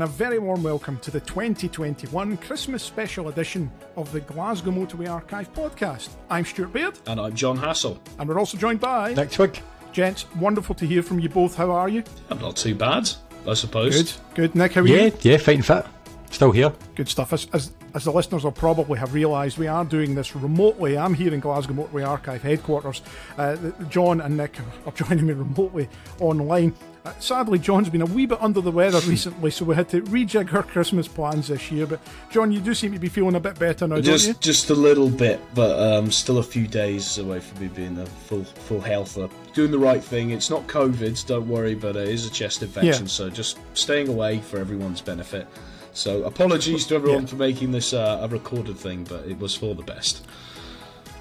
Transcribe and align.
and 0.00 0.08
a 0.08 0.12
very 0.12 0.38
warm 0.38 0.62
welcome 0.62 0.98
to 1.00 1.10
the 1.10 1.20
2021 1.20 2.38
Christmas 2.38 2.82
special 2.82 3.28
edition 3.28 3.70
of 3.96 4.10
the 4.12 4.20
Glasgow 4.20 4.70
Motorway 4.70 5.10
Archive 5.10 5.52
podcast. 5.52 6.08
I'm 6.30 6.46
Stuart 6.46 6.72
Baird. 6.72 6.98
And 7.06 7.20
I'm 7.20 7.34
John 7.34 7.58
Hassel. 7.58 8.00
And 8.18 8.26
we're 8.26 8.38
also 8.38 8.56
joined 8.56 8.80
by 8.80 9.12
Nick 9.12 9.30
Twig. 9.30 9.60
Gents, 9.92 10.24
wonderful 10.36 10.74
to 10.76 10.86
hear 10.86 11.02
from 11.02 11.18
you 11.18 11.28
both. 11.28 11.54
How 11.54 11.70
are 11.70 11.90
you? 11.90 12.02
I'm 12.30 12.38
not 12.38 12.56
too 12.56 12.74
bad, 12.74 13.10
I 13.46 13.52
suppose. 13.52 13.94
Good, 13.94 14.36
good. 14.36 14.54
Nick, 14.54 14.72
how 14.72 14.80
are 14.80 14.86
yeah, 14.86 15.04
you? 15.04 15.12
Yeah, 15.20 15.36
fighting 15.36 15.60
fit. 15.60 15.84
Still 16.30 16.52
here. 16.52 16.72
Good 16.94 17.10
stuff. 17.10 17.34
As, 17.34 17.46
as, 17.52 17.74
as 17.92 18.04
the 18.04 18.12
listeners 18.12 18.44
will 18.44 18.52
probably 18.52 18.98
have 18.98 19.12
realised, 19.12 19.58
we 19.58 19.66
are 19.66 19.84
doing 19.84 20.14
this 20.14 20.34
remotely. 20.34 20.96
I'm 20.96 21.12
here 21.12 21.34
in 21.34 21.40
Glasgow 21.40 21.74
Motorway 21.74 22.08
Archive 22.08 22.42
headquarters. 22.42 23.02
Uh, 23.36 23.56
John 23.90 24.22
and 24.22 24.38
Nick 24.38 24.56
are 24.86 24.92
joining 24.92 25.26
me 25.26 25.34
remotely 25.34 25.90
online. 26.20 26.74
Uh, 27.04 27.12
sadly, 27.18 27.58
John's 27.58 27.88
been 27.88 28.02
a 28.02 28.06
wee 28.06 28.26
bit 28.26 28.40
under 28.42 28.60
the 28.60 28.70
weather 28.70 29.00
recently, 29.08 29.50
so 29.50 29.64
we 29.64 29.74
had 29.74 29.88
to 29.88 30.02
rejig 30.02 30.48
her 30.50 30.62
Christmas 30.62 31.08
plans 31.08 31.48
this 31.48 31.70
year. 31.70 31.86
But 31.86 32.00
John, 32.30 32.52
you 32.52 32.60
do 32.60 32.74
seem 32.74 32.92
to 32.92 32.98
be 32.98 33.08
feeling 33.08 33.36
a 33.36 33.40
bit 33.40 33.58
better 33.58 33.86
now, 33.88 34.00
just, 34.00 34.26
don't 34.26 34.34
you? 34.36 34.40
Just 34.40 34.68
a 34.70 34.74
little 34.74 35.08
bit, 35.08 35.40
but 35.54 35.78
um, 35.80 36.10
still 36.10 36.38
a 36.38 36.42
few 36.42 36.66
days 36.66 37.16
away 37.18 37.40
from 37.40 37.60
me 37.60 37.68
being 37.68 37.96
a 37.98 38.06
full 38.06 38.44
full 38.44 38.80
health. 38.80 39.16
Uh, 39.16 39.28
doing 39.54 39.70
the 39.70 39.78
right 39.78 40.04
thing. 40.04 40.30
It's 40.30 40.50
not 40.50 40.66
COVID, 40.66 41.26
don't 41.26 41.48
worry, 41.48 41.74
but 41.74 41.96
it 41.96 42.08
is 42.08 42.26
a 42.26 42.30
chest 42.30 42.62
infection. 42.62 43.04
Yeah. 43.04 43.08
So 43.08 43.30
just 43.30 43.58
staying 43.74 44.08
away 44.08 44.38
for 44.40 44.58
everyone's 44.58 45.00
benefit. 45.00 45.46
So 45.92 46.22
apologies 46.24 46.86
to 46.86 46.94
everyone 46.96 47.22
Yeah. 47.22 47.28
for 47.28 47.36
making 47.36 47.72
this 47.72 47.92
uh, 47.92 48.20
a 48.22 48.28
recorded 48.28 48.76
thing, 48.76 49.04
but 49.04 49.24
it 49.26 49.38
was 49.38 49.54
for 49.56 49.74
the 49.74 49.82
best. 49.82 50.24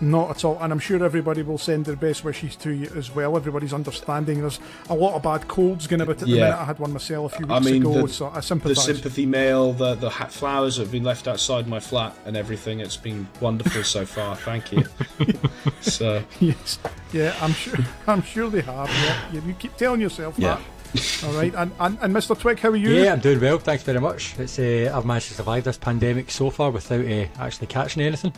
Not 0.02 0.30
at 0.30 0.46
all, 0.46 0.58
and 0.62 0.72
I'm 0.72 0.80
sure 0.80 1.04
everybody 1.04 1.42
will 1.42 1.58
send 1.58 1.84
their 1.84 1.98
best 1.98 2.24
wishes 2.24 2.56
to 2.58 2.72
you 2.72 2.90
as 2.96 3.14
well. 3.14 3.36
Everybody's 3.36 3.74
understanding. 3.74 4.40
There's 4.40 4.62
a 4.90 4.96
lot 4.96 5.16
of 5.16 5.24
bad 5.24 5.50
colds 5.50 5.88
going 5.88 6.00
about 6.02 6.14
at 6.22 6.28
the 6.28 6.28
Yeah. 6.28 6.44
minute. 6.46 6.58
I 6.58 6.64
had 6.64 6.80
one 6.80 6.94
myself 6.94 7.34
a 7.34 7.38
few 7.38 7.48
I 7.50 7.56
weeks 7.60 7.66
mean, 7.72 7.82
ago, 7.82 8.08
the- 8.08 8.14
so 8.14 8.28
I 8.28 8.40
The 8.40 8.76
sympathy 8.76 9.26
mail, 9.26 9.74
the 9.74 9.96
the 9.96 10.10
flowers 10.10 10.78
that 10.78 10.84
have 10.84 10.92
been 10.92 11.04
left 11.04 11.28
outside 11.28 11.68
my 11.68 11.82
flat, 11.82 12.16
and 12.26 12.38
everything. 12.38 12.80
It's 12.80 12.96
been 12.96 13.28
wonderful 13.42 13.84
so 13.84 14.06
far. 14.06 14.38
Thank 14.38 14.72
you. 14.72 14.86
so 15.82 16.24
yes, 16.40 16.80
yeah, 17.12 17.36
I'm 17.42 17.52
sure. 17.54 17.76
I'm 18.08 18.22
sure 18.22 18.50
they 18.50 18.62
have. 18.62 18.88
Yeah, 18.90 19.20
yeah 19.34 19.42
you 19.46 19.54
keep 19.54 19.76
telling 19.76 20.00
yourself 20.00 20.36
Yeah. 20.38 20.60
that. 20.96 21.24
All 21.26 21.34
right, 21.34 21.54
and, 21.56 21.72
and 21.80 21.98
and 22.02 22.16
Mr. 22.16 22.40
Twig, 22.40 22.60
how 22.60 22.70
are 22.70 22.76
you? 22.78 22.90
Yeah, 22.92 23.12
I'm 23.14 23.20
doing 23.20 23.42
well. 23.42 23.60
Thanks 23.60 23.84
very 23.84 24.00
much. 24.00 24.36
It's 24.40 24.58
uh, 24.58 24.92
I've 24.96 25.06
managed 25.06 25.28
to 25.28 25.34
survive 25.34 25.66
this 25.66 25.78
pandemic 25.78 26.32
so 26.32 26.50
far 26.50 26.72
without 26.72 27.06
uh, 27.06 27.26
actually 27.38 27.68
catching 27.68 28.02
anything. 28.02 28.32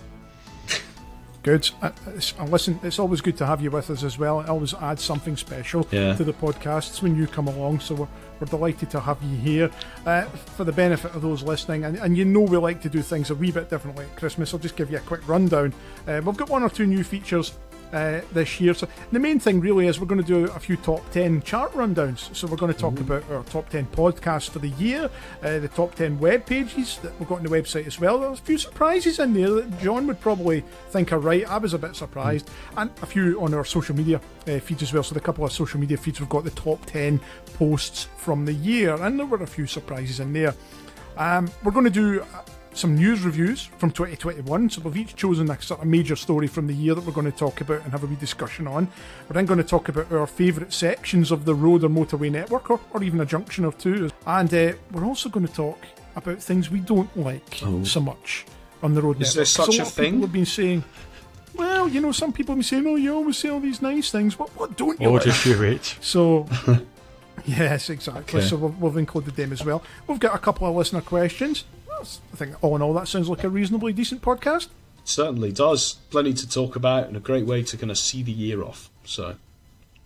Good. 1.44 1.72
Uh, 1.81 1.89
it's- 2.09 2.34
uh, 2.39 2.44
listen, 2.44 2.80
it's 2.84 3.00
always 3.00 3.20
good 3.20 3.36
to 3.38 3.47
have 3.47 3.61
you 3.61 3.72
with 3.72 3.89
us 3.89 4.03
as 4.03 4.20
well. 4.20 4.42
It 4.42 4.50
always 4.50 4.75
adds 4.75 5.03
something 5.03 5.36
special 5.36 5.88
Yeah. 5.89 6.14
to 6.16 6.23
the 6.23 6.34
podcasts 6.34 7.02
when 7.02 7.16
you 7.16 7.25
come 7.25 7.47
along. 7.47 7.80
So 7.80 7.95
we're, 7.95 8.08
we're 8.39 8.45
delighted 8.47 8.92
to 8.92 9.00
have 9.00 9.17
you 9.23 9.36
here. 9.38 9.72
Uh, 10.06 10.23
for 10.56 10.64
the 10.66 10.72
benefit 10.72 11.16
of 11.16 11.23
those 11.23 11.42
listening, 11.42 11.84
and, 11.84 11.97
and 11.97 12.16
you 12.16 12.25
know 12.25 12.42
we 12.42 12.58
like 12.58 12.80
to 12.84 12.89
do 12.89 13.02
things 13.02 13.31
a 13.31 13.36
wee 13.36 13.52
bit 13.52 13.72
differently 13.72 14.06
at 14.06 14.16
Christmas, 14.17 14.53
I'll 14.53 14.59
just 14.59 14.75
give 14.75 14.92
you 14.92 14.97
a 14.97 15.02
quick 15.02 15.28
rundown. 15.28 15.73
Uh, 16.08 16.22
we've 16.23 16.38
got 16.38 16.50
one 16.50 16.62
or 16.62 16.69
two 16.69 16.86
new 16.86 17.03
features. 17.03 17.53
Uh, 17.92 18.22
this 18.31 18.61
year, 18.61 18.73
so 18.73 18.88
the 19.11 19.20
main 19.20 19.38
thing 19.38 19.59
really 19.59 19.86
is 19.86 20.00
we're 20.00 20.06
going 20.06 20.22
to 20.22 20.25
do 20.25 20.45
a 20.52 20.59
few 20.59 20.78
top 20.78 21.02
10 21.11 21.42
chart 21.42 21.73
rundowns. 21.73 22.34
So, 22.34 22.47
we're 22.47 22.56
going 22.56 22.73
to 22.73 22.80
talk 22.80 22.97
about 23.02 23.30
our 23.30 23.44
top 23.44 23.70
10 23.70 23.88
podcasts 23.88 24.50
for 24.50 24.59
the 24.59 24.70
year, 24.70 25.09
uh, 25.44 25.59
the 25.59 25.67
top 25.67 25.95
10 25.95 26.17
web 26.17 26.45
pages 26.45 27.00
that 27.00 27.17
we've 27.19 27.28
got 27.28 27.39
on 27.39 27.44
the 27.44 27.50
website 27.50 27.86
as 27.88 28.00
well. 28.00 28.19
There's 28.19 28.39
a 28.39 28.44
few 28.44 28.58
surprises 28.58 29.19
in 29.19 29.34
there 29.34 29.50
that 29.50 29.81
John 29.81 30.08
would 30.08 30.22
probably 30.22 30.64
think 30.92 31.12
are 31.12 31.19
right. 31.19 31.45
I 31.50 31.58
was 31.58 31.73
a 31.73 31.78
bit 31.78 31.97
surprised, 31.97 32.50
and 32.78 32.89
a 33.02 33.06
few 33.06 33.42
on 33.42 33.53
our 33.53 33.66
social 33.66 33.94
media 33.94 34.22
uh, 34.47 34.59
feeds 34.59 34.84
as 34.84 34.94
well. 34.94 35.03
So, 35.03 35.14
the 35.14 35.19
couple 35.19 35.44
of 35.44 35.52
social 35.52 35.80
media 35.80 35.97
feeds, 35.97 36.22
we've 36.22 36.30
got 36.30 36.45
the 36.45 36.52
top 36.52 36.86
10 36.86 37.19
posts 37.56 38.08
from 38.16 38.45
the 38.45 38.53
year, 38.53 38.95
and 38.95 39.19
there 39.19 39.25
were 39.25 39.44
a 39.44 39.47
few 39.47 39.67
surprises 39.67 40.22
in 40.22 40.31
there. 40.31 40.56
Um, 41.18 41.51
we're 41.63 41.74
going 41.74 41.85
to 41.85 41.91
do 41.91 42.22
uh, 42.22 42.41
some 42.73 42.95
news 42.95 43.21
reviews 43.23 43.63
from 43.77 43.91
2021. 43.91 44.69
So 44.69 44.81
we've 44.81 44.95
each 44.97 45.15
chosen 45.15 45.49
a 45.49 45.61
sort 45.61 45.81
of 45.81 45.87
major 45.87 46.15
story 46.15 46.47
from 46.47 46.67
the 46.67 46.73
year 46.73 46.95
that 46.95 47.05
we're 47.05 47.11
going 47.11 47.29
to 47.29 47.37
talk 47.37 47.59
about 47.61 47.83
and 47.83 47.91
have 47.91 48.03
a 48.03 48.07
wee 48.07 48.15
discussion 48.15 48.65
on. 48.67 48.87
We're 49.27 49.33
then 49.33 49.45
going 49.45 49.57
to 49.57 49.63
talk 49.63 49.89
about 49.89 50.11
our 50.11 50.25
favourite 50.27 50.71
sections 50.73 51.31
of 51.31 51.45
the 51.45 51.53
road 51.53 51.83
or 51.83 51.89
motorway 51.89 52.31
network, 52.31 52.69
or, 52.69 52.79
or 52.91 53.03
even 53.03 53.19
a 53.19 53.25
junction 53.25 53.65
or 53.65 53.73
two. 53.73 54.09
And 54.25 54.53
uh, 54.53 54.73
we're 54.91 55.05
also 55.05 55.27
going 55.29 55.45
to 55.47 55.53
talk 55.53 55.79
about 56.15 56.41
things 56.41 56.69
we 56.69 56.79
don't 56.79 57.15
like 57.17 57.61
so 57.83 57.99
much 57.99 58.45
on 58.83 58.93
the 58.93 59.01
road 59.01 59.21
Is 59.21 59.35
network. 59.35 59.35
there 59.35 59.43
'Cause 59.43 59.51
such 59.51 59.79
a 59.79 59.81
a 59.81 59.83
lot 59.83 59.88
of 59.89 59.95
people 59.95 60.11
thing? 60.11 60.21
have 60.21 60.33
been 60.33 60.45
saying. 60.45 60.83
Well, 61.53 61.89
you 61.89 61.99
know, 61.99 62.13
some 62.13 62.31
people 62.31 62.53
have 62.53 62.59
been 62.59 62.63
saying, 62.63 62.88
"Oh, 62.88 62.95
you 62.95 63.13
always 63.13 63.38
say 63.38 63.49
all 63.49 63.59
these 63.59 63.81
nice 63.81 64.09
things. 64.09 64.39
What, 64.39 64.49
what 64.57 64.77
don't 64.77 64.99
you 65.01 65.07
Oh, 65.09 65.13
like?" 65.13 65.23
just 65.23 65.45
you 65.45 65.59
wait. 65.59 65.97
So, 65.99 66.47
yes, 67.45 67.89
exactly. 67.89 68.39
Okay. 68.39 68.47
So 68.47 68.55
we've, 68.55 68.77
we've 68.79 68.97
included 68.97 69.35
them 69.35 69.51
as 69.51 69.63
well. 69.63 69.83
We've 70.07 70.19
got 70.19 70.33
a 70.33 70.38
couple 70.39 70.67
of 70.67 70.75
listener 70.75 71.01
questions. 71.01 71.65
That's- 72.01 72.19
I 72.34 72.35
think 72.35 72.63
all 72.63 72.75
in 72.75 72.81
all, 72.81 72.94
that 72.94 73.07
sounds 73.07 73.29
like 73.29 73.44
a 73.44 73.50
reasonably 73.50 73.94
decent 73.94 74.22
podcast. 74.22 74.67
certainly 75.03 75.51
does 75.51 75.94
plenty 76.12 76.34
to 76.34 76.47
talk 76.50 76.75
about 76.75 77.07
and 77.07 77.17
a 77.17 77.19
great 77.19 77.45
way 77.45 77.63
to 77.63 77.75
kind 77.78 77.89
of 77.91 77.97
see 77.97 78.22
the 78.23 78.31
year 78.31 78.63
off. 78.63 78.89
So. 79.03 79.35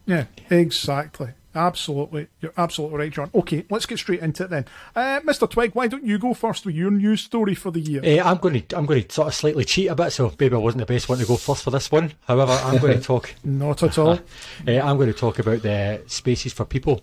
Yeah, 0.06 0.26
exactly. 0.50 1.30
Absolutely. 1.54 2.28
You're 2.42 2.54
absolutely 2.58 2.98
right, 3.00 3.12
John. 3.12 3.30
Okay, 3.34 3.66
let's 3.70 3.86
get 3.86 3.98
straight 3.98 4.20
into 4.20 4.44
it 4.44 4.50
then. 4.50 4.66
Uh, 4.96 5.20
Mr. 5.22 5.50
Twig, 5.50 5.72
why 5.74 5.88
don't 5.88 6.06
you 6.06 6.18
go 6.18 6.34
first 6.34 6.66
with 6.66 6.76
your 6.76 6.92
news 6.92 7.22
story 7.22 7.56
for 7.56 7.72
the 7.72 7.80
year? 7.80 8.02
Uh, 8.04 8.24
I'm 8.30 8.38
going 8.38 8.62
to 8.62 8.78
I'm 8.78 8.86
going 8.86 9.04
to 9.04 9.12
sort 9.14 9.30
of 9.30 9.34
slightly 9.34 9.64
cheat 9.64 9.90
a 9.90 9.96
bit, 9.96 10.12
so 10.12 10.34
maybe 10.40 10.54
I 10.56 10.60
wasn't 10.60 10.80
the 10.86 10.94
best 10.94 11.08
one 11.10 11.18
to 11.20 11.26
go 11.26 11.38
first 11.38 11.64
for 11.64 11.72
this 11.72 11.90
one. 11.92 12.14
However, 12.28 12.52
I'm 12.52 12.78
going 12.80 12.98
to 13.00 13.04
talk. 13.04 13.34
Not 13.44 13.84
at 13.84 13.98
all. 13.98 14.12
Uh, 14.12 14.20
I'm 14.72 14.98
going 14.98 15.12
to 15.12 15.18
talk 15.18 15.40
about 15.40 15.62
the 15.62 16.02
spaces 16.08 16.52
for 16.54 16.66
people. 16.66 17.02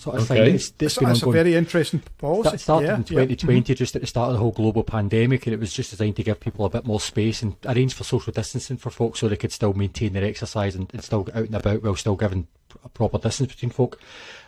Sort 0.00 0.16
of 0.16 0.30
Okay. 0.30 0.46
thing. 0.46 0.54
It's, 0.54 0.68
it's 0.68 0.78
That's, 0.78 0.98
been 0.98 1.08
that's 1.08 1.22
a 1.24 1.30
very 1.30 1.54
interesting 1.54 2.02
policy. 2.16 2.50
That 2.52 2.60
started 2.60 2.86
yeah, 2.86 2.94
in 2.94 3.00
yeah. 3.00 3.06
2020, 3.06 3.60
mm-hmm. 3.60 3.72
just 3.74 3.94
at 3.96 4.00
the 4.00 4.06
start 4.06 4.28
of 4.28 4.32
the 4.32 4.38
whole 4.38 4.50
global 4.50 4.82
pandemic, 4.82 5.46
and 5.46 5.52
it 5.52 5.60
was 5.60 5.74
just 5.74 5.90
designed 5.90 6.16
to 6.16 6.22
give 6.22 6.40
people 6.40 6.64
a 6.64 6.70
bit 6.70 6.86
more 6.86 7.02
space 7.02 7.42
and 7.42 7.54
arrange 7.66 7.92
for 7.92 8.02
social 8.02 8.32
distancing 8.32 8.78
for 8.78 8.88
folks 8.88 9.20
so 9.20 9.28
they 9.28 9.36
could 9.36 9.52
still 9.52 9.74
maintain 9.74 10.14
their 10.14 10.24
exercise 10.24 10.74
and, 10.74 10.90
and 10.94 11.04
still 11.04 11.24
get 11.24 11.36
out 11.36 11.44
and 11.44 11.54
about 11.54 11.82
while 11.82 11.96
still 11.96 12.16
giving 12.16 12.46
a 12.82 12.88
proper 12.88 13.18
distance 13.18 13.52
between 13.52 13.68
folk. 13.68 14.00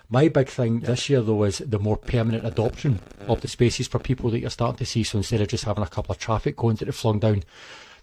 My 0.08 0.28
big 0.28 0.48
thing 0.48 0.80
this 0.80 1.10
year, 1.10 1.20
though, 1.20 1.44
is 1.44 1.58
the 1.58 1.78
more 1.78 1.98
permanent 1.98 2.46
adoption 2.46 3.00
of 3.28 3.42
the 3.42 3.48
spaces 3.48 3.88
for 3.88 3.98
people 3.98 4.30
that 4.30 4.40
you're 4.40 4.48
starting 4.48 4.78
to 4.78 4.86
see. 4.86 5.02
So 5.02 5.18
instead 5.18 5.42
of 5.42 5.48
just 5.48 5.64
having 5.64 5.84
a 5.84 5.88
couple 5.88 6.14
of 6.14 6.18
traffic 6.18 6.56
cones 6.56 6.78
that 6.78 6.88
have 6.88 6.96
flung 6.96 7.18
down, 7.18 7.42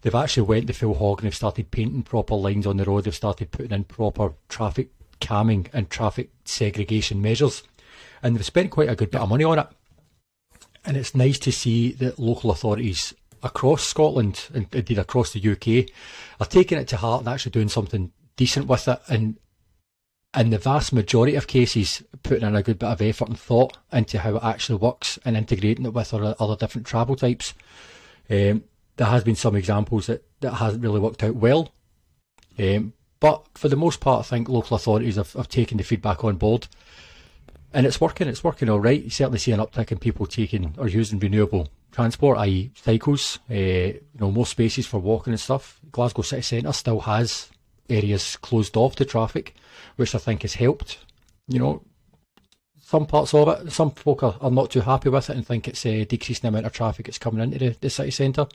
they've 0.03 0.13
actually 0.13 0.43
went 0.43 0.67
the 0.67 0.73
full 0.73 0.93
hog 0.93 1.19
and 1.19 1.25
they've 1.25 1.35
started 1.35 1.71
painting 1.71 2.03
proper 2.03 2.35
lines 2.35 2.67
on 2.67 2.77
the 2.77 2.85
road. 2.85 3.05
They've 3.05 3.15
started 3.15 3.49
putting 3.49 3.71
in 3.71 3.85
proper 3.85 4.33
traffic 4.49 4.89
calming 5.19 5.67
and 5.73 5.89
traffic 5.89 6.29
segregation 6.45 7.21
measures. 7.21 7.63
And 8.21 8.35
they've 8.35 8.45
spent 8.45 8.71
quite 8.71 8.89
a 8.89 8.95
good 8.95 9.11
bit 9.11 9.21
of 9.21 9.29
money 9.29 9.43
on 9.43 9.59
it. 9.59 9.67
And 10.85 10.97
it's 10.97 11.15
nice 11.15 11.39
to 11.39 11.51
see 11.51 11.91
that 11.93 12.19
local 12.19 12.51
authorities 12.51 13.13
across 13.43 13.83
Scotland 13.83 14.47
and 14.53 14.67
indeed 14.73 14.97
across 14.97 15.31
the 15.31 15.51
UK 15.51 15.89
are 16.39 16.45
taking 16.45 16.77
it 16.77 16.87
to 16.89 16.97
heart 16.97 17.21
and 17.21 17.29
actually 17.29 17.51
doing 17.51 17.69
something 17.69 18.11
decent 18.35 18.67
with 18.67 18.87
it. 18.87 18.99
And 19.07 19.37
in 20.37 20.49
the 20.51 20.57
vast 20.57 20.93
majority 20.93 21.35
of 21.35 21.47
cases, 21.47 22.03
putting 22.23 22.47
in 22.47 22.55
a 22.55 22.63
good 22.63 22.79
bit 22.79 22.89
of 22.89 23.01
effort 23.01 23.29
and 23.29 23.39
thought 23.39 23.77
into 23.91 24.19
how 24.19 24.35
it 24.35 24.43
actually 24.43 24.77
works 24.77 25.17
and 25.25 25.35
integrating 25.35 25.85
it 25.85 25.93
with 25.93 26.13
other, 26.13 26.35
other 26.39 26.55
different 26.55 26.85
travel 26.87 27.15
types. 27.15 27.53
Um, 28.29 28.63
there 28.97 29.07
has 29.07 29.23
been 29.23 29.35
some 29.35 29.55
examples 29.55 30.07
that, 30.07 30.23
that 30.41 30.55
hasn't 30.55 30.83
really 30.83 30.99
worked 30.99 31.23
out 31.23 31.35
well. 31.35 31.71
Um, 32.59 32.93
but 33.19 33.45
for 33.53 33.67
the 33.67 33.75
most 33.75 33.99
part, 33.99 34.25
I 34.25 34.29
think 34.29 34.47
local 34.47 34.75
authorities 34.75 35.15
have, 35.15 35.33
have 35.33 35.49
taken 35.49 35.77
the 35.77 35.83
feedback 35.83 36.23
on 36.23 36.37
board. 36.37 36.67
And 37.73 37.85
it's 37.85 38.01
working, 38.01 38.27
it's 38.27 38.43
working 38.43 38.69
all 38.69 38.79
right. 38.79 39.03
You 39.03 39.09
certainly 39.09 39.39
see 39.39 39.51
an 39.51 39.59
uptick 39.59 39.91
in 39.91 39.99
people 39.99 40.25
taking 40.25 40.73
or 40.77 40.87
using 40.87 41.19
renewable 41.19 41.69
transport, 41.91 42.37
i.e., 42.39 42.71
cycles, 42.75 43.39
uh, 43.49 43.53
you 43.53 44.01
know, 44.19 44.31
more 44.31 44.45
spaces 44.45 44.87
for 44.87 44.99
walking 44.99 45.33
and 45.33 45.39
stuff. 45.39 45.79
Glasgow 45.91 46.21
city 46.21 46.41
centre 46.41 46.73
still 46.73 47.01
has 47.01 47.49
areas 47.89 48.37
closed 48.37 48.77
off 48.77 48.95
to 48.95 49.05
traffic, 49.05 49.55
which 49.97 50.15
I 50.15 50.17
think 50.17 50.43
has 50.43 50.55
helped. 50.55 50.99
You 51.47 51.59
know, 51.59 51.83
some 52.79 53.05
parts 53.05 53.33
of 53.33 53.47
it, 53.49 53.71
some 53.71 53.91
folk 53.91 54.23
are, 54.23 54.37
are 54.41 54.51
not 54.51 54.71
too 54.71 54.81
happy 54.81 55.09
with 55.09 55.29
it 55.29 55.35
and 55.35 55.45
think 55.45 55.67
it's 55.67 55.85
uh, 55.85 56.05
decreasing 56.07 56.43
the 56.43 56.47
amount 56.47 56.65
of 56.65 56.73
traffic 56.73 57.05
that's 57.05 57.19
coming 57.19 57.43
into 57.43 57.59
the, 57.59 57.75
the 57.81 57.89
city 57.89 58.11
centre. 58.11 58.47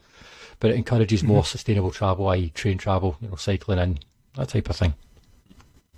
But 0.59 0.71
it 0.71 0.77
encourages 0.77 1.23
more 1.23 1.45
sustainable 1.45 1.91
travel, 1.91 2.29
i.e., 2.29 2.51
train 2.51 2.79
travel, 2.79 3.17
you 3.21 3.29
know, 3.29 3.37
cycling 3.37 3.79
in, 3.79 3.99
that 4.37 4.49
type 4.49 4.69
of 4.69 4.77
thing. 4.77 4.95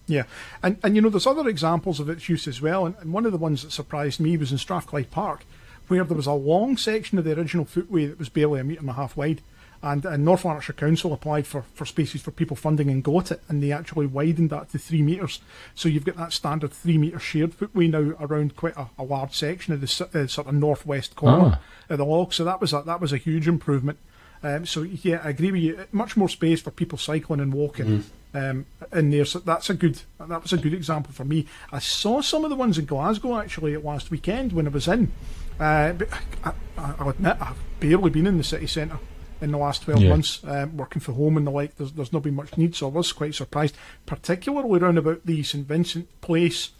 Yeah, 0.06 0.25
and 0.62 0.79
and 0.83 0.94
you 0.94 1.03
know 1.03 1.09
there's 1.09 1.27
other 1.27 1.49
examples 1.49 1.99
of 1.99 2.09
its 2.09 2.29
use 2.29 2.47
as 2.47 2.62
well, 2.62 2.87
and, 2.87 2.94
and 3.00 3.12
one 3.12 3.27
of 3.27 3.33
the 3.33 3.38
ones 3.38 3.62
that 3.62 3.73
surprised 3.73 4.21
me 4.21 4.37
was 4.37 4.53
in 4.53 4.59
Strathclyde 4.59 5.11
Park, 5.11 5.44
where 5.88 6.05
there 6.05 6.17
was 6.17 6.27
a 6.27 6.33
long 6.33 6.77
section 6.77 7.19
of 7.19 7.25
the 7.25 7.37
original 7.37 7.65
footway 7.65 8.06
that 8.06 8.19
was 8.19 8.29
barely 8.29 8.61
a 8.61 8.65
metre 8.65 8.81
and 8.81 8.91
a 8.91 8.93
half 8.93 9.17
wide, 9.17 9.43
and, 9.83 10.05
and 10.05 10.25
North 10.25 10.44
Lanarkshire 10.44 10.75
Council 10.75 11.12
applied 11.12 11.47
for, 11.47 11.62
for 11.75 11.85
spaces 11.85 12.23
for 12.23 12.31
people 12.31 12.56
funding 12.56 12.88
and 12.88 13.03
got 13.03 13.33
it, 13.33 13.43
and 13.49 13.61
they 13.61 13.73
actually 13.73 14.06
widened 14.06 14.50
that 14.50 14.71
to 14.71 14.79
three 14.79 15.03
metres, 15.03 15.41
so 15.75 15.89
you've 15.89 16.05
got 16.05 16.17
that 16.17 16.32
standard 16.32 16.73
three 16.73 16.99
metre 16.99 17.19
shared 17.19 17.53
footway 17.53 17.89
now 17.89 18.15
around 18.21 18.55
quite 18.55 18.77
a, 18.77 18.87
a 18.99 19.03
large 19.03 19.35
section 19.35 19.73
of 19.75 19.81
the 19.81 20.09
uh, 20.15 20.27
sort 20.29 20.47
of 20.47 20.55
northwest 20.55 21.17
corner 21.17 21.59
of 21.89 21.99
the 21.99 22.05
loch, 22.05 22.32
so 22.32 22.44
that 22.44 22.61
was 22.61 22.73
a, 22.73 22.82
that 22.82 23.00
was 23.00 23.12
a 23.12 23.19
huge 23.19 23.49
improvement. 23.49 23.99
Um, 24.43 24.67
so 24.67 24.83
yeah, 24.83 25.21
I 25.25 25.31
agree 25.31 25.53
with 25.53 25.62
you. 25.62 25.87
Much 25.93 26.17
more 26.17 26.29
space 26.29 26.61
for 26.61 26.71
people 26.71 26.99
cycling 26.99 27.41
and 27.41 27.53
walking 27.53 28.05
um, 28.35 28.67
in 28.93 29.11
there. 29.11 29.25
So 29.25 29.38
that's 29.41 29.71
a 29.71 29.75
good 29.75 30.00
that 30.19 30.43
was 30.43 30.53
a 30.53 30.59
good 30.59 30.75
example 30.75 31.12
for 31.12 31.25
me. 31.25 31.47
I 31.73 31.79
saw 31.79 32.21
some 32.21 32.44
of 32.44 32.50
the 32.50 32.56
ones 32.56 32.79
in 32.79 32.85
Glasgow 32.85 33.38
actually 33.38 33.75
at 33.75 33.85
last 33.85 34.11
weekend 34.11 34.53
when 34.53 34.67
I 34.67 34.71
was 34.71 34.88
in. 34.88 35.11
Uh, 35.59 35.93
but 35.93 36.09
I, 36.44 37.03
will 37.03 37.11
admit 37.11 37.37
I've 37.41 37.56
barely 37.81 38.11
been 38.11 38.27
in 38.27 38.37
the 38.37 38.44
city 38.44 38.67
centre 38.67 38.99
in 39.41 39.53
the 39.53 39.59
last 39.59 39.83
12 39.83 40.03
yeah. 40.03 40.11
months, 40.11 40.41
um, 40.44 40.77
working 40.77 41.00
from 41.00 41.15
home 41.15 41.37
and 41.37 41.47
the 41.47 41.50
like. 41.50 41.77
There's, 41.77 41.93
there's 41.93 42.12
not 42.12 42.23
been 42.23 42.35
much 42.35 42.56
need, 42.56 42.75
so 42.75 42.89
I 42.89 42.91
was 42.91 43.12
quite 43.12 43.35
surprised, 43.35 43.77
particularly 44.05 44.81
around 44.81 44.99
about 44.99 45.25
the 45.25 45.43
St 45.43 45.67
Vincent 45.67 46.21
Place, 46.21 46.71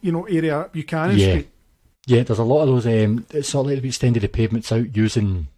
you 0.00 0.12
know, 0.12 0.24
area, 0.24 0.68
Buchanan 0.72 1.18
yeah. 1.18 1.30
Street. 1.30 1.48
Yeah, 2.06 2.22
there's 2.22 2.38
a 2.38 2.44
lot 2.44 2.62
of 2.62 2.68
those. 2.68 2.86
Um, 2.86 3.26
it's 3.30 3.50
sort 3.50 3.66
of 3.66 3.70
like 3.70 3.76
they've 3.76 3.86
extended 3.86 4.22
the 4.22 4.28
pavements 4.28 4.72
out 4.72 4.96
using. 4.96 5.48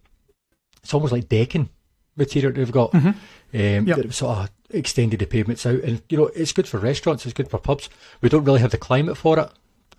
It's 0.83 0.93
almost 0.93 1.13
like 1.13 1.29
decking 1.29 1.69
material 2.15 2.53
they've 2.53 2.71
got. 2.71 2.91
Mm-hmm. 2.91 3.09
Um, 3.53 3.87
yep. 3.87 4.13
sort 4.13 4.37
of 4.37 4.51
extended 4.69 5.19
the 5.19 5.25
pavements 5.25 5.65
out, 5.65 5.81
and 5.81 6.01
you 6.09 6.17
know 6.17 6.27
it's 6.27 6.53
good 6.53 6.67
for 6.67 6.77
restaurants, 6.77 7.25
it's 7.25 7.33
good 7.33 7.49
for 7.49 7.57
pubs. 7.57 7.89
We 8.21 8.29
don't 8.29 8.45
really 8.45 8.61
have 8.61 8.71
the 8.71 8.77
climate 8.77 9.17
for 9.17 9.39
it 9.39 9.49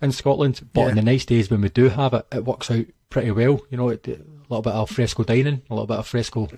in 0.01 0.11
Scotland, 0.11 0.67
but 0.73 0.81
yeah. 0.81 0.89
in 0.89 0.95
the 0.95 1.01
nice 1.01 1.25
days 1.25 1.49
when 1.49 1.61
we 1.61 1.69
do 1.69 1.89
have 1.89 2.13
it, 2.13 2.25
it 2.31 2.45
works 2.45 2.71
out 2.71 2.85
pretty 3.09 3.31
well. 3.31 3.61
You 3.69 3.77
know, 3.77 3.89
it, 3.89 4.07
a 4.07 4.19
little 4.49 4.61
bit 4.61 4.73
of 4.73 4.89
fresco 4.89 5.23
dining, 5.23 5.61
a 5.69 5.73
little 5.73 5.87
bit 5.87 5.99
of 5.99 6.07
fresco 6.07 6.49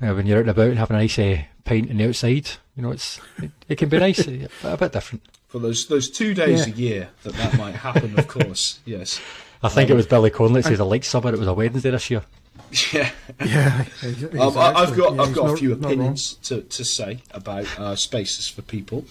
uh, 0.00 0.14
when 0.14 0.26
you're 0.26 0.38
out 0.38 0.42
and 0.42 0.50
about 0.50 0.68
and 0.68 0.78
having 0.78 0.96
a 0.96 1.00
nice 1.00 1.18
uh, 1.18 1.42
pint 1.64 1.90
in 1.90 1.98
the 1.98 2.08
outside. 2.08 2.48
You 2.76 2.82
know, 2.82 2.92
it's 2.92 3.20
it, 3.42 3.50
it 3.68 3.76
can 3.76 3.88
be 3.88 3.98
nice, 3.98 4.20
a 4.64 4.76
bit 4.76 4.92
different. 4.92 5.24
For 5.48 5.58
those 5.58 5.86
those 5.86 6.10
two 6.10 6.34
days 6.34 6.66
yeah. 6.66 6.72
a 6.72 6.76
year 6.76 7.08
that 7.22 7.34
that 7.34 7.58
might 7.58 7.74
happen, 7.74 8.18
of 8.18 8.28
course, 8.28 8.80
yes. 8.84 9.20
I 9.62 9.68
think 9.68 9.90
um, 9.90 9.94
it 9.94 9.96
was 9.96 10.06
Billy 10.06 10.30
Connolly 10.30 10.60
that 10.60 10.68
says 10.68 10.80
a 10.80 10.84
like 10.84 11.02
summer. 11.02 11.32
It 11.32 11.38
was 11.38 11.48
a 11.48 11.54
Wednesday 11.54 11.90
this 11.90 12.10
year. 12.10 12.22
Yeah, 12.92 13.10
yeah. 13.44 13.84
Exactly. 14.02 14.38
Um, 14.38 14.56
I've 14.58 14.96
got 14.96 15.14
yeah, 15.14 15.22
I've 15.22 15.34
got 15.34 15.46
not, 15.46 15.54
a 15.54 15.56
few 15.56 15.72
opinions 15.72 16.34
to, 16.44 16.62
to 16.62 16.84
say 16.84 17.22
about 17.30 17.66
uh, 17.78 17.96
spaces 17.96 18.48
for 18.48 18.62
people. 18.62 19.04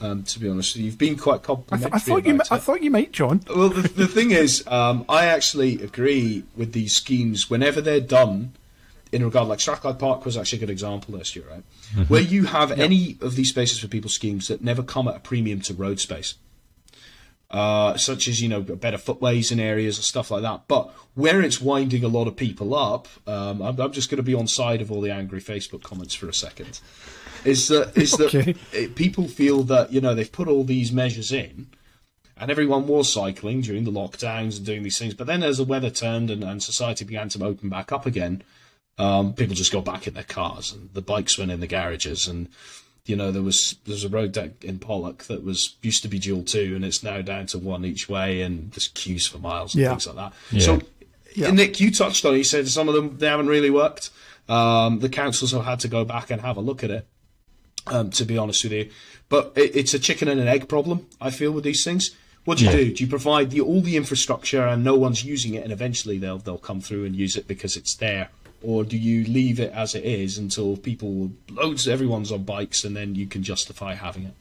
Um, 0.00 0.22
to 0.24 0.38
be 0.38 0.48
honest, 0.48 0.76
you've 0.76 0.98
been 0.98 1.16
quite 1.16 1.42
complimentary. 1.42 1.86
I, 1.86 1.98
th- 1.98 2.02
I 2.02 2.04
thought 2.04 2.26
you 2.26 2.40
I 2.50 2.58
thought 2.58 2.82
you 2.82 2.90
might, 2.90 3.12
John. 3.12 3.40
Well, 3.54 3.70
the, 3.70 3.88
the 3.88 4.06
thing 4.06 4.30
is, 4.30 4.66
um, 4.66 5.04
I 5.08 5.26
actually 5.26 5.82
agree 5.82 6.44
with 6.56 6.72
these 6.72 6.94
schemes 6.94 7.50
whenever 7.50 7.80
they're 7.80 8.00
done. 8.00 8.52
In 9.10 9.24
regard, 9.24 9.48
like 9.48 9.58
Strathclyde 9.58 9.98
Park 9.98 10.26
was 10.26 10.36
actually 10.36 10.58
a 10.58 10.60
good 10.60 10.70
example 10.70 11.16
last 11.16 11.34
year, 11.34 11.46
right? 11.50 11.62
Mm-hmm. 11.94 12.02
Where 12.02 12.20
you 12.20 12.44
have 12.44 12.68
yep. 12.68 12.78
any 12.78 13.16
of 13.22 13.36
these 13.36 13.48
spaces 13.48 13.78
for 13.78 13.88
people 13.88 14.10
schemes 14.10 14.48
that 14.48 14.62
never 14.62 14.82
come 14.82 15.08
at 15.08 15.16
a 15.16 15.20
premium 15.20 15.62
to 15.62 15.72
road 15.72 15.98
space 15.98 16.34
uh, 17.50 17.96
such 17.96 18.28
as 18.28 18.42
you 18.42 18.48
know 18.48 18.60
better 18.60 18.98
footways 18.98 19.50
in 19.50 19.58
areas 19.58 19.96
and 19.96 20.04
stuff 20.04 20.30
like 20.30 20.42
that. 20.42 20.62
But 20.68 20.90
where 21.14 21.40
it's 21.40 21.60
winding 21.60 22.04
a 22.04 22.08
lot 22.08 22.28
of 22.28 22.36
people 22.36 22.74
up, 22.74 23.08
um, 23.26 23.62
I'm, 23.62 23.80
I'm, 23.80 23.92
just 23.92 24.10
going 24.10 24.18
to 24.18 24.22
be 24.22 24.34
on 24.34 24.46
side 24.46 24.80
of 24.80 24.92
all 24.92 25.00
the 25.00 25.12
angry 25.12 25.40
Facebook 25.40 25.82
comments 25.82 26.14
for 26.14 26.28
a 26.28 26.34
second. 26.34 26.80
Is 27.44 27.68
that 27.68 27.96
is 27.96 28.20
okay. 28.20 28.52
that 28.52 28.56
it, 28.72 28.94
people 28.94 29.28
feel 29.28 29.62
that 29.64 29.92
you 29.92 30.00
know 30.00 30.14
they've 30.14 30.30
put 30.30 30.48
all 30.48 30.64
these 30.64 30.92
measures 30.92 31.32
in, 31.32 31.68
and 32.36 32.50
everyone 32.50 32.86
was 32.86 33.10
cycling 33.10 33.62
during 33.62 33.84
the 33.84 33.92
lockdowns 33.92 34.58
and 34.58 34.66
doing 34.66 34.82
these 34.82 34.98
things. 34.98 35.14
But 35.14 35.26
then 35.26 35.42
as 35.42 35.56
the 35.58 35.64
weather 35.64 35.90
turned 35.90 36.30
and, 36.30 36.44
and 36.44 36.62
society 36.62 37.04
began 37.04 37.28
to 37.30 37.44
open 37.44 37.70
back 37.70 37.92
up 37.92 38.04
again, 38.04 38.42
um, 38.98 39.32
people 39.32 39.54
just 39.54 39.72
got 39.72 39.84
back 39.84 40.06
in 40.06 40.14
their 40.14 40.24
cars 40.24 40.72
and 40.72 40.90
the 40.92 41.00
bikes 41.00 41.38
went 41.38 41.50
in 41.52 41.60
the 41.60 41.66
garages 41.66 42.26
and 42.26 42.48
you 43.08 43.16
know, 43.16 43.32
there 43.32 43.42
was 43.42 43.76
there's 43.86 44.04
a 44.04 44.08
road 44.08 44.32
deck 44.32 44.62
in 44.62 44.78
Pollok 44.78 45.24
that 45.24 45.42
was 45.42 45.76
used 45.82 46.02
to 46.02 46.08
be 46.08 46.18
dual 46.18 46.42
two, 46.42 46.74
and 46.76 46.84
it's 46.84 47.02
now 47.02 47.22
down 47.22 47.46
to 47.46 47.58
one 47.58 47.84
each 47.84 48.08
way, 48.08 48.42
and 48.42 48.70
there's 48.72 48.88
queues 48.88 49.26
for 49.26 49.38
miles 49.38 49.74
and 49.74 49.82
yeah. 49.82 49.88
things 49.90 50.06
like 50.06 50.16
that. 50.16 50.32
Yeah. 50.52 50.60
So, 50.60 50.80
yeah. 51.34 51.50
Nick, 51.50 51.80
you 51.80 51.90
touched 51.90 52.24
on. 52.24 52.34
it. 52.34 52.38
You 52.38 52.44
said 52.44 52.68
some 52.68 52.88
of 52.88 52.94
them 52.94 53.16
they 53.18 53.26
haven't 53.26 53.48
really 53.48 53.70
worked. 53.70 54.10
Um, 54.48 55.00
the 55.00 55.08
councils 55.08 55.52
have 55.52 55.64
had 55.64 55.80
to 55.80 55.88
go 55.88 56.04
back 56.04 56.30
and 56.30 56.42
have 56.42 56.56
a 56.56 56.60
look 56.60 56.84
at 56.84 56.90
it. 56.90 57.06
Um, 57.86 58.10
to 58.10 58.26
be 58.26 58.36
honest 58.36 58.64
with 58.64 58.74
you, 58.74 58.90
but 59.30 59.52
it, 59.56 59.74
it's 59.74 59.94
a 59.94 59.98
chicken 59.98 60.28
and 60.28 60.38
an 60.38 60.46
egg 60.46 60.68
problem. 60.68 61.06
I 61.22 61.30
feel 61.30 61.52
with 61.52 61.64
these 61.64 61.84
things. 61.84 62.14
What 62.44 62.58
do 62.58 62.64
you 62.64 62.70
do? 62.70 62.92
Do 62.92 63.04
you 63.04 63.08
provide 63.08 63.50
the, 63.50 63.60
all 63.62 63.80
the 63.80 63.96
infrastructure 63.96 64.66
and 64.66 64.84
no 64.84 64.94
one's 64.94 65.24
using 65.24 65.54
it, 65.54 65.64
and 65.64 65.72
eventually 65.72 66.18
they'll 66.18 66.38
they'll 66.38 66.58
come 66.58 66.82
through 66.82 67.06
and 67.06 67.16
use 67.16 67.36
it 67.36 67.48
because 67.48 67.76
it's 67.76 67.94
there? 67.94 68.28
Or 68.62 68.84
do 68.84 68.96
you 68.96 69.24
leave 69.24 69.60
it 69.60 69.72
as 69.72 69.94
it 69.94 70.04
is 70.04 70.38
until 70.38 70.76
people 70.76 71.30
loads 71.50 71.86
everyone's 71.86 72.32
on 72.32 72.44
bikes 72.44 72.84
and 72.84 72.96
then 72.96 73.14
you 73.14 73.26
can 73.26 73.42
justify 73.42 73.94
having 73.94 74.24
it? 74.24 74.34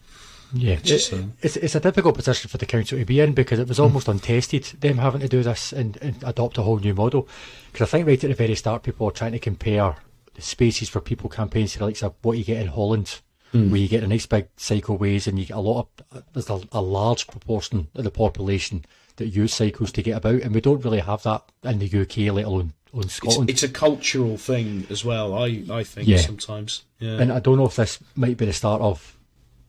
Yeah, 0.54 0.78
it's, 0.84 1.12
it, 1.12 1.26
it's, 1.42 1.58
it's 1.58 1.76
a 1.76 1.80
difficult 1.80 2.16
position 2.16 2.50
for 2.50 2.58
the 2.58 2.66
council 2.66 2.98
to 2.98 3.06
be 3.06 3.20
in 3.20 3.34
because 3.34 3.60
it 3.60 3.68
was 3.68 3.80
almost 3.80 4.08
untested 4.08 4.64
them 4.80 4.98
having 4.98 5.22
to 5.22 5.28
do 5.28 5.44
this 5.44 5.74
and, 5.74 5.98
and 6.02 6.24
adopt 6.24 6.58
a 6.58 6.62
whole 6.62 6.80
new 6.80 6.94
model. 6.94 7.28
Because 7.72 7.88
I 7.88 7.92
think 7.92 8.08
right 8.08 8.24
at 8.24 8.30
the 8.30 8.36
very 8.36 8.56
start, 8.56 8.84
people 8.84 9.08
are 9.08 9.12
trying 9.12 9.34
to 9.34 9.40
compare 9.40 9.98
the 10.36 10.42
spaces 10.42 10.88
for 10.88 11.02
people 11.02 11.30
campaigns 11.30 11.74
to 11.74 11.80
the 11.80 11.86
likes 11.86 12.02
of 12.02 12.16
what 12.22 12.38
you 12.38 12.46
get 12.46 12.62
in 12.62 12.68
Holland, 12.68 13.20
mm. 13.54 13.70
where 13.70 13.80
you 13.80 13.90
get 13.90 14.04
a 14.04 14.08
nice 14.08 14.26
big 14.26 14.48
cycleways 14.56 15.28
and 15.28 15.38
you 15.38 15.46
get 15.46 15.58
a 15.58 15.60
lot 15.60 15.88
of 16.12 16.24
there's 16.34 16.50
a, 16.50 16.62
a 16.72 16.82
large 16.82 17.28
proportion 17.28 17.90
of 17.96 18.06
the 18.06 18.12
population 18.12 18.86
that 19.18 19.28
use 19.28 19.54
cycles 19.54 19.92
to 19.92 20.04
get 20.04 20.18
about, 20.18 20.42
and 20.42 20.56
we 20.56 20.62
don't 20.62 20.86
really 20.86 21.00
have 21.00 21.24
that 21.24 21.44
in 21.64 21.80
the 21.80 22.02
UK, 22.02 22.34
let 22.34 22.46
alone 22.46 22.74
Scotland. 23.08 23.50
It's, 23.50 23.64
it's, 23.64 23.72
a 23.72 23.74
cultural 23.74 24.38
thing 24.38 24.88
as 24.90 25.04
well. 25.04 25.34
I 25.34 25.64
I 25.70 25.84
think 25.84 26.08
yeah. 26.08 26.18
sometimes. 26.18 26.84
Yeah. 27.00 27.20
And 27.20 27.32
I 27.32 27.40
don't 27.40 27.58
know 27.58 27.66
if 27.66 27.76
this 27.76 28.00
might 28.16 28.38
be 28.38 28.46
the 28.46 28.54
start 28.54 28.82
of 28.82 29.18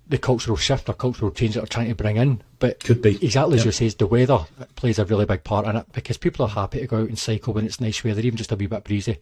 the 0.08 0.18
cultural 0.18 0.56
shift 0.56 0.88
or 0.88 0.94
cultural 0.94 1.30
change 1.30 1.54
that 1.54 1.60
they're 1.60 1.66
trying 1.66 1.88
to 1.88 1.94
bring 1.94 2.16
in. 2.16 2.42
But 2.58 2.80
could 2.80 3.02
be 3.02 3.22
exactly 3.24 3.58
as 3.58 3.64
you 3.64 3.72
say, 3.72 3.88
the 3.90 4.06
weather 4.06 4.46
plays 4.76 4.98
a 4.98 5.04
really 5.04 5.26
big 5.26 5.44
part 5.44 5.66
in 5.66 5.76
it 5.76 5.86
because 5.92 6.16
people 6.16 6.46
are 6.46 6.48
happy 6.48 6.80
to 6.80 6.86
go 6.86 7.02
out 7.02 7.08
and 7.08 7.18
cycle 7.18 7.52
when 7.52 7.66
it's 7.66 7.80
nice 7.80 8.02
weather, 8.02 8.20
even 8.20 8.36
just 8.36 8.52
a 8.52 8.56
wee 8.56 8.66
bit 8.66 8.84
breezy. 8.84 9.18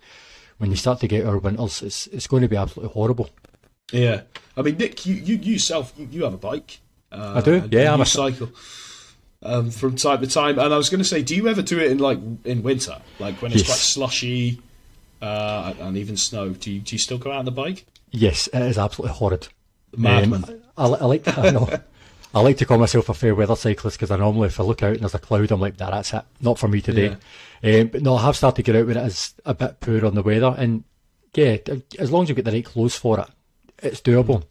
When 0.59 0.71
you 0.71 0.77
start 0.77 1.01
to 1.01 1.09
get 1.09 1.27
our 1.27 1.39
winters, 1.39 1.83
it's 1.83 2.07
it's 2.09 2.27
going 2.27 2.43
to 2.43 2.49
be 2.49 2.57
absolutely 2.57 2.93
horrible. 2.93 3.31
Yeah, 3.93 4.23
I 4.57 4.63
mean, 4.63 4.79
Nick, 4.79 5.07
you 5.07 5.15
you, 5.15 5.37
you 5.37 5.53
yourself, 5.55 5.93
you, 5.97 6.09
you 6.11 6.25
have 6.25 6.35
a 6.35 6.39
bike. 6.39 6.81
Uh, 7.13 7.35
I 7.37 7.41
do. 7.41 7.69
Yeah, 7.71 7.93
I'm 7.93 8.01
a 8.01 8.07
cycle 8.07 8.51
um, 9.47 9.71
from 9.71 9.97
time 9.97 10.21
to 10.21 10.27
time. 10.27 10.59
And 10.59 10.73
I 10.73 10.77
was 10.77 10.91
going 10.91 10.99
to 10.99 11.05
say, 11.05 11.23
do 11.23 11.35
you 11.35 11.49
ever 11.49 11.63
do 11.63 11.79
it 11.79 11.91
in 11.91 11.99
like 11.99 12.19
in 12.45 12.63
winter, 12.63 13.01
like 13.19 13.41
when 13.41 13.53
it's 13.53 13.63
yes. 13.63 13.69
quite 13.69 13.79
slushy 13.79 14.61
uh, 15.23 15.75
and 15.81 15.97
even 15.97 16.17
snow? 16.17 16.51
Do 16.51 16.73
you, 16.73 16.81
do 16.81 16.95
you 16.95 16.99
still 16.99 17.19
go 17.19 17.33
out 17.33 17.39
on 17.39 17.45
the 17.45 17.51
bike? 17.51 17.87
Yes, 18.11 18.49
it 18.49 18.63
is 18.63 18.79
absolutely 18.79 19.17
horrid. 19.17 19.49
Madman. 19.97 20.45
Um, 20.45 20.63
I, 20.77 20.85
I, 20.85 21.05
like 21.05 21.25
to, 21.25 21.41
I, 21.41 21.51
know, 21.51 21.69
I 22.35 22.41
like 22.41 22.59
to 22.59 22.67
call 22.67 22.79
myself 22.79 23.09
a 23.09 23.15
fair 23.15 23.35
weather 23.35 23.57
cyclist 23.57 23.99
because 23.99 24.11
I 24.11 24.17
normally, 24.17 24.49
if 24.49 24.61
I 24.61 24.63
look 24.63 24.83
out 24.83 24.93
and 24.93 25.01
there's 25.01 25.15
a 25.15 25.19
cloud, 25.19 25.51
I'm 25.51 25.61
like, 25.61 25.77
that's 25.77 26.13
it. 26.13 26.23
Not 26.41 26.59
for 26.59 26.69
me 26.69 26.81
today. 26.81 27.17
Yeah. 27.63 27.81
Um, 27.81 27.89
but 27.89 28.03
no, 28.03 28.17
I 28.17 28.23
have 28.23 28.37
started 28.37 28.57
to 28.57 28.63
get 28.63 28.77
out 28.77 28.87
when 28.87 28.97
it 28.97 29.07
is 29.07 29.35
a 29.45 29.55
bit 29.55 29.81
poor 29.81 30.05
on 30.05 30.15
the 30.15 30.23
weather. 30.23 30.55
And 30.57 30.85
yeah, 31.35 31.57
as 31.99 32.11
long 32.11 32.25
as 32.25 32.29
you 32.29 32.35
get 32.35 32.45
the 32.45 32.53
right 32.53 32.65
clothes 32.65 32.97
for 32.97 33.21
it, 33.21 33.29
it's 33.83 34.01
doable. 34.01 34.45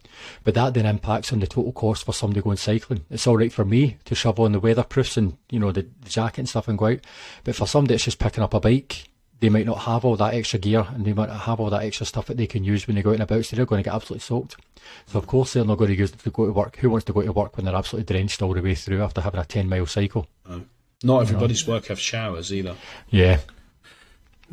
But 0.43 0.53
that 0.53 0.73
then 0.73 0.85
impacts 0.85 1.33
on 1.33 1.39
the 1.39 1.47
total 1.47 1.71
cost 1.71 2.05
for 2.05 2.13
somebody 2.13 2.41
going 2.41 2.57
cycling. 2.57 3.05
It's 3.09 3.27
all 3.27 3.37
right 3.37 3.51
for 3.51 3.65
me 3.65 3.97
to 4.05 4.15
shove 4.15 4.39
on 4.39 4.53
the 4.53 4.61
weatherproofs 4.61 5.17
and 5.17 5.37
you 5.49 5.59
know 5.59 5.71
the, 5.71 5.87
the 6.01 6.09
jacket 6.09 6.39
and 6.39 6.49
stuff 6.49 6.67
and 6.67 6.77
go 6.77 6.87
out, 6.87 6.99
but 7.43 7.55
for 7.55 7.67
somebody 7.67 7.93
that's 7.93 8.05
just 8.05 8.19
picking 8.19 8.43
up 8.43 8.53
a 8.53 8.59
bike, 8.59 9.05
they 9.39 9.49
might 9.49 9.65
not 9.65 9.79
have 9.79 10.05
all 10.05 10.15
that 10.15 10.33
extra 10.33 10.59
gear 10.59 10.87
and 10.93 11.05
they 11.05 11.13
might 11.13 11.29
not 11.29 11.41
have 11.41 11.59
all 11.59 11.69
that 11.69 11.83
extra 11.83 12.05
stuff 12.05 12.27
that 12.27 12.37
they 12.37 12.47
can 12.47 12.63
use 12.63 12.87
when 12.87 12.95
they 12.95 13.01
go 13.01 13.09
out 13.09 13.15
and 13.15 13.23
about, 13.23 13.45
so 13.45 13.55
they're 13.55 13.65
going 13.65 13.83
to 13.83 13.89
get 13.89 13.95
absolutely 13.95 14.21
soaked. 14.21 14.55
So 15.07 15.19
of 15.19 15.27
course 15.27 15.53
they're 15.53 15.65
not 15.65 15.77
going 15.77 15.91
to 15.91 15.97
use 15.97 16.11
it 16.11 16.19
to 16.19 16.29
go 16.29 16.45
to 16.45 16.53
work. 16.53 16.77
Who 16.77 16.89
wants 16.89 17.05
to 17.05 17.13
go 17.13 17.21
to 17.21 17.33
work 17.33 17.57
when 17.57 17.65
they're 17.65 17.75
absolutely 17.75 18.13
drenched 18.13 18.41
all 18.41 18.53
the 18.53 18.61
way 18.61 18.75
through 18.75 19.03
after 19.03 19.21
having 19.21 19.39
a 19.39 19.45
ten 19.45 19.67
mile 19.67 19.85
cycle? 19.85 20.27
Oh. 20.49 20.61
Not 21.03 21.21
everybody's 21.23 21.61
you 21.61 21.67
know? 21.67 21.73
work 21.73 21.87
have 21.87 21.99
showers 21.99 22.53
either. 22.53 22.75
Yeah. 23.09 23.39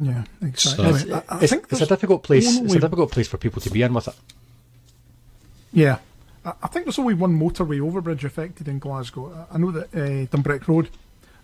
Yeah, 0.00 0.24
exactly. 0.40 0.98
So, 0.98 1.14
I, 1.28 1.36
I 1.36 1.40
it's, 1.42 1.52
it's 1.52 1.80
a 1.80 1.86
difficult 1.86 2.22
place. 2.22 2.58
It's 2.58 2.74
a 2.74 2.80
difficult 2.80 3.12
place 3.12 3.28
for 3.28 3.36
people 3.36 3.60
to 3.62 3.70
be 3.70 3.82
in 3.82 3.92
with 3.92 4.08
it. 4.08 4.14
Yeah. 5.72 5.98
I 6.44 6.66
think 6.66 6.86
there's 6.86 6.98
only 6.98 7.14
one 7.14 7.38
motorway 7.38 7.78
overbridge 7.78 8.24
affected 8.24 8.66
in 8.66 8.80
Glasgow. 8.80 9.46
I 9.50 9.58
know 9.58 9.70
that 9.70 9.94
uh, 9.94 10.26
Dumbreck 10.26 10.66
Road 10.66 10.90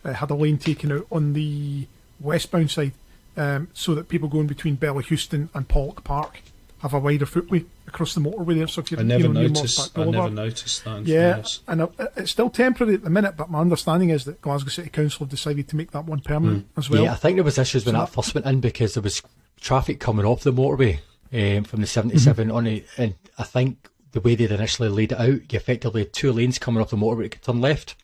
uh, 0.04 0.12
had 0.12 0.30
a 0.30 0.34
lane 0.34 0.58
taken 0.58 0.90
out 0.90 1.06
on 1.12 1.34
the 1.34 1.86
westbound 2.18 2.70
side 2.72 2.92
um, 3.36 3.68
so 3.72 3.94
that 3.94 4.08
people 4.08 4.28
going 4.28 4.48
between 4.48 4.76
Bellahouston 4.76 5.48
and 5.54 5.68
Pollok 5.68 6.02
Park 6.02 6.42
have 6.80 6.94
a 6.94 6.98
wider 6.98 7.26
footway 7.26 7.64
across 7.86 8.14
the 8.14 8.20
motorway 8.20 8.56
there. 8.56 8.66
So 8.66 8.80
if 8.80 8.90
you're, 8.90 9.00
I 9.00 9.04
never 9.04 9.28
you 9.28 9.32
know, 9.32 9.42
noticed. 9.42 9.96
I 9.98 10.04
never 10.04 10.30
noticed 10.30 10.84
that. 10.84 11.06
Yeah, 11.06 11.42
and 11.66 11.82
uh, 11.82 11.88
it's 12.16 12.30
still 12.30 12.50
temporary 12.50 12.94
at 12.94 13.04
the 13.04 13.10
minute. 13.10 13.36
But 13.36 13.50
my 13.50 13.60
understanding 13.60 14.10
is 14.10 14.24
that 14.24 14.40
Glasgow 14.42 14.70
City 14.70 14.88
Council 14.88 15.20
have 15.20 15.28
decided 15.28 15.68
to 15.68 15.76
make 15.76 15.90
that 15.92 16.04
one 16.04 16.20
permanent 16.20 16.66
mm. 16.74 16.78
as 16.78 16.88
well. 16.90 17.04
Yeah, 17.04 17.12
I 17.12 17.16
think 17.16 17.36
there 17.36 17.44
was 17.44 17.58
issues 17.58 17.84
when 17.84 17.94
so 17.94 18.00
that 18.00 18.10
first 18.10 18.34
went 18.34 18.46
in 18.46 18.60
because 18.60 18.94
there 18.94 19.02
was 19.02 19.22
traffic 19.60 20.00
coming 20.00 20.24
off 20.24 20.42
the 20.42 20.52
motorway 20.52 21.00
um, 21.32 21.64
from 21.64 21.80
the 21.80 21.86
77 21.86 22.48
mm-hmm. 22.48 22.56
on 22.56 22.66
it, 22.66 22.86
and 22.96 23.14
I 23.38 23.42
think 23.42 23.88
the 24.12 24.20
way 24.20 24.34
they'd 24.34 24.50
initially 24.50 24.88
laid 24.88 25.12
it 25.12 25.20
out, 25.20 25.52
you 25.52 25.56
effectively 25.56 26.02
had 26.02 26.12
two 26.12 26.32
lanes 26.32 26.58
coming 26.58 26.80
off 26.80 26.90
the 26.90 26.96
motorway 26.96 27.30
to 27.30 27.40
turn 27.40 27.60
left. 27.60 27.94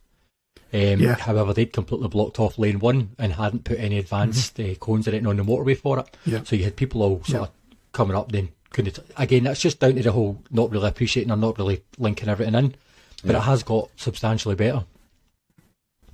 Um, 0.73 1.01
yeah. 1.01 1.15
However, 1.15 1.53
they'd 1.53 1.73
completely 1.73 2.09
blocked 2.09 2.41
off 2.41 2.59
lane 2.59 2.81
one 2.81 3.11
and 3.19 3.33
hadn't 3.35 3.65
put 3.65 3.79
any 3.79 3.99
advanced 3.99 4.57
mm-hmm. 4.57 4.73
uh, 4.73 4.75
cones 4.75 5.07
or 5.07 5.11
anything 5.11 5.29
on 5.29 5.37
the 5.37 5.45
motorway 5.45 5.79
for 5.79 6.01
it. 6.01 6.17
Yeah. 6.27 6.43
So 6.43 6.57
you 6.57 6.65
had 6.65 6.77
people 6.77 7.03
all 7.03 7.23
sort 7.25 7.29
yeah. 7.31 7.41
of 7.43 7.51
coming 7.93 8.17
up, 8.17 8.33
then 8.33 8.49
couldn't. 8.71 8.99
Again, 9.17 9.45
that's 9.45 9.61
just 9.61 9.79
down 9.79 9.95
to 9.95 10.03
the 10.03 10.13
whole 10.13 10.43
not 10.51 10.71
really 10.71 10.89
appreciating 10.89 11.31
or 11.31 11.37
not 11.37 11.59
really 11.59 11.83
linking 11.99 12.29
everything 12.29 12.55
in. 12.55 12.75
But 13.25 13.37
it 13.37 13.43
has 13.43 13.63
got 13.63 13.89
substantially 13.97 14.55
better. 14.55 14.85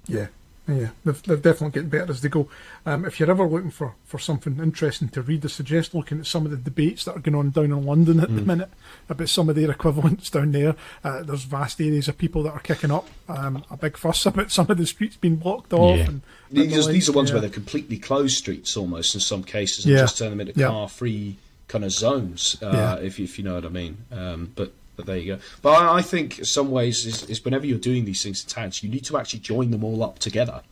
Yeah, 0.07 0.27
Yeah, 0.71 0.91
they're, 1.05 1.15
they're 1.15 1.37
definitely 1.37 1.71
getting 1.71 1.89
better 1.89 2.11
as 2.11 2.21
they 2.21 2.29
go. 2.29 2.49
Um, 2.87 3.05
if 3.05 3.19
you're 3.19 3.31
ever 3.31 3.47
looking 3.47 3.71
for, 3.71 3.95
for 4.05 4.19
something 4.19 4.59
interesting 4.59 5.09
to 5.11 5.23
read, 5.23 5.45
I 5.45 5.49
suggest 5.49 5.95
looking 5.95 6.21
at 6.21 6.27
some 6.27 6.45
of 6.45 6.51
the 6.51 6.57
debates 6.57 7.05
that 7.05 7.17
are 7.17 7.21
going 7.21 7.35
on 7.35 7.51
down 7.51 7.67
in 7.67 7.85
London 7.85 8.21
at 8.21 8.29
mm. 8.29 8.37
the 8.37 8.43
minute 8.43 8.71
about 9.09 9.29
some 9.29 9.49
of 9.49 9.57
their 9.57 9.71
equivalents 9.71 10.31
down 10.31 10.53
there. 10.53 10.77
Uh, 11.05 11.23
there's 11.23 11.45
vast 11.45 11.81
areas 11.81 12.09
of 12.09 12.19
people 12.19 12.43
that 12.45 12.53
are 12.53 12.61
kicking 12.61 12.91
up 12.91 13.09
um, 13.29 13.65
a 13.71 13.77
big 13.77 13.97
fuss 13.97 14.27
about 14.27 14.51
some 14.51 14.71
of 14.71 14.79
the 14.79 14.87
streets 14.87 15.17
being 15.17 15.37
blocked 15.37 15.73
off. 15.73 15.99
Yeah. 15.99 16.07
And, 16.07 16.23
these, 16.51 16.87
these 16.87 17.09
are 17.09 17.13
ones 17.13 17.31
yeah. 17.31 17.35
where 17.35 17.41
they're 17.43 17.51
completely 17.51 17.99
closed 17.99 18.37
streets 18.37 18.77
almost 18.77 19.15
in 19.15 19.21
some 19.21 19.45
cases 19.45 19.85
and 19.85 19.95
yeah. 19.95 20.01
just 20.01 20.19
turn 20.19 20.31
them 20.31 20.41
into 20.41 20.53
car 20.53 20.89
free 20.89 21.37
kind 21.69 21.85
of 21.85 21.93
zones, 21.93 22.61
uh, 22.63 22.99
if, 23.01 23.21
if 23.21 23.39
you 23.39 23.45
know 23.45 23.55
what 23.55 23.65
I 23.65 23.69
mean. 23.69 23.99
Um, 24.11 24.53
but 24.57 24.73
but 25.01 25.07
there 25.07 25.17
you 25.17 25.37
go. 25.37 25.43
But 25.63 25.71
I, 25.71 25.99
I 25.99 26.03
think 26.03 26.45
some 26.45 26.71
ways 26.71 27.07
is, 27.07 27.23
is, 27.25 27.45
whenever 27.45 27.67
you're 27.67 27.79
doing 27.79 28.05
these 28.05 28.23
things 28.23 28.45
in 28.45 28.51
towns, 28.51 28.83
you 28.83 28.91
need 28.91 29.05
to 29.07 29.17
actually 29.17 29.41
join 29.41 29.71
them 29.71 29.83
all 29.83 30.03
up 30.03 30.19
together. 30.19 30.63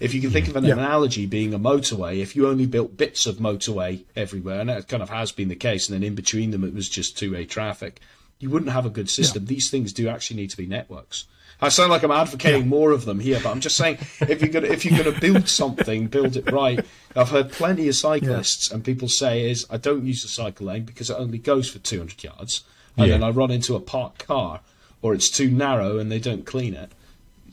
If 0.00 0.14
you 0.14 0.20
can 0.20 0.30
think 0.30 0.48
of 0.48 0.56
an 0.56 0.64
yeah. 0.64 0.72
analogy 0.72 1.26
being 1.26 1.52
a 1.52 1.58
motorway, 1.58 2.20
if 2.20 2.34
you 2.34 2.48
only 2.48 2.66
built 2.66 2.96
bits 2.96 3.26
of 3.26 3.36
motorway 3.36 4.04
everywhere, 4.16 4.60
and 4.60 4.70
that 4.70 4.88
kind 4.88 5.02
of 5.02 5.10
has 5.10 5.30
been 5.30 5.48
the 5.48 5.56
case, 5.56 5.88
and 5.88 5.94
then 5.94 6.02
in 6.02 6.14
between 6.14 6.50
them 6.50 6.64
it 6.64 6.74
was 6.74 6.88
just 6.88 7.18
two-way 7.18 7.44
traffic, 7.44 8.00
you 8.38 8.48
wouldn't 8.48 8.72
have 8.72 8.86
a 8.86 8.90
good 8.90 9.10
system. 9.10 9.44
Yeah. 9.44 9.48
These 9.48 9.70
things 9.70 9.92
do 9.92 10.08
actually 10.08 10.38
need 10.38 10.50
to 10.50 10.56
be 10.56 10.66
networks. 10.66 11.26
I 11.62 11.68
sound 11.68 11.90
like 11.90 12.02
I'm 12.02 12.10
advocating 12.10 12.62
yeah. 12.62 12.68
more 12.68 12.92
of 12.92 13.04
them 13.04 13.20
here, 13.20 13.38
but 13.42 13.50
I'm 13.50 13.60
just 13.60 13.76
saying 13.76 13.98
if 14.20 14.40
you're 14.40 14.50
gonna 14.50 14.68
if 14.68 14.84
you're 14.84 15.02
gonna 15.02 15.20
build 15.20 15.46
something, 15.48 16.06
build 16.06 16.36
it 16.36 16.50
right. 16.50 16.84
I've 17.14 17.28
heard 17.28 17.52
plenty 17.52 17.86
of 17.88 17.96
cyclists 17.96 18.70
and 18.70 18.82
people 18.82 19.08
say 19.08 19.50
is 19.50 19.66
I 19.68 19.76
don't 19.76 20.06
use 20.06 20.22
the 20.22 20.28
cycle 20.28 20.66
lane 20.66 20.84
because 20.84 21.10
it 21.10 21.16
only 21.18 21.38
goes 21.38 21.68
for 21.68 21.78
200 21.78 22.22
yards 22.24 22.64
and 22.96 23.06
yeah. 23.06 23.14
then 23.14 23.22
I 23.22 23.30
run 23.30 23.50
into 23.50 23.76
a 23.76 23.80
parked 23.80 24.26
car, 24.26 24.60
or 25.02 25.14
it's 25.14 25.30
too 25.30 25.50
narrow 25.50 25.98
and 25.98 26.10
they 26.10 26.18
don't 26.18 26.44
clean 26.44 26.74
it. 26.74 26.92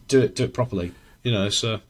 Do 0.08 0.22
it, 0.22 0.36
do 0.36 0.46
it 0.46 0.54
properly. 0.54 0.94
You 1.24 1.32
know, 1.32 1.50
so. 1.50 1.82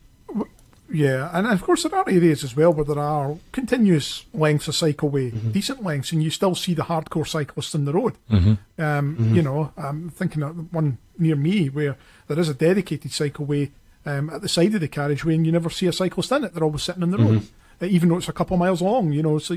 Yeah, 0.89 1.29
and 1.33 1.45
of 1.47 1.61
course 1.63 1.83
there 1.83 1.93
are 1.93 2.09
areas 2.09 2.45
as 2.45 2.55
well 2.55 2.73
where 2.73 2.85
there 2.85 2.99
are 2.99 3.35
continuous 3.51 4.25
lengths 4.33 4.69
of 4.69 4.73
cycleway, 4.73 5.33
mm-hmm. 5.33 5.51
decent 5.51 5.83
lengths, 5.83 6.13
and 6.13 6.23
you 6.23 6.29
still 6.29 6.55
see 6.55 6.73
the 6.73 6.83
hardcore 6.83 7.27
cyclists 7.27 7.75
on 7.75 7.83
the 7.83 7.91
road. 7.91 8.13
Mm-hmm. 8.31 8.81
Um, 8.81 9.15
mm-hmm. 9.15 9.35
You 9.35 9.41
know, 9.41 9.73
I'm 9.75 10.09
thinking 10.09 10.43
of 10.43 10.73
one 10.73 10.97
near 11.17 11.35
me 11.35 11.67
where 11.67 11.97
there 12.27 12.39
is 12.39 12.47
a 12.47 12.53
dedicated 12.53 13.11
cycleway 13.11 13.71
um, 14.05 14.29
at 14.29 14.41
the 14.41 14.47
side 14.47 14.73
of 14.75 14.81
the 14.81 14.87
carriageway, 14.87 15.35
and 15.35 15.45
you 15.45 15.51
never 15.51 15.69
see 15.69 15.87
a 15.87 15.91
cyclist 15.91 16.31
in 16.31 16.45
it. 16.45 16.53
They're 16.53 16.63
always 16.63 16.83
sitting 16.83 17.03
in 17.03 17.11
the 17.11 17.17
road, 17.17 17.41
mm-hmm. 17.41 17.83
uh, 17.83 17.87
even 17.87 18.07
though 18.07 18.17
it's 18.17 18.29
a 18.29 18.33
couple 18.33 18.55
of 18.55 18.59
miles 18.59 18.81
long. 18.81 19.11
You 19.11 19.23
know, 19.23 19.39
so 19.39 19.55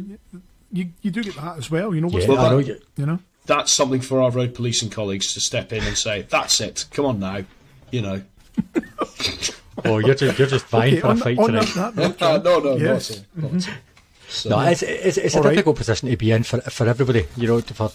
you 0.73 0.88
you 1.00 1.11
do 1.12 1.23
get 1.23 1.37
that 1.37 1.59
as 1.59 1.70
well. 1.70 1.94
You 1.94 2.00
know, 2.00 2.11
yeah, 2.11 2.26
well, 2.26 2.59
that, 2.59 2.80
you 2.97 3.06
know 3.06 3.20
that's 3.47 3.73
something 3.73 4.00
for 4.00 4.20
our 4.20 4.30
road 4.30 4.54
policing 4.54 4.90
colleagues 4.90 5.35
to 5.35 5.40
step 5.40 5.73
in 5.73 5.82
and 5.85 5.97
say, 5.97 6.23
"That's 6.28 6.61
it. 6.61 6.87
Come 6.92 7.06
on 7.06 7.20
now," 7.20 7.44
you 7.90 8.02
know. 8.02 8.23
oh, 9.85 9.99
you're 9.99 10.14
just, 10.14 10.38
you're 10.38 10.49
just 10.49 10.66
fine 10.66 10.99
okay, 10.99 11.00
for 11.00 11.09
a 11.09 11.16
fight 11.16 11.38
tonight. 11.38 11.73
That, 11.75 11.94
that, 11.97 12.23
uh, 12.23 12.38
no, 12.38 12.59
no, 12.61 12.76
yes. 12.76 13.25
not, 13.35 13.50
mm-hmm. 13.50 13.73
so, 14.28 14.49
no, 14.50 14.61
it's 14.61 14.82
it's, 14.82 15.16
it's 15.16 15.35
a 15.35 15.42
difficult 15.42 15.76
position 15.76 16.09
to 16.09 16.16
be 16.16 16.32
in 16.32 16.42
for 16.42 16.61
for 16.61 16.87
everybody. 16.87 17.26
You 17.37 17.49
know, 17.49 17.61
for 17.61 17.90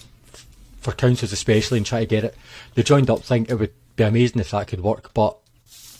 for 0.79 0.91
councils 0.91 1.31
especially, 1.31 1.77
and 1.77 1.85
try 1.85 2.01
to 2.01 2.05
get 2.05 2.23
it. 2.23 2.35
The 2.75 2.83
joined 2.83 3.09
up 3.09 3.23
thing, 3.23 3.45
it 3.49 3.55
would 3.55 3.73
be 3.95 4.03
amazing 4.03 4.39
if 4.39 4.51
that 4.51 4.67
could 4.67 4.81
work, 4.81 5.13
but 5.13 5.37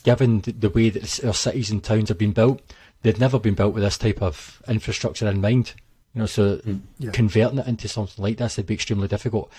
given 0.04 0.40
the, 0.42 0.52
the 0.52 0.70
way 0.70 0.90
that 0.90 1.24
our 1.24 1.34
cities 1.34 1.70
and 1.70 1.82
towns 1.82 2.08
have 2.08 2.18
been 2.18 2.32
built, 2.32 2.62
they've 3.02 3.18
never 3.18 3.38
been 3.38 3.54
built 3.54 3.74
with 3.74 3.82
this 3.82 3.98
type 3.98 4.22
of 4.22 4.62
infrastructure 4.68 5.28
in 5.28 5.40
mind. 5.40 5.74
You 6.16 6.20
know, 6.20 6.26
so 6.26 6.56
mm, 6.56 6.80
yeah. 6.98 7.10
converting 7.10 7.58
it 7.58 7.66
into 7.66 7.88
something 7.88 8.22
like 8.22 8.38
this 8.38 8.56
would 8.56 8.66
be 8.66 8.72
extremely 8.72 9.06
difficult. 9.06 9.52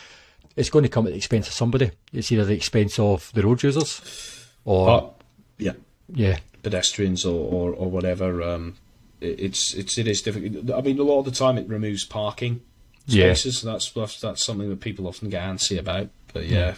It's 0.55 0.71
going 0.71 0.81
to 0.81 0.89
come 0.89 1.05
at 1.05 1.11
the 1.11 1.17
expense 1.17 1.47
of 1.47 1.53
somebody. 1.53 1.91
It's 2.11 2.31
either 2.31 2.45
the 2.45 2.55
expense 2.55 2.97
of 2.97 3.31
the 3.33 3.43
road 3.43 3.61
users, 3.61 4.47
or 4.65 4.89
uh, 4.89 5.05
yeah, 5.59 5.73
yeah, 6.11 6.39
pedestrians 6.63 7.25
or 7.25 7.39
or, 7.39 7.73
or 7.73 7.91
whatever. 7.91 8.41
Um, 8.41 8.77
it, 9.21 9.39
it's 9.39 9.75
it's 9.75 9.99
it 9.99 10.07
is 10.07 10.23
difficult. 10.23 10.71
I 10.75 10.81
mean, 10.81 10.97
a 10.97 11.03
lot 11.03 11.19
of 11.19 11.25
the 11.25 11.31
time 11.31 11.59
it 11.59 11.69
removes 11.69 12.03
parking 12.05 12.61
spaces. 13.07 13.63
Yeah. 13.63 13.77
So 13.77 13.99
that's 13.99 14.19
that's 14.19 14.43
something 14.43 14.67
that 14.69 14.79
people 14.79 15.05
often 15.05 15.29
get 15.29 15.43
antsy 15.43 15.77
about. 15.77 16.09
But 16.33 16.47
yeah, 16.47 16.73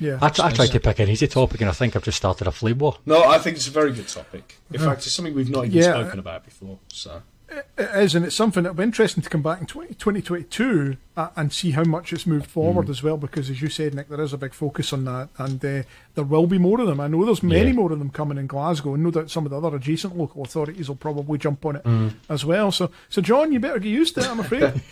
yeah. 0.00 0.18
I, 0.20 0.26
I 0.26 0.50
tried 0.50 0.66
to 0.66 0.80
pick 0.80 0.98
an 0.98 1.08
easy 1.08 1.28
topic, 1.28 1.62
and 1.62 1.70
I 1.70 1.72
think 1.72 1.96
I've 1.96 2.04
just 2.04 2.18
started 2.18 2.46
a 2.46 2.52
flame 2.52 2.76
war. 2.76 2.98
No, 3.06 3.24
I 3.24 3.38
think 3.38 3.56
it's 3.56 3.68
a 3.68 3.70
very 3.70 3.92
good 3.92 4.08
topic. 4.08 4.58
In 4.70 4.80
fact, 4.80 5.06
it's 5.06 5.14
something 5.14 5.34
we've 5.34 5.48
not 5.48 5.64
even 5.64 5.78
yeah. 5.78 5.94
spoken 5.94 6.18
about 6.18 6.44
before. 6.44 6.78
So 6.88 7.22
it 7.56 7.90
is, 7.96 8.14
and 8.14 8.24
it's 8.24 8.34
something 8.34 8.62
that'll 8.62 8.76
be 8.76 8.82
interesting 8.82 9.22
to 9.22 9.28
come 9.28 9.42
back 9.42 9.60
in 9.60 9.66
20, 9.66 9.94
2022 9.94 10.96
uh, 11.16 11.28
and 11.36 11.52
see 11.52 11.72
how 11.72 11.84
much 11.84 12.12
it's 12.12 12.26
moved 12.26 12.46
forward 12.46 12.86
mm. 12.86 12.90
as 12.90 13.02
well. 13.02 13.16
Because 13.16 13.50
as 13.50 13.60
you 13.62 13.68
said, 13.68 13.94
Nick, 13.94 14.08
there 14.08 14.20
is 14.20 14.32
a 14.32 14.38
big 14.38 14.54
focus 14.54 14.92
on 14.92 15.04
that, 15.04 15.28
and 15.38 15.64
uh, 15.64 15.82
there 16.14 16.24
will 16.24 16.46
be 16.46 16.58
more 16.58 16.80
of 16.80 16.86
them. 16.86 17.00
I 17.00 17.08
know 17.08 17.24
there's 17.24 17.42
many 17.42 17.68
yeah. 17.68 17.76
more 17.76 17.92
of 17.92 17.98
them 17.98 18.10
coming 18.10 18.38
in 18.38 18.46
Glasgow, 18.46 18.94
and 18.94 19.02
no 19.02 19.10
doubt 19.10 19.30
some 19.30 19.44
of 19.44 19.50
the 19.50 19.60
other 19.60 19.76
adjacent 19.76 20.16
local 20.16 20.42
authorities 20.42 20.88
will 20.88 20.96
probably 20.96 21.38
jump 21.38 21.64
on 21.66 21.76
it 21.76 21.84
mm. 21.84 22.14
as 22.28 22.44
well. 22.44 22.72
So, 22.72 22.90
so 23.08 23.22
John, 23.22 23.52
you 23.52 23.60
better 23.60 23.78
get 23.78 23.90
used 23.90 24.14
to 24.14 24.20
it. 24.20 24.28
I'm 24.28 24.40
afraid. 24.40 24.60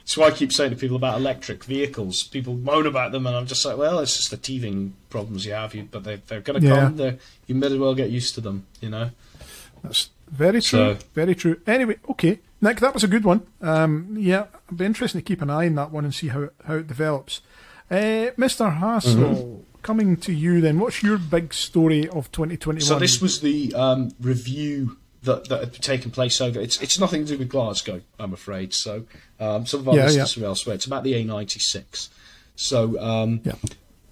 That's 0.00 0.16
why 0.16 0.26
I 0.26 0.30
keep 0.32 0.52
saying 0.52 0.70
to 0.70 0.76
people 0.76 0.96
about 0.96 1.18
electric 1.18 1.62
vehicles. 1.62 2.24
People 2.24 2.54
moan 2.54 2.86
about 2.86 3.12
them, 3.12 3.26
and 3.26 3.36
I'm 3.36 3.46
just 3.46 3.64
like, 3.64 3.76
well, 3.76 4.00
it's 4.00 4.16
just 4.16 4.30
the 4.30 4.36
teething 4.36 4.94
problems 5.08 5.46
you 5.46 5.52
have. 5.52 5.74
You, 5.74 5.86
but 5.90 6.04
they, 6.04 6.16
they're 6.16 6.40
going 6.40 6.60
to 6.60 6.66
yeah. 6.66 6.74
come. 6.74 6.96
They're, 6.96 7.18
you 7.46 7.54
may 7.54 7.66
as 7.66 7.76
well 7.76 7.94
get 7.94 8.10
used 8.10 8.34
to 8.34 8.40
them. 8.40 8.66
You 8.80 8.90
know. 8.90 9.10
That's 9.82 10.10
very 10.30 10.60
true. 10.60 10.94
So, 10.94 10.98
very 11.14 11.34
true. 11.34 11.60
Anyway, 11.66 11.96
okay, 12.10 12.40
Nick, 12.60 12.80
that 12.80 12.94
was 12.94 13.04
a 13.04 13.08
good 13.08 13.24
one. 13.24 13.46
Um, 13.60 14.16
yeah, 14.18 14.46
it'll 14.66 14.76
be 14.76 14.84
interesting 14.84 15.20
to 15.20 15.24
keep 15.24 15.42
an 15.42 15.50
eye 15.50 15.66
on 15.66 15.74
that 15.76 15.90
one 15.90 16.04
and 16.04 16.14
see 16.14 16.28
how 16.28 16.42
it, 16.42 16.54
how 16.64 16.74
it 16.74 16.86
develops. 16.86 17.40
Uh, 17.90 18.30
Mr. 18.38 18.78
Hassel, 18.78 19.16
mm-hmm. 19.16 19.62
coming 19.82 20.16
to 20.18 20.32
you 20.32 20.60
then. 20.60 20.78
What's 20.78 21.02
your 21.02 21.18
big 21.18 21.52
story 21.52 22.08
of 22.08 22.30
2021? 22.30 22.80
So 22.80 22.98
this 22.98 23.20
was 23.20 23.40
the 23.40 23.74
um, 23.74 24.12
review 24.20 24.96
that, 25.22 25.48
that 25.48 25.60
had 25.60 25.72
taken 25.74 26.10
place 26.10 26.40
over. 26.40 26.60
It's 26.60 26.80
it's 26.80 26.98
nothing 26.98 27.24
to 27.24 27.32
do 27.32 27.38
with 27.38 27.48
Glasgow, 27.48 28.00
I'm 28.18 28.32
afraid. 28.32 28.72
So 28.74 29.04
um, 29.38 29.66
some 29.66 29.80
of 29.80 29.88
our 29.88 29.96
yeah, 29.96 30.04
listeners 30.04 30.36
yeah. 30.36 30.40
from 30.40 30.44
elsewhere. 30.44 30.74
It's 30.76 30.86
about 30.86 31.04
the 31.04 31.14
A96. 31.14 32.08
So 32.56 33.00
um, 33.00 33.40
yeah. 33.44 33.54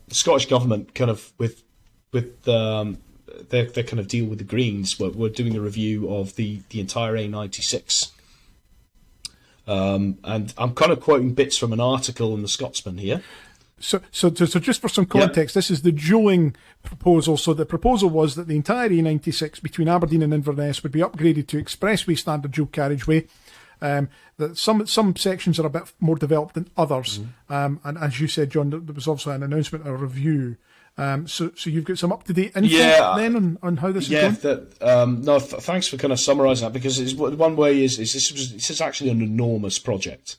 the 0.09 0.15
Scottish 0.15 0.47
government 0.47 0.95
kind 0.95 1.11
of 1.11 1.33
with 1.39 1.63
with 2.13 2.49
um, 2.49 2.99
their, 3.51 3.67
their 3.67 3.85
kind 3.85 4.01
of 4.01 4.09
deal 4.09 4.27
with 4.27 4.39
the 4.39 4.45
Greens 4.45 4.99
we're 4.99 5.29
doing 5.29 5.57
a 5.57 5.61
review 5.61 6.13
of 6.13 6.37
the, 6.37 6.61
the 6.71 6.81
entire 6.81 7.15
A96. 7.15 8.11
Um, 9.67 10.19
and 10.25 10.55
I'm 10.57 10.75
kind 10.75 10.93
of 10.93 11.01
quoting 11.01 11.35
bits 11.35 11.59
from 11.59 11.73
an 11.73 11.81
article 11.81 12.35
in 12.35 12.43
the 12.43 12.49
Scotsman 12.49 12.99
here. 12.99 13.23
So, 13.81 14.01
so, 14.11 14.35
so 14.35 14.59
just 14.59 14.81
for 14.81 14.89
some 14.89 15.07
context, 15.07 15.55
yeah. 15.55 15.59
this 15.59 15.71
is 15.71 15.83
the 15.83 15.93
dualling 15.93 16.55
proposal. 16.83 17.37
So 17.37 17.55
the 17.55 17.67
proposal 17.67 18.11
was 18.11 18.35
that 18.35 18.49
the 18.49 18.57
entire 18.57 18.89
A96 18.89 19.63
between 19.63 19.89
Aberdeen 19.89 20.23
and 20.23 20.35
Inverness 20.35 20.83
would 20.83 20.91
be 20.91 21.01
upgraded 21.01 21.47
to 21.49 21.63
expressway 21.63 22.19
standard 22.19 22.53
dual 22.53 22.67
carriageway. 22.67 23.27
Um, 23.81 24.09
that 24.39 24.59
some 24.59 24.89
some 24.89 25.15
sections 25.15 25.61
are 25.61 25.67
a 25.67 25.71
bit 25.71 25.93
more 26.01 26.17
developed 26.17 26.55
than 26.55 26.69
others, 26.77 27.21
mm-hmm. 27.21 27.53
um, 27.53 27.81
and 27.85 27.97
as 27.97 28.21
you 28.21 28.27
said, 28.27 28.51
John, 28.51 28.71
there 28.71 28.81
was 28.81 29.07
also 29.07 29.31
an 29.31 29.45
announcement, 29.45 29.87
a 29.87 29.95
review 29.95 30.57
um, 30.99 31.29
so, 31.29 31.53
so 31.55 31.71
you've 31.71 31.85
got 31.85 31.97
some 31.97 32.13
up 32.13 32.25
to 32.25 32.33
date 32.33 32.57
info 32.57 32.67
yeah, 32.67 33.15
then 33.17 33.37
on, 33.37 33.59
on 33.63 33.77
how 33.77 33.93
this 33.93 34.09
yeah, 34.09 34.31
is 34.31 34.39
going. 34.39 34.67
Yeah, 34.81 34.87
um, 34.87 35.23
no, 35.23 35.39
th- 35.39 35.63
thanks 35.63 35.87
for 35.87 35.97
kind 35.97 36.13
of 36.13 36.19
summarising 36.19 36.67
that 36.67 36.73
because 36.73 37.15
one 37.15 37.55
way 37.55 37.85
is, 37.85 38.01
is 38.01 38.13
this 38.13 38.33
was 38.33 38.53
this 38.53 38.69
is 38.69 38.81
actually 38.81 39.11
an 39.11 39.23
enormous 39.23 39.79
project 39.79 40.37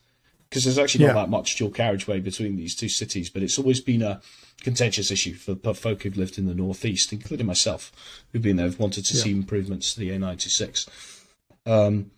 because 0.50 0.66
there's 0.66 0.78
actually 0.78 1.06
not 1.06 1.16
yeah. 1.16 1.22
that 1.22 1.30
much 1.30 1.56
dual 1.56 1.70
carriageway 1.70 2.20
between 2.20 2.58
these 2.58 2.76
two 2.76 2.90
cities, 2.90 3.30
but 3.30 3.42
it's 3.42 3.58
always 3.58 3.80
been 3.80 4.02
a 4.02 4.20
contentious 4.62 5.12
issue 5.12 5.34
for, 5.34 5.56
for 5.56 5.74
folk 5.74 6.04
who've 6.04 6.18
lived 6.18 6.38
in 6.38 6.46
the 6.46 6.54
northeast, 6.54 7.14
including 7.14 7.46
myself, 7.46 7.94
who've 8.32 8.42
been 8.42 8.58
there, 8.58 8.66
have 8.66 8.80
wanted 8.80 9.06
to 9.06 9.16
yeah. 9.16 9.24
see 9.24 9.32
improvements 9.32 9.94
to 9.94 10.00
the 10.02 10.10
A96. 10.10 10.90
Um, 11.66 12.12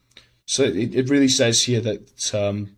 so 0.45 0.63
it, 0.63 0.95
it 0.95 1.09
really 1.09 1.27
says 1.27 1.63
here 1.63 1.81
that 1.81 2.33
um, 2.33 2.75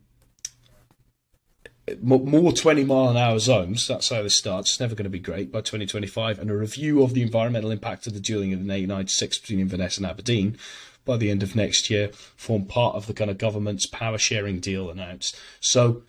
more 2.02 2.54
20 2.54 2.84
mile 2.86 3.10
an 3.10 3.18
hour 3.18 3.40
zones. 3.40 3.88
That's 3.88 4.10
how 4.10 4.24
this 4.24 4.36
starts. 4.36 4.72
It's 4.72 4.80
never 4.80 4.96
going 4.96 5.04
to 5.04 5.10
be 5.10 5.20
great 5.20 5.52
by 5.52 5.60
2025. 5.60 6.40
And 6.40 6.50
a 6.50 6.56
review 6.56 7.04
of 7.04 7.14
the 7.14 7.22
environmental 7.22 7.72
impact 7.72 8.08
of 8.08 8.14
the 8.14 8.20
dualling 8.20 8.54
of 8.54 8.66
the 8.66 8.88
A96 8.88 9.42
between 9.42 9.60
Inverness 9.60 9.98
and 9.98 10.06
Aberdeen 10.06 10.58
by 11.06 11.18
the 11.18 11.30
end 11.30 11.44
of 11.44 11.56
next 11.56 11.90
year 11.90 12.12
form 12.14 12.66
part 12.66 12.96
of 12.96 13.08
the 13.08 13.14
kind 13.14 13.30
of 13.30 13.38
government's 13.38 13.86
power 13.86 14.18
sharing 14.18 14.60
deal 14.60 14.90
announced. 14.90 15.38
So, 15.60 16.04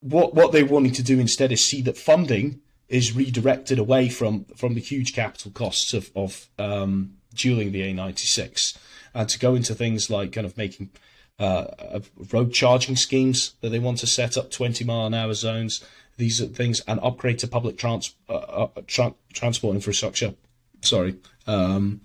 what 0.00 0.34
what 0.34 0.52
they're 0.52 0.66
wanting 0.66 0.92
to 0.92 1.02
do 1.02 1.18
instead 1.18 1.52
is 1.52 1.64
see 1.64 1.82
that 1.82 1.96
funding 1.96 2.60
is 2.88 3.14
redirected 3.16 3.78
away 3.78 4.08
from 4.08 4.44
from 4.56 4.74
the 4.74 4.80
huge 4.80 5.14
capital 5.14 5.50
costs 5.50 5.94
of 5.94 6.10
of 6.14 6.48
um, 6.58 7.14
dualling 7.34 7.72
the 7.72 7.82
A96 7.82 8.76
and 9.14 9.28
to 9.28 9.38
go 9.38 9.54
into 9.54 9.74
things 9.74 10.10
like 10.10 10.32
kind 10.32 10.46
of 10.46 10.56
making 10.56 10.90
uh, 11.38 12.00
road 12.32 12.52
charging 12.52 12.96
schemes 12.96 13.54
that 13.60 13.70
they 13.70 13.78
want 13.78 13.98
to 13.98 14.06
set 14.06 14.36
up 14.36 14.50
20 14.50 14.84
mile 14.84 15.06
an 15.06 15.14
hour 15.14 15.34
zones. 15.34 15.84
These 16.16 16.40
are 16.40 16.46
things 16.46 16.80
and 16.86 17.00
upgrade 17.02 17.38
to 17.40 17.48
public 17.48 17.78
trans, 17.78 18.14
uh, 18.28 18.34
uh, 18.34 18.68
tra- 18.86 19.14
transport 19.32 19.74
infrastructure. 19.74 20.34
Sorry, 20.82 21.16
um, 21.46 22.00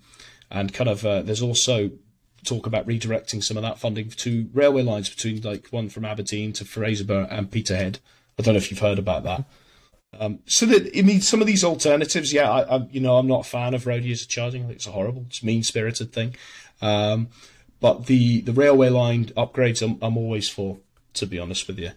and 0.49 0.73
kind 0.73 0.89
of 0.89 1.05
uh, 1.05 1.21
there's 1.21 1.41
also 1.41 1.91
talk 2.45 2.65
about 2.65 2.87
redirecting 2.87 3.43
some 3.43 3.57
of 3.57 3.63
that 3.63 3.79
funding 3.79 4.09
to 4.09 4.49
railway 4.53 4.81
lines 4.81 5.09
between 5.09 5.41
like 5.41 5.67
one 5.67 5.89
from 5.89 6.05
Aberdeen 6.05 6.53
to 6.53 6.63
Fraserburgh 6.63 7.27
and 7.29 7.51
Peterhead. 7.51 7.99
I 8.39 8.43
don't 8.43 8.53
know 8.53 8.59
if 8.59 8.71
you've 8.71 8.79
heard 8.79 8.99
about 8.99 9.23
that. 9.23 9.43
Um, 10.17 10.39
so 10.45 10.65
that 10.67 10.97
I 10.97 11.01
mean, 11.01 11.21
some 11.21 11.41
of 11.41 11.47
these 11.47 11.63
alternatives, 11.63 12.31
yeah, 12.31 12.49
I, 12.49 12.77
I 12.77 12.87
you 12.91 13.01
know 13.01 13.17
I'm 13.17 13.27
not 13.27 13.41
a 13.41 13.49
fan 13.49 13.73
of 13.73 13.85
road 13.85 14.03
user 14.03 14.25
charging. 14.25 14.63
I 14.63 14.65
think 14.67 14.77
it's 14.77 14.87
a 14.87 14.91
horrible, 14.91 15.25
it's 15.27 15.43
mean 15.43 15.63
spirited 15.63 16.13
thing. 16.13 16.35
Um, 16.81 17.29
but 17.79 18.05
the 18.07 18.41
the 18.41 18.53
railway 18.53 18.89
line 18.89 19.25
upgrades, 19.37 19.81
I'm, 19.81 19.97
I'm 20.01 20.17
always 20.17 20.49
for. 20.49 20.77
To 21.13 21.25
be 21.25 21.39
honest 21.39 21.67
with 21.67 21.79
you, 21.79 21.91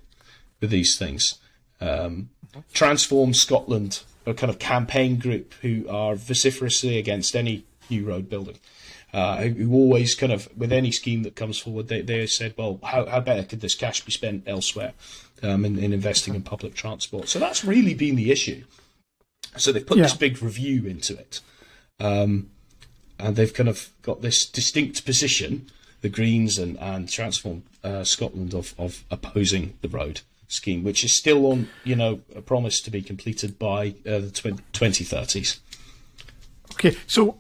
with 0.63 0.71
these 0.71 0.97
things, 0.97 1.39
um, 1.79 2.31
Transform 2.73 3.35
Scotland, 3.35 4.01
a 4.25 4.33
kind 4.33 4.49
of 4.49 4.59
campaign 4.59 5.19
group 5.19 5.53
who 5.61 5.87
are 5.91 6.15
vociferously 6.15 6.97
against 6.97 7.37
any 7.37 7.65
new 7.91 8.07
road 8.07 8.31
building. 8.31 8.57
Uh, 9.13 9.43
who 9.43 9.75
always 9.75 10.15
kind 10.15 10.33
of, 10.33 10.49
with 10.57 10.73
any 10.73 10.91
scheme 10.91 11.25
that 11.25 11.35
comes 11.37 11.59
forward, 11.59 11.89
they, 11.89 12.01
they 12.01 12.27
said, 12.27 12.55
well, 12.57 12.79
how, 12.85 13.05
how 13.07 13.21
better 13.21 13.43
could 13.43 13.61
this 13.61 13.75
cash 13.75 14.03
be 14.05 14.13
spent 14.13 14.45
elsewhere 14.47 14.95
um, 15.43 15.65
in, 15.67 15.77
in 15.79 15.93
investing 15.93 16.35
in 16.35 16.43
public 16.43 16.73
transport? 16.75 17.29
So 17.29 17.39
that's 17.41 17.63
really 17.65 17.93
been 17.93 18.15
the 18.17 18.31
issue. 18.31 18.63
So 19.57 19.71
they've 19.73 19.85
put 19.85 19.99
Yeah. 19.99 20.05
this 20.05 20.15
big 20.15 20.41
review 20.41 20.87
into 20.87 21.19
it. 21.19 21.41
Um, 21.99 22.53
and 23.21 23.37
they've 23.37 23.53
kind 23.53 23.69
of 23.69 23.91
got 24.03 24.23
this 24.23 24.47
distinct 24.47 25.05
position, 25.05 25.71
the 26.01 26.09
Greens 26.09 26.59
and, 26.59 26.79
and 26.79 27.09
Transform 27.09 27.63
uh, 27.85 28.05
Scotland, 28.05 28.55
of, 28.55 28.75
of 28.79 29.05
opposing 29.11 29.75
the 29.83 29.89
road 29.89 30.23
scheme, 30.49 30.83
which 30.83 31.05
is 31.05 31.13
still 31.13 31.47
on, 31.47 31.69
you 31.85 31.95
know, 31.95 32.21
a 32.35 32.43
promise 32.43 32.81
to 32.81 32.91
be 32.91 33.03
completed 33.03 33.59
by 33.59 33.95
uh, 34.07 34.19
the 34.19 34.31
tw- 34.31 34.73
2030s. 34.73 35.61
Okay, 36.75 36.97
so 37.07 37.37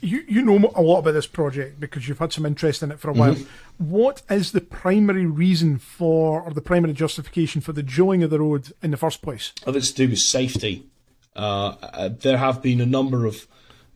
you 0.00 0.22
you 0.28 0.42
know 0.42 0.70
a 0.74 0.82
lot 0.82 0.98
about 0.98 1.12
this 1.12 1.26
project 1.26 1.80
because 1.80 2.08
you've 2.08 2.18
had 2.18 2.32
some 2.32 2.44
interest 2.44 2.82
in 2.82 2.90
it 2.90 2.98
for 2.98 3.08
a 3.08 3.14
while. 3.14 3.36
What 3.78 4.20
is 4.28 4.52
the 4.52 4.60
primary 4.60 5.24
reason 5.24 5.78
for, 5.78 6.42
or 6.42 6.52
the 6.52 6.60
primary 6.60 6.92
justification 6.92 7.60
for 7.62 7.72
the 7.72 7.82
dualling 7.82 8.22
of 8.22 8.30
the 8.30 8.40
road 8.40 8.72
in 8.82 8.90
the 8.90 8.96
first 8.96 9.22
place? 9.22 9.52
of 9.66 9.76
it's 9.76 9.92
to 9.92 9.96
do 10.04 10.10
with 10.10 10.18
safety. 10.18 10.84
Uh, 11.34 11.76
uh, 11.80 12.10
there 12.10 12.36
have 12.36 12.60
been 12.60 12.80
a 12.80 12.86
number 12.86 13.24
of 13.24 13.46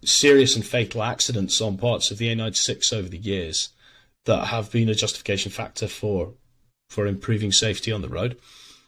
serious 0.06 0.56
and 0.56 0.64
fatal 0.64 1.02
accidents 1.02 1.60
on 1.60 1.76
parts 1.76 2.10
of 2.10 2.18
the 2.18 2.34
A96 2.34 2.92
over 2.92 3.08
the 3.08 3.18
years 3.18 3.70
that 4.24 4.46
have 4.46 4.70
been 4.70 4.88
a 4.88 4.94
justification 4.94 5.50
factor 5.50 5.88
for 5.88 6.32
for 6.88 7.06
improving 7.06 7.50
safety 7.50 7.90
on 7.90 8.00
the 8.00 8.08
road. 8.08 8.38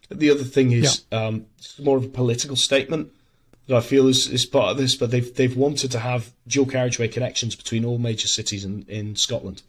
The 0.08 0.30
other 0.30 0.44
thing 0.44 0.72
is 0.72 1.04
um, 1.10 1.46
more 1.78 1.96
of 1.96 2.04
a 2.04 2.08
political 2.08 2.56
statement 2.56 3.10
that 3.66 3.76
I 3.76 3.80
feel 3.80 4.08
is, 4.08 4.28
is 4.28 4.46
part 4.46 4.70
of 4.70 4.76
this, 4.78 4.96
but 4.96 5.10
they've 5.10 5.34
they've 5.34 5.56
wanted 5.56 5.90
to 5.92 5.98
have 5.98 6.32
dual 6.46 6.66
carriageway 6.66 7.08
connections 7.08 7.54
between 7.54 7.84
all 7.84 7.98
major 7.98 8.28
cities 8.28 8.64
in, 8.64 8.84
in 8.88 9.16
Scotland 9.16 9.62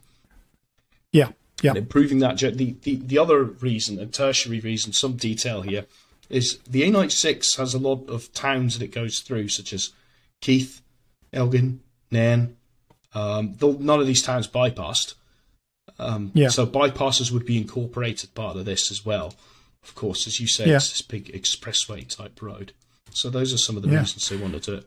Yeah, 1.12 1.32
yeah, 1.62 1.72
and 1.72 1.79
improving 1.79 2.20
that. 2.20 2.38
The, 2.38 2.75
the 2.84 2.96
the 2.96 3.18
other 3.18 3.44
reason, 3.44 4.00
a 4.00 4.06
tertiary 4.06 4.60
reason, 4.60 4.94
some 4.94 5.18
detail 5.18 5.62
here, 5.62 5.86
is 6.29 6.60
the 6.60 6.84
A96 6.84 7.58
has 7.58 7.74
a 7.74 7.79
lot 7.79 8.08
of 8.10 8.32
towns 8.34 8.77
that 8.77 8.86
it 8.86 8.91
goes 8.91 9.20
through, 9.20 9.50
such 9.50 9.74
as 9.74 9.91
Keith, 10.39 10.82
Elgin, 11.33 11.81
Nairn. 12.12 12.55
Um, 13.13 13.55
though 13.57 13.74
none 13.74 14.00
of 14.00 14.07
these 14.07 14.21
towns 14.21 14.48
bypassed, 14.48 15.15
um, 15.98 16.31
Yeah. 16.36 16.50
so 16.50 16.65
bypasses 16.67 17.31
would 17.31 17.45
be 17.45 17.57
incorporated 17.57 18.33
part 18.36 18.55
of 18.55 18.65
this 18.65 18.91
as 18.91 19.05
well. 19.05 19.33
Of 19.83 19.95
course, 19.95 20.27
as 20.27 20.39
you 20.39 20.48
say, 20.48 20.67
Yeah. 20.69 20.75
it's 20.75 20.89
this 20.91 21.01
big 21.01 21.31
expressway 21.33 22.07
type 22.07 22.41
road. 22.41 22.74
So 23.12 23.29
those 23.29 23.53
are 23.53 23.57
some 23.57 23.75
of 23.77 23.83
the 23.83 23.89
Yeah. 23.89 24.00
reasons 24.01 24.29
they 24.29 24.38
wanted 24.38 24.63
to. 24.63 24.83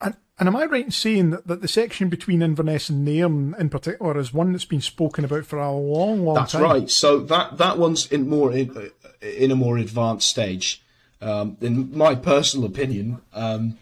And, 0.00 0.16
and 0.38 0.48
am 0.48 0.56
I 0.56 0.64
right 0.64 0.84
in 0.84 0.90
saying 0.90 1.30
that, 1.30 1.46
that 1.46 1.62
the 1.62 1.68
section 1.68 2.08
between 2.08 2.42
Inverness 2.42 2.88
and 2.88 3.04
Nairn, 3.04 3.54
in 3.58 3.70
particular, 3.70 4.18
is 4.18 4.34
one 4.34 4.52
that's 4.52 4.64
been 4.64 4.80
spoken 4.80 5.24
about 5.24 5.46
for 5.46 5.58
a 5.58 5.72
long, 5.72 6.24
long 6.24 6.34
That's 6.34 6.52
time? 6.52 6.62
That's 6.62 6.72
right. 6.72 6.90
So 6.90 7.20
that 7.20 7.58
that 7.58 7.78
one's 7.78 8.06
in 8.10 8.28
more 8.28 8.52
in, 8.52 8.90
in 9.22 9.50
a 9.50 9.56
more 9.56 9.78
advanced 9.78 10.28
stage. 10.28 10.82
Um, 11.22 11.56
in 11.60 11.96
my 11.96 12.14
personal 12.14 12.66
opinion, 12.66 13.22
um, 13.32 13.78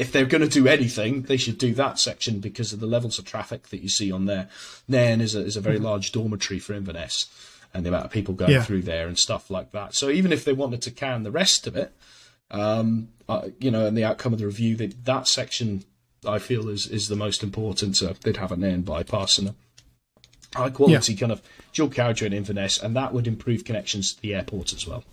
if 0.00 0.10
they're 0.10 0.24
going 0.24 0.40
to 0.40 0.48
do 0.48 0.66
anything, 0.66 1.22
they 1.22 1.36
should 1.36 1.58
do 1.58 1.74
that 1.74 1.98
section 1.98 2.40
because 2.40 2.72
of 2.72 2.80
the 2.80 2.86
levels 2.86 3.18
of 3.18 3.26
traffic 3.26 3.68
that 3.68 3.82
you 3.82 3.88
see 3.88 4.10
on 4.10 4.24
there. 4.24 4.48
Nairn 4.88 5.20
is 5.20 5.34
a, 5.34 5.40
is 5.40 5.56
a 5.56 5.60
very 5.60 5.78
large 5.78 6.10
dormitory 6.10 6.58
for 6.58 6.72
Inverness, 6.72 7.28
and 7.74 7.84
the 7.84 7.90
amount 7.90 8.06
of 8.06 8.10
people 8.10 8.32
going 8.34 8.52
Yeah. 8.52 8.62
through 8.62 8.82
there 8.82 9.06
and 9.08 9.18
stuff 9.18 9.50
like 9.50 9.72
that. 9.72 9.94
So 9.94 10.08
even 10.08 10.32
if 10.32 10.44
they 10.44 10.54
wanted 10.54 10.80
to 10.82 10.90
can 10.90 11.22
the 11.22 11.30
rest 11.30 11.66
of 11.66 11.76
it, 11.76 11.92
um, 12.50 13.10
uh, 13.28 13.48
you 13.58 13.70
know, 13.70 13.84
and 13.86 13.96
the 13.96 14.04
outcome 14.04 14.32
of 14.32 14.38
the 14.38 14.46
review, 14.46 14.74
they, 14.74 14.86
that 14.86 15.28
section 15.28 15.84
I 16.26 16.38
feel 16.38 16.68
is 16.68 16.86
is 16.86 17.08
the 17.08 17.16
most 17.16 17.42
important. 17.42 17.96
So 17.96 18.14
they'd 18.22 18.38
have 18.38 18.52
a 18.52 18.56
Nairn 18.56 18.82
bypass 18.82 19.38
and 19.38 19.48
a 19.48 19.54
high 20.54 20.70
quality 20.70 21.14
kind 21.14 21.30
of 21.32 21.42
dual 21.74 21.88
carriageway 21.90 22.28
in 22.28 22.32
Inverness, 22.32 22.82
and 22.82 22.96
that 22.96 23.12
would 23.12 23.26
improve 23.26 23.64
connections 23.64 24.14
to 24.14 24.22
the 24.22 24.34
airport 24.34 24.72
as 24.72 24.86
well. 24.86 25.04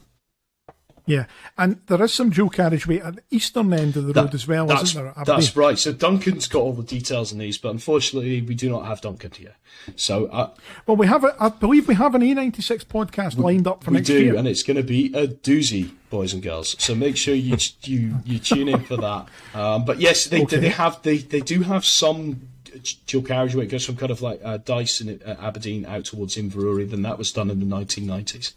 Yeah, 1.08 1.26
and 1.58 1.80
there 1.88 2.04
is 2.04 2.14
some 2.14 2.30
dual 2.32 2.50
carriageway 2.50 3.00
at 3.00 3.16
the 3.16 3.22
eastern 3.32 3.72
end 3.74 3.96
of 3.96 4.06
the 4.06 4.14
road 4.14 4.36
as 4.36 4.46
well, 4.48 4.70
isn't 4.70 5.02
there? 5.02 5.14
That's 5.26 5.56
right. 5.56 5.80
So 5.80 5.94
Duncan's 5.94 6.48
got 6.48 6.60
all 6.60 6.74
the 6.74 6.84
details 6.84 7.32
on 7.32 7.40
these, 7.40 7.58
but 7.58 7.70
unfortunately, 7.70 8.42
we 8.42 8.54
do 8.56 8.70
not 8.70 8.86
have 8.86 9.00
Duncan 9.00 9.32
here. 9.32 9.56
So 9.96 10.26
uh, 10.26 10.50
Well, 10.86 10.98
we 10.98 11.08
have, 11.08 11.24
a, 11.24 11.34
I 11.40 11.48
believe 11.48 11.88
we 11.88 11.96
have 11.96 12.14
an 12.14 12.22
A96 12.22 12.84
podcast 12.86 13.38
lined 13.38 13.68
up 13.68 13.86
for 13.86 13.92
we 13.92 13.98
next 13.98 14.08
do, 14.08 14.22
year. 14.22 14.36
and 14.36 14.46
it's 14.48 14.64
going 14.64 14.76
to 14.76 14.84
be 14.84 15.14
a 15.14 15.28
doozy, 15.28 15.92
boys 16.10 16.34
and 16.34 16.44
girls. 16.44 16.76
So 16.78 16.94
make 16.94 17.16
sure 17.16 17.34
you 17.34 17.56
you 17.84 18.16
you 18.26 18.38
tune 18.40 18.68
in 18.68 18.82
for 18.84 18.98
that. 18.98 19.28
Um, 19.54 19.86
but 19.86 20.00
yes, 20.02 20.26
they 20.26 20.44
Okay. 20.44 20.58
they 20.58 20.70
have 20.70 21.02
they 21.04 21.18
they 21.20 21.40
do 21.40 21.62
have 21.64 21.86
some 21.86 22.42
dual 23.06 23.24
carriageway. 23.24 23.64
It 23.64 23.68
goes 23.70 23.86
from 23.86 23.96
kind 23.96 24.12
of 24.12 24.22
like 24.22 24.42
uh, 24.44 24.58
Dyson 24.58 25.22
uh, 25.26 25.36
Aberdeen 25.40 25.86
out 25.86 26.04
towards 26.06 26.36
Inverurie. 26.36 26.90
Then 26.90 27.04
that 27.04 27.18
was 27.18 27.32
done 27.32 27.50
in 27.50 27.60
the 27.62 27.66
1990s. 27.66 28.54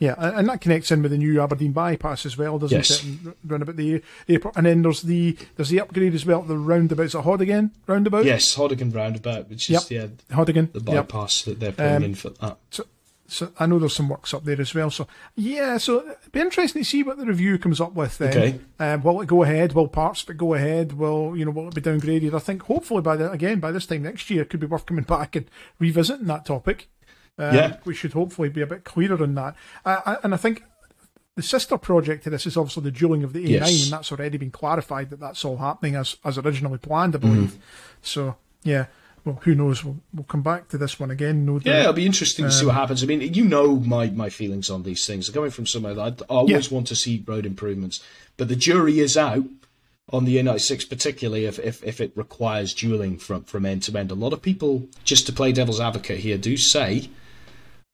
Yeah, 0.00 0.14
and 0.18 0.48
that 0.48 0.60
connects 0.62 0.90
in 0.90 1.02
with 1.02 1.12
the 1.12 1.18
new 1.18 1.40
Aberdeen 1.40 1.72
bypass 1.72 2.24
as 2.26 2.36
well, 2.36 2.58
doesn't 2.58 2.76
Yes. 2.76 2.90
it? 2.90 3.04
And 3.04 3.34
round 3.46 3.62
about 3.62 3.76
the 3.76 4.02
airport, 4.28 4.56
and 4.56 4.64
then 4.66 4.80
there's 4.82 5.02
the 5.02 5.36
there's 5.56 5.68
the 5.68 5.78
upgrade 5.80 6.14
as 6.14 6.24
well. 6.26 6.40
The 6.42 6.56
roundabouts 6.56 7.14
at 7.14 7.24
Haudagain 7.24 7.70
roundabout. 7.86 8.24
Yes, 8.24 8.54
Haudagain 8.56 8.94
roundabout, 8.94 9.48
which 9.50 9.70
is 9.70 9.90
Yep. 9.90 10.10
yeah 10.30 10.34
Haudagain. 10.36 10.72
the 10.72 10.80
Yep. 10.92 11.08
bypass 11.08 11.42
that 11.42 11.60
they're 11.60 11.72
putting 11.72 11.96
Um, 11.96 12.02
in 12.04 12.14
for 12.14 12.30
that. 12.30 12.56
So, 12.70 12.86
so 13.28 13.52
I 13.60 13.66
know 13.66 13.78
there's 13.78 13.94
some 13.94 14.08
works 14.08 14.32
up 14.34 14.44
there 14.44 14.58
as 14.60 14.74
well. 14.74 14.90
So 14.90 15.06
yeah, 15.36 15.76
so 15.76 16.00
it'd 16.00 16.32
be 16.32 16.40
interesting 16.40 16.82
to 16.82 16.88
see 16.88 17.02
what 17.02 17.18
the 17.18 17.26
review 17.26 17.58
comes 17.58 17.78
up 17.80 17.92
with. 17.94 18.16
Then. 18.16 18.30
Okay. 18.30 18.60
Um, 18.78 19.02
will 19.02 19.20
it 19.20 19.26
go 19.28 19.42
ahead? 19.42 19.74
Will 19.74 19.86
parts 19.86 20.22
of 20.22 20.30
it 20.30 20.38
go 20.38 20.54
ahead? 20.54 20.94
Will 20.94 21.36
you 21.36 21.44
know? 21.44 21.50
Will 21.50 21.68
it 21.68 21.74
be 21.74 21.82
downgraded? 21.82 22.32
I 22.34 22.38
think 22.38 22.62
hopefully 22.62 23.02
by 23.02 23.16
the 23.16 23.30
again 23.30 23.60
by 23.60 23.70
this 23.70 23.84
time 23.86 24.02
next 24.04 24.30
year, 24.30 24.40
it 24.42 24.48
could 24.50 24.60
be 24.60 24.66
worth 24.66 24.86
coming 24.86 25.04
back 25.16 25.36
and 25.36 25.44
revisiting 25.78 26.26
that 26.28 26.46
topic. 26.46 26.88
Um, 27.40 27.54
Yeah. 27.54 27.76
we 27.84 27.94
should 27.94 28.12
hopefully 28.12 28.48
be 28.50 28.60
a 28.60 28.66
bit 28.66 28.84
clearer 28.84 29.20
on 29.22 29.34
that. 29.34 29.56
I- 29.84 30.18
and 30.22 30.34
I 30.34 30.36
think 30.36 30.62
the 31.36 31.42
sister 31.42 31.78
project 31.78 32.24
to 32.24 32.30
this 32.30 32.46
is 32.46 32.56
obviously 32.56 32.82
the 32.82 32.92
dualling 32.92 33.24
of 33.24 33.32
the 33.32 33.40
A9, 33.44 33.50
Yes. 33.50 33.84
and 33.84 33.92
that's 33.92 34.12
already 34.12 34.36
been 34.36 34.50
clarified 34.50 35.10
that 35.10 35.20
that's 35.20 35.44
all 35.44 35.56
happening 35.56 35.94
as 35.96 36.16
as 36.24 36.36
originally 36.38 36.78
planned, 36.78 37.14
I 37.14 37.18
believe. 37.18 37.56
So 38.02 38.36
yeah, 38.62 38.86
well, 39.24 39.38
who 39.44 39.54
knows? 39.54 39.82
We'll, 39.84 39.98
we'll 40.12 40.24
come 40.24 40.42
back 40.42 40.68
to 40.68 40.78
this 40.78 41.00
one 41.00 41.10
again. 41.10 41.46
No 41.46 41.58
doubt. 41.58 41.66
Yeah, 41.72 41.80
it'll 41.80 41.92
be 41.94 42.04
interesting 42.06 42.44
to 42.46 42.50
see 42.50 42.60
Um, 42.62 42.66
what 42.68 42.74
happens. 42.76 43.02
I 43.02 43.06
mean, 43.06 43.20
you 43.34 43.44
know 43.44 43.76
my, 43.76 44.10
my 44.10 44.28
feelings 44.28 44.68
on 44.70 44.82
these 44.82 45.06
things. 45.06 45.28
Coming 45.30 45.50
from 45.50 45.66
somewhere 45.66 45.94
that 45.94 46.22
I, 46.22 46.24
always 46.24 46.70
want 46.70 46.86
to 46.88 46.96
see 46.96 47.24
road 47.26 47.46
improvements, 47.46 48.02
but 48.36 48.48
the 48.48 48.56
jury 48.56 48.98
is 49.00 49.16
out 49.16 49.44
on 50.12 50.24
the 50.24 50.36
A96, 50.38 50.88
particularly 50.88 51.44
if, 51.44 51.58
if, 51.60 51.84
if 51.84 52.00
it 52.00 52.12
requires 52.16 52.74
dualling 52.74 53.20
from, 53.20 53.44
from 53.44 53.64
end 53.64 53.82
to 53.84 53.96
end. 53.96 54.10
A 54.10 54.14
lot 54.14 54.32
of 54.32 54.42
people, 54.42 54.88
just 55.04 55.24
to 55.26 55.32
play 55.32 55.52
devil's 55.52 55.80
advocate 55.80 56.18
here, 56.20 56.36
do 56.36 56.56
say 56.56 57.08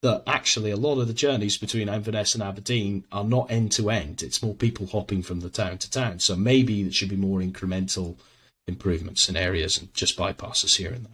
that 0.02 0.22
actually 0.26 0.70
a 0.70 0.76
lot 0.76 1.00
of 1.00 1.08
the 1.08 1.14
journeys 1.14 1.56
between 1.56 1.88
Inverness 1.88 2.34
and 2.34 2.42
Aberdeen 2.42 3.04
are 3.10 3.24
not 3.24 3.50
end 3.50 3.72
to 3.72 3.90
end. 3.90 4.22
It's 4.22 4.42
more 4.42 4.54
people 4.54 4.86
hopping 4.86 5.22
from 5.22 5.40
the 5.40 5.48
town 5.50 5.78
to 5.78 5.90
town. 5.90 6.18
So 6.20 6.36
maybe 6.36 6.82
it 6.82 6.94
should 6.94 7.08
be 7.08 7.16
more 7.16 7.40
incremental 7.40 8.16
improvements 8.68 9.28
in 9.28 9.36
areas 9.36 9.78
and 9.78 9.92
just 9.94 10.16
bypasses 10.18 10.76
here 10.76 10.92
and 10.92 11.06
there. 11.06 11.12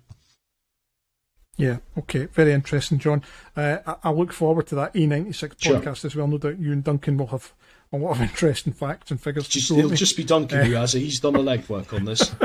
Yeah, 1.58 1.76
okay, 1.98 2.26
very 2.26 2.52
interesting, 2.52 2.98
John. 2.98 3.22
Uh, 3.56 3.78
I, 3.86 3.96
I 4.04 4.10
look 4.10 4.32
forward 4.32 4.66
to 4.68 4.74
that 4.76 4.94
A96 4.94 5.54
Sure. 5.62 5.78
podcast 5.80 6.04
as 6.04 6.16
well. 6.16 6.26
No 6.26 6.38
doubt 6.38 6.58
you 6.58 6.72
and 6.72 6.82
Duncan 6.82 7.18
will 7.18 7.26
have 7.28 7.52
a 7.92 7.98
lot 7.98 8.12
of 8.12 8.22
interesting 8.22 8.72
facts 8.72 9.10
and 9.10 9.20
figures 9.20 9.46
Just, 9.48 9.70
it'll 9.70 9.90
me. 9.90 9.96
just 9.96 10.16
be 10.16 10.24
Duncan 10.24 10.64
who 10.66 10.72
has 10.72 10.94
it. 10.94 11.00
He's 11.00 11.20
done 11.20 11.34
the 11.34 11.40
legwork 11.40 11.92
on 11.94 12.04
this. 12.04 12.34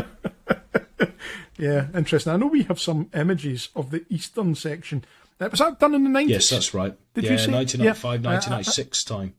Yeah, 1.60 1.88
interesting. 1.96 2.32
I 2.32 2.38
know 2.38 2.46
we 2.46 2.62
have 2.64 2.80
some 2.80 3.10
images 3.16 3.70
of 3.76 3.90
the 3.90 4.06
eastern 4.10 4.54
section. 4.54 5.04
Uh, 5.40 5.50
was 5.50 5.60
that 5.60 5.80
done 5.80 5.94
in 5.96 6.04
the 6.04 6.10
90s? 6.10 6.30
Yes, 6.30 6.50
that's 6.50 6.74
right. 6.74 6.96
Did 7.14 7.26
yeah, 7.26 7.32
you 7.32 7.38
say- 7.38 7.52
1995, 7.52 8.24
yeah, 8.24 8.30
uh, 8.30 8.32
uh, 8.32 8.36
1996 8.36 9.04
time. 9.04 9.34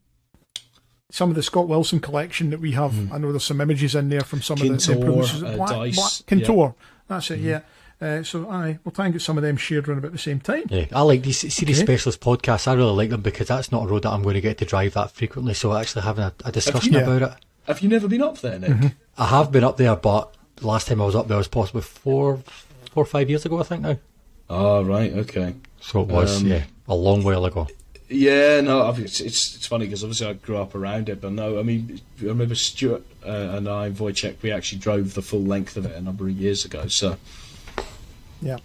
Some 1.10 1.30
of 1.30 1.36
the 1.36 1.42
Scott 1.42 1.68
Wilson 1.68 2.00
collection 2.00 2.50
that 2.50 2.60
we 2.60 2.72
have. 2.72 3.10
I 3.12 3.16
know 3.18 3.32
there's 3.32 3.44
some 3.44 3.60
images 3.62 3.94
in 3.94 4.10
there 4.10 4.20
from 4.20 4.42
some 4.42 4.58
of 4.60 4.62
the, 4.62 4.68
the 4.68 4.74
Kintore, 4.76 4.94
improvements. 4.96 5.42
Uh, 5.42 5.56
Black, 5.56 5.68
Dyce, 5.70 5.96
Black 5.96 6.40
Kintore. 6.40 6.74
That's 7.08 7.30
it, 7.30 7.40
yeah. 7.40 7.60
Uh, 8.00 8.22
so, 8.22 8.48
aye, 8.50 8.78
we'll 8.84 8.92
try 8.92 9.06
and 9.06 9.14
get 9.14 9.22
some 9.22 9.36
of 9.38 9.42
them 9.42 9.56
shared 9.56 9.88
around 9.88 9.98
about 9.98 10.12
the 10.12 10.18
same 10.18 10.38
time. 10.38 10.64
Yeah, 10.68 10.84
I 10.92 11.00
like 11.02 11.22
these 11.22 11.38
see 11.52 11.64
these 11.64 11.78
Okay. 11.78 11.86
specialist 11.86 12.20
podcasts. 12.20 12.68
I 12.68 12.74
really 12.74 12.92
like 12.92 13.08
them 13.10 13.22
because 13.22 13.48
that's 13.48 13.72
not 13.72 13.84
a 13.84 13.86
road 13.88 14.02
that 14.02 14.10
I'm 14.10 14.22
going 14.22 14.34
to 14.34 14.40
get 14.42 14.58
to 14.58 14.64
drive 14.66 14.94
that 14.94 15.10
frequently. 15.12 15.54
So 15.54 15.74
actually 15.74 16.02
having 16.02 16.24
a, 16.24 16.32
a 16.44 16.52
discussion 16.52 16.92
Yeah. 16.92 17.00
about 17.00 17.22
it. 17.22 17.38
Have 17.66 17.80
you 17.80 17.88
never 17.88 18.06
been 18.06 18.22
up 18.22 18.38
there, 18.38 18.58
Nick? 18.58 18.70
Mm-hmm. 18.70 18.86
I 19.16 19.26
have 19.26 19.50
been 19.50 19.64
up 19.64 19.78
there, 19.78 19.96
but 19.96 20.34
the 20.56 20.66
last 20.66 20.86
time 20.88 21.00
I 21.02 21.06
was 21.06 21.16
up 21.16 21.26
there 21.26 21.38
was 21.38 21.48
possibly 21.48 21.82
four, 21.82 22.36
four 22.92 23.02
or 23.02 23.06
five 23.06 23.28
years 23.30 23.44
ago, 23.46 23.58
I 23.58 23.62
think 23.64 23.82
now. 23.82 23.96
Oh, 24.48 24.82
right, 24.84 25.12
okay. 25.12 25.54
So 25.88 26.02
it 26.02 26.08
was, 26.08 26.42
Um, 26.42 26.48
yeah, 26.48 26.64
a 26.86 26.94
long 26.94 27.24
while 27.24 27.46
ago. 27.46 27.66
Yeah, 28.10 28.60
no, 28.60 28.90
it's 28.90 29.20
it's, 29.20 29.56
it's 29.56 29.66
funny 29.66 29.86
because 29.86 30.04
obviously 30.04 30.26
I 30.26 30.34
grew 30.34 30.58
up 30.58 30.74
around 30.74 31.08
it, 31.08 31.22
but 31.22 31.32
no, 31.32 31.58
I 31.58 31.62
mean, 31.62 32.00
I 32.20 32.24
remember 32.24 32.54
Stuart 32.54 33.04
uh, 33.24 33.56
and 33.56 33.66
I, 33.66 33.90
Wojciech, 33.90 34.42
we 34.42 34.52
actually 34.52 34.80
drove 34.80 35.14
the 35.14 35.22
full 35.22 35.42
length 35.42 35.78
of 35.78 35.86
it 35.86 35.96
a 35.96 36.00
number 36.02 36.24
of 36.24 36.32
years 36.32 36.66
ago. 36.66 36.88
So, 36.88 37.16
yeah, 38.42 38.58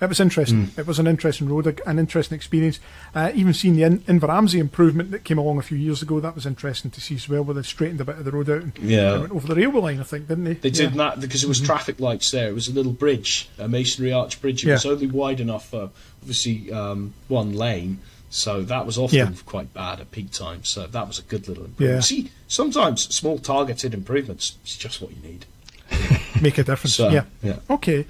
it 0.00 0.08
was 0.08 0.20
interesting. 0.20 0.66
Mm. 0.66 0.78
It 0.78 0.86
was 0.86 0.98
an 0.98 1.06
interesting 1.06 1.48
road, 1.48 1.80
an 1.86 1.98
interesting 1.98 2.36
experience. 2.36 2.80
Uh, 3.14 3.32
even 3.34 3.52
seeing 3.54 3.76
the 3.76 3.82
In- 3.82 4.00
Inveramsay 4.00 4.58
improvement 4.58 5.10
that 5.10 5.24
came 5.24 5.38
along 5.38 5.58
a 5.58 5.62
few 5.62 5.78
years 5.78 6.02
ago, 6.02 6.20
that 6.20 6.34
was 6.34 6.46
interesting 6.46 6.90
to 6.92 7.00
see 7.00 7.16
as 7.16 7.28
well, 7.28 7.44
where 7.44 7.54
they 7.54 7.62
straightened 7.62 8.00
a 8.00 8.04
bit 8.04 8.18
of 8.18 8.24
the 8.24 8.32
road 8.32 8.50
out 8.50 8.62
and 8.62 8.78
yeah. 8.78 9.18
went 9.18 9.32
over 9.32 9.46
the 9.46 9.54
railway 9.54 9.80
line, 9.80 10.00
I 10.00 10.04
think, 10.04 10.28
didn't 10.28 10.44
they? 10.44 10.54
They 10.54 10.70
did 10.70 10.94
that 10.94 11.20
because 11.20 11.44
it 11.44 11.48
was 11.48 11.58
mm-hmm. 11.58 11.66
traffic 11.66 12.00
lights 12.00 12.30
there. 12.30 12.48
It 12.48 12.54
was 12.54 12.68
a 12.68 12.72
little 12.72 12.92
bridge, 12.92 13.48
a 13.58 13.68
masonry 13.68 14.12
arch 14.12 14.40
bridge. 14.40 14.64
It 14.64 14.68
yeah. 14.68 14.74
was 14.74 14.86
only 14.86 15.06
wide 15.06 15.40
enough 15.40 15.68
for 15.70 15.90
obviously 16.22 16.72
um, 16.72 17.14
one 17.28 17.54
lane 17.54 18.00
so 18.30 18.62
that 18.62 18.84
was 18.84 18.98
often 18.98 19.16
yeah. 19.16 19.30
quite 19.46 19.72
bad 19.72 20.00
at 20.00 20.10
peak 20.10 20.30
times. 20.32 20.68
So 20.68 20.86
that 20.86 21.06
was 21.06 21.18
a 21.18 21.22
good 21.22 21.48
little 21.48 21.64
improvement. 21.64 21.96
Yeah. 21.96 22.00
See, 22.00 22.30
sometimes 22.46 23.14
small 23.14 23.38
targeted 23.38 23.94
improvements 23.94 24.56
is 24.64 24.76
just 24.76 25.00
what 25.00 25.12
you 25.16 25.22
need. 25.22 25.46
Make 26.42 26.58
a 26.58 26.64
difference. 26.64 26.94
So, 26.94 27.08
yeah. 27.08 27.24
yeah. 27.42 27.56
Okay. 27.70 28.06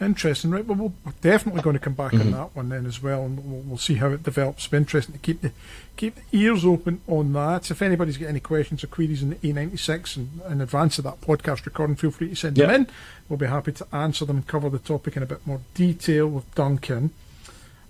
Interesting, 0.00 0.50
right? 0.50 0.64
Well, 0.64 0.94
we're 1.04 1.12
definitely 1.20 1.60
going 1.60 1.74
to 1.74 1.80
come 1.80 1.92
back 1.92 2.12
mm-hmm. 2.12 2.28
on 2.28 2.30
that 2.32 2.56
one 2.56 2.68
then 2.70 2.86
as 2.86 3.02
well, 3.02 3.22
and 3.24 3.38
we'll, 3.44 3.60
we'll 3.60 3.78
see 3.78 3.96
how 3.96 4.08
it 4.08 4.22
develops. 4.22 4.64
It'll 4.64 4.72
be 4.72 4.76
interesting 4.78 5.12
to 5.12 5.18
keep 5.18 5.42
the 5.42 5.52
keep 5.96 6.14
the 6.14 6.22
ears 6.32 6.64
open 6.64 7.02
on 7.06 7.34
that. 7.34 7.70
If 7.70 7.82
anybody's 7.82 8.16
got 8.16 8.30
any 8.30 8.40
questions 8.40 8.82
or 8.82 8.86
queries 8.86 9.22
in 9.22 9.30
the 9.30 9.36
A96 9.36 10.16
and 10.16 10.40
in 10.48 10.60
advance 10.62 10.96
of 10.96 11.04
that 11.04 11.20
podcast 11.20 11.66
recording, 11.66 11.96
feel 11.96 12.10
free 12.10 12.30
to 12.30 12.34
send 12.34 12.56
them 12.56 12.70
in. 12.70 12.86
We'll 13.28 13.36
be 13.36 13.46
happy 13.46 13.72
to 13.72 13.86
answer 13.92 14.24
them 14.24 14.36
and 14.38 14.46
cover 14.46 14.70
the 14.70 14.78
topic 14.78 15.18
in 15.18 15.22
a 15.22 15.26
bit 15.26 15.46
more 15.46 15.60
detail 15.74 16.28
with 16.28 16.54
Duncan. 16.54 17.10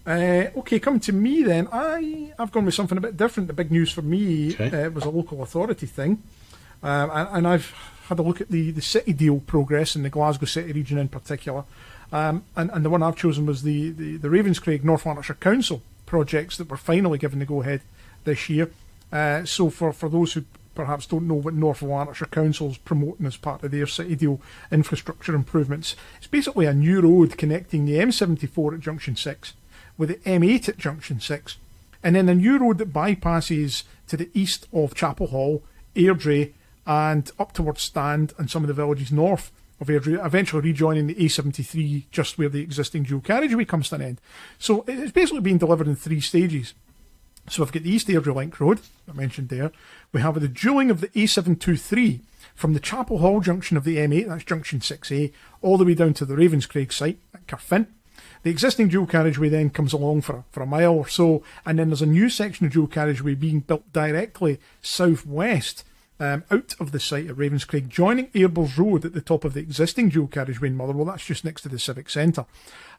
Uh, 0.04 0.46
okay, 0.56 0.80
coming 0.80 0.98
to 1.00 1.12
me 1.12 1.44
then. 1.44 1.68
I 1.70 2.32
I've 2.40 2.50
gone 2.50 2.64
with 2.64 2.74
something 2.74 2.98
a 2.98 3.00
bit 3.00 3.16
different. 3.16 3.46
The 3.46 3.52
big 3.52 3.70
news 3.70 3.92
for 3.92 4.02
me 4.02 4.54
okay. 4.54 4.86
uh, 4.86 4.90
was 4.90 5.04
a 5.04 5.10
local 5.10 5.44
authority 5.44 5.86
thing, 5.86 6.22
um, 6.82 7.10
and, 7.12 7.28
and, 7.32 7.46
I've 7.46 7.72
had 8.08 8.18
a 8.18 8.22
look 8.22 8.40
at 8.40 8.48
the, 8.48 8.72
the 8.72 8.82
city 8.82 9.12
deal 9.12 9.38
progress 9.38 9.94
in 9.94 10.02
the 10.02 10.10
Glasgow 10.10 10.46
City 10.46 10.72
region 10.72 10.98
in 10.98 11.08
particular, 11.08 11.64
um, 12.12 12.44
and 12.56 12.70
and 12.70 12.84
the 12.84 12.90
one 12.90 13.02
I've 13.02 13.16
chosen 13.16 13.46
was 13.46 13.62
the 13.62 13.90
the, 13.90 14.16
the 14.16 14.28
Ravenscraig 14.28 14.84
North 14.84 15.06
Lanarkshire 15.06 15.36
Council 15.36 15.82
projects 16.06 16.56
that 16.56 16.68
were 16.68 16.76
finally 16.76 17.18
given 17.18 17.38
the 17.38 17.46
go 17.46 17.62
ahead 17.62 17.82
this 18.24 18.48
year. 18.48 18.70
Uh, 19.12 19.44
so 19.44 19.70
for 19.70 19.92
for 19.92 20.08
those 20.08 20.32
who 20.32 20.44
perhaps 20.74 21.06
don't 21.06 21.28
know 21.28 21.34
what 21.34 21.54
North 21.54 21.82
Lanarkshire 21.82 22.28
Council 22.28 22.70
is 22.70 22.78
promoting 22.78 23.26
as 23.26 23.36
part 23.36 23.62
of 23.62 23.70
their 23.70 23.86
city 23.86 24.14
deal 24.14 24.40
infrastructure 24.70 25.34
improvements, 25.34 25.96
it's 26.18 26.26
basically 26.26 26.66
a 26.66 26.74
new 26.74 27.00
road 27.00 27.36
connecting 27.36 27.84
the 27.84 27.94
M74 27.94 28.74
at 28.74 28.80
Junction 28.80 29.16
Six 29.16 29.54
with 30.00 30.08
the 30.08 30.30
M8 30.30 30.66
at 30.66 30.78
Junction 30.78 31.20
6, 31.20 31.58
and 32.02 32.16
then 32.16 32.26
a 32.30 32.34
new 32.34 32.56
road 32.56 32.78
that 32.78 32.90
bypasses 32.90 33.82
to 34.06 34.16
the 34.16 34.30
east 34.32 34.66
of 34.72 34.94
Chapelhall, 34.94 35.60
Airdrie, 35.94 36.54
and 36.86 37.30
up 37.38 37.52
towards 37.52 37.82
Stand 37.82 38.32
and 38.38 38.50
some 38.50 38.62
of 38.62 38.68
the 38.68 38.74
villages 38.74 39.12
north 39.12 39.52
of 39.80 39.88
Airdrie, 39.88 40.24
eventually 40.24 40.62
rejoining 40.62 41.06
the 41.06 41.14
A73 41.14 42.04
just 42.10 42.38
where 42.38 42.48
the 42.48 42.60
existing 42.60 43.04
dual 43.04 43.20
carriageway 43.20 43.64
comes 43.64 43.88
to 43.88 43.94
an 43.96 44.02
end. 44.02 44.20
So 44.58 44.84
it's 44.86 45.12
basically 45.12 45.40
being 45.40 45.58
delivered 45.58 45.88
in 45.88 45.96
three 45.96 46.20
stages. 46.20 46.74
So 47.48 47.62
we've 47.62 47.72
got 47.72 47.82
the 47.82 47.90
East 47.90 48.08
Airdrie 48.08 48.34
Link 48.34 48.60
Road, 48.60 48.80
I 49.08 49.12
mentioned 49.12 49.48
there. 49.48 49.72
We 50.12 50.20
have 50.20 50.38
the 50.38 50.48
dualling 50.48 50.90
of 50.90 51.00
the 51.00 51.08
A723 51.08 52.20
from 52.54 52.74
the 52.74 52.80
Chapelhall 52.80 53.42
junction 53.42 53.76
of 53.76 53.84
the 53.84 53.96
M8, 53.96 54.28
that's 54.28 54.44
junction 54.44 54.80
6A, 54.80 55.32
all 55.62 55.78
the 55.78 55.84
way 55.84 55.94
down 55.94 56.14
to 56.14 56.24
the 56.24 56.34
Ravenscraig 56.34 56.92
site 56.92 57.18
at 57.32 57.46
Carfin. 57.46 57.86
The 58.42 58.50
existing 58.50 58.88
dual 58.88 59.06
carriageway 59.06 59.48
then 59.48 59.70
comes 59.70 59.92
along 59.92 60.22
for, 60.22 60.44
for 60.50 60.62
a 60.62 60.66
mile 60.66 60.94
or 60.94 61.08
so, 61.08 61.42
and 61.66 61.78
then 61.78 61.88
there's 61.88 62.02
a 62.02 62.06
new 62.06 62.28
section 62.28 62.66
of 62.66 62.72
dual 62.72 62.86
carriageway 62.86 63.34
being 63.34 63.60
built 63.60 63.90
directly 63.92 64.60
southwest 64.82 65.84
um, 66.20 66.44
out 66.50 66.74
of 66.78 66.92
the 66.92 67.00
site 67.00 67.26
at 67.28 67.36
Ravenscraig, 67.36 67.88
joining 67.88 68.28
Airbles 68.28 68.76
Road 68.76 69.06
at 69.06 69.14
the 69.14 69.22
top 69.22 69.44
of 69.44 69.54
the 69.54 69.60
existing 69.60 70.10
dual 70.10 70.26
carriageway 70.26 70.68
in 70.68 70.76
Motherwell. 70.76 71.06
That's 71.06 71.24
just 71.24 71.44
next 71.46 71.62
to 71.62 71.70
the 71.70 71.78
Civic 71.78 72.10
Centre. 72.10 72.44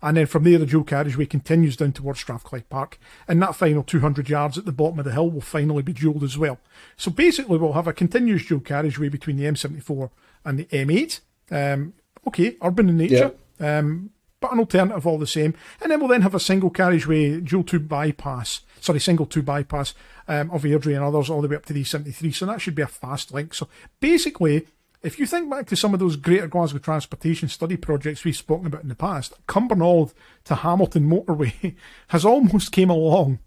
And 0.01 0.17
then 0.17 0.25
from 0.25 0.43
there, 0.43 0.57
the 0.57 0.65
dual 0.65 0.84
carriageway 0.84 1.27
continues 1.27 1.77
down 1.77 1.91
towards 1.91 2.19
Strathclyde 2.19 2.67
Park. 2.69 2.97
And 3.27 3.39
that 3.41 3.55
final 3.55 3.84
200 3.84 4.27
yards 4.27 4.57
at 4.57 4.65
the 4.65 4.71
bottom 4.71 4.97
of 4.97 5.05
the 5.05 5.13
hill 5.13 5.29
will 5.29 5.39
finally 5.39 5.84
be 5.84 5.93
dualled 5.93 6.23
as 6.23 6.38
well. 6.38 6.57
So 6.97 7.12
basically, 7.12 7.60
we'll 7.60 7.73
have 7.73 7.88
a 7.88 7.93
continuous 7.93 8.45
dual 8.47 8.60
carriageway 8.60 9.10
between 9.10 9.38
the 9.38 9.45
M74 9.45 10.10
and 10.43 10.57
the 10.57 10.65
M8. 10.65 11.19
Um, 11.51 11.93
okay, 12.27 12.55
urban 12.63 12.89
in 12.89 12.97
nature. 12.97 13.34
Yeah. 13.60 13.77
Um, 13.77 14.10
but 14.39 14.51
an 14.51 14.60
alternative 14.60 15.05
all 15.05 15.19
the 15.19 15.27
same. 15.27 15.53
And 15.79 15.91
then 15.91 15.99
we'll 15.99 16.10
then 16.10 16.23
have 16.23 16.34
a 16.34 16.39
single 16.39 16.71
carriageway 16.71 17.39
dual 17.41 17.63
tube 17.63 17.88
bypass, 17.88 18.62
sorry, 18.79 18.99
single 18.99 19.27
tube 19.27 19.45
bypass 19.45 19.93
um, 20.32 20.50
of 20.52 20.63
Airdrie 20.63 20.96
and 20.96 21.04
others 21.04 21.30
all 21.30 21.41
the 21.41 21.50
way 21.50 21.58
up 21.58 21.65
to 21.65 21.74
the 21.74 21.84
73. 21.84 22.32
So 22.32 22.46
that 22.46 22.62
should 22.62 22.76
be 22.76 22.82
a 22.82 22.88
fast 22.88 23.34
link. 23.34 23.54
So 23.54 23.67
basically, 24.00 24.65
if 25.04 25.20
you 25.20 25.26
think 25.26 25.50
back 25.50 25.67
to 25.67 25.76
some 25.76 25.94
of 25.94 26.00
those 26.00 26.15
Greater 26.15 26.48
Glasgow 26.48 26.80
transportation 26.80 27.50
study 27.50 27.76
projects 27.76 28.24
we've 28.24 28.38
spoken 28.38 28.67
about 28.67 28.84
in 28.84 28.89
the 28.89 28.96
past, 28.96 29.34
Cumbernauld 29.48 30.13
to 30.46 30.56
Hamilton 30.56 31.10
motorway 31.10 31.76
has 32.08 32.24
almost 32.24 32.72
came 32.72 32.89
along 32.89 33.39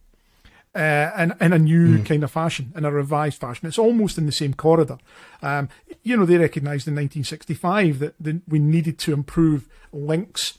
uh, 0.74 1.10
in, 1.18 1.32
in 1.40 1.52
a 1.54 1.58
new 1.58 1.98
mm. 1.98 2.06
kind 2.06 2.22
of 2.22 2.30
fashion, 2.30 2.70
in 2.76 2.84
a 2.84 2.90
revised 2.90 3.40
fashion. 3.40 3.66
It's 3.66 3.78
almost 3.78 4.18
in 4.18 4.26
the 4.26 4.32
same 4.32 4.52
corridor. 4.52 4.98
Um, 5.40 5.70
you 6.02 6.18
know, 6.18 6.26
they 6.26 6.36
recognised 6.36 6.86
in 6.86 6.94
1965 6.94 7.98
that 8.00 8.14
the, 8.20 8.42
we 8.46 8.58
needed 8.58 8.98
to 8.98 9.14
improve 9.14 9.68
links 9.90 10.58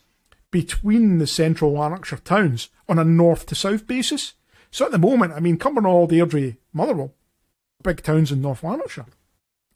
between 0.50 1.20
the 1.20 1.28
central 1.28 1.74
Lanarkshire 1.74 2.18
towns 2.18 2.70
on 2.90 2.98
a 2.98 3.04
north 3.04 3.46
to 3.48 3.56
south 3.56 3.86
basis. 3.86 4.34
So 4.76 4.84
at 4.84 4.92
the 4.92 4.98
moment, 4.98 5.32
I 5.32 5.40
mean, 5.40 5.58
Cumbernauld, 5.58 6.12
Airdrie, 6.12 6.58
Motherwell, 6.74 7.14
big 7.82 8.04
towns 8.04 8.30
in 8.30 8.42
North 8.42 8.62
Lanarkshire. 8.62 9.06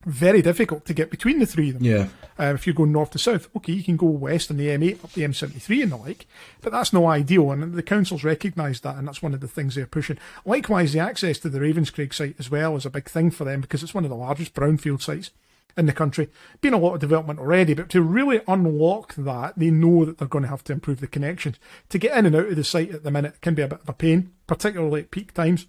Very 0.05 0.41
difficult 0.41 0.83
to 0.87 0.93
get 0.93 1.09
between 1.09 1.39
the 1.39 1.45
three 1.45 1.69
of 1.69 1.75
them. 1.75 1.85
Yeah. 1.85 2.07
Uh, 2.37 2.53
if 2.53 2.67
you 2.67 2.73
go 2.73 2.83
north 2.83 3.11
to 3.11 3.17
south, 3.17 3.47
okay, 3.55 3.71
you 3.71 3.81
can 3.81 3.95
go 3.95 4.07
west 4.07 4.51
on 4.51 4.57
the 4.57 4.67
M8 4.67 5.01
up 5.01 5.13
the 5.13 5.21
M73 5.21 5.83
and 5.83 5.93
the 5.93 5.95
like, 5.95 6.27
but 6.59 6.73
that's 6.73 6.91
no 6.91 7.07
ideal, 7.07 7.49
and 7.49 7.75
the 7.75 7.81
council's 7.81 8.25
recognised 8.25 8.83
that, 8.83 8.97
and 8.97 9.07
that's 9.07 9.23
one 9.23 9.33
of 9.33 9.39
the 9.39 9.47
things 9.47 9.75
they're 9.75 9.87
pushing. 9.87 10.17
Likewise, 10.43 10.91
the 10.91 10.99
access 10.99 11.39
to 11.39 11.47
the 11.47 11.59
Ravenscraig 11.59 12.13
site 12.13 12.35
as 12.37 12.51
well 12.51 12.75
is 12.75 12.85
a 12.85 12.89
big 12.89 13.07
thing 13.09 13.31
for 13.31 13.45
them 13.45 13.61
because 13.61 13.81
it's 13.81 13.93
one 13.93 14.03
of 14.03 14.09
the 14.09 14.17
largest 14.17 14.53
brownfield 14.53 15.01
sites 15.01 15.31
in 15.77 15.85
the 15.85 15.93
country. 15.93 16.29
Been 16.61 16.73
a 16.73 16.77
lot 16.77 16.93
of 16.93 16.99
development 16.99 17.39
already, 17.39 17.73
but 17.73 17.89
to 17.89 18.01
really 18.01 18.41
unlock 18.47 19.15
that, 19.15 19.57
they 19.57 19.71
know 19.71 20.05
that 20.05 20.17
they're 20.17 20.27
going 20.27 20.43
to 20.43 20.49
have 20.49 20.63
to 20.65 20.73
improve 20.73 20.99
the 20.99 21.07
connections. 21.07 21.57
To 21.89 21.97
get 21.97 22.17
in 22.17 22.25
and 22.25 22.35
out 22.35 22.47
of 22.47 22.55
the 22.55 22.63
site 22.63 22.91
at 22.91 23.03
the 23.03 23.11
minute 23.11 23.41
can 23.41 23.55
be 23.55 23.61
a 23.61 23.67
bit 23.67 23.81
of 23.81 23.89
a 23.89 23.93
pain, 23.93 24.33
particularly 24.47 25.01
at 25.01 25.11
peak 25.11 25.33
times. 25.33 25.67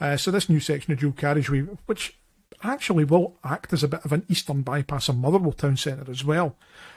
Uh, 0.00 0.16
so 0.16 0.30
this 0.30 0.48
new 0.48 0.60
section 0.60 0.92
of 0.92 1.00
dual 1.00 1.12
carriageway, 1.12 1.60
which 1.86 2.18
actually 2.62 3.04
will 3.04 3.38
act 3.44 3.72
as 3.72 3.82
a 3.82 3.88
bit 3.88 4.04
of 4.04 4.12
an 4.12 4.24
eastern 4.28 4.62
bypass 4.62 5.08
of 5.08 5.16
Motherwell 5.16 5.52
town 5.52 5.76
centre 5.76 6.10
as 6.10 6.24
well, 6.24 6.56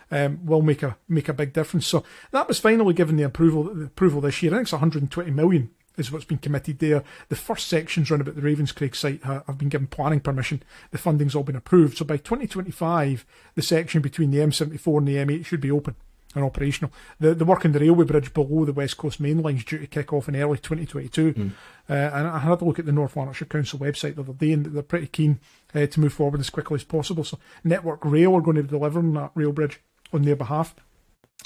um, 0.10 0.46
will 0.46 0.62
make 0.62 0.84
a 0.84 0.98
make 1.08 1.30
a 1.30 1.34
big 1.34 1.54
difference. 1.54 1.88
So 1.88 2.04
that 2.32 2.48
was 2.48 2.60
finally 2.60 2.94
given 2.94 3.16
the 3.16 3.24
approval 3.24 3.64
the 3.64 3.86
approval 3.86 4.22
this 4.22 4.42
year. 4.42 4.52
I 4.52 4.56
think 4.56 4.66
it's 4.66 4.74
120 4.74 5.32
million 5.32 5.70
is 6.02 6.12
what's 6.12 6.26
been 6.26 6.38
committed 6.38 6.80
there. 6.80 7.04
The 7.30 7.36
first 7.36 7.68
sections 7.68 8.12
round 8.12 8.22
about 8.22 8.36
the 8.36 8.42
Ravenscraig 8.42 8.96
site 8.96 9.24
have 9.24 9.58
been 9.58 9.70
given 9.70 9.88
planning 9.88 10.20
permission. 10.20 10.64
The 10.92 10.98
funding's 10.98 11.36
all 11.36 11.44
been 11.44 11.56
approved. 11.56 11.98
So 11.98 12.06
by 12.06 12.18
2025, 12.18 13.26
the 13.56 13.62
section 13.62 14.02
between 14.02 14.32
the 14.32 14.40
M74 14.40 14.98
and 14.98 15.08
the 15.08 15.16
M8 15.16 15.46
should 15.46 15.62
be 15.62 15.72
open 15.72 15.96
and 16.36 16.44
operational. 16.44 16.92
The 17.20 17.34
the 17.34 17.46
work 17.46 17.66
on 17.66 17.72
the 17.72 17.80
railway 17.80 18.06
bridge 18.06 18.34
below 18.34 18.66
the 18.66 18.74
West 18.74 18.98
Coast 18.98 19.20
Main 19.20 19.42
Line 19.42 19.58
is 19.58 19.66
due 19.66 19.80
to 19.80 19.88
kick 19.88 20.14
off 20.14 20.28
in 20.28 20.36
early 20.36 20.58
2022. 20.58 21.34
Mm. 21.34 21.52
Uh, 21.90 21.94
and 21.94 22.28
I 22.28 22.40
had 22.40 22.62
a 22.62 22.66
look 22.66 22.80
at 22.80 22.86
the 22.86 22.92
North 22.92 23.16
Lanarkshire 23.16 23.48
Council 23.48 23.80
website 23.80 24.16
the 24.16 24.22
other 24.22 24.34
day, 24.34 24.54
and 24.54 24.66
they're 24.68 24.84
pretty 24.84 25.08
keen 25.08 25.40
uh, 25.76 25.86
to 25.86 26.00
move 26.00 26.14
forward 26.14 26.40
as 26.40 26.50
quickly 26.50 26.76
as 26.76 26.84
possible. 26.84 27.24
So 27.24 27.40
Network 27.64 28.04
Rail 28.04 28.36
are 28.36 28.42
going 28.42 28.58
to 28.58 28.64
be 28.64 28.70
delivering 28.70 29.14
that 29.14 29.32
rail 29.36 29.52
bridge 29.52 29.82
on 30.14 30.24
their 30.24 30.36
behalf. 30.36 30.76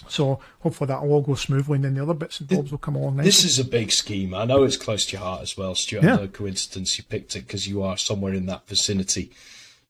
So 0.08 0.40
hopefully 0.60 0.88
that'll 0.88 1.12
all 1.12 1.22
go 1.22 1.36
smoothly, 1.36 1.78
and 1.78 1.86
then 1.86 1.94
the 1.96 2.04
other 2.04 2.14
bits 2.14 2.40
and 2.40 2.50
bobs 2.50 2.72
will 2.72 2.78
come 2.78 2.96
along. 2.96 3.18
This 3.18 3.44
is 3.44 3.60
a 3.60 3.66
big 3.66 3.92
scheme. 3.92 4.34
I 4.34 4.46
know 4.46 4.64
it's 4.64 4.78
close 4.78 5.06
to 5.08 5.14
your 5.14 5.22
heart 5.22 5.42
as 5.42 5.58
well, 5.58 5.74
Stuart. 5.74 6.04
Yeah. 6.04 6.16
No 6.16 6.28
coincidence 6.28 6.98
you 6.98 7.04
picked 7.04 7.36
it 7.36 7.48
because 7.48 7.68
you 7.68 7.82
are 7.82 7.98
somewhere 7.98 8.34
in 8.34 8.46
that 8.48 8.68
vicinity. 8.68 9.32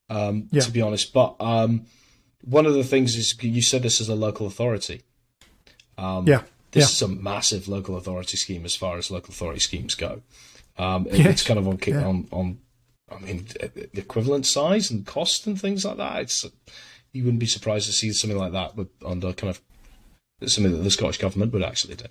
Um, 0.09 0.47
yeah. 0.51 0.61
To 0.61 0.71
be 0.71 0.81
honest, 0.81 1.13
but 1.13 1.35
um, 1.39 1.87
one 2.43 2.65
of 2.65 2.75
the 2.75 2.83
things 2.83 3.15
is 3.15 3.35
you 3.41 3.61
said 3.61 3.81
this 3.81 3.99
as 3.99 4.07
a 4.07 4.15
local 4.15 4.45
authority. 4.45 5.01
Um, 5.97 6.27
yeah. 6.27 6.43
This 6.71 7.01
yeah. 7.01 7.07
is 7.07 7.13
a 7.13 7.21
massive 7.21 7.67
local 7.67 7.97
authority 7.97 8.37
scheme 8.37 8.65
as 8.65 8.75
far 8.75 8.97
as 8.97 9.09
local 9.09 9.31
authority 9.31 9.59
schemes 9.59 9.95
go. 9.95 10.21
Um, 10.77 11.07
yes. 11.09 11.27
It's 11.27 11.43
kind 11.47 11.57
of 11.57 11.67
on, 11.67 11.79
yeah. 11.87 12.05
on, 12.05 12.27
on, 12.31 12.59
I 13.09 13.19
mean, 13.19 13.47
the 13.59 13.89
equivalent 13.93 14.45
size 14.45 14.91
and 14.91 15.05
cost 15.05 15.47
and 15.47 15.59
things 15.59 15.85
like 15.85 15.97
that. 15.97 16.21
It's 16.21 16.45
you 17.13 17.23
wouldn't 17.23 17.39
be 17.39 17.45
surprised 17.45 17.87
to 17.87 17.93
see 17.93 18.11
something 18.11 18.37
like 18.37 18.51
that 18.51 18.75
with, 18.75 18.89
under 19.05 19.31
kind 19.31 19.49
of 19.49 19.61
something 20.45 20.71
that 20.71 20.83
the 20.83 20.91
Scottish 20.91 21.17
government 21.17 21.53
would 21.53 21.63
actually 21.63 21.95
do. 21.95 22.05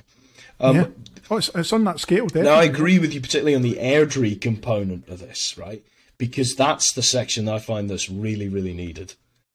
Um, 0.61 0.77
yeah. 0.77 0.87
Oh, 1.31 1.37
it's, 1.39 1.51
it's, 1.55 1.73
on 1.73 1.85
that 1.85 2.01
scale. 2.01 2.27
Definitely. 2.27 2.51
Now, 2.51 2.59
I 2.59 2.65
agree 2.65 2.99
with 2.99 3.13
you, 3.13 3.21
particularly 3.21 3.55
on 3.55 3.63
the 3.63 3.75
Airdrie 3.75 4.41
component 4.41 5.09
of 5.09 5.21
this, 5.21 5.59
right? 5.59 5.85
Because 6.19 6.55
that's 6.55 6.93
the 6.93 7.03
section 7.03 7.49
I 7.49 7.59
find 7.59 7.91
that's 7.91 8.09
really, 8.09 8.49
really 8.49 8.73
needed. 8.73 9.15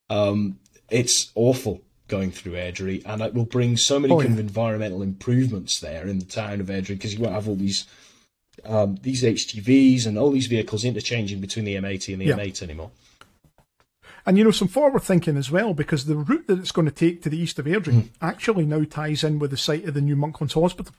Um, 0.09 0.59
it's 0.89 1.31
awful 1.35 1.81
going 2.07 2.31
through 2.31 2.53
Airdrie, 2.53 3.03
and 3.05 3.21
it 3.21 3.33
will 3.33 3.45
bring 3.45 3.77
so 3.77 3.99
many 3.99 4.13
oh, 4.13 4.17
kind 4.17 4.29
yeah. 4.29 4.35
of 4.35 4.39
environmental 4.39 5.01
improvements 5.01 5.79
there 5.79 6.07
in 6.07 6.19
the 6.19 6.25
town 6.25 6.59
of 6.59 6.67
Airdrie 6.67 6.89
because 6.89 7.13
you 7.13 7.21
won't 7.21 7.35
have 7.35 7.47
all 7.47 7.55
these 7.55 7.85
um, 8.65 8.97
these 9.03 9.23
HGVs 9.23 10.05
and 10.05 10.17
all 10.17 10.31
these 10.31 10.47
vehicles 10.47 10.83
interchanging 10.83 11.39
between 11.39 11.63
the 11.63 11.75
M80 11.75 12.13
and 12.13 12.21
the 12.21 12.25
Yeah. 12.25 12.35
M8 12.35 12.61
anymore. 12.61 12.91
And 14.29 14.37
you 14.37 14.43
know, 14.43 14.51
some 14.51 14.67
forward 14.67 15.01
thinking 15.01 15.37
as 15.37 15.49
well, 15.49 15.73
because 15.73 16.05
the 16.05 16.15
route 16.15 16.45
that 16.45 16.59
it's 16.59 16.71
going 16.71 16.85
to 16.85 16.93
take 16.93 17.23
to 17.23 17.31
the 17.31 17.37
east 17.39 17.57
of 17.57 17.65
Airdrie 17.65 17.93
hmm. 18.03 18.07
actually 18.21 18.63
now 18.63 18.83
ties 18.83 19.23
in 19.23 19.39
with 19.39 19.49
the 19.49 19.57
site 19.57 19.85
of 19.85 19.95
the 19.95 20.01
new 20.01 20.15
Monklands 20.15 20.53
Hospital. 20.53 20.93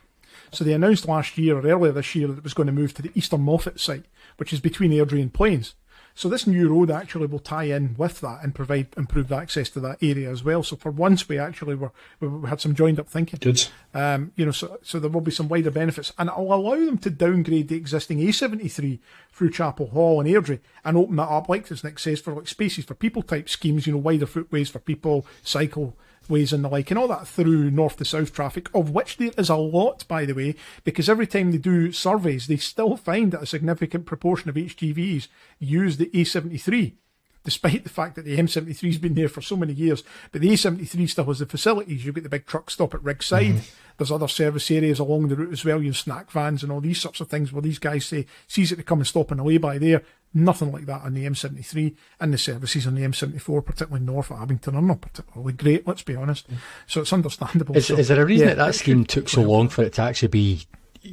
So 0.51 0.65
they 0.65 0.73
announced 0.73 1.07
last 1.07 1.39
year 1.39 1.57
or 1.57 1.65
earlier 1.65 1.93
this 1.93 2.13
year 2.17 2.27
that 2.27 2.39
it 2.39 2.43
was 2.43 2.55
going 2.55 2.67
to 2.67 2.73
move 2.73 2.93
to 2.95 3.03
the 3.03 3.13
Eastern 3.15 3.43
Moffat 3.43 3.79
site, 3.79 4.07
which 4.39 4.53
is 4.53 4.59
between 4.59 4.91
Airdrie 4.91 5.23
and 5.23 5.33
Plains. 5.33 5.77
So 6.21 6.29
this 6.29 6.47
new 6.47 6.69
road 6.69 6.91
actually 6.91 7.29
will 7.29 7.39
tie 7.39 7.65
in 7.65 7.95
with 7.97 8.21
that 8.21 8.41
and 8.43 8.55
provide 8.55 8.89
improved 8.95 9.33
access 9.33 9.71
to 9.71 9.81
that 9.81 10.03
area 10.03 10.31
as 10.31 10.45
well. 10.45 10.63
So 10.63 10.77
for 10.77 10.91
once, 10.91 11.27
we 11.27 11.39
actually 11.39 11.77
were 11.77 11.93
we 12.21 12.47
had 12.47 12.61
some 12.61 12.75
joined 12.75 13.01
up 13.01 13.09
thinking. 13.09 13.39
Good. 13.41 13.67
Um, 13.95 14.31
you 14.37 14.45
know, 14.45 14.51
so, 14.53 14.77
so 14.83 14.99
there 14.99 15.09
will 15.09 15.23
be 15.23 15.31
some 15.31 15.49
wider 15.49 15.71
benefits, 15.71 16.13
and 16.19 16.29
it'll 16.29 16.53
allow 16.53 16.75
them 16.75 16.99
to 16.99 17.09
downgrade 17.09 17.69
the 17.69 17.77
existing 17.77 18.19
A73 18.19 18.99
through 19.33 19.51
Chapelhall 19.51 20.21
and 20.21 20.29
Airdrie 20.29 20.61
and 20.85 20.99
open 20.99 21.17
that 21.17 21.31
up, 21.31 21.49
like 21.49 21.73
as 21.73 21.83
Nick 21.83 21.99
says, 21.99 22.21
for 22.21 22.35
like 22.35 22.49
spaces 22.49 22.85
for 22.85 22.93
people 22.93 23.23
type 23.23 23.49
schemes. 23.49 23.87
You 23.87 23.95
know, 23.95 24.01
wider 24.01 24.27
footways 24.27 24.69
for 24.69 24.79
people, 24.79 25.25
cycle 25.43 25.97
ways 26.31 26.53
and 26.53 26.65
the 26.65 26.69
like, 26.69 26.91
and 26.91 26.99
all 26.99 27.09
that 27.09 27.27
through 27.27 27.71
north 27.71 27.97
to 27.97 28.05
south 28.05 28.33
traffic, 28.33 28.69
of 28.75 28.91
which 28.91 29.17
there 29.17 29.33
is 29.37 29.49
a 29.49 29.57
lot, 29.57 30.07
by 30.09 30.25
the 30.25 30.35
way, 30.35 30.55
because 30.85 31.09
every 31.09 31.27
time 31.27 31.51
they 31.51 31.59
do 31.59 31.93
surveys, 31.93 32.47
they 32.47 32.57
still 32.57 32.97
find 32.97 33.33
that 33.33 33.43
a 33.43 33.47
significant 33.47 34.07
proportion 34.07 34.49
of 34.49 34.55
HGVs 34.55 35.29
use 35.59 35.97
the 35.97 36.07
A73 36.07 36.95
despite 37.45 37.85
the 37.85 37.91
fact 37.91 38.17
that 38.17 38.25
the 38.25 38.37
M73's 38.37 38.99
been 38.99 39.15
there 39.15 39.29
for 39.29 39.41
so 39.41 39.57
many 39.57 39.73
years. 39.73 40.03
But 40.33 40.43
the 40.43 40.51
A73 40.51 41.09
still 41.09 41.25
has 41.25 41.39
the 41.39 41.47
facilities. 41.47 42.05
You've 42.05 42.15
got 42.15 42.25
the 42.25 42.31
big 42.31 42.47
truck 42.47 42.71
stop 42.71 42.95
at 42.95 43.01
Rigside. 43.01 43.55
Mm-hmm. 43.55 43.77
There's 43.97 44.11
other 44.11 44.29
service 44.29 44.71
areas 44.71 44.99
along 44.99 45.29
the 45.29 45.37
route 45.37 45.53
as 45.53 45.65
well. 45.65 45.81
You 45.81 45.89
have 45.89 45.97
snack 45.97 46.31
vans 46.31 46.63
and 46.63 46.73
all 46.73 46.81
these 46.81 47.01
sorts 47.01 47.21
of 47.21 47.29
things 47.29 47.53
where 47.53 47.63
these 47.63 47.79
guys 47.79 48.07
say, 48.07 48.27
sees 48.47 48.73
it 48.73 48.77
to 48.77 48.83
come 48.83 49.01
and 49.01 49.07
stop 49.07 49.31
and 49.31 49.41
away 49.41 49.59
by 49.59 49.79
there. 49.79 50.03
Nothing 50.33 50.71
like 50.71 50.87
that 50.87 51.03
on 51.03 51.15
the 51.15 51.27
M73 51.27 51.97
and 52.21 52.33
the 52.33 52.39
services 52.39 52.87
on 52.87 52.95
the 52.95 53.03
M74, 53.03 53.65
particularly 53.65 54.05
north 54.05 54.31
of 54.31 54.41
Abington, 54.41 54.77
are 54.77 54.83
not 54.83 55.01
particularly 55.01 55.53
great, 55.53 55.87
let's 55.87 56.03
be 56.03 56.15
honest. 56.15 56.51
Mm. 56.51 56.57
So 56.87 57.01
it's 57.01 57.13
understandable. 57.13 57.77
Is, 57.77 57.89
So, 57.89 57.97
is 57.97 58.09
there 58.09 58.23
a 58.23 58.25
reason 58.25 58.49
yeah, 58.49 58.55
that 58.55 58.67
that 58.67 58.75
scheme 58.75 59.05
took 59.05 59.29
so 59.29 59.43
long 59.43 59.69
for 59.69 59.83
it 59.83 59.95
to 59.95 60.03
actually 60.03 60.29
be 60.29 60.67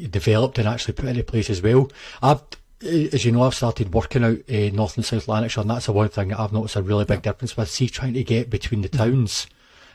developed 0.10 0.60
and 0.60 0.68
actually 0.68 0.94
put 0.94 1.06
into 1.06 1.24
place 1.24 1.50
as 1.50 1.62
well? 1.62 1.90
I've, 2.22 2.44
as 2.82 3.26
you 3.26 3.32
know, 3.32 3.44
I've 3.44 3.56
started 3.56 3.94
working 3.94 4.24
out 4.24 4.38
uh, 4.50 4.70
North 4.74 4.98
and 4.98 5.06
South 5.06 5.28
Lanarkshire, 5.28 5.62
and 5.62 5.70
that's 5.70 5.88
the 5.88 5.94
one 5.94 6.10
thing 6.10 6.30
that 6.30 6.40
I've 6.40 6.54
noticed 6.54 6.76
a 6.76 6.82
really 6.82 7.06
big 7.06 7.22
difference 7.24 7.58
with. 7.58 7.70
See, 7.70 7.90
trying 7.90 8.14
to 8.14 8.24
get 8.24 8.50
between 8.50 8.82
the 8.82 8.90
towns. 8.90 9.48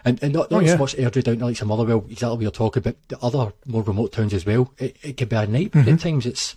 And, 0.05 0.21
and 0.21 0.33
not, 0.33 0.51
not 0.51 0.63
Oh, 0.63 0.67
yeah. 0.67 0.73
so 0.73 0.79
much 0.79 0.97
Airdrie 0.97 1.23
down 1.23 1.39
to 1.39 1.45
like 1.45 1.57
some 1.57 1.71
other, 1.71 1.85
well, 1.85 2.05
exactly 2.11 2.31
what 2.37 2.41
you're 2.43 2.51
talking 2.51 2.81
about, 2.81 2.97
the 3.07 3.19
other 3.23 3.53
more 3.67 3.83
remote 3.85 4.11
towns 4.13 4.35
as 4.35 4.45
well. 4.45 4.73
It, 4.79 4.97
it 5.03 5.17
can 5.17 5.29
be 5.29 5.37
a 5.37 5.47
nightmare 5.47 5.89
at 5.95 6.01
times. 6.01 6.27
It's, 6.27 6.57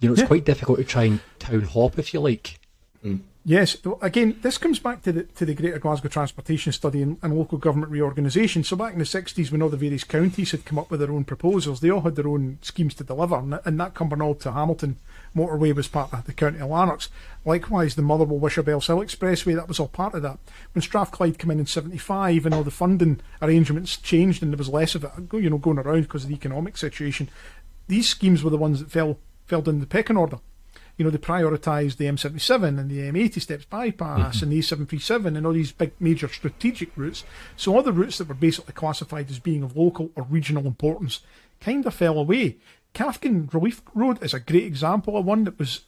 you 0.00 0.08
know, 0.08 0.12
it's 0.12 0.22
Mm-hmm. 0.22 0.24
Yeah. 0.24 0.26
quite 0.28 0.44
difficult 0.44 0.78
to 0.78 0.84
try 0.84 1.04
and 1.04 1.20
town 1.40 1.62
hop, 1.62 1.98
if 1.98 2.14
you 2.14 2.20
like. 2.20 2.60
Yes, 3.48 3.76
again, 4.02 4.40
this 4.42 4.58
comes 4.58 4.80
back 4.80 5.02
to 5.02 5.12
the 5.12 5.22
to 5.22 5.44
the 5.44 5.54
Greater 5.54 5.78
Glasgow 5.78 6.08
Transportation 6.08 6.72
Study 6.72 7.00
and, 7.00 7.16
and 7.22 7.38
local 7.38 7.58
government 7.58 7.92
reorganisation. 7.92 8.64
So 8.64 8.74
back 8.74 8.92
in 8.92 8.98
the 8.98 9.06
sixties, 9.06 9.52
when 9.52 9.62
all 9.62 9.68
the 9.68 9.76
various 9.76 10.02
counties 10.02 10.50
had 10.50 10.64
come 10.64 10.80
up 10.80 10.90
with 10.90 10.98
their 10.98 11.12
own 11.12 11.22
proposals, 11.22 11.78
they 11.78 11.88
all 11.88 12.00
had 12.00 12.16
their 12.16 12.26
own 12.26 12.58
schemes 12.60 12.94
to 12.94 13.04
deliver, 13.04 13.36
and, 13.36 13.60
and 13.64 13.78
that 13.78 13.94
Cumbernauld 13.94 14.40
to 14.40 14.50
Hamilton 14.50 14.96
motorway 15.36 15.72
was 15.72 15.86
part 15.86 16.12
of 16.12 16.24
the 16.24 16.32
County 16.32 16.58
of 16.58 16.70
Lanarks. 16.70 17.08
Likewise, 17.44 17.94
the 17.94 18.02
Motherwell 18.02 18.40
Wishaw 18.40 18.62
Bellshill 18.62 19.04
Expressway 19.04 19.54
that 19.54 19.68
was 19.68 19.78
all 19.78 19.86
part 19.86 20.14
of 20.14 20.22
that. 20.22 20.40
When 20.72 20.82
Strathclyde 20.82 21.38
came 21.38 21.52
in 21.52 21.60
in 21.60 21.66
seventy 21.66 21.98
five, 21.98 22.46
and 22.46 22.52
all 22.52 22.64
the 22.64 22.72
funding 22.72 23.20
arrangements 23.40 23.96
changed, 23.96 24.42
and 24.42 24.52
there 24.52 24.58
was 24.58 24.70
less 24.70 24.96
of 24.96 25.04
it, 25.04 25.12
you 25.32 25.50
know, 25.50 25.58
going 25.58 25.78
around 25.78 26.02
because 26.02 26.24
of 26.24 26.30
the 26.30 26.34
economic 26.34 26.76
situation. 26.76 27.28
These 27.86 28.08
schemes 28.08 28.42
were 28.42 28.50
the 28.50 28.56
ones 28.56 28.80
that 28.80 28.90
fell 28.90 29.20
fell 29.46 29.62
down 29.62 29.78
the 29.78 29.86
pecking 29.86 30.16
order 30.16 30.40
you 30.96 31.04
know, 31.04 31.10
they 31.10 31.18
prioritised 31.18 31.96
the 31.96 32.06
M77 32.06 32.78
and 32.78 32.90
the 32.90 32.98
M80 33.00 33.40
Stepps 33.40 33.64
bypass 33.66 34.40
and 34.42 34.50
the 34.50 34.58
A737 34.60 35.36
and 35.36 35.46
all 35.46 35.52
these 35.52 35.72
big 35.72 35.92
major 36.00 36.28
strategic 36.28 36.96
routes. 36.96 37.24
So 37.56 37.74
all 37.76 37.82
the 37.82 37.92
routes 37.92 38.18
that 38.18 38.28
were 38.28 38.34
basically 38.34 38.72
classified 38.74 39.30
as 39.30 39.38
being 39.38 39.62
of 39.62 39.76
local 39.76 40.10
or 40.16 40.22
regional 40.24 40.66
importance 40.66 41.20
kind 41.60 41.84
of 41.86 41.94
fell 41.94 42.18
away. 42.18 42.56
Cathkin 42.94 43.52
Relief 43.52 43.82
Road 43.94 44.22
is 44.22 44.32
a 44.32 44.40
great 44.40 44.64
example 44.64 45.16
of 45.18 45.26
one 45.26 45.44
that 45.44 45.58
was 45.58 45.82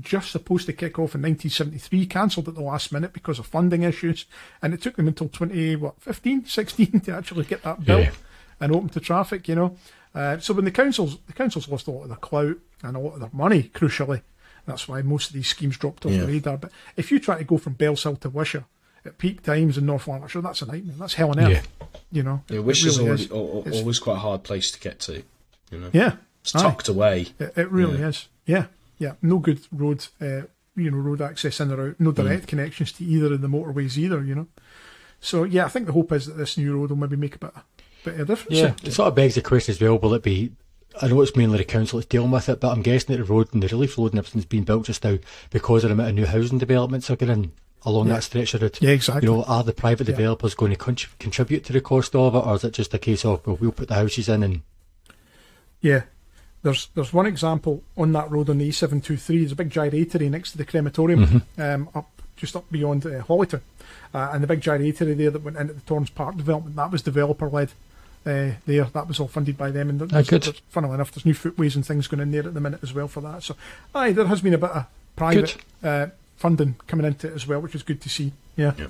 just 0.00 0.30
supposed 0.30 0.64
to 0.66 0.72
kick 0.72 0.98
off 0.98 1.14
in 1.14 1.22
1973, 1.22 2.06
cancelled 2.06 2.48
at 2.48 2.54
the 2.54 2.62
last 2.62 2.92
minute 2.92 3.12
because 3.12 3.38
of 3.38 3.46
funding 3.46 3.82
issues, 3.82 4.24
and 4.62 4.72
it 4.72 4.80
took 4.80 4.96
them 4.96 5.08
until 5.08 5.28
20, 5.28 5.76
what, 5.76 6.00
15, 6.00 6.44
16 6.46 7.00
to 7.00 7.12
actually 7.14 7.44
get 7.44 7.62
that 7.64 7.84
built 7.84 8.00
Yeah. 8.04 8.10
and 8.60 8.74
open 8.74 8.88
to 8.90 9.00
traffic, 9.00 9.48
you 9.48 9.54
know. 9.56 9.76
Uh, 10.14 10.38
so 10.38 10.54
when 10.54 10.64
the 10.64 10.70
councils, 10.70 11.18
the 11.26 11.32
councils 11.32 11.68
lost 11.68 11.88
a 11.88 11.90
lot 11.90 12.02
of 12.04 12.08
their 12.08 12.16
clout 12.16 12.56
and 12.82 12.96
a 12.96 13.00
lot 13.00 13.14
of 13.14 13.20
their 13.20 13.30
money, 13.32 13.64
crucially. 13.74 14.22
That's 14.66 14.86
why 14.88 15.02
most 15.02 15.28
of 15.30 15.34
these 15.34 15.48
schemes 15.48 15.76
dropped 15.76 16.06
off 16.06 16.12
Yeah. 16.12 16.20
the 16.20 16.26
radar. 16.26 16.56
But 16.58 16.70
if 16.96 17.10
you 17.10 17.18
try 17.18 17.38
to 17.38 17.44
go 17.44 17.58
from 17.58 17.74
Bellshill 17.74 18.20
to 18.20 18.30
Wishaw 18.30 18.62
at 19.04 19.18
peak 19.18 19.42
times 19.42 19.76
in 19.76 19.86
North 19.86 20.06
Lanarkshire, 20.06 20.40
that's 20.42 20.62
a 20.62 20.66
nightmare. 20.66 20.94
That's 20.98 21.14
hell 21.14 21.30
on 21.30 21.40
earth. 21.40 21.68
You 22.12 22.22
know, 22.22 22.44
Yeah, 22.48 22.58
It 22.58 22.64
which 22.64 22.84
is 22.84 22.98
really 22.98 23.08
already, 23.08 23.24
is. 23.24 23.30
al- 23.32 23.64
al- 23.66 23.74
always 23.74 23.98
quite 23.98 24.16
a 24.16 24.20
hard 24.20 24.42
place 24.44 24.70
to 24.70 24.78
get 24.80 25.00
to. 25.00 25.22
You 25.70 25.78
know, 25.78 25.90
Yeah, 25.92 26.16
it's 26.42 26.54
aye. 26.54 26.62
tucked 26.62 26.88
away. 26.88 27.28
It, 27.38 27.52
it 27.56 27.70
really 27.70 28.00
is. 28.02 28.28
Yeah, 28.46 28.66
yeah. 28.98 29.14
No 29.22 29.38
good 29.38 29.60
road, 29.72 30.06
uh, 30.20 30.42
you 30.76 30.90
know, 30.90 30.98
road 30.98 31.20
access 31.20 31.58
in 31.60 31.72
or 31.72 31.88
out. 31.88 31.96
No 31.98 32.12
direct 32.12 32.46
connections 32.46 32.92
to 32.92 33.04
either 33.04 33.32
of 33.34 33.40
the 33.40 33.48
motorways 33.48 33.96
either. 33.98 34.22
You 34.22 34.34
know. 34.34 34.46
So 35.20 35.44
yeah, 35.44 35.64
I 35.64 35.68
think 35.68 35.86
the 35.86 35.92
hope 35.92 36.12
is 36.12 36.26
that 36.26 36.36
this 36.36 36.56
new 36.56 36.76
road 36.76 36.90
will 36.90 36.96
maybe 36.96 37.16
make 37.16 37.34
a 37.36 37.38
bit, 37.38 37.54
bit 38.04 38.20
of 38.20 38.26
difference. 38.26 38.58
Yeah, 38.58 38.74
it 38.82 38.92
sort 38.92 39.08
of 39.08 39.14
begs 39.14 39.34
the 39.36 39.42
question 39.42 39.72
as 39.72 39.80
well. 39.80 39.98
Will 39.98 40.14
it 40.14 40.22
be? 40.22 40.52
I 41.00 41.08
know 41.08 41.20
it's 41.22 41.36
mainly 41.36 41.58
the 41.58 41.64
council 41.64 41.98
that's 41.98 42.08
dealing 42.08 42.30
with 42.30 42.48
it, 42.48 42.60
but 42.60 42.70
I'm 42.72 42.82
guessing 42.82 43.16
that 43.16 43.24
the 43.24 43.32
road 43.32 43.48
and 43.52 43.62
the 43.62 43.68
relief 43.68 43.96
road 43.96 44.12
and 44.12 44.18
everything's 44.18 44.44
being 44.44 44.64
built 44.64 44.86
just 44.86 45.02
now 45.04 45.18
because 45.50 45.84
of 45.84 45.88
the 45.88 45.94
amount 45.94 46.10
of 46.10 46.14
new 46.16 46.26
housing 46.26 46.58
developments 46.58 47.08
are 47.10 47.16
going 47.16 47.32
in 47.32 47.52
along 47.84 48.08
Yeah. 48.08 48.14
that 48.14 48.22
stretch 48.22 48.54
of 48.54 48.62
route. 48.62 48.80
Yeah, 48.82 48.90
exactly. 48.90 49.28
You 49.28 49.36
know, 49.36 49.42
are 49.44 49.64
the 49.64 49.72
private 49.72 50.06
Yeah. 50.06 50.14
developers 50.16 50.54
going 50.54 50.70
to 50.72 50.76
con- 50.76 50.96
contribute 51.18 51.64
to 51.64 51.72
the 51.72 51.80
cost 51.80 52.14
of 52.14 52.34
it, 52.34 52.38
or 52.38 52.54
is 52.56 52.64
it 52.64 52.74
just 52.74 52.92
a 52.94 52.98
case 52.98 53.24
of 53.24 53.44
well, 53.46 53.56
we'll 53.60 53.72
put 53.72 53.88
the 53.88 53.94
houses 53.94 54.28
in 54.28 54.42
and 54.42 54.60
Yeah. 55.80 56.02
There's 56.62 56.88
there's 56.94 57.12
one 57.12 57.26
example 57.26 57.82
on 57.96 58.12
that 58.12 58.30
road 58.30 58.48
on 58.48 58.58
the 58.58 58.68
A723. 58.68 59.38
There's 59.40 59.52
a 59.52 59.56
big 59.56 59.70
gyratory 59.70 60.28
next 60.28 60.52
to 60.52 60.58
the 60.58 60.64
crematorium, 60.64 61.42
um, 61.58 61.88
up 61.94 62.08
just 62.36 62.54
up 62.54 62.70
beyond 62.70 63.04
uh, 63.04 63.22
Holytown, 63.24 63.60
uh, 64.14 64.30
and 64.32 64.42
the 64.42 64.46
big 64.46 64.60
gyratory 64.60 65.14
there 65.14 65.30
that 65.30 65.42
went 65.42 65.56
into 65.56 65.74
the 65.74 65.80
Torrance 65.80 66.10
Park 66.10 66.36
development 66.36 66.76
that 66.76 66.92
was 66.92 67.02
developer 67.02 67.48
led. 67.50 67.72
Uh, 68.24 68.52
there, 68.66 68.84
that 68.84 69.08
was 69.08 69.18
all 69.18 69.26
funded 69.28 69.58
by 69.58 69.70
them, 69.72 69.90
and 69.90 70.00
there's, 70.00 70.28
good. 70.28 70.42
there's- 70.44 70.60
funnily 70.68 70.94
enough, 70.94 71.10
there's 71.12 71.26
new 71.26 71.34
footways 71.34 71.74
and 71.74 71.84
things 71.84 72.06
going 72.06 72.20
in 72.20 72.30
there 72.30 72.46
at 72.46 72.54
the 72.54 72.60
minute 72.60 72.80
as 72.82 72.94
well 72.94 73.08
for 73.08 73.20
that. 73.20 73.42
So, 73.42 73.56
aye, 73.94 74.12
there 74.12 74.26
has 74.26 74.40
been 74.40 74.54
a 74.54 74.58
bit 74.58 74.70
of 74.70 74.86
private 75.16 75.56
uh, 75.82 76.06
funding 76.36 76.76
coming 76.86 77.04
into 77.06 77.26
it 77.28 77.34
as 77.34 77.46
well, 77.48 77.60
which 77.60 77.74
is 77.74 77.82
good 77.82 78.00
to 78.00 78.08
see. 78.08 78.32
Yeah. 78.56 78.74
Yeah. 78.78 78.86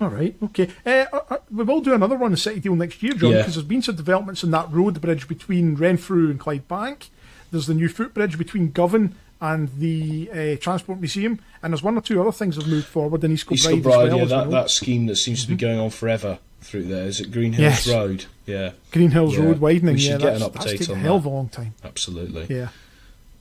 All 0.00 0.08
right. 0.08 0.34
Okay. 0.42 0.68
Uh, 0.84 1.04
uh, 1.12 1.20
uh, 1.30 1.36
we 1.52 1.62
will 1.62 1.80
do 1.80 1.94
another 1.94 2.16
one, 2.16 2.32
the 2.32 2.36
City 2.36 2.58
Deal 2.58 2.74
next 2.74 3.02
year, 3.04 3.12
John, 3.12 3.30
Yeah. 3.30 3.36
because 3.38 3.54
there's 3.54 3.66
been 3.66 3.82
some 3.82 3.94
developments 3.94 4.42
in 4.42 4.50
that 4.50 4.70
road 4.72 5.00
bridge 5.00 5.28
between 5.28 5.76
Renfrew 5.76 6.28
and 6.30 6.40
Clydebank. 6.40 7.08
There's 7.52 7.66
the 7.68 7.74
new 7.74 7.88
footbridge 7.88 8.36
between 8.36 8.72
Govan 8.72 9.14
and 9.40 9.68
the 9.78 10.28
uh, 10.32 10.56
Transport 10.60 10.98
Museum, 10.98 11.38
and 11.62 11.72
there's 11.72 11.82
one 11.82 11.96
or 11.96 12.00
two 12.00 12.20
other 12.20 12.32
things 12.32 12.56
that 12.56 12.62
have 12.62 12.72
moved 12.72 12.86
forward 12.86 13.22
in 13.22 13.32
East 13.32 13.50
East 13.52 13.68
Kilbride 13.68 13.82
Kilbride, 13.84 14.06
as 14.06 14.10
well. 14.10 14.16
yeah, 14.18 14.22
as 14.24 14.30
that, 14.30 14.50
that 14.50 14.70
scheme 14.70 15.06
that 15.06 15.16
seems 15.16 15.42
to 15.42 15.48
be 15.48 15.56
going 15.56 15.78
on 15.78 15.90
forever 15.90 16.38
through 16.62 16.84
there. 16.84 17.04
Is 17.06 17.20
it 17.20 17.30
Green 17.32 17.52
Hills 17.52 17.86
Yes. 17.86 17.88
Road? 17.88 18.24
Yeah, 18.46 18.72
Green 18.92 19.10
Hills 19.10 19.36
Yeah, 19.36 19.44
Road 19.44 19.60
widening. 19.60 19.94
we 19.94 20.00
should 20.00 20.10
yeah, 20.12 20.18
get 20.18 20.38
that's, 20.38 20.42
an 20.44 20.52
that's 20.52 20.66
update 20.72 20.88
a 20.88 20.92
on 20.92 20.98
hell 21.00 21.12
that. 21.14 21.18
of 21.18 21.24
a 21.26 21.28
long 21.28 21.48
time. 21.48 21.74
absolutely. 21.84 22.46
Yeah. 22.56 22.68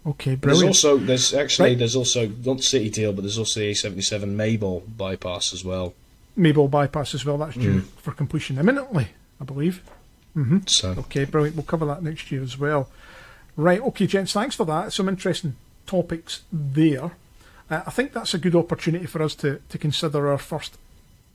Okay, 0.06 0.36
brilliant. 0.36 0.42
There's 0.66 0.84
also 0.86 0.98
there's 0.98 1.34
actually 1.34 1.70
Right. 1.70 1.78
there's 1.78 1.96
also 1.96 2.28
not 2.44 2.64
City 2.64 2.90
Deal, 2.90 3.14
but 3.14 3.22
there's 3.22 3.38
also 3.38 3.60
the 3.60 3.72
A77 3.72 4.36
Maybole 4.36 4.84
bypass 4.98 5.54
as 5.54 5.64
well. 5.64 5.94
Maybole 6.38 6.70
bypass 6.72 7.14
as 7.14 7.24
well. 7.26 7.38
That's 7.38 7.56
due 7.56 7.82
Mm. 7.82 7.86
for 7.98 8.12
completion 8.12 8.58
imminently, 8.58 9.10
I 9.40 9.44
believe. 9.44 9.82
So 10.68 10.92
Okay, 10.98 11.26
brilliant. 11.26 11.58
We'll 11.58 11.66
cover 11.66 11.86
that 11.88 12.02
next 12.02 12.32
year 12.32 12.42
as 12.42 12.58
well. 12.58 12.90
Right, 13.58 13.82
okay, 13.82 14.08
gents, 14.08 14.32
thanks 14.32 14.56
for 14.56 14.66
that. 14.66 14.94
Some 14.94 15.10
interesting 15.10 15.56
topics 15.86 16.42
there. 16.54 17.12
Uh, 17.70 17.82
I 17.86 17.92
think 17.92 18.14
that's 18.14 18.34
a 18.34 18.38
good 18.38 18.56
opportunity 18.56 19.06
for 19.06 19.22
us 19.22 19.36
to, 19.36 19.60
to 19.68 19.78
consider 19.78 20.30
our 20.32 20.38
first 20.38 20.78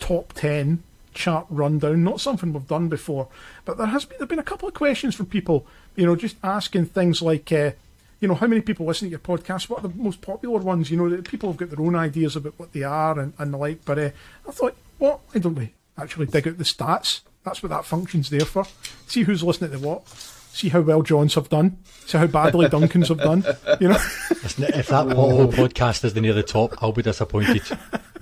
top 0.01 0.33
10 0.33 0.83
chart 1.17 1.47
rundown. 1.51 2.05
Not 2.05 2.21
something 2.21 2.53
we've 2.53 2.67
done 2.67 2.89
before, 2.89 3.29
but 3.65 3.79
there 3.79 3.89
has 3.89 4.05
been, 4.05 4.19
there 4.19 4.27
been 4.27 4.39
a 4.39 4.45
couple 4.45 4.69
of 4.69 4.75
questions 4.75 5.15
from 5.15 5.27
people, 5.27 5.67
you 5.97 6.07
know, 6.07 6.15
just 6.15 6.37
asking 6.45 6.87
things 6.87 7.21
like, 7.23 7.51
uh, 7.51 7.73
you 8.21 8.29
know, 8.29 8.35
how 8.35 8.47
many 8.47 8.61
people 8.61 8.87
listen 8.87 9.09
to 9.09 9.11
your 9.11 9.19
podcast? 9.19 9.69
What 9.69 9.81
are 9.81 9.89
the 9.89 9.95
most 9.97 10.21
popular 10.21 10.59
ones? 10.61 10.91
You 10.91 10.97
know, 10.97 11.09
that 11.11 11.29
people 11.29 11.51
have 11.51 11.59
got 11.59 11.71
their 11.71 11.85
own 11.85 11.97
ideas 11.97 12.37
about 12.37 12.55
what 12.59 12.73
they 12.73 12.83
are 12.83 13.19
and, 13.19 13.33
and 13.39 13.53
the 13.53 13.59
like. 13.59 13.85
But 13.85 13.99
uh, 13.99 14.11
I 14.49 14.53
thought, 14.53 14.77
what? 14.99 15.21
Why 15.33 15.41
don't 15.41 15.55
we 15.55 15.73
actually 15.99 16.27
dig 16.27 16.49
out 16.49 16.59
the 16.59 16.65
stats? 16.65 17.21
That's 17.45 17.63
what 17.63 17.71
that 17.71 17.85
function's 17.85 18.31
there 18.31 18.41
for. 18.41 18.67
See 19.07 19.23
who's 19.23 19.43
listening 19.43 19.73
to 19.73 19.79
what. 19.79 20.09
See 20.09 20.71
how 20.71 20.81
well 20.81 21.03
Johns 21.03 21.35
have 21.35 21.51
done. 21.51 21.79
See 22.07 22.17
how 22.17 22.27
badly 22.27 22.67
Duncans 22.71 23.09
have 23.09 23.19
done. 23.19 23.45
You 23.81 23.89
know. 23.89 23.99
Listen, 24.31 24.65
if 24.65 24.89
that 24.89 25.13
whole 25.13 25.53
podcast 25.53 26.05
is 26.05 26.15
the 26.15 26.23
near 26.23 26.33
the 26.33 26.43
top, 26.43 26.83
I'll 26.83 26.93
be 26.93 27.03
disappointed. 27.03 27.63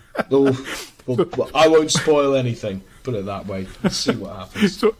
I 1.55 1.69
won't 1.69 1.91
spoil 1.91 2.35
anything. 2.35 2.83
Put 3.03 3.15
it 3.15 3.27
that 3.27 3.47
way. 3.47 3.67
See 3.91 4.15
what 4.15 4.37
happens. 4.37 4.79
So 4.79 4.97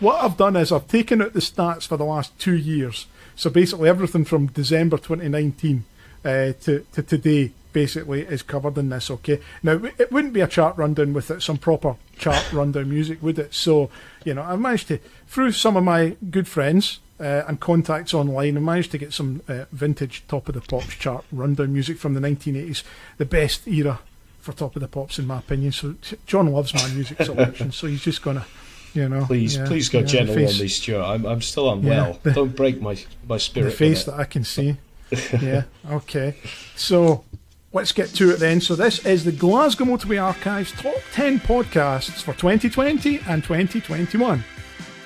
what 0.00 0.24
I've 0.24 0.36
done 0.36 0.56
is 0.56 0.72
I've 0.72 0.88
taken 0.88 1.20
out 1.20 1.32
the 1.32 1.40
stats 1.40 1.86
for 1.86 1.96
the 1.96 2.04
last 2.04 2.38
two 2.38 2.56
years. 2.56 3.06
So 3.36 3.50
basically, 3.50 3.88
everything 3.88 4.24
from 4.24 4.46
December 4.46 4.96
2019 4.96 5.84
uh, 6.24 6.28
to, 6.28 6.86
to 6.92 7.02
today 7.02 7.52
basically 7.72 8.22
is 8.22 8.42
covered 8.42 8.78
in 8.78 8.88
this. 8.88 9.10
Okay, 9.10 9.40
now 9.62 9.80
it 9.98 10.10
wouldn't 10.10 10.32
be 10.32 10.40
a 10.40 10.48
chart 10.48 10.76
rundown 10.76 11.12
without 11.12 11.42
some 11.42 11.58
proper 11.58 11.96
chart 12.16 12.52
rundown 12.52 12.90
music, 12.90 13.22
would 13.22 13.38
it? 13.38 13.54
So 13.54 13.90
you 14.24 14.34
know, 14.34 14.42
I've 14.42 14.60
managed 14.60 14.88
to 14.88 14.98
through 15.26 15.52
some 15.52 15.76
of 15.76 15.84
my 15.84 16.16
good 16.30 16.48
friends. 16.48 17.00
Uh, 17.18 17.44
and 17.46 17.60
contacts 17.60 18.14
online, 18.14 18.56
I 18.56 18.60
managed 18.60 18.92
to 18.92 18.96
get 18.96 19.12
some 19.12 19.42
uh, 19.46 19.66
vintage 19.72 20.24
Top 20.26 20.48
of 20.48 20.54
the 20.54 20.62
Pops 20.62 20.94
chart 20.94 21.22
rundown 21.30 21.70
music 21.70 21.98
from 21.98 22.14
the 22.14 22.20
1980s, 22.20 22.82
the 23.18 23.26
best 23.26 23.68
era 23.68 24.00
for 24.40 24.52
Top 24.52 24.76
of 24.76 24.82
the 24.82 24.88
Pops 24.88 25.18
in 25.18 25.26
my 25.26 25.38
opinion. 25.38 25.72
So 25.72 25.94
John 26.26 26.50
loves 26.52 26.74
my 26.74 26.88
music 26.88 27.22
selection, 27.22 27.72
so 27.72 27.86
he's 27.86 28.02
just 28.02 28.22
gonna, 28.22 28.46
you 28.94 29.08
know. 29.08 29.24
Please, 29.26 29.56
yeah, 29.56 29.66
please 29.66 29.88
go 29.88 30.00
yeah, 30.00 30.04
gentle 30.06 30.34
the 30.34 30.42
on 30.42 30.48
face, 30.48 30.60
me, 30.60 30.68
Stuart. 30.68 31.04
I'm, 31.04 31.26
I'm 31.26 31.42
still 31.42 31.70
unwell. 31.72 32.08
Yeah, 32.12 32.16
the- 32.22 32.32
Don't 32.32 32.56
break 32.56 32.80
my 32.80 32.96
my 33.28 33.38
spirit. 33.38 33.70
The 33.70 33.76
face 33.76 34.04
that 34.04 34.14
I 34.14 34.24
can 34.24 34.44
see. 34.44 34.76
yeah. 35.40 35.64
Okay. 35.90 36.36
So 36.76 37.24
let's 37.72 37.92
get 37.92 38.08
to 38.10 38.30
it 38.30 38.38
then. 38.38 38.60
So 38.60 38.74
this 38.76 39.04
is 39.04 39.24
the 39.24 39.32
Glasgow 39.32 39.84
Motorway 39.84 40.22
Archives 40.22 40.72
top 40.72 40.96
10 41.12 41.40
podcasts 41.40 42.22
for 42.22 42.32
2020 42.34 43.20
and 43.28 43.42
2021. 43.42 44.44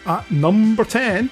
At 0.06 0.30
number 0.30 0.84
10, 0.84 1.30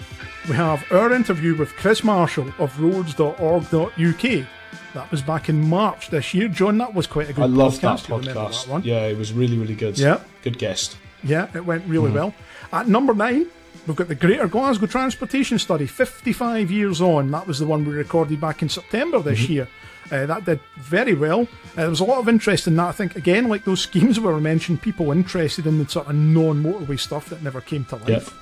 we 0.48 0.54
have 0.56 0.84
our 0.90 1.12
interview 1.12 1.54
with 1.54 1.76
Chris 1.76 2.02
Marshall 2.02 2.52
of 2.58 2.80
roads.org.uk. 2.80 4.46
That 4.94 5.10
was 5.10 5.22
back 5.22 5.48
in 5.48 5.68
March 5.68 6.10
this 6.10 6.34
year. 6.34 6.48
John, 6.48 6.76
that 6.78 6.94
was 6.94 7.06
quite 7.06 7.30
a 7.30 7.32
good 7.32 7.42
I 7.42 7.46
love 7.46 7.78
podcast. 7.78 8.06
that 8.08 8.34
podcast. 8.34 8.66
that 8.66 8.84
yeah, 8.84 9.06
it 9.06 9.16
was 9.16 9.32
really, 9.32 9.56
really 9.56 9.74
good. 9.74 9.98
Yeah. 9.98 10.20
good 10.42 10.58
guest. 10.58 10.96
Yeah, 11.24 11.48
it 11.54 11.64
went 11.64 11.84
really 11.86 12.10
well. 12.10 12.34
At 12.72 12.88
number 12.88 13.14
nine, 13.14 13.46
we've 13.86 13.96
got 13.96 14.08
the 14.08 14.14
Greater 14.14 14.48
Glasgow 14.48 14.86
Transportation 14.86 15.58
Study, 15.58 15.86
55 15.86 16.70
years 16.70 17.00
on. 17.00 17.30
That 17.30 17.46
was 17.46 17.58
the 17.58 17.66
one 17.66 17.84
we 17.84 17.94
recorded 17.94 18.40
back 18.40 18.60
in 18.60 18.68
September 18.68 19.20
this 19.20 19.48
year. 19.48 19.68
Uh, 20.10 20.26
that 20.26 20.44
did 20.44 20.60
very 20.78 21.14
well. 21.14 21.42
Uh, 21.42 21.46
there 21.76 21.88
was 21.90 22.00
a 22.00 22.04
lot 22.04 22.18
of 22.18 22.28
interest 22.28 22.66
in 22.66 22.76
that. 22.76 22.88
I 22.88 22.92
think, 22.92 23.16
again, 23.16 23.48
like 23.48 23.64
those 23.64 23.80
schemes 23.88 24.20
we 24.20 24.26
were 24.26 24.40
mentioned, 24.40 24.82
people 24.82 25.10
interested 25.10 25.66
in 25.66 25.78
the 25.78 25.88
sort 25.88 26.08
of 26.08 26.14
non 26.14 26.62
motorway 26.62 26.98
stuff 27.00 27.30
that 27.30 27.42
never 27.42 27.60
came 27.62 27.84
to 27.86 27.96
life. 27.96 28.36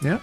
Yeah. 0.00 0.20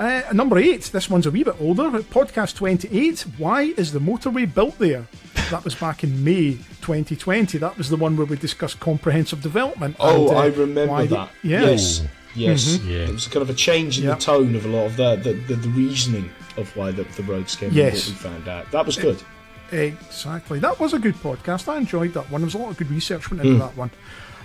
Uh, 0.00 0.22
number 0.32 0.58
eight, 0.58 0.82
this 0.84 1.08
one's 1.08 1.26
a 1.26 1.30
wee 1.30 1.44
bit 1.44 1.54
older. 1.60 1.84
Podcast 2.02 2.56
28, 2.56 3.20
Why 3.38 3.62
is 3.76 3.92
the 3.92 4.00
motorway 4.00 4.52
built 4.52 4.78
there? 4.78 5.06
That 5.50 5.64
was 5.64 5.74
back 5.74 6.02
in 6.02 6.24
May 6.24 6.52
2020. 6.80 7.58
That 7.58 7.76
was 7.78 7.88
the 7.88 7.96
one 7.96 8.16
where 8.16 8.26
we 8.26 8.36
discussed 8.36 8.80
comprehensive 8.80 9.42
development. 9.42 9.96
Oh, 10.00 10.28
and, 10.28 10.36
uh, 10.36 10.40
I 10.40 10.46
remember 10.46 10.86
why 10.92 11.06
the- 11.06 11.14
that. 11.16 11.28
yeah. 11.42 11.60
Mm-hmm. 11.60 11.68
Yes. 11.70 12.02
Yes. 12.34 12.78
Yeah. 12.84 12.96
It 13.04 13.12
was 13.12 13.26
kind 13.28 13.42
of 13.42 13.50
a 13.50 13.54
change 13.54 13.98
in 13.98 14.04
Yeah. 14.04 14.14
the 14.14 14.20
tone 14.20 14.54
of 14.56 14.64
a 14.64 14.68
lot 14.68 14.86
of 14.86 14.96
the 14.96 15.16
the, 15.16 15.32
the, 15.34 15.54
the 15.54 15.68
reasoning 15.68 16.30
of 16.56 16.74
why 16.76 16.90
the, 16.90 17.04
the 17.04 17.22
roads 17.24 17.54
came 17.54 17.70
Yes. 17.72 18.08
what 18.08 18.16
we 18.16 18.30
found 18.30 18.48
out. 18.48 18.70
That 18.72 18.86
was 18.86 18.96
good. 18.96 19.22
Exactly. 19.70 20.58
That 20.58 20.80
was 20.80 20.94
a 20.94 20.98
good 20.98 21.14
podcast. 21.16 21.68
I 21.68 21.76
enjoyed 21.76 22.14
that 22.14 22.30
one. 22.30 22.40
There 22.40 22.46
was 22.46 22.54
a 22.54 22.58
lot 22.58 22.70
of 22.70 22.76
good 22.78 22.90
research 22.90 23.30
went 23.30 23.42
into 23.44 23.58
that 23.58 23.76
one. 23.76 23.90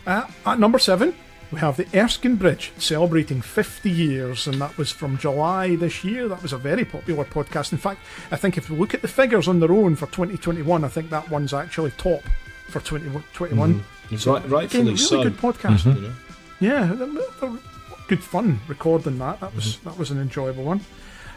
Uh, 0.05 0.23
at 0.45 0.60
number 0.60 0.79
seven, 0.79 1.15
we 1.51 1.60
have 1.60 1.77
the 1.77 1.88
Erskine 1.97 2.36
Bridge 2.36 2.73
celebrating 2.77 3.41
50 3.41 3.89
years, 3.89 4.47
and 4.47 4.60
that 4.60 4.77
was 4.77 4.91
from 4.91 5.17
July 5.17 5.75
this 5.75 6.03
year. 6.03 6.27
That 6.27 6.41
was 6.41 6.53
a 6.53 6.57
very 6.57 6.83
popular 6.83 7.23
podcast. 7.23 7.71
In 7.71 7.77
fact, 7.77 8.01
I 8.31 8.36
think 8.36 8.57
if 8.57 8.69
we 8.69 8.77
look 8.77 8.93
at 8.93 9.01
the 9.01 9.07
figures 9.07 9.47
on 9.47 9.60
their 9.60 9.71
own 9.71 9.95
for 9.95 10.07
2021, 10.07 10.83
I 10.83 10.88
think 10.88 11.10
that 11.10 11.29
one's 11.29 11.53
actually 11.53 11.91
top 11.91 12.23
for 12.67 12.79
2021. 12.81 13.75
Mm-hmm. 13.75 14.13
It's 14.13 14.27
right, 14.27 14.39
Again, 14.39 14.51
rightfully 14.51 14.83
really 14.83 14.97
so. 14.97 15.23
good 15.23 15.38
podcast. 15.38 15.86
Know? 15.86 16.13
Yeah, 16.60 16.86
they're, 16.93 17.07
they're 17.07 17.60
good 18.07 18.23
fun 18.23 18.60
recording 18.67 19.17
that. 19.19 19.39
That 19.39 19.55
was 19.55 19.77
mm-hmm. 19.77 19.89
that 19.89 19.97
was 19.97 20.12
an 20.12 20.19
enjoyable 20.19 20.63
one. 20.63 20.81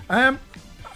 Um, 0.09 0.39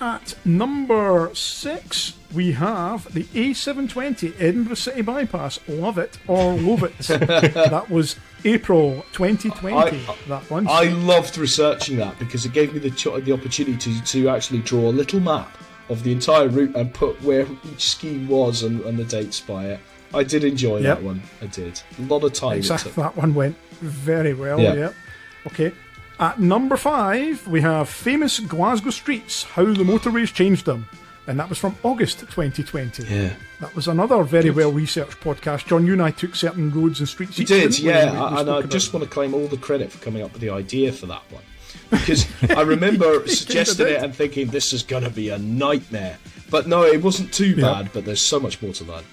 at 0.01 0.35
number 0.45 1.31
six, 1.35 2.15
we 2.33 2.53
have 2.53 3.13
the 3.15 3.25
A720 3.25 4.35
Edinburgh 4.39 4.75
City 4.75 5.03
Bypass. 5.03 5.61
Love 5.69 5.99
it 5.99 6.19
or 6.27 6.55
love 6.55 6.83
it. 6.83 6.99
that 6.99 7.89
was 7.91 8.17
April 8.45 9.05
2020. 9.13 9.77
I- 9.77 9.91
that 10.29 10.51
one. 10.51 10.67
I 10.69 10.85
loved 10.85 11.39
researching 11.39 11.97
that 11.99 12.19
because 12.19 12.45
it 12.45 12.53
gave 12.53 12.73
me 12.73 12.79
the 12.81 12.91
cho- 12.91 13.21
the 13.21 13.33
opportunity 13.33 14.01
to, 14.01 14.29
actually 14.29 14.61
draw 14.61 14.81
a 14.91 14.93
little 14.93 15.21
map 15.21 15.57
of 15.89 16.03
the 16.03 16.13
entire 16.13 16.49
route 16.49 16.75
and 16.77 16.93
put 16.95 17.21
where 17.23 17.47
each 17.73 17.89
scheme 17.91 18.27
was 18.29 18.63
and, 18.63 18.81
and 18.83 18.99
the 18.99 19.05
dates 19.05 19.41
by 19.41 19.67
it. 19.67 19.81
I 20.13 20.23
did 20.25 20.45
enjoy 20.45 20.79
Yep. 20.79 20.99
that 20.99 21.03
one. 21.03 21.23
I 21.43 21.47
did. 21.47 21.81
A 21.99 22.03
lot 22.03 22.23
of 22.25 22.33
time. 22.33 22.57
Exactly. 22.57 22.93
That 22.93 23.17
one 23.17 23.35
went 23.35 23.57
very 23.81 24.33
well. 24.35 24.61
Yeah. 24.61 24.75
Yeah. 24.75 24.91
Okay. 25.49 25.73
At 26.21 26.39
number 26.41 26.77
five, 26.77 27.47
we 27.49 27.61
have 27.63 27.89
famous 27.89 28.39
Glasgow 28.41 28.91
streets, 28.91 29.43
how 29.43 29.65
the 29.65 29.83
motorways 29.85 30.33
changed 30.33 30.65
them, 30.65 30.87
and 31.27 31.39
that 31.41 31.49
was 31.49 31.59
from 31.59 31.77
August 31.83 32.21
2020. 32.21 33.03
Yeah. 33.13 33.31
That 33.65 33.75
was 33.75 33.89
another 33.89 34.23
very 34.25 34.51
well 34.51 34.71
researched 34.71 35.21
podcast. 35.21 35.65
John, 35.67 35.87
you 35.87 35.95
and 35.95 36.03
I 36.03 36.11
took 36.11 36.35
certain 36.35 36.71
roads 36.71 37.01
and 37.01 37.09
streets. 37.09 37.39
We 37.39 37.47
did, 37.47 37.79
yeah, 37.79 38.13
We- 38.13 38.35
we 38.35 38.41
and 38.43 38.51
I 38.51 38.61
just 38.61 38.89
it. 38.89 38.93
want 38.93 39.05
to 39.05 39.11
claim 39.11 39.33
all 39.33 39.47
the 39.49 39.57
credit 39.57 39.91
for 39.91 40.05
coming 40.05 40.23
up 40.23 40.33
with 40.35 40.43
the 40.43 40.51
idea 40.51 40.93
for 40.93 41.07
that 41.07 41.23
one. 41.31 41.43
Because 41.91 42.27
I 42.51 42.61
remember 42.61 43.27
suggesting 43.27 43.87
it 43.87 44.03
and 44.03 44.15
thinking 44.15 44.49
this 44.49 44.75
is 44.75 44.83
going 44.83 45.05
to 45.05 45.09
be 45.09 45.31
a 45.31 45.39
nightmare. 45.39 46.19
But 46.51 46.69
no, 46.69 46.83
it 46.85 47.03
wasn't 47.03 47.33
too 47.33 47.55
Yeah. 47.57 47.63
bad, 47.73 47.91
but 47.95 48.05
there's 48.05 48.21
so 48.21 48.39
much 48.39 48.61
more 48.61 48.75
to 48.75 48.85
learn. 48.85 49.05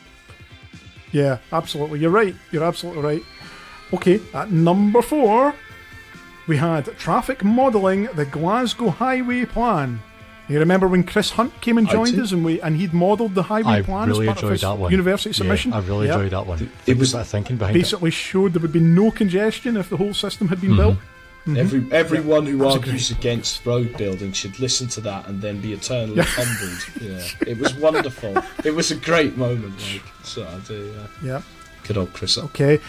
Yeah, 1.14 1.38
absolutely. 1.54 2.00
You're 2.00 2.12
right. 2.12 2.36
You're 2.52 2.66
absolutely 2.66 3.04
right. 3.04 3.24
Okay, 3.94 4.20
at 4.34 4.52
number 4.52 5.02
four, 5.02 5.56
we 6.48 6.58
had 6.58 6.86
traffic 6.98 7.42
modelling 7.46 8.10
the 8.16 8.26
Glasgow 8.26 8.90
Highway 8.90 9.46
Plan. 9.46 10.02
You 10.52 10.60
remember 10.60 10.88
when 10.88 11.04
Chris 11.04 11.30
Hunt 11.32 11.60
came 11.62 11.78
and 11.78 11.88
joined 11.88 12.20
us, 12.20 12.32
and 12.34 12.44
we 12.44 12.60
and 12.62 12.76
he'd 12.76 12.94
modelled 12.94 13.36
the 13.36 13.44
highway 13.44 13.80
I 13.80 13.82
plan 13.82 14.08
really 14.10 14.28
as 14.28 14.34
part 14.34 14.38
of 14.40 14.44
enjoyed 14.44 14.52
his 14.52 14.62
that 14.62 14.78
one. 14.78 14.92
university 14.92 15.34
submission. 15.34 15.72
Yeah, 15.72 15.78
I 15.78 15.82
really 15.82 16.08
Yeah. 16.08 16.14
enjoyed 16.16 16.32
that 16.32 16.46
one. 16.48 16.70
It 16.86 16.98
was- 16.98 17.14
that 17.14 17.26
thinking 17.28 17.56
behind 17.58 17.76
it. 17.76 17.80
Basically, 17.80 18.12
showed 18.12 18.54
there 18.54 18.62
would 18.62 18.74
be 18.74 18.80
no 18.82 19.12
congestion 19.12 19.78
if 19.78 19.90
the 19.90 19.98
whole 19.98 20.14
system 20.14 20.50
had 20.50 20.60
been 20.60 20.76
built. 20.76 20.98
Every 21.58 21.86
everyone 21.92 22.46
who 22.46 22.52
Mm-hmm. 22.58 22.64
That's 22.64 22.76
a 22.76 22.80
argues 22.80 23.12
against 23.12 23.66
road 23.66 23.98
building 23.98 24.32
should 24.34 24.60
listen 24.60 24.88
to 24.90 25.02
that 25.02 25.28
and 25.28 25.42
then 25.42 25.60
be 25.60 25.74
eternally 25.74 26.22
humbled. 26.22 26.86
Yeah, 27.02 27.52
it 27.52 27.58
was 27.58 27.74
wonderful. 27.76 28.36
it 28.66 28.76
was 28.76 28.92
a 28.92 28.96
great 28.96 29.38
moment. 29.38 29.74
Like, 29.92 30.04
so 30.24 30.44
I 30.46 30.60
do. 30.68 30.94
Yeah. 31.24 31.28
Yeah. 31.32 31.42
Good 31.88 31.98
old 31.98 32.14
Chris. 32.14 32.38
Okay. 32.38 32.80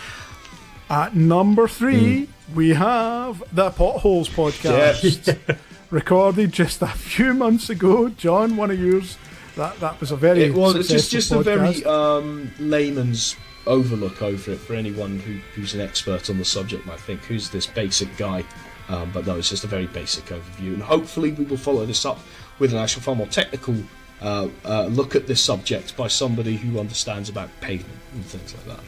At 0.90 1.16
number 1.16 1.66
three, 1.68 2.24
Hmm. 2.26 2.54
we 2.54 2.70
have 2.70 3.42
the 3.54 3.70
Potholes 3.70 4.28
podcast, 4.28 5.38
recorded 5.92 6.50
just 6.50 6.82
a 6.82 6.88
few 6.88 7.34
months 7.34 7.70
ago. 7.70 8.08
John, 8.08 8.56
one 8.56 8.70
of 8.72 8.80
yours. 8.80 9.18
That 9.56 9.78
that 9.80 10.00
was 10.00 10.10
a 10.10 10.16
very 10.16 10.44
It 10.44 10.54
was 10.54 10.74
it's 10.74 10.88
just 10.88 11.10
just 11.10 11.30
a 11.30 11.42
very 11.42 11.84
um, 11.84 12.50
layman's 12.58 13.36
overlook 13.66 14.22
over 14.22 14.52
it 14.52 14.58
for 14.58 14.74
anyone 14.74 15.20
who, 15.20 15.34
who's 15.54 15.74
an 15.74 15.80
expert 15.80 16.28
on 16.30 16.38
the 16.38 16.44
subject. 16.44 16.88
I 16.88 16.96
think 16.96 17.20
who's 17.20 17.50
this 17.50 17.66
basic 17.66 18.16
guy. 18.16 18.44
Um, 18.88 19.12
but 19.12 19.26
no, 19.26 19.36
it's 19.36 19.50
just 19.50 19.62
a 19.62 19.68
very 19.68 19.86
basic 19.86 20.24
overview, 20.26 20.74
and 20.74 20.82
hopefully 20.82 21.32
we 21.32 21.44
will 21.44 21.56
follow 21.56 21.86
this 21.86 22.04
up 22.04 22.18
with 22.58 22.72
an 22.72 22.78
actual 22.78 23.00
far 23.00 23.14
more 23.14 23.28
technical 23.28 23.76
uh, 24.20 24.48
uh, 24.64 24.86
look 24.86 25.14
at 25.14 25.26
this 25.26 25.40
subject 25.40 25.96
by 25.96 26.08
somebody 26.08 26.56
who 26.56 26.80
understands 26.80 27.28
about 27.28 27.48
pavement 27.60 27.98
and 28.14 28.24
things 28.24 28.54
like 28.54 28.76
that. 28.76 28.84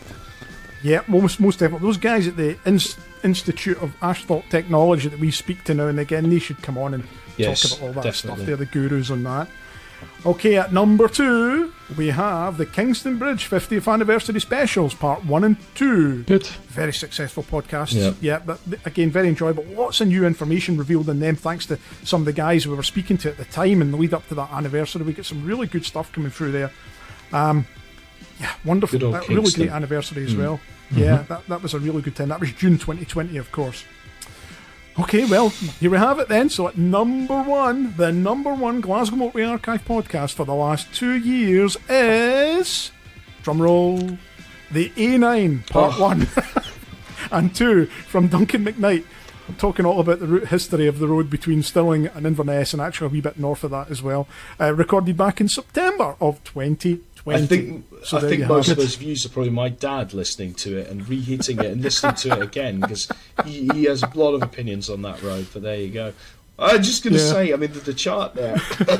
Yeah, 0.82 1.02
most 1.06 1.40
most 1.40 1.58
definitely. 1.60 1.86
Those 1.86 1.96
guys 1.96 2.26
at 2.26 2.36
the 2.36 2.58
Ins- 2.66 2.96
Institute 3.24 3.78
of 3.78 3.94
Asphalt 4.02 4.44
Technology 4.50 5.08
that 5.08 5.18
we 5.18 5.30
speak 5.30 5.64
to 5.64 5.74
now 5.74 5.86
and 5.88 5.98
again, 5.98 6.28
they 6.30 6.38
should 6.38 6.62
come 6.62 6.78
on 6.78 6.94
and 6.94 7.04
Yes, 7.36 7.62
talk 7.62 7.78
about 7.78 7.86
all 7.88 7.92
that 7.94 8.04
definitely. 8.04 8.36
stuff. 8.36 8.46
They're 8.46 8.56
the 8.56 8.66
gurus 8.66 9.10
on 9.10 9.22
that. 9.24 9.48
Okay, 10.26 10.56
at 10.56 10.72
number 10.72 11.08
two, 11.08 11.72
we 11.96 12.08
have 12.08 12.56
the 12.58 12.66
Kingston 12.66 13.18
Bridge 13.18 13.48
50th 13.48 13.90
Anniversary 13.92 14.38
Specials, 14.40 14.94
Part 14.94 15.24
1 15.24 15.44
and 15.44 15.56
2. 15.74 16.24
Good. 16.24 16.46
Very 16.68 16.92
successful 16.92 17.42
podcasts. 17.42 17.94
Yeah. 17.94 18.12
Yeah, 18.20 18.38
but 18.44 18.60
again, 18.84 19.10
very 19.10 19.28
enjoyable. 19.28 19.64
Lots 19.64 20.00
of 20.00 20.08
new 20.08 20.24
information 20.26 20.76
revealed 20.76 21.08
in 21.08 21.20
them 21.20 21.36
thanks 21.36 21.66
to 21.66 21.78
some 22.04 22.20
of 22.22 22.26
the 22.26 22.32
guys 22.32 22.66
we 22.66 22.74
were 22.74 22.82
speaking 22.82 23.16
to 23.18 23.30
at 23.30 23.36
the 23.38 23.44
time 23.46 23.80
in 23.82 23.90
the 23.90 23.96
lead 23.96 24.14
up 24.14 24.26
to 24.28 24.34
that 24.34 24.50
anniversary. 24.52 25.02
We 25.02 25.12
get 25.14 25.26
some 25.26 25.44
really 25.44 25.66
good 25.66 25.84
stuff 25.84 26.12
coming 26.12 26.30
through 26.30 26.52
there. 26.52 26.70
Um, 27.32 27.66
yeah, 28.40 28.52
wonderful. 28.64 28.98
Really 29.28 29.50
great 29.52 29.70
anniversary 29.70 30.24
as 30.24 30.34
well. 30.36 30.60
Yeah, 30.90 31.22
that, 31.28 31.46
that 31.48 31.62
was 31.62 31.74
a 31.74 31.78
really 31.78 32.02
good 32.02 32.14
time. 32.16 32.28
That 32.28 32.40
was 32.40 32.52
June 32.52 32.78
2020, 32.78 33.36
of 33.36 33.50
course. 33.52 33.84
Okay, 34.98 35.24
well, 35.24 35.48
here 35.48 35.90
we 35.90 35.98
have 35.98 36.20
it 36.20 36.28
then. 36.28 36.48
So 36.48 36.68
at 36.68 36.78
number 36.78 37.42
one, 37.42 37.94
the 37.96 38.12
number 38.12 38.54
one 38.54 38.80
Glasgow 38.80 39.16
Motorway 39.16 39.48
Archive 39.48 39.84
podcast 39.84 40.34
for 40.34 40.44
the 40.46 40.54
last 40.54 40.94
two 40.94 41.14
years 41.14 41.76
is 41.88 42.92
drumroll, 43.42 44.18
the 44.70 44.90
A9 44.90 45.68
Part 45.68 45.94
Oh. 45.98 46.00
One 46.02 46.28
and 47.32 47.54
Two 47.54 47.86
from 47.86 48.28
Duncan 48.28 48.64
McKnight. 48.64 49.04
I'm 49.48 49.56
talking 49.56 49.84
all 49.84 50.00
about 50.00 50.20
the 50.20 50.26
route 50.26 50.48
history 50.48 50.86
of 50.86 51.00
the 51.00 51.08
road 51.08 51.28
between 51.28 51.62
Stirling 51.62 52.06
and 52.06 52.24
Inverness, 52.24 52.72
and 52.72 52.80
actually 52.80 53.06
a 53.08 53.10
wee 53.10 53.20
bit 53.20 53.38
north 53.38 53.62
of 53.64 53.72
that 53.72 53.90
as 53.90 54.00
well. 54.00 54.26
Uh, 54.60 54.72
recorded 54.72 55.16
back 55.16 55.40
in 55.40 55.48
September 55.48 56.16
of 56.20 56.42
2020. 56.44 57.00
I 57.26 57.46
think 57.46 57.84
So 58.04 58.18
I 58.18 58.20
think 58.20 58.46
most 58.46 58.68
of 58.68 58.76
those 58.76 58.96
views 58.96 59.24
are 59.24 59.30
probably 59.30 59.50
my 59.50 59.68
dad 59.70 60.12
listening 60.12 60.54
to 60.54 60.76
it 60.76 60.88
and 60.88 61.08
reheating 61.08 61.58
it 61.58 61.66
and 61.66 61.82
listening 61.82 62.14
to 62.16 62.32
it 62.32 62.42
again 62.42 62.80
because 62.80 63.08
he, 63.46 63.68
he 63.72 63.84
has 63.84 64.02
a 64.02 64.10
lot 64.14 64.34
of 64.34 64.42
opinions 64.42 64.90
on 64.90 65.02
that 65.02 65.22
road. 65.22 65.46
But 65.52 65.62
there 65.62 65.76
you 65.80 65.88
go. 65.90 66.12
I'm 66.58 66.82
just 66.82 67.02
going 67.02 67.14
to 67.14 67.20
Yeah. 67.20 67.32
say, 67.32 67.52
I 67.52 67.56
mean, 67.56 67.72
the, 67.72 67.80
the 67.80 67.94
chart 67.94 68.34
there, 68.34 68.56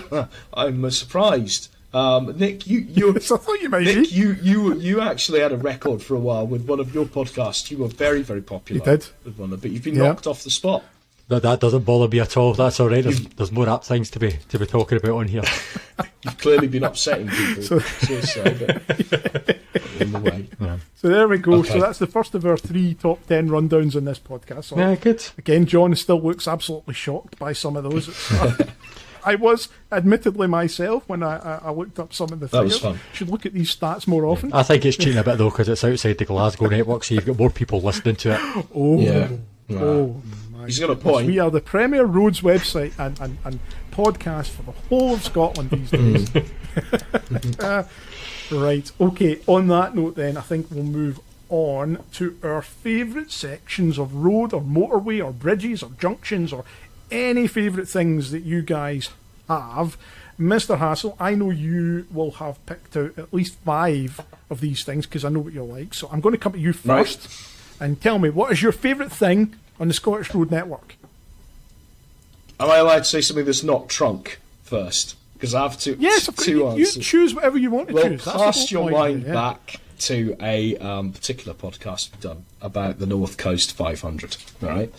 I'm 0.55 0.85
uh, 0.85 0.91
surprised. 0.91 1.69
Um, 1.93 2.37
Nick, 2.37 2.67
you, 2.67 2.81
you, 2.81 3.13
Yes, 3.15 3.31
I 3.31 3.37
thought 3.37 3.61
you 3.61 3.69
might 3.69 3.85
Nick, 3.85 4.11
you, 4.11 4.33
you, 4.43 4.75
you 4.81 5.01
actually 5.01 5.39
had 5.41 5.53
a 5.53 5.57
record 5.57 6.03
for 6.03 6.17
a 6.17 6.19
while 6.19 6.47
with 6.47 6.67
one 6.67 6.81
of 6.81 6.93
your 6.93 7.05
podcasts. 7.05 7.71
You 7.71 7.79
were 7.79 7.89
very, 7.89 8.23
very 8.23 8.43
popular. 8.43 8.81
You 8.81 8.99
did. 8.99 9.07
with 9.25 9.39
one, 9.39 9.51
but 9.51 9.71
you've 9.71 9.85
been 9.85 9.95
Yeah. 9.95 10.09
knocked 10.09 10.27
off 10.27 10.43
the 10.43 10.51
spot. 10.51 10.83
That, 11.29 11.43
that 11.43 11.59
doesn't 11.61 11.85
bother 11.87 12.07
me 12.09 12.21
at 12.21 12.37
all. 12.37 12.53
That's 12.53 12.79
all 12.81 12.89
right. 12.91 13.03
There's, 13.03 13.25
there's 13.29 13.51
more 13.51 13.67
app 13.69 13.83
things 13.85 14.11
to 14.11 14.19
be 14.19 14.33
to 14.51 14.59
be 14.59 14.67
talking 14.67 14.99
about 14.99 15.13
on 15.13 15.29
here. 15.29 15.43
You've 16.23 16.39
clearly 16.39 16.69
been 16.69 16.85
upsetting 16.85 17.29
people. 17.29 17.63
So- 17.63 17.79
so, 17.79 18.21
so, 18.21 18.43
but 18.45 19.59
in 20.01 20.13
the 20.13 20.19
way. 20.19 20.47
So 20.97 21.09
there 21.09 21.27
we 21.27 21.39
go. 21.39 21.55
Okay. 21.55 21.71
So 21.71 21.81
that's 21.81 21.99
the 21.99 22.07
first 22.07 22.35
of 22.35 22.45
our 22.45 22.57
three 22.59 22.95
top 22.95 23.27
ten 23.27 23.49
rundowns 23.49 23.95
in 23.97 24.05
this 24.05 24.19
podcast. 24.19 24.65
So 24.65 24.77
yeah, 24.79 24.95
good. 24.97 25.25
Again, 25.39 25.65
John 25.67 25.95
still 25.97 26.21
looks 26.21 26.47
absolutely 26.47 26.95
shocked 26.95 27.39
by 27.39 27.53
some 27.55 27.77
of 27.77 27.85
those. 27.85 28.11
I 29.27 29.37
was, 29.37 29.71
admittedly, 29.91 30.47
myself 30.47 31.09
when 31.09 31.23
I, 31.23 31.37
I, 31.39 31.61
I 31.65 31.71
looked 31.71 31.99
up 31.99 32.13
some 32.13 32.31
of 32.31 32.41
the 32.41 32.47
That 32.49 32.65
was 32.65 32.75
figures. 32.79 32.99
fun. 32.99 33.01
Should 33.15 33.31
look 33.31 33.47
at 33.47 33.55
these 33.55 33.75
stats 33.75 34.07
more 34.07 34.27
often. 34.27 34.53
I 34.53 34.63
think 34.63 34.85
it's 34.85 34.99
cheating 34.99 35.17
a 35.17 35.25
bit 35.25 35.39
though 35.39 35.49
because 35.49 35.71
it's 35.71 35.83
outside 35.85 36.19
the 36.19 36.27
Glasgow 36.27 36.67
network, 36.67 37.05
so 37.05 37.15
you've 37.15 37.25
got 37.25 37.39
more 37.39 37.49
people 37.49 37.81
listening 37.81 38.17
to 38.17 38.35
it. 38.35 38.67
Oh, 38.75 39.01
Yeah. 39.01 39.29
oh 39.79 40.09
my 40.09 40.23
He's 40.67 40.79
got 40.79 40.91
a 40.91 40.97
point. 40.97 41.27
We 41.27 41.39
are 41.39 41.51
the 41.51 41.61
premier 41.61 42.05
roads 42.05 42.41
website 42.41 42.99
and, 42.99 43.21
and, 43.21 43.39
and 43.45 43.61
podcast 43.91 44.49
for 44.51 44.63
the 44.63 44.73
whole 44.73 45.15
of 45.15 45.23
Scotland 45.25 45.71
these 45.71 45.91
days. 45.91 46.31
Uh, 47.61 47.85
right. 48.51 48.91
Okay. 49.01 49.39
On 49.47 49.69
that 49.69 49.95
note, 49.95 50.17
then, 50.17 50.37
I 50.37 50.41
think 50.41 50.67
we'll 50.71 50.83
move 50.85 51.21
on 51.49 52.03
to 52.15 52.37
our 52.43 52.63
favourite 52.63 53.31
sections 53.31 53.99
of 53.99 54.13
road 54.15 54.53
or 54.53 54.61
motorway 54.61 55.25
or 55.25 55.33
bridges 55.33 55.83
or 55.83 55.91
junctions 55.99 56.53
or 56.53 56.65
any 57.13 57.47
favourite 57.47 57.89
things 57.89 58.31
that 58.33 58.43
you 58.43 58.61
guys 58.63 59.11
have. 59.49 59.97
Mr. 60.39 60.79
Hassel, 60.79 61.17
I 61.21 61.37
know 61.37 61.51
you 61.51 62.09
will 62.11 62.33
have 62.33 62.65
picked 62.67 62.97
out 62.97 63.17
at 63.17 63.33
least 63.33 63.55
five 63.65 64.21
of 64.51 64.61
these 64.61 64.83
things 64.83 65.07
because 65.07 65.25
I 65.25 65.29
know 65.29 65.41
what 65.41 65.53
you're 65.53 65.63
like. 65.65 65.95
So 65.95 66.09
I'm 66.11 66.21
going 66.21 66.33
to 66.33 66.39
come 66.39 66.53
to 66.55 66.59
you 66.59 66.71
Right. 66.85 67.07
first 67.07 67.29
and 67.81 68.01
tell 68.01 68.19
me 68.19 68.31
what 68.31 68.51
is 68.51 68.63
your 68.63 68.73
favourite 68.73 69.13
thing 69.13 69.55
on 69.81 69.89
the 69.89 69.95
Scottish 69.95 70.35
Road 70.35 70.51
Network? 70.51 70.97
Am 72.61 72.71
I 72.71 72.77
allowed 72.77 72.99
to 72.99 73.05
say 73.05 73.21
something 73.21 73.45
that's 73.45 73.63
not 73.63 73.89
trunk 73.89 74.41
first? 74.63 75.17
Because 75.35 75.55
I 75.55 75.63
have 75.63 75.79
two, 75.79 75.97
Yes, 75.99 76.29
of 76.29 76.37
course. 76.37 76.49
You, 76.49 76.75
you 76.77 76.87
choose 76.87 77.35
whatever 77.35 77.59
you 77.59 77.71
want 77.71 77.89
to 77.89 77.95
Well, 77.95 78.09
choose. 78.09 78.25
That's 78.25 78.37
cast 78.37 78.71
your 78.71 78.91
mind 78.91 79.25
yeah. 79.27 79.33
back 79.33 79.81
to 80.01 80.37
a 80.41 80.77
um, 80.79 81.13
particular 81.13 81.55
podcast 81.55 82.13
we've 82.13 82.21
done 82.21 82.45
about 82.61 82.99
the 82.99 83.07
North 83.07 83.37
Coast 83.37 83.77
500, 83.77 84.37
right? 84.61 84.93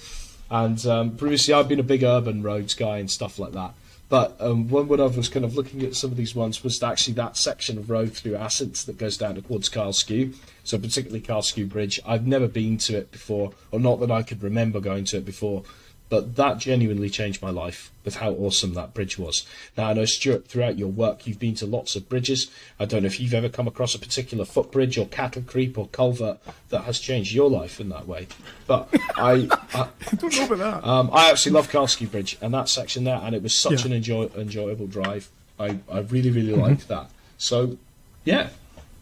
And 0.49 0.85
um, 0.85 1.15
previously, 1.17 1.53
I've 1.53 1.67
been 1.67 1.79
a 1.79 1.83
big 1.83 2.03
urban 2.03 2.43
roads 2.43 2.73
guy 2.73 2.97
and 2.97 3.09
stuff 3.09 3.39
like 3.39 3.53
that. 3.53 3.73
But 4.07 4.35
um, 4.39 4.69
one 4.69 4.87
when 4.87 4.99
I 4.99 5.05
was 5.05 5.29
kind 5.29 5.43
of 5.43 5.55
looking 5.55 5.81
at 5.81 5.95
some 5.95 6.11
of 6.11 6.17
these 6.17 6.35
ones 6.35 6.63
was 6.63 6.81
actually 6.83 7.15
that 7.15 7.37
section 7.37 7.77
of 7.77 7.89
road 7.89 8.13
through 8.13 8.35
Assynt 8.35 8.75
that 8.85 8.97
goes 8.97 9.17
down 9.17 9.35
towards 9.35 9.69
Kylesku. 9.69 10.35
So 10.65 10.77
particularly 10.77 11.21
Kylesku 11.21 11.69
Bridge. 11.69 11.99
I've 12.05 12.27
never 12.27 12.47
been 12.47 12.77
to 12.79 12.97
it 12.97 13.11
before, 13.11 13.53
or 13.71 13.79
not 13.79 13.99
that 14.01 14.11
I 14.11 14.21
could 14.23 14.43
remember 14.43 14.79
going 14.81 15.05
to 15.05 15.17
it 15.17 15.25
before. 15.25 15.63
But 16.07 16.35
that 16.35 16.59
genuinely 16.59 17.09
changed 17.09 17.41
my 17.41 17.49
life 17.49 17.91
with 18.03 18.17
how 18.17 18.31
awesome 18.33 18.75
that 18.75 18.93
bridge 18.93 19.17
was. 19.17 19.43
Now 19.75 19.85
I 19.89 19.93
know 19.93 20.05
Stuart, 20.05 20.47
throughout 20.47 20.77
your 20.77 20.87
work, 20.89 21.25
you've 21.25 21.39
been 21.39 21.55
to 21.55 21.65
lots 21.65 21.95
of 21.95 22.07
bridges. 22.07 22.51
I 22.79 22.85
don't 22.85 23.01
know 23.01 23.07
if 23.07 23.19
you've 23.19 23.33
ever 23.33 23.49
come 23.49 23.67
across 23.67 23.95
a 23.95 23.99
particular 23.99 24.45
footbridge 24.45 24.99
or 24.99 25.07
cattle 25.07 25.41
creep 25.41 25.79
or 25.79 25.87
culvert 25.87 26.37
that 26.69 26.81
has 26.83 26.99
changed 26.99 27.33
your 27.33 27.49
life 27.49 27.79
in 27.79 27.89
that 27.89 28.07
way. 28.07 28.27
But 28.67 28.87
I, 29.17 29.47
I 29.73 29.87
don't 30.15 30.35
know 30.37 30.45
about 30.45 30.57
that. 30.83 30.87
um, 30.87 31.09
I 31.11 31.31
actually 31.31 31.53
love 31.53 31.71
Kylesku 31.71 32.09
Bridge 32.11 32.37
and 32.39 32.53
that 32.53 32.69
section 32.69 33.03
there, 33.03 33.19
and 33.23 33.33
it 33.33 33.41
was 33.41 33.55
such 33.55 33.81
Yeah. 33.81 33.87
an 33.87 33.93
enjoy- 33.93 34.29
enjoyable 34.37 34.85
drive. 34.87 35.29
I, 35.59 35.79
I 35.91 35.99
really 36.01 36.29
really 36.29 36.53
liked 36.55 36.87
that. 36.89 37.09
So, 37.39 37.77
yeah, 38.25 38.49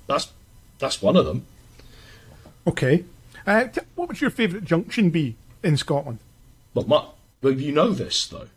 that's 0.08 0.32
that's 0.80 1.02
one 1.02 1.18
of 1.18 1.26
them. 1.26 1.46
Okay. 2.68 3.06
Uh, 3.46 3.66
t- 3.66 3.82
what 3.96 4.08
would 4.08 4.22
your 4.22 4.30
favourite 4.30 4.66
junction 4.66 5.10
be 5.10 5.36
in 5.64 5.76
Scotland? 5.78 6.20
But 6.74 6.88
my, 6.88 7.06
well, 7.42 7.54
you 7.54 7.72
know 7.72 7.92
this 7.92 8.28
though. 8.28 8.48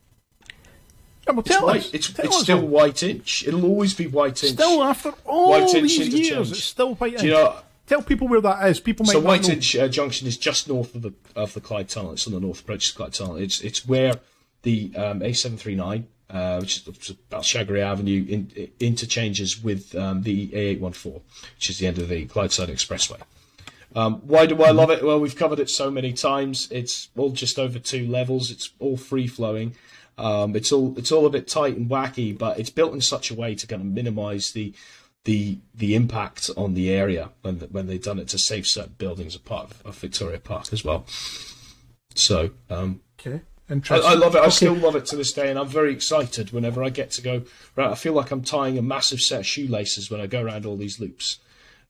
Yeah, 1.26 1.32
well, 1.34 1.40
It's 1.44 1.61
white. 1.61 1.80
us. 1.80 1.94
It's, 1.94 2.18
it's 2.18 2.40
still 2.42 2.61
all. 2.62 2.68
Whiteinch. 2.68 3.46
It'll 3.48 3.64
always 3.64 3.94
be 3.94 4.07
Whiteinch. 4.07 4.52
Still 4.52 4.82
after 4.84 5.12
all 5.24 5.50
White 5.50 5.62
Inch 5.74 5.90
these 5.90 5.98
interchange. 6.07 6.28
years, 6.30 6.50
it's 6.52 6.64
still 6.64 6.94
Whiteinch. 6.94 7.20
Do 7.20 7.26
you 7.26 7.32
know? 7.32 7.57
Tell 7.88 8.02
people 8.02 8.26
where 8.28 8.40
that 8.40 8.68
is. 8.68 8.80
People 8.80 9.07
might 9.07 9.12
So 9.12 9.20
White 9.20 9.46
know. 9.48 9.54
Inch 9.54 9.76
uh, 9.76 9.88
Junction 9.88 10.26
is 10.28 10.36
just 10.36 10.68
north 10.68 10.94
of 10.94 11.02
the 11.02 11.12
of 11.34 11.52
the 11.54 11.61
Clyde 11.61 11.88
Tunnel. 11.88 12.12
It's 12.12 12.26
on 12.26 12.32
the 12.32 12.40
north 12.40 12.61
approach 12.61 12.90
to 12.92 12.96
Clyde 12.96 13.12
Tunnel. 13.14 13.36
It's 13.36 13.61
it's 13.61 13.86
where 13.86 14.14
the 14.62 14.92
um, 14.96 15.20
A739, 15.20 16.04
uh, 16.30 16.59
which 16.59 16.78
is 16.78 17.16
Balshagray 17.30 17.80
Avenue, 17.80 18.24
in, 18.28 18.70
interchanges 18.80 19.62
with 19.62 19.94
um, 19.94 20.22
the 20.22 20.48
A814, 20.48 21.20
which 21.57 21.70
is 21.70 21.78
the 21.78 21.86
end 21.86 21.98
of 21.98 22.09
the 22.09 22.26
Clydeside 22.26 22.68
Expressway. 22.68 23.20
Um, 23.97 24.16
why 24.26 24.44
do 24.47 24.62
I 24.62 24.70
love 24.70 24.90
it? 24.90 25.03
Well, 25.03 25.18
we've 25.18 25.34
covered 25.34 25.59
it 25.59 25.70
so 25.70 25.90
many 25.90 26.12
times. 26.12 26.68
It's 26.70 27.09
all 27.16 27.30
just 27.30 27.59
over 27.59 27.78
two 27.78 28.07
levels. 28.07 28.51
It's 28.51 28.70
all 28.78 28.97
free 28.99 29.26
flowing. 29.26 29.74
Um, 30.18 30.55
it's 30.55 30.70
all 30.70 30.97
it's 30.99 31.11
all 31.11 31.26
a 31.26 31.30
bit 31.30 31.49
tight 31.49 31.76
and 31.76 31.88
wacky, 31.90 32.36
but 32.36 32.59
it's 32.59 32.70
built 32.70 32.92
in 32.92 33.01
such 33.01 33.30
a 33.30 33.34
way 33.34 33.55
to 33.55 33.66
kind 33.66 33.80
of 33.82 33.88
minimise 33.88 34.53
the 34.53 34.74
the 35.24 35.59
the 35.74 35.94
impact 35.94 36.51
on 36.57 36.74
the 36.74 36.90
area 36.90 37.30
when 37.42 37.57
when 37.72 37.86
they've 37.86 38.03
done 38.03 38.18
it 38.18 38.28
to 38.28 38.38
save 38.38 38.66
certain 38.66 38.94
buildings 38.99 39.34
as 39.34 39.40
part 39.40 39.70
of, 39.70 39.82
of 39.86 39.99
Victoria 39.99 40.38
Park 40.38 40.72
as 40.72 40.84
well. 40.84 41.07
So 42.14 42.51
um, 42.70 43.01
Okay. 43.20 43.40
I, 43.90 43.99
I 43.99 44.14
love 44.14 44.34
it. 44.36 44.38
I 44.38 44.42
Okay. 44.42 44.51
still 44.51 44.74
love 44.74 44.94
it 44.94 45.07
to 45.07 45.16
this 45.16 45.32
day, 45.32 45.51
and 45.51 45.59
I'm 45.59 45.66
very 45.68 45.92
excited 45.92 46.53
whenever 46.53 46.84
I 46.84 46.88
get 46.90 47.11
to 47.12 47.22
go. 47.22 47.42
Right, 47.74 47.90
I 47.90 47.94
feel 47.94 48.12
like 48.12 48.30
I'm 48.30 48.42
tying 48.42 48.78
a 48.78 48.82
massive 48.82 49.20
set 49.20 49.40
of 49.40 49.47
shoelaces 49.47 50.11
when 50.11 50.20
I 50.20 50.26
go 50.26 50.40
around 50.42 50.64
all 50.66 50.76
these 50.76 51.01
loops. 51.01 51.38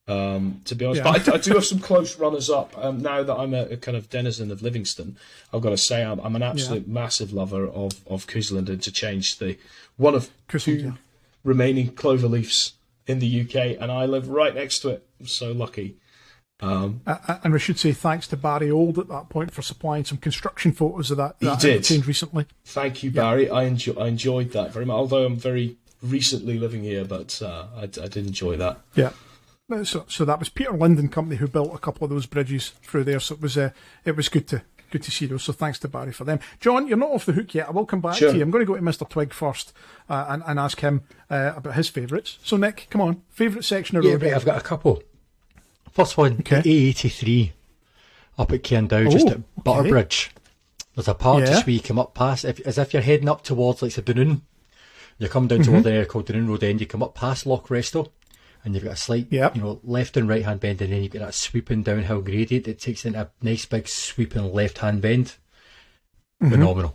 Um, 0.09 0.61
to 0.67 0.77
be 0.77 0.85
honest, 0.85 1.03
Yeah. 1.05 1.13
but 1.13 1.29
I, 1.29 1.35
I 1.35 1.39
do 1.39 1.55
have 1.55 1.65
some 1.65 1.81
close 1.81 2.17
runners 2.17 2.49
up. 2.49 2.77
Um, 2.79 3.03
now 3.03 3.25
that 3.25 3.35
I'm 3.35 3.53
a, 3.53 3.63
a 3.63 3.77
kind 3.77 3.97
of 3.97 4.09
denizen 4.09 4.53
of 4.53 4.63
Livingston, 4.63 5.17
I've 5.53 5.63
got 5.63 5.71
to 5.71 5.77
say 5.77 6.05
I'm, 6.05 6.21
I'm 6.21 6.37
an 6.37 6.43
absolute 6.45 6.87
massive 6.87 7.33
lover 7.33 7.67
of 7.67 7.93
of 8.07 8.27
Cousland 8.29 8.69
Interchange, 8.71 9.39
the 9.39 9.59
one 9.97 10.15
of 10.15 10.31
Cousland, 10.47 10.79
two 10.81 10.87
yeah. 10.87 10.93
remaining 11.43 11.89
clover 11.93 12.29
leafs 12.29 12.75
in 13.09 13.19
the 13.19 13.41
UK, 13.41 13.81
and 13.81 13.91
I 13.91 14.07
live 14.07 14.29
right 14.29 14.55
next 14.55 14.79
to 14.81 14.91
it. 14.91 15.05
I'm 15.19 15.27
so 15.27 15.51
lucky. 15.51 15.97
Um, 16.61 17.01
Uh, 17.07 17.39
and 17.45 17.53
we 17.53 17.59
should 17.59 17.79
say 17.79 17.93
thanks 17.93 18.27
to 18.29 18.37
Barry 18.37 18.71
Old 18.71 18.99
at 18.99 19.09
that 19.09 19.29
point 19.29 19.51
for 19.53 19.61
supplying 19.61 20.05
some 20.05 20.19
construction 20.19 20.73
photos 20.73 21.11
of 21.11 21.17
that, 21.19 21.37
He 21.41 21.55
did. 21.57 22.07
recently. 22.07 22.47
Thank 22.65 23.03
you, 23.03 23.11
Barry. 23.11 23.51
I 23.51 23.65
enjoy, 23.65 23.93
I 24.01 24.07
enjoyed 24.09 24.53
that 24.53 24.73
very 24.73 24.87
much. 24.87 24.95
Although 24.95 25.27
I'm 25.27 25.37
very 25.37 25.77
recently 26.01 26.59
living 26.59 26.83
here, 26.83 27.05
but 27.05 27.43
uh, 27.43 27.67
I, 27.77 27.83
I 27.83 27.87
did 28.09 28.19
enjoy 28.27 28.57
that. 28.57 28.81
Yeah. 28.95 29.11
So, 29.69 30.05
so 30.09 30.25
that 30.25 30.39
was 30.39 30.49
Peter 30.49 30.71
Lind 30.71 30.97
and 31.01 31.11
Company 31.11 31.37
who 31.37 31.49
built 31.49 31.75
a 31.75 31.79
couple 31.79 32.05
of 32.05 32.11
those 32.11 32.27
bridges 32.27 32.69
through 32.83 33.03
there. 33.03 33.19
So 33.19 33.35
it 33.35 33.41
was 33.43 33.59
uh, 33.59 33.71
it 34.05 34.15
was 34.17 34.29
good 34.29 34.47
to 34.49 34.63
good 34.93 35.03
to 35.03 35.11
see 35.11 35.27
those. 35.27 35.43
So 35.43 35.53
thanks 35.53 35.81
to 35.81 35.89
Barry 35.89 36.13
for 36.13 36.23
them. 36.23 36.39
John, 36.61 36.87
you're 36.87 36.97
not 36.97 37.11
off 37.11 37.27
the 37.27 37.33
hook 37.33 37.53
yet. 37.53 37.67
I 37.67 37.73
will 37.73 37.85
come 37.85 38.01
back 38.01 38.15
Sure. 38.15 38.31
to 38.31 38.37
you. 38.37 38.45
I'm 38.45 38.53
going 38.53 38.65
to 38.65 38.67
go 38.73 38.77
to 38.77 38.83
Mr. 38.83 39.09
Twig 39.09 39.33
first 39.33 39.73
uh, 40.09 40.27
and, 40.29 40.45
and 40.47 40.61
ask 40.61 40.79
him 40.81 41.03
uh, 41.29 41.55
about 41.57 41.75
his 41.75 41.89
favourites. 41.89 42.39
So 42.45 42.57
Nick, 42.57 42.87
come 42.91 43.01
on, 43.01 43.23
favourite 43.29 43.65
section 43.65 43.97
of 43.97 44.05
Yeah, 44.05 44.13
road? 44.13 44.23
right, 44.23 44.35
I've 44.35 44.45
got 44.45 44.57
a 44.59 44.65
couple. 44.65 45.03
First 45.91 46.17
one, 46.17 46.35
Okay. 46.41 46.61
the 46.61 46.93
A83 46.95 47.51
up 48.39 48.53
at 48.53 48.63
Cairndow, 48.63 49.11
just 49.11 49.27
Oh, 49.27 49.31
at 49.33 49.65
Butterbridge. 49.65 50.29
There's 50.95 51.09
a 51.09 51.15
part 51.15 51.41
Yeah. 51.41 51.47
just 51.47 51.67
where 51.67 51.75
you 51.75 51.81
come 51.81 51.99
up 51.99 52.15
past, 52.15 52.45
if, 52.45 52.61
as 52.61 52.79
if 52.79 52.93
you're 52.93 53.03
heading 53.03 53.29
up 53.29 53.43
towards 53.43 53.83
like 53.83 53.95
the 53.95 54.03
Dunoon. 54.03 54.43
You 55.19 55.29
come 55.29 55.49
down 55.49 55.61
Mm-hmm. 55.63 55.73
toward 55.73 55.87
an 55.87 55.93
area 55.93 56.07
called 56.07 56.27
Dunoon 56.29 56.47
Road 56.49 56.63
End, 56.63 56.81
you 56.81 56.87
come 56.87 57.03
up 57.03 57.17
past 57.17 57.47
Loch 57.47 57.67
Restil, 57.67 58.11
and 58.67 58.75
you've 58.75 58.85
got 58.85 58.93
a 58.95 58.97
slight, 58.97 59.29
Yep. 59.31 59.57
you 59.57 59.63
know, 59.63 59.81
left 59.85 60.17
and 60.19 60.29
right 60.29 60.45
hand 60.45 60.61
bend, 60.61 60.83
and 60.83 60.93
then 60.93 61.03
you've 61.03 61.13
got 61.13 61.21
that 61.21 61.35
sweeping 61.35 61.83
downhill 61.83 62.21
gradient. 62.21 62.65
that 62.67 62.81
takes 62.81 63.07
in 63.07 63.15
a 63.15 63.31
nice 63.41 63.65
big 63.65 63.89
sweeping 63.89 64.53
left 64.53 64.79
hand 64.79 65.01
bend. 65.01 65.37
Mm-hmm. 66.43 66.51
Phenomenal. 66.51 66.95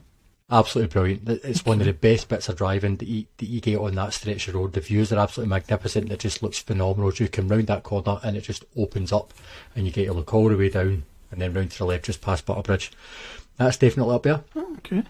Absolutely 0.52 0.92
brilliant. 0.92 1.30
It's 1.46 1.66
one 1.66 1.80
of 1.80 1.88
the 1.88 1.94
best 1.94 2.28
bits 2.28 2.50
of 2.50 2.58
driving 2.58 2.98
that 2.98 3.08
you, 3.08 3.24
that 3.38 3.46
you 3.48 3.62
get 3.62 3.80
on 3.80 3.96
that 3.96 4.14
stretch 4.14 4.50
of 4.50 4.56
road. 4.56 4.74
The 4.74 4.82
views 4.82 5.14
are 5.14 5.18
absolutely 5.20 5.50
magnificent. 5.50 6.12
It 6.12 6.20
just 6.20 6.44
looks 6.44 6.60
phenomenal. 6.60 7.14
You 7.14 7.30
come 7.30 7.48
round 7.48 7.68
that 7.68 7.84
corner 7.84 8.20
and 8.22 8.36
it 8.36 8.42
just 8.42 8.66
opens 8.78 9.14
up 9.14 9.34
and 9.78 9.86
you 9.86 9.94
get 9.94 10.08
to 10.08 10.14
look 10.14 10.34
all 10.34 10.50
the 10.50 10.58
way 10.58 10.68
down 10.70 11.04
and 11.32 11.42
then 11.42 11.54
round 11.54 11.72
to 11.72 11.78
the 11.78 11.86
left 11.86 12.04
just 12.04 12.20
past 12.22 12.46
Butterbridge. 12.46 12.90
That's 13.56 13.78
definitely 13.78 14.14
up 14.14 14.24
there. 14.24 14.44
Okay. 14.58 15.04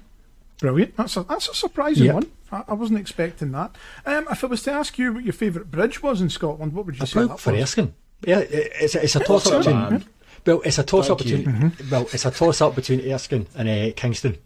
Brilliant. 0.62 0.95
That's 0.95 1.18
a 1.18 1.24
that's 1.24 1.49
a 1.49 1.53
surprising 1.55 2.05
Yeah. 2.05 2.14
one. 2.14 2.32
I, 2.51 2.64
I 2.70 2.74
wasn't 2.74 2.99
expecting 2.99 3.51
that. 3.51 3.76
Um, 4.05 4.28
if 4.32 4.43
I 4.43 4.47
was 4.47 4.64
to 4.64 4.72
ask 4.72 4.97
you 4.99 5.12
what 5.14 5.24
your 5.26 5.34
favourite 5.34 5.70
bridge 5.72 6.01
was 6.01 6.22
in 6.22 6.30
Scotland, 6.30 6.74
what 6.74 6.86
would 6.86 6.97
you 6.99 7.05
say 7.05 7.20
Well, 7.20 7.28
that 7.30 7.39
for 7.39 7.51
was? 7.51 7.62
Erskine. 7.64 7.93
Yeah, 8.26 8.39
it- 8.39 8.72
it's 8.80 8.95
a, 8.95 9.03
it's 9.03 9.16
a 9.16 9.20
toss 9.22 9.47
up 9.47 9.59
between. 9.66 9.76
bad. 9.89 10.05
Well, 10.45 10.62
it's 10.64 10.78
a 10.80 10.84
toss 10.84 11.09
up 11.09 11.20
Thank 11.20 11.30
you. 11.32 11.38
between. 11.38 11.72
Well, 11.89 12.07
it's 12.14 12.26
a 12.26 12.32
toss 12.32 12.62
up 12.62 12.76
between 12.76 13.01
Erskine 13.12 13.47
and 13.55 13.68
uh, 13.68 13.93
Kingston. 13.95 14.38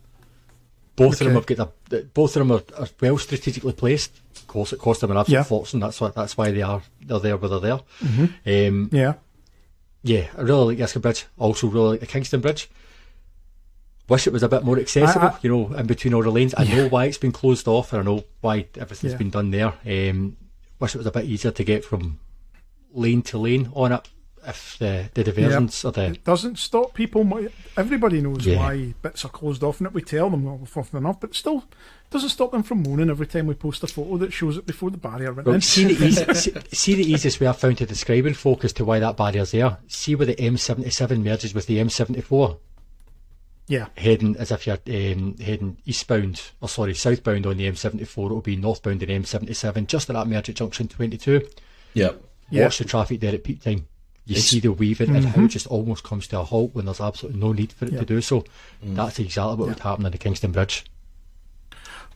Both 0.96 1.20
of 1.20 1.26
them 1.28 1.34
have 1.36 1.46
got 1.46 1.60
a, 1.92 2.04
both 2.14 2.38
of 2.38 2.48
them 2.48 2.52
are, 2.54 2.64
are 2.82 2.88
well 3.02 3.18
strategically 3.18 3.74
placed. 3.74 4.14
Of 4.38 4.48
course, 4.48 4.72
it 4.72 4.80
cost 4.80 5.02
them 5.02 5.12
an 5.12 5.18
absolute 5.18 5.38
Yeah. 5.40 5.44
fortune. 5.44 5.82
That's 5.82 6.00
why 6.00 6.10
that's 6.16 6.38
why 6.38 6.52
they 6.52 6.62
are 6.62 6.82
they're 7.06 7.20
there 7.20 7.36
where 7.36 7.50
they're 7.50 7.80
there. 8.46 8.70
Um, 8.70 8.90
Yeah. 8.94 9.16
yeah, 10.04 10.28
I 10.38 10.42
really 10.42 10.68
like 10.68 10.78
the 10.78 10.84
Erskine 10.86 11.02
Bridge. 11.02 11.26
Also, 11.38 11.68
really 11.68 11.90
like 11.92 12.00
the 12.00 12.06
Kingston 12.06 12.40
Bridge. 12.40 12.70
Wish 14.08 14.28
it 14.28 14.34
was 14.34 14.44
a 14.44 14.50
bit 14.50 14.64
more 14.64 14.78
accessible, 14.80 15.28
I- 15.28 15.32
I- 15.32 15.38
you 15.42 15.50
know, 15.50 15.74
in 15.76 15.86
between 15.88 16.14
all 16.14 16.24
the 16.24 16.30
lanes. 16.32 16.54
I 16.58 16.64
know 16.66 16.88
why 16.90 17.06
it's 17.06 17.18
been 17.18 17.32
closed 17.32 17.68
off, 17.68 17.92
and 17.94 18.02
I 18.02 18.06
know 18.06 18.24
why 18.42 18.68
everything's 18.78 19.14
Yeah. 19.14 19.18
been 19.18 19.30
done 19.32 19.52
there. 19.52 19.74
Um, 19.86 20.38
wish 20.80 20.94
it 20.96 21.00
was 21.00 21.08
a 21.08 21.12
bit 21.12 21.26
easier 21.26 21.52
to 21.52 21.64
get 21.64 21.84
from 21.86 22.20
lane 22.94 23.22
to 23.24 23.38
lane 23.38 23.70
on 23.74 23.92
it 23.92 24.08
if 24.48 24.78
the, 24.78 25.10
the 25.16 25.24
diversions 25.24 25.84
or 25.84 25.92
the 25.92 26.04
It 26.12 26.24
doesn't 26.24 26.60
stop 26.60 26.94
people. 26.94 27.28
Everybody 27.76 28.22
knows 28.22 28.46
Yeah. 28.46 28.58
why 28.60 28.94
bits 29.02 29.26
are 29.26 29.30
closed 29.30 29.64
off, 29.64 29.80
and 29.80 29.88
it 29.88 29.94
we 29.94 30.02
tell 30.04 30.30
them 30.30 30.44
well, 30.44 30.62
often 30.76 30.98
enough. 31.00 31.20
But 31.20 31.34
still, 31.34 31.64
doesn't 32.12 32.30
stop 32.30 32.52
them 32.52 32.62
from 32.62 32.84
moaning 32.84 33.10
every 33.10 33.26
time 33.26 33.48
we 33.48 33.56
post 33.56 33.84
a 33.84 33.88
photo 33.88 34.18
that 34.18 34.32
shows 34.32 34.56
it 34.58 34.68
before 34.68 34.92
the 34.92 34.98
barrier 34.98 35.34
went 35.34 35.48
Well, 35.48 35.56
in. 35.56 35.62
see, 35.62 35.86
the 35.86 36.06
easy, 36.06 36.34
see, 36.36 36.54
see 36.72 36.94
the 36.94 37.12
easiest 37.12 37.40
way 37.42 37.48
I've 37.48 37.58
found 37.58 37.80
to 37.80 37.88
describing 37.88 38.36
folk 38.36 38.64
as 38.64 38.72
to 38.74 38.86
why 38.86 39.00
that 39.00 39.18
barrier's 39.18 39.50
there. 39.52 39.78
See 39.88 40.14
where 40.14 40.28
the 40.28 40.36
M77 40.36 41.24
merges 41.24 41.56
with 41.56 41.66
the 41.66 41.80
M74, 41.80 42.58
yeah, 43.68 43.88
heading 43.98 44.36
as 44.38 44.52
if 44.52 44.68
you're 44.68 44.76
um, 44.88 45.36
heading 45.38 45.78
eastbound, 45.86 46.42
or 46.62 46.70
sorry, 46.70 46.94
southbound 46.94 47.46
on 47.46 47.58
the 47.58 47.70
M74. 47.70 48.26
It'll 48.26 48.42
be 48.42 48.56
northbound 48.56 49.02
in 49.04 49.24
M77, 49.24 49.88
just 49.88 50.10
at 50.10 50.14
that 50.14 50.28
merge 50.28 50.50
at 50.50 50.56
junction 50.56 50.88
22. 50.88 51.48
Yeah. 51.94 52.12
Watch 52.52 52.78
the 52.78 52.86
traffic 52.86 53.20
there 53.22 53.34
at 53.34 53.44
peak 53.44 53.64
time. 53.64 53.88
You 54.28 54.34
It's- 54.34 54.46
see 54.50 54.60
the 54.60 54.72
weaving 54.72 55.16
and 55.16 55.26
how 55.26 55.44
it 55.44 55.50
just 55.50 55.68
almost 55.68 56.04
comes 56.04 56.28
to 56.28 56.40
a 56.40 56.44
halt 56.44 56.74
when 56.74 56.86
there's 56.86 57.00
absolutely 57.02 57.40
no 57.40 57.54
need 57.54 57.72
for 57.72 57.86
it 57.86 57.94
Yeah. 57.94 58.00
to 58.00 58.06
do 58.06 58.22
so. 58.22 58.44
That's 58.84 59.20
exactly 59.20 59.56
what 59.56 59.68
would 59.70 59.80
happen 59.80 60.06
on 60.06 60.12
the 60.12 60.18
Kingston 60.18 60.52
Bridge. 60.52 60.84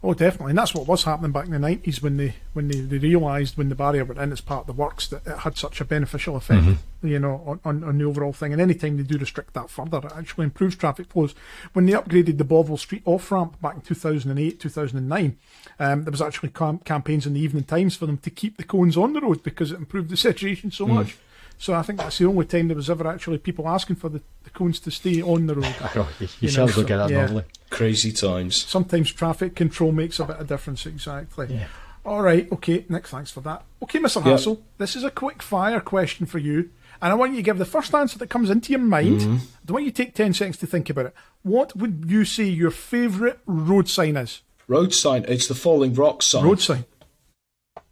Oh 0.01 0.13
definitely, 0.13 0.51
and 0.51 0.57
that's 0.57 0.73
what 0.73 0.87
was 0.87 1.03
happening 1.03 1.33
back 1.33 1.45
in 1.47 1.51
the 1.51 1.59
nineties 1.59 2.01
when 2.01 2.15
they 2.15 2.35
when 2.53 2.69
they, 2.69 2.79
they 2.79 2.97
realised 2.99 3.57
when 3.57 3.67
the 3.67 3.75
barrier 3.75 4.05
went 4.05 4.21
in 4.21 4.31
as 4.31 4.39
part 4.39 4.61
of 4.61 4.67
the 4.67 4.81
works 4.81 5.07
that 5.09 5.27
it 5.27 5.39
had 5.39 5.57
such 5.57 5.81
a 5.81 5.85
beneficial 5.85 6.37
effect, 6.37 6.63
you 7.03 7.19
know, 7.19 7.43
on, 7.45 7.59
on, 7.65 7.83
on 7.83 7.97
the 7.97 8.05
overall 8.05 8.31
thing. 8.31 8.53
And 8.53 8.61
any 8.61 8.75
time 8.75 8.95
they 8.95 9.03
do 9.03 9.17
restrict 9.17 9.53
that 9.55 9.69
further, 9.69 9.97
it 9.97 10.13
actually 10.15 10.45
improves 10.45 10.77
traffic 10.77 11.07
flows. 11.07 11.35
When 11.73 11.85
they 11.85 11.91
upgraded 11.91 12.37
the 12.37 12.45
Bothwell 12.45 12.77
Street 12.77 13.01
off 13.03 13.29
ramp 13.29 13.59
back 13.61 13.75
in 13.75 13.81
two 13.81 13.93
thousand 13.93 14.31
and 14.31 14.39
eight, 14.39 14.61
two 14.61 14.69
thousand 14.69 14.99
and 14.99 15.09
nine, 15.09 15.37
um, 15.79 16.05
there 16.05 16.11
was 16.11 16.21
actually 16.21 16.49
cam- 16.49 16.79
campaigns 16.79 17.27
in 17.27 17.33
the 17.33 17.41
evening 17.41 17.65
times 17.65 17.97
for 17.97 18.05
them 18.05 18.19
to 18.19 18.29
keep 18.29 18.55
the 18.55 18.63
cones 18.63 18.95
on 18.95 19.11
the 19.11 19.19
road 19.19 19.43
because 19.43 19.73
it 19.73 19.79
improved 19.79 20.09
the 20.09 20.17
situation 20.29 20.71
so 20.71 20.87
much. 20.87 21.17
So 21.59 21.73
I 21.73 21.81
think 21.81 21.99
that's 21.99 22.17
the 22.17 22.25
only 22.25 22.45
time 22.45 22.69
there 22.69 22.77
was 22.77 22.89
ever 22.89 23.05
actually 23.05 23.37
people 23.37 23.67
asking 23.67 23.97
for 23.97 24.07
the, 24.07 24.21
the 24.45 24.49
cones 24.49 24.79
to 24.79 24.91
stay 24.91 25.21
on 25.21 25.45
the 25.45 25.55
road. 25.55 25.75
I 25.81 25.91
you, 25.95 26.05
you, 26.39 26.49
You 26.49 26.57
know, 26.57 26.67
so- 26.67 26.83
get 26.83 26.97
that 26.97 27.09
yeah. 27.09 27.25
normally. 27.25 27.43
Crazy 27.69 28.13
times. 28.13 28.55
Sometimes 28.55 29.11
traffic 29.11 29.55
control 29.55 29.91
makes 29.91 30.19
a 30.19 30.25
bit 30.25 30.37
of 30.37 30.47
difference, 30.47 30.85
exactly. 30.85 31.47
Yeah. 31.53 31.67
All 32.05 32.21
right, 32.21 32.49
okay, 32.53 32.85
Nick, 32.87 33.07
thanks 33.07 33.29
for 33.29 33.41
that. 33.41 33.63
Okay, 33.83 33.99
Mr. 33.99 34.25
Yeah. 34.25 34.31
Hassel, 34.31 34.63
this 34.77 34.95
is 34.95 35.03
a 35.03 35.11
quick 35.11 35.43
fire 35.43 35.81
question 35.81 36.25
for 36.25 36.39
you, 36.39 36.69
and 37.01 37.11
I 37.11 37.13
want 37.15 37.31
you 37.31 37.37
to 37.37 37.43
give 37.43 37.57
the 37.57 37.65
first 37.65 37.93
answer 37.93 38.17
that 38.19 38.29
comes 38.29 38.49
into 38.49 38.71
your 38.71 38.79
mind. 38.79 39.19
Mm-hmm. 39.19 39.33
I 39.35 39.65
don't 39.65 39.73
want 39.73 39.85
you 39.85 39.91
to 39.91 40.03
take 40.05 40.15
10 40.15 40.33
seconds 40.33 40.57
to 40.59 40.65
think 40.65 40.89
about 40.89 41.07
it. 41.07 41.13
What 41.43 41.75
would 41.75 42.05
you 42.07 42.23
say 42.23 42.45
your 42.45 42.71
favourite 42.71 43.37
road 43.45 43.89
sign 43.89 44.15
is? 44.15 44.41
Road 44.69 44.93
sign. 44.93 45.25
It's 45.27 45.47
the 45.47 45.55
Falling 45.55 45.93
Rock 45.93 46.23
sign. 46.23 46.45
Road 46.45 46.61
sign. 46.61 46.85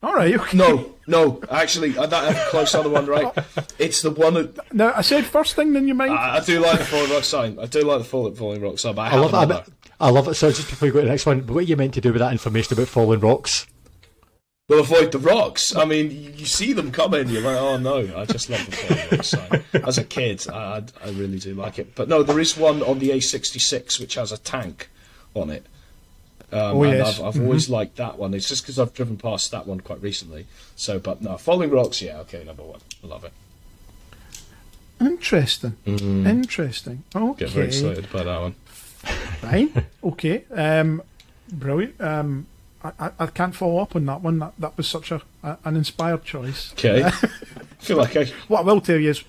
All 0.03 0.13
right, 0.13 0.33
okay. 0.35 0.57
No, 0.57 0.95
no. 1.07 1.41
Actually, 1.49 1.97
I 1.97 2.05
that 2.05 2.33
have 2.35 2.47
a 2.47 2.49
close 2.49 2.75
other 2.75 2.89
one, 2.89 3.05
right? 3.05 3.25
Oh. 3.57 3.63
It's 3.79 4.01
the 4.01 4.11
one 4.11 4.33
that 4.35 4.73
No, 4.73 4.91
I 4.95 5.01
said 5.01 5.25
first 5.25 5.55
thing 5.55 5.75
in 5.75 5.87
your 5.87 5.95
mind. 5.95 6.13
I, 6.13 6.37
I 6.37 6.39
do 6.39 6.59
like 6.59 6.79
the 6.79 6.85
Falling 6.85 7.11
Rock 7.11 7.23
sign. 7.23 7.57
I 7.59 7.65
do 7.65 7.81
like 7.81 7.99
the 7.99 8.03
Falling, 8.05 8.35
falling 8.35 8.61
Rock 8.61 8.77
sign. 8.77 8.95
But 8.95 9.13
I, 9.13 9.15
I 9.15 9.19
love 9.19 9.31
have 9.31 9.51
it. 9.51 9.73
I, 9.99 10.09
love 10.09 10.27
it. 10.27 10.35
So 10.35 10.51
just 10.51 10.69
before 10.69 10.87
you 10.87 10.93
go 10.93 10.99
to 10.99 11.05
the 11.05 11.11
next 11.11 11.25
one, 11.25 11.45
what 11.47 11.57
are 11.57 11.61
you 11.61 11.75
meant 11.75 11.93
to 11.95 12.01
do 12.01 12.11
with 12.11 12.19
that 12.19 12.31
information 12.31 12.73
about 12.73 12.87
falling 12.87 13.19
rocks? 13.19 13.65
Well, 14.69 14.79
avoid 14.79 15.11
the 15.11 15.19
rocks. 15.19 15.75
I 15.75 15.85
mean, 15.85 16.11
you, 16.11 16.31
you 16.31 16.45
see 16.45 16.73
them 16.73 16.91
coming. 16.91 17.29
You're 17.29 17.41
like, 17.41 17.57
oh 17.57 17.77
no! 17.77 17.99
I 18.15 18.25
just 18.25 18.49
love 18.49 18.65
the 18.65 18.75
Falling 18.75 19.09
Rock 19.11 19.23
sign. 19.23 19.63
As 19.87 19.97
a 19.97 20.03
kid, 20.03 20.45
I, 20.49 20.57
I, 20.57 20.83
I 21.05 21.09
really 21.11 21.39
do 21.39 21.53
like 21.53 21.79
it. 21.79 21.95
But 21.95 22.09
no, 22.09 22.21
there 22.21 22.39
is 22.39 22.57
one 22.57 22.83
on 22.83 22.99
the 22.99 23.11
A66 23.11 23.99
which 23.99 24.15
has 24.15 24.31
a 24.31 24.37
tank 24.37 24.89
on 25.33 25.49
it. 25.49 25.65
Um, 26.51 26.59
Oh, 26.77 26.83
and 26.83 26.97
yes. 26.97 27.19
I've, 27.19 27.25
I've 27.35 27.41
always 27.41 27.69
liked 27.69 27.97
that 27.97 28.17
one. 28.17 28.33
It's 28.33 28.47
just 28.47 28.63
because 28.63 28.79
I've 28.79 28.93
driven 28.93 29.17
past 29.17 29.51
that 29.51 29.67
one 29.67 29.81
quite 29.81 30.01
recently. 30.01 30.47
So, 30.75 30.97
but 30.99 31.21
no, 31.21 31.37
Falling 31.37 31.69
Rocks, 31.71 32.01
yeah, 32.01 32.19
okay, 32.19 32.43
number 32.43 32.63
one. 32.63 32.79
I 33.03 33.07
love 33.07 33.23
it. 33.23 33.33
Interesting. 34.99 35.75
Interesting. 35.85 37.03
Okay. 37.15 37.23
Mm-hmm. 37.25 37.39
Get 37.39 37.49
very 37.49 37.67
excited 37.67 38.11
by 38.11 38.23
that 38.23 38.39
one. 38.41 38.55
Fine. 39.41 39.85
okay. 40.03 40.43
Um, 40.51 41.03
brilliant. 41.51 41.99
Um, 42.01 42.47
I, 42.83 42.91
I, 42.99 43.11
I 43.19 43.25
can't 43.27 43.55
follow 43.55 43.79
up 43.79 43.95
on 43.95 44.05
that 44.05 44.21
one. 44.21 44.39
That, 44.39 44.53
that 44.57 44.77
was 44.77 44.87
such 44.87 45.11
a, 45.11 45.21
a 45.43 45.57
an 45.65 45.75
inspired 45.75 46.23
choice. 46.23 46.73
Okay. 46.73 47.03
I 47.05 47.09
feel 47.79 47.97
like 47.97 48.15
I. 48.15 48.25
What 48.47 48.61
I 48.61 48.63
will 48.63 48.81
tell 48.81 48.97
you 48.97 49.11
is 49.11 49.23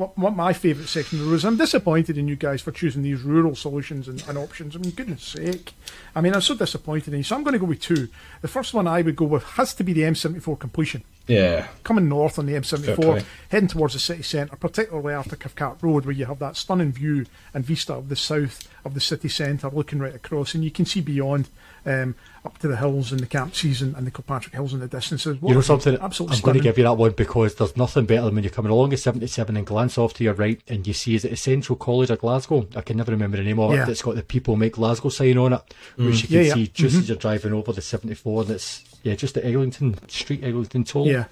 what, 0.00 0.16
what 0.16 0.34
my 0.34 0.54
favourite 0.54 0.88
section 0.88 1.20
of 1.20 1.26
the. 1.26 1.44
I'm 1.44 1.58
disappointed 1.58 2.16
in 2.16 2.26
you 2.26 2.34
guys 2.34 2.62
for 2.62 2.72
choosing 2.72 3.02
these 3.02 3.20
rural 3.20 3.54
solutions 3.54 4.08
and, 4.08 4.24
and 4.26 4.38
options. 4.38 4.74
I 4.74 4.78
mean, 4.78 4.92
goodness 4.92 5.22
sake. 5.22 5.74
I 6.16 6.22
mean, 6.22 6.34
I'm 6.34 6.40
so 6.40 6.54
disappointed 6.54 7.12
in 7.12 7.18
you. 7.18 7.22
So 7.22 7.36
I'm 7.36 7.42
going 7.42 7.52
to 7.52 7.58
go 7.58 7.66
with 7.66 7.80
two. 7.80 8.08
The 8.40 8.48
first 8.48 8.72
one 8.72 8.86
I 8.86 9.02
would 9.02 9.14
go 9.14 9.26
with 9.26 9.44
has 9.44 9.74
to 9.74 9.84
be 9.84 9.92
the 9.92 10.02
M74 10.02 10.58
completion. 10.58 11.04
Yeah. 11.30 11.68
Coming 11.84 12.08
north 12.08 12.38
on 12.38 12.46
the 12.46 12.52
M74, 12.54 13.24
heading 13.50 13.68
towards 13.68 13.94
the 13.94 14.00
city 14.00 14.22
centre, 14.22 14.56
particularly 14.56 15.14
after 15.14 15.36
Cathcart 15.36 15.78
Road, 15.82 16.04
where 16.04 16.14
you 16.14 16.26
have 16.26 16.38
that 16.40 16.56
stunning 16.56 16.92
view 16.92 17.26
and 17.54 17.64
vista 17.64 17.94
of 17.94 18.08
the 18.08 18.16
south 18.16 18.68
of 18.84 18.94
the 18.94 19.00
city 19.00 19.28
centre, 19.28 19.68
looking 19.70 19.98
right 19.98 20.14
across, 20.14 20.54
and 20.54 20.64
you 20.64 20.70
can 20.70 20.84
see 20.86 21.00
beyond 21.00 21.48
um, 21.86 22.14
up 22.44 22.58
to 22.58 22.68
the 22.68 22.76
hills 22.76 23.10
and 23.12 23.20
the 23.20 23.26
Campsies 23.26 23.80
and, 23.80 23.94
and 23.96 24.06
the 24.06 24.10
Kilpatrick 24.10 24.54
Hills 24.54 24.72
in 24.74 24.80
the 24.80 24.88
distance. 24.88 25.24
What 25.26 25.48
You 25.48 25.54
know 25.54 25.60
something? 25.60 25.96
Absolutely 26.00 26.36
I'm 26.36 26.42
going 26.42 26.56
to 26.58 26.62
give 26.62 26.76
you 26.78 26.84
that 26.84 26.94
one 26.94 27.12
because 27.12 27.54
there's 27.54 27.76
nothing 27.76 28.06
better 28.06 28.22
than 28.26 28.34
when 28.34 28.44
you're 28.44 28.52
coming 28.52 28.72
along 28.72 28.90
the 28.90 28.96
77 28.96 29.56
and 29.56 29.66
glance 29.66 29.96
off 29.98 30.12
to 30.14 30.24
your 30.24 30.34
right 30.34 30.60
and 30.68 30.86
you 30.86 30.92
see 30.92 31.14
is 31.14 31.24
it 31.24 31.36
Central 31.38 31.76
College 31.76 32.10
of 32.10 32.18
Glasgow? 32.18 32.66
I 32.76 32.80
can 32.82 32.96
never 32.96 33.12
remember 33.12 33.36
the 33.38 33.42
name 33.44 33.58
of 33.60 33.72
Yeah. 33.72 33.84
it. 33.84 33.86
That's 33.86 34.02
got 34.02 34.14
the 34.16 34.22
People 34.22 34.56
Make 34.56 34.74
Glasgow 34.74 35.08
sign 35.10 35.38
on 35.38 35.52
it, 35.54 35.74
which 35.96 36.22
you 36.22 36.28
can 36.28 36.36
Yeah, 36.36 36.42
yeah. 36.42 36.54
see 36.54 36.66
just 36.68 36.96
as 36.96 37.08
you're 37.08 37.16
driving 37.18 37.52
over 37.52 37.72
the 37.72 37.82
74. 37.82 38.42
And 38.42 38.50
it's 38.52 38.84
yeah, 39.02 39.14
just 39.14 39.36
at 39.36 39.44
Eglinton 39.44 39.96
Street, 40.08 40.42
Eglinton 40.44 40.84
Toll. 40.84 41.06
Yeah. 41.06 41.24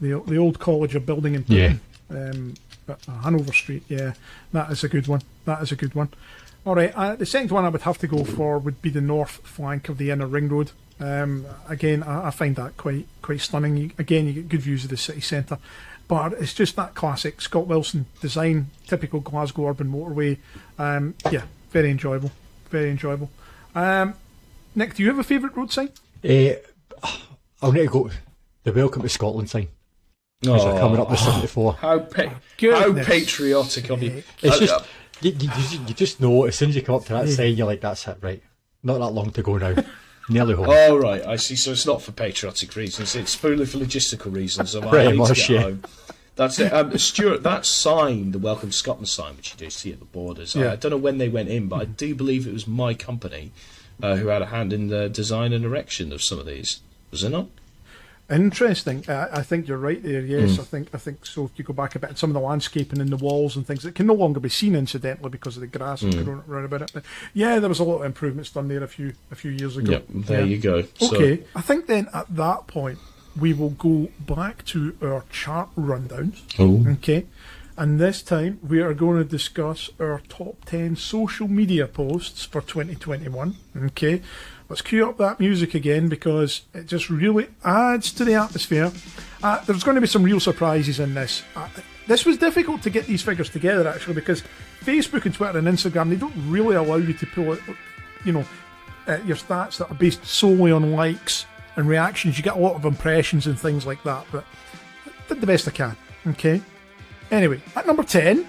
The, 0.00 0.20
the 0.26 0.36
old 0.36 0.58
college 0.58 0.94
of 0.94 1.04
building 1.04 1.34
in 1.34 1.44
Yeah. 1.48 1.74
um, 2.10 2.54
uh, 2.88 2.94
Hanover 3.22 3.52
Street. 3.52 3.84
Yeah, 3.88 4.14
that 4.52 4.70
is 4.70 4.82
a 4.84 4.88
good 4.88 5.06
one. 5.06 5.20
That 5.44 5.62
is 5.62 5.72
a 5.72 5.76
good 5.76 5.94
one. 5.94 6.08
All 6.66 6.74
right, 6.74 6.92
uh, 6.94 7.16
the 7.16 7.26
second 7.26 7.50
one 7.50 7.64
I 7.64 7.68
would 7.70 7.82
have 7.82 7.98
to 7.98 8.06
go 8.06 8.24
for 8.24 8.58
would 8.58 8.82
be 8.82 8.90
the 8.90 9.00
north 9.00 9.40
flank 9.44 9.88
of 9.88 9.96
the 9.98 10.10
inner 10.10 10.26
ring 10.26 10.48
road. 10.48 10.72
Um, 10.98 11.46
again, 11.68 12.02
I, 12.02 12.26
I 12.28 12.30
find 12.30 12.56
that 12.56 12.76
quite 12.76 13.06
quite 13.22 13.40
stunning. 13.40 13.76
You, 13.76 13.90
again, 13.98 14.26
you 14.26 14.32
get 14.34 14.48
good 14.50 14.60
views 14.62 14.84
of 14.84 14.90
the 14.90 14.98
city 14.98 15.20
centre, 15.22 15.56
but 16.08 16.34
it's 16.34 16.52
just 16.52 16.76
that 16.76 16.94
classic 16.94 17.40
Scott 17.40 17.66
Wilson 17.66 18.04
design, 18.20 18.66
typical 18.86 19.20
Glasgow 19.20 19.68
urban 19.68 19.90
motorway. 19.90 20.36
Um, 20.78 21.14
yeah, 21.30 21.44
very 21.70 21.90
enjoyable, 21.90 22.30
very 22.68 22.90
enjoyable. 22.90 23.30
Um, 23.74 24.14
Nick, 24.74 24.94
do 24.94 25.02
you 25.02 25.08
have 25.08 25.18
a 25.18 25.24
favourite 25.24 25.56
road 25.56 25.72
sign? 25.72 25.88
Eh, 26.22 26.56
I'll 27.62 27.72
need 27.72 27.82
to 27.82 27.88
go 27.88 28.10
the 28.62 28.72
Welcome 28.72 29.02
to 29.02 29.08
Scotland 29.08 29.48
sign. 29.48 29.68
As 30.42 30.46
you're 30.64 30.78
coming 30.78 31.00
up 31.00 31.08
the 31.08 31.16
74. 31.16 31.74
How 31.74 31.98
pa- 32.00 32.34
how 32.60 32.92
patriotic 33.04 33.90
of 33.90 34.02
you. 34.02 34.22
It's 34.42 34.56
Uh, 34.56 34.58
just 34.60 34.74
uh, 34.74 34.80
you, 35.20 35.32
you, 35.32 35.50
you, 35.70 35.80
you 35.88 35.94
just 35.94 36.20
know 36.20 36.44
as 36.44 36.56
soon 36.56 36.70
as 36.70 36.76
you 36.76 36.82
come 36.82 36.94
up 36.94 37.04
to 37.06 37.12
that 37.14 37.28
sign, 37.28 37.54
you're 37.54 37.66
like, 37.66 37.80
that's 37.82 38.06
it, 38.08 38.18
right? 38.22 38.42
Not 38.82 38.98
that 38.98 39.10
long 39.10 39.30
to 39.32 39.42
go 39.42 39.58
now. 39.58 39.74
Nearly 40.30 40.54
home. 40.54 40.66
Oh 40.68 40.96
right, 40.96 41.24
I 41.26 41.36
see. 41.36 41.56
So 41.56 41.72
it's 41.72 41.84
not 41.86 42.00
for 42.02 42.12
patriotic 42.12 42.74
reasons; 42.76 43.16
it's 43.16 43.34
purely 43.34 43.66
for 43.66 43.78
logistical 43.78 44.32
reasons. 44.34 44.70
So 44.70 44.80
I 44.82 44.88
Pretty 44.88 45.06
need 45.08 45.12
to 45.14 45.18
much, 45.18 45.36
get 45.36 45.48
yeah. 45.50 45.60
home. 45.62 45.82
That's 46.36 46.58
it. 46.60 46.72
Um, 46.72 46.96
Stuart, 46.96 47.42
that 47.42 47.66
sign, 47.66 48.30
the 48.30 48.38
Welcome 48.38 48.70
to 48.70 48.76
Scotland 48.76 49.08
sign, 49.08 49.36
which 49.36 49.52
you 49.52 49.58
do 49.58 49.68
see 49.70 49.92
at 49.92 49.98
the 49.98 50.04
borders, 50.04 50.54
I- 50.56 50.60
Yeah. 50.60 50.72
I 50.72 50.76
don't 50.76 50.90
know 50.92 50.96
when 50.98 51.18
they 51.18 51.28
went 51.28 51.48
in, 51.48 51.66
but 51.68 51.80
I 51.80 51.84
do 51.84 52.14
believe 52.14 52.46
it 52.46 52.52
was 52.52 52.66
my 52.68 52.94
company 52.94 53.50
uh, 54.02 54.16
who 54.16 54.28
had 54.28 54.42
a 54.42 54.46
hand 54.46 54.72
in 54.72 54.88
the 54.88 55.08
design 55.08 55.52
and 55.52 55.64
erection 55.64 56.12
of 56.12 56.22
some 56.22 56.38
of 56.38 56.46
these. 56.46 56.80
Was 57.10 57.22
it 57.24 57.30
not? 57.30 57.48
Interesting. 58.30 59.04
Uh, 59.08 59.26
I 59.32 59.42
think 59.42 59.66
you're 59.66 59.76
right 59.76 60.00
there. 60.00 60.20
Yes, 60.20 60.56
I 60.60 60.62
think 60.62 60.88
I 60.94 60.98
think 60.98 61.26
so. 61.26 61.46
If 61.46 61.58
you 61.58 61.64
go 61.64 61.72
back 61.72 61.96
a 61.96 61.98
bit, 61.98 62.16
some 62.16 62.30
of 62.30 62.34
the 62.34 62.40
landscaping 62.40 63.00
in 63.00 63.10
the 63.10 63.16
walls 63.16 63.56
and 63.56 63.66
things 63.66 63.82
that 63.82 63.96
can 63.96 64.06
no 64.06 64.14
longer 64.14 64.38
be 64.38 64.48
seen, 64.48 64.76
incidentally, 64.76 65.30
because 65.30 65.56
of 65.56 65.62
the 65.62 65.66
grass 65.66 66.02
and 66.02 66.14
growing 66.24 66.44
around 66.48 66.64
about 66.64 66.82
it. 66.82 66.90
But 66.94 67.02
yeah, 67.34 67.58
there 67.58 67.68
was 67.68 67.80
a 67.80 67.84
lot 67.84 67.96
of 67.96 68.04
improvements 68.04 68.50
done 68.50 68.68
there 68.68 68.84
a 68.84 68.88
few 68.88 69.14
a 69.32 69.34
few 69.34 69.50
years 69.50 69.76
ago. 69.76 69.90
Yep. 69.92 70.04
There 70.10 70.40
Yeah. 70.42 70.46
you 70.46 70.58
go. 70.58 70.84
So, 71.00 71.16
Okay, 71.16 71.42
I 71.56 71.60
think 71.60 71.88
then 71.88 72.08
at 72.14 72.32
that 72.36 72.68
point 72.68 73.00
we 73.36 73.52
will 73.52 73.70
go 73.70 74.10
back 74.20 74.64
to 74.66 74.96
our 75.02 75.24
chart 75.32 75.70
rundowns. 75.76 76.40
Oh. 76.56 76.86
Okay, 76.98 77.26
and 77.80 77.98
this 77.98 78.20
time 78.20 78.60
we 78.62 78.78
are 78.80 78.92
going 78.92 79.16
to 79.16 79.24
discuss 79.24 79.88
our 79.98 80.20
top 80.28 80.66
ten 80.66 80.94
social 80.94 81.48
media 81.48 81.86
posts 81.86 82.44
for 82.44 82.60
2021. 82.60 83.56
Okay, 83.84 84.20
let's 84.68 84.82
cue 84.82 85.08
up 85.08 85.16
that 85.16 85.40
music 85.40 85.74
again 85.74 86.10
because 86.10 86.60
it 86.74 86.84
just 86.84 87.08
really 87.08 87.48
adds 87.64 88.12
to 88.12 88.26
the 88.26 88.34
atmosphere. 88.34 88.92
Uh, 89.42 89.64
there's 89.64 89.82
going 89.82 89.94
to 89.94 90.00
be 90.02 90.06
some 90.06 90.22
real 90.22 90.40
surprises 90.40 91.00
in 91.00 91.14
this. 91.14 91.42
Uh, 91.56 91.70
this 92.06 92.26
was 92.26 92.36
difficult 92.36 92.82
to 92.82 92.90
get 92.90 93.06
these 93.06 93.22
figures 93.22 93.48
together 93.48 93.88
actually 93.88 94.14
because 94.14 94.42
Facebook 94.82 95.24
and 95.24 95.34
Twitter 95.34 95.58
and 95.58 95.66
Instagram 95.66 96.10
they 96.10 96.16
don't 96.16 96.34
really 96.50 96.76
allow 96.76 96.96
you 96.96 97.14
to 97.14 97.26
pull 97.28 97.54
it, 97.54 97.60
you 98.26 98.32
know, 98.32 98.44
uh, 99.06 99.16
your 99.24 99.38
stats 99.38 99.78
that 99.78 99.90
are 99.90 99.94
based 99.94 100.22
solely 100.26 100.70
on 100.70 100.92
likes 100.92 101.46
and 101.76 101.88
reactions. 101.88 102.36
You 102.36 102.44
get 102.44 102.56
a 102.56 102.60
lot 102.60 102.74
of 102.74 102.84
impressions 102.84 103.46
and 103.46 103.58
things 103.58 103.86
like 103.86 104.02
that, 104.02 104.26
but 104.30 104.44
I 105.06 105.10
did 105.28 105.40
the 105.40 105.46
best 105.46 105.66
I 105.66 105.70
can. 105.70 105.96
Okay. 106.26 106.60
Anyway, 107.30 107.60
at 107.76 107.86
number 107.86 108.02
10, 108.02 108.46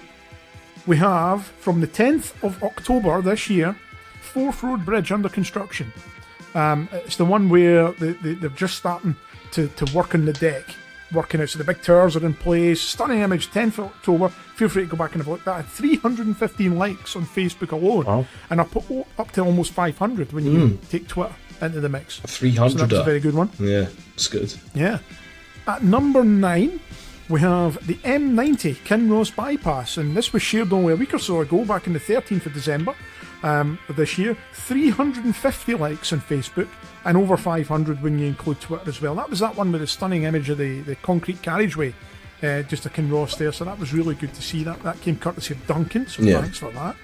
we 0.86 0.96
have 0.96 1.44
from 1.44 1.80
the 1.80 1.86
10th 1.86 2.42
of 2.42 2.62
October 2.62 3.20
this 3.22 3.48
year, 3.48 3.76
Forth 4.20 4.62
Road 4.62 4.84
Bridge 4.84 5.12
under 5.12 5.28
construction. 5.28 5.92
Um, 6.54 6.88
it's 6.92 7.16
the 7.16 7.24
one 7.24 7.48
where 7.48 7.92
they, 7.92 8.12
they, 8.12 8.34
they're 8.34 8.50
just 8.50 8.76
starting 8.76 9.16
to, 9.52 9.68
to 9.68 9.94
work 9.96 10.14
on 10.14 10.24
the 10.24 10.32
deck, 10.34 10.64
working 11.12 11.40
out. 11.40 11.48
So 11.50 11.58
the 11.58 11.64
big 11.64 11.82
towers 11.82 12.16
are 12.16 12.26
in 12.26 12.34
place. 12.34 12.80
Stunning 12.80 13.20
image, 13.20 13.50
10th 13.50 13.78
of 13.78 13.84
October. 13.86 14.28
Feel 14.28 14.68
free 14.68 14.82
to 14.84 14.88
go 14.90 14.96
back 14.96 15.12
and 15.14 15.20
have 15.22 15.28
a 15.28 15.30
look. 15.30 15.44
That 15.44 15.56
had 15.56 15.66
315 15.66 16.76
likes 16.76 17.14
on 17.16 17.24
Facebook 17.24 17.70
alone, 17.72 18.04
Wow. 18.04 18.26
and 18.50 18.60
up, 18.60 18.74
up 19.18 19.30
to 19.32 19.42
almost 19.42 19.72
500 19.72 20.32
when 20.32 20.44
you 20.44 20.78
take 20.90 21.06
Twitter 21.08 21.32
into 21.60 21.80
the 21.80 21.88
mix. 21.88 22.18
300. 22.20 22.70
So 22.78 22.86
that's 22.86 23.00
a 23.00 23.04
very 23.04 23.20
good 23.20 23.34
one. 23.34 23.50
Yeah, 23.58 23.86
it's 24.14 24.28
good. 24.28 24.52
Yeah. 24.74 24.98
At 25.66 25.82
number 25.84 26.24
nine, 26.24 26.80
we 27.28 27.40
have 27.40 27.84
the 27.86 27.94
M90 27.96 28.74
Kinross 28.84 29.34
bypass, 29.34 29.96
and 29.96 30.16
this 30.16 30.32
was 30.32 30.42
shared 30.42 30.72
only 30.72 30.92
a 30.92 30.96
week 30.96 31.14
or 31.14 31.18
so 31.18 31.40
ago, 31.40 31.64
back 31.64 31.86
in 31.86 31.92
the 31.92 32.00
13th 32.00 32.46
of 32.46 32.52
December 32.52 32.94
um, 33.42 33.78
of 33.88 33.96
this 33.96 34.18
year. 34.18 34.36
350 34.52 35.74
likes 35.74 36.12
on 36.12 36.20
Facebook, 36.20 36.68
and 37.04 37.16
over 37.16 37.36
500 37.36 38.02
when 38.02 38.18
you 38.18 38.26
include 38.26 38.60
Twitter 38.60 38.88
as 38.88 39.00
well. 39.00 39.14
That 39.14 39.30
was 39.30 39.38
that 39.40 39.56
one 39.56 39.72
with 39.72 39.80
the 39.80 39.86
stunning 39.86 40.24
image 40.24 40.50
of 40.50 40.58
the, 40.58 40.80
the 40.82 40.96
concrete 40.96 41.40
carriageway, 41.42 41.94
uh, 42.42 42.62
just 42.62 42.86
a 42.86 42.90
Kinross 42.90 43.38
there, 43.38 43.52
so 43.52 43.64
that 43.64 43.78
was 43.78 43.94
really 43.94 44.14
good 44.14 44.34
to 44.34 44.42
see. 44.42 44.62
That 44.64 44.82
that 44.82 45.00
came 45.00 45.16
courtesy 45.16 45.54
of 45.54 45.66
Duncan, 45.66 46.06
so 46.08 46.22
Yeah. 46.22 46.40
thanks 46.42 46.58
for 46.58 46.70
that. 46.72 46.96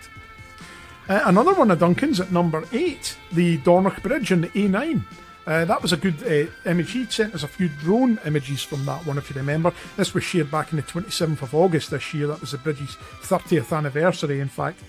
Uh, 1.08 1.22
another 1.24 1.54
one 1.54 1.70
of 1.70 1.78
Duncan's 1.78 2.20
at 2.20 2.32
number 2.32 2.64
eight, 2.72 3.16
the 3.32 3.56
Dornoch 3.58 4.02
Bridge 4.02 4.30
on 4.30 4.42
the 4.42 4.48
A9. 4.48 5.02
Uh, 5.48 5.64
that 5.64 5.80
was 5.80 5.94
a 5.94 5.96
good 5.96 6.22
uh, 6.24 6.68
image. 6.68 6.90
He 6.90 7.06
sent 7.06 7.34
us 7.34 7.42
a 7.42 7.48
few 7.48 7.70
drone 7.70 8.20
images 8.26 8.62
from 8.62 8.84
that 8.84 9.06
one, 9.06 9.16
if 9.16 9.30
you 9.30 9.36
remember. 9.36 9.72
This 9.96 10.12
was 10.12 10.22
shared 10.22 10.50
back 10.50 10.72
in 10.72 10.76
the 10.76 10.82
27th 10.82 11.40
of 11.40 11.54
August 11.54 11.90
this 11.90 12.12
year. 12.12 12.26
That 12.26 12.42
was 12.42 12.50
the 12.50 12.58
bridge's 12.58 12.96
30th 13.22 13.74
anniversary, 13.74 14.40
in 14.40 14.48
fact. 14.48 14.80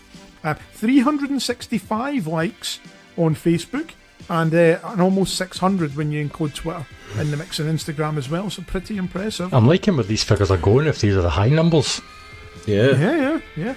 Uh, 0.43 0.55
365 0.73 2.27
likes 2.27 2.81
on 3.15 3.35
Facebook 3.35 3.91
and, 4.29 4.53
uh, 4.53 4.79
and 4.83 5.01
almost 5.01 5.35
600 5.37 5.95
when 5.95 6.11
you 6.11 6.19
include 6.19 6.55
Twitter 6.55 6.85
in 7.17 7.31
the 7.31 7.37
mix 7.37 7.59
and 7.59 7.69
Instagram 7.69 8.17
as 8.17 8.29
well. 8.29 8.49
So 8.49 8.61
pretty 8.63 8.97
impressive. 8.97 9.53
I'm 9.53 9.65
liking 9.65 9.95
where 9.95 10.03
these 10.03 10.25
figures 10.25 10.51
are 10.51 10.57
going 10.57 10.87
if 10.87 10.99
these 10.99 11.15
are 11.15 11.21
the 11.21 11.29
high 11.29 11.47
numbers. 11.47 12.01
Yeah. 12.65 12.97
Yeah, 12.97 13.15
yeah, 13.15 13.39
yeah. 13.55 13.75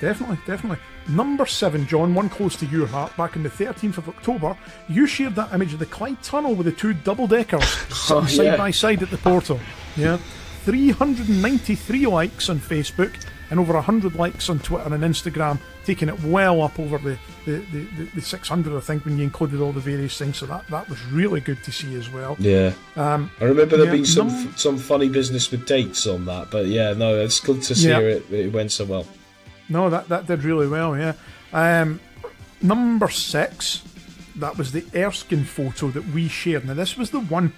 Definitely, 0.00 0.38
definitely. 0.48 0.78
Number 1.08 1.46
seven, 1.46 1.86
John, 1.86 2.14
one 2.14 2.28
close 2.28 2.54
to 2.56 2.66
your 2.66 2.86
heart, 2.86 3.16
back 3.16 3.36
on 3.36 3.42
the 3.42 3.48
13th 3.48 3.96
of 3.98 4.08
October, 4.10 4.56
you 4.88 5.06
shared 5.06 5.34
that 5.36 5.52
image 5.54 5.72
of 5.72 5.78
the 5.78 5.86
Clyde 5.86 6.22
Tunnel 6.22 6.54
with 6.54 6.66
the 6.66 6.72
two 6.72 6.92
double 6.92 7.26
deckers 7.26 7.62
Oh, 8.10 8.24
side 8.26 8.44
yeah. 8.44 8.56
by 8.56 8.70
side 8.70 9.02
at 9.02 9.10
the 9.10 9.16
portal. 9.18 9.58
Yeah. 9.96 10.18
393 10.64 12.06
likes 12.06 12.50
on 12.50 12.58
Facebook 12.58 13.14
and 13.50 13.58
over 13.58 13.72
100 13.72 14.14
likes 14.16 14.50
on 14.50 14.58
Twitter 14.58 14.92
and 14.92 15.02
Instagram, 15.02 15.58
taking 15.86 16.10
it 16.10 16.22
well 16.24 16.60
up 16.60 16.78
over 16.78 16.98
the, 16.98 17.16
the, 17.46 17.52
the, 17.72 17.84
the, 17.96 18.04
the 18.16 18.20
600, 18.20 18.76
I 18.76 18.80
think, 18.80 19.06
when 19.06 19.16
you 19.16 19.24
included 19.24 19.62
all 19.62 19.72
the 19.72 19.80
various 19.80 20.18
things. 20.18 20.36
So 20.36 20.44
that, 20.46 20.66
that 20.68 20.86
was 20.90 21.02
really 21.06 21.40
good 21.40 21.64
to 21.64 21.72
see 21.72 21.94
as 21.94 22.10
well. 22.10 22.36
Yeah. 22.38 22.74
Um, 22.96 23.30
I 23.40 23.44
remember 23.44 23.78
there 23.78 23.86
yeah, 23.86 23.92
being 23.92 24.04
some 24.04 24.28
num- 24.28 24.52
some 24.56 24.76
funny 24.76 25.08
business 25.08 25.50
with 25.50 25.64
dates 25.66 26.06
on 26.06 26.26
that, 26.26 26.50
but 26.50 26.66
yeah, 26.66 26.92
no, 26.92 27.16
it's 27.18 27.40
good 27.40 27.62
to 27.62 27.74
see 27.74 27.88
Yeah. 27.88 28.00
it. 28.00 28.30
It 28.30 28.52
went 28.52 28.70
so 28.72 28.84
well. 28.84 29.06
No, 29.68 29.90
that, 29.90 30.08
that 30.08 30.26
did 30.26 30.44
really 30.44 30.66
well, 30.66 30.96
yeah. 30.96 31.14
Um, 31.52 32.00
number 32.62 33.08
six, 33.08 33.82
that 34.36 34.56
was 34.56 34.72
the 34.72 34.84
Erskine 34.94 35.44
photo 35.44 35.88
that 35.90 36.06
we 36.06 36.28
shared. 36.28 36.66
Now, 36.66 36.74
this 36.74 36.96
was 36.96 37.10
the 37.10 37.20
one 37.20 37.52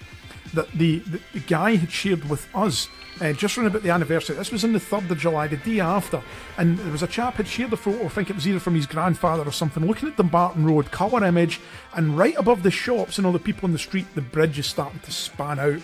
that 0.53 0.71
the, 0.71 0.99
the, 0.99 1.21
the 1.33 1.39
guy 1.39 1.75
had 1.75 1.91
shared 1.91 2.29
with 2.29 2.47
us 2.53 2.89
uh, 3.21 3.33
just 3.33 3.57
around 3.57 3.67
about 3.67 3.83
the 3.83 3.89
anniversary. 3.89 4.35
This 4.35 4.51
was 4.51 4.63
on 4.63 4.73
the 4.73 4.79
3rd 4.79 5.11
of 5.11 5.19
July, 5.19 5.47
the 5.47 5.57
day 5.57 5.79
after. 5.79 6.21
And 6.57 6.77
there 6.79 6.91
was 6.91 7.03
a 7.03 7.07
chap 7.07 7.35
had 7.35 7.47
shared 7.47 7.69
the 7.69 7.77
photo, 7.77 8.05
I 8.05 8.09
think 8.09 8.29
it 8.29 8.35
was 8.35 8.47
either 8.47 8.59
from 8.59 8.75
his 8.75 8.87
grandfather 8.87 9.43
or 9.43 9.51
something, 9.51 9.85
looking 9.85 10.09
at 10.09 10.17
Dumbarton 10.17 10.65
Road, 10.65 10.91
colour 10.91 11.23
image, 11.23 11.61
and 11.93 12.17
right 12.17 12.35
above 12.37 12.63
the 12.63 12.71
shops 12.71 13.17
and 13.17 13.27
all 13.27 13.33
the 13.33 13.39
people 13.39 13.65
in 13.67 13.73
the 13.73 13.79
street, 13.79 14.07
the 14.15 14.21
bridge 14.21 14.59
is 14.59 14.65
starting 14.65 14.99
to 15.01 15.11
span 15.11 15.59
out 15.59 15.81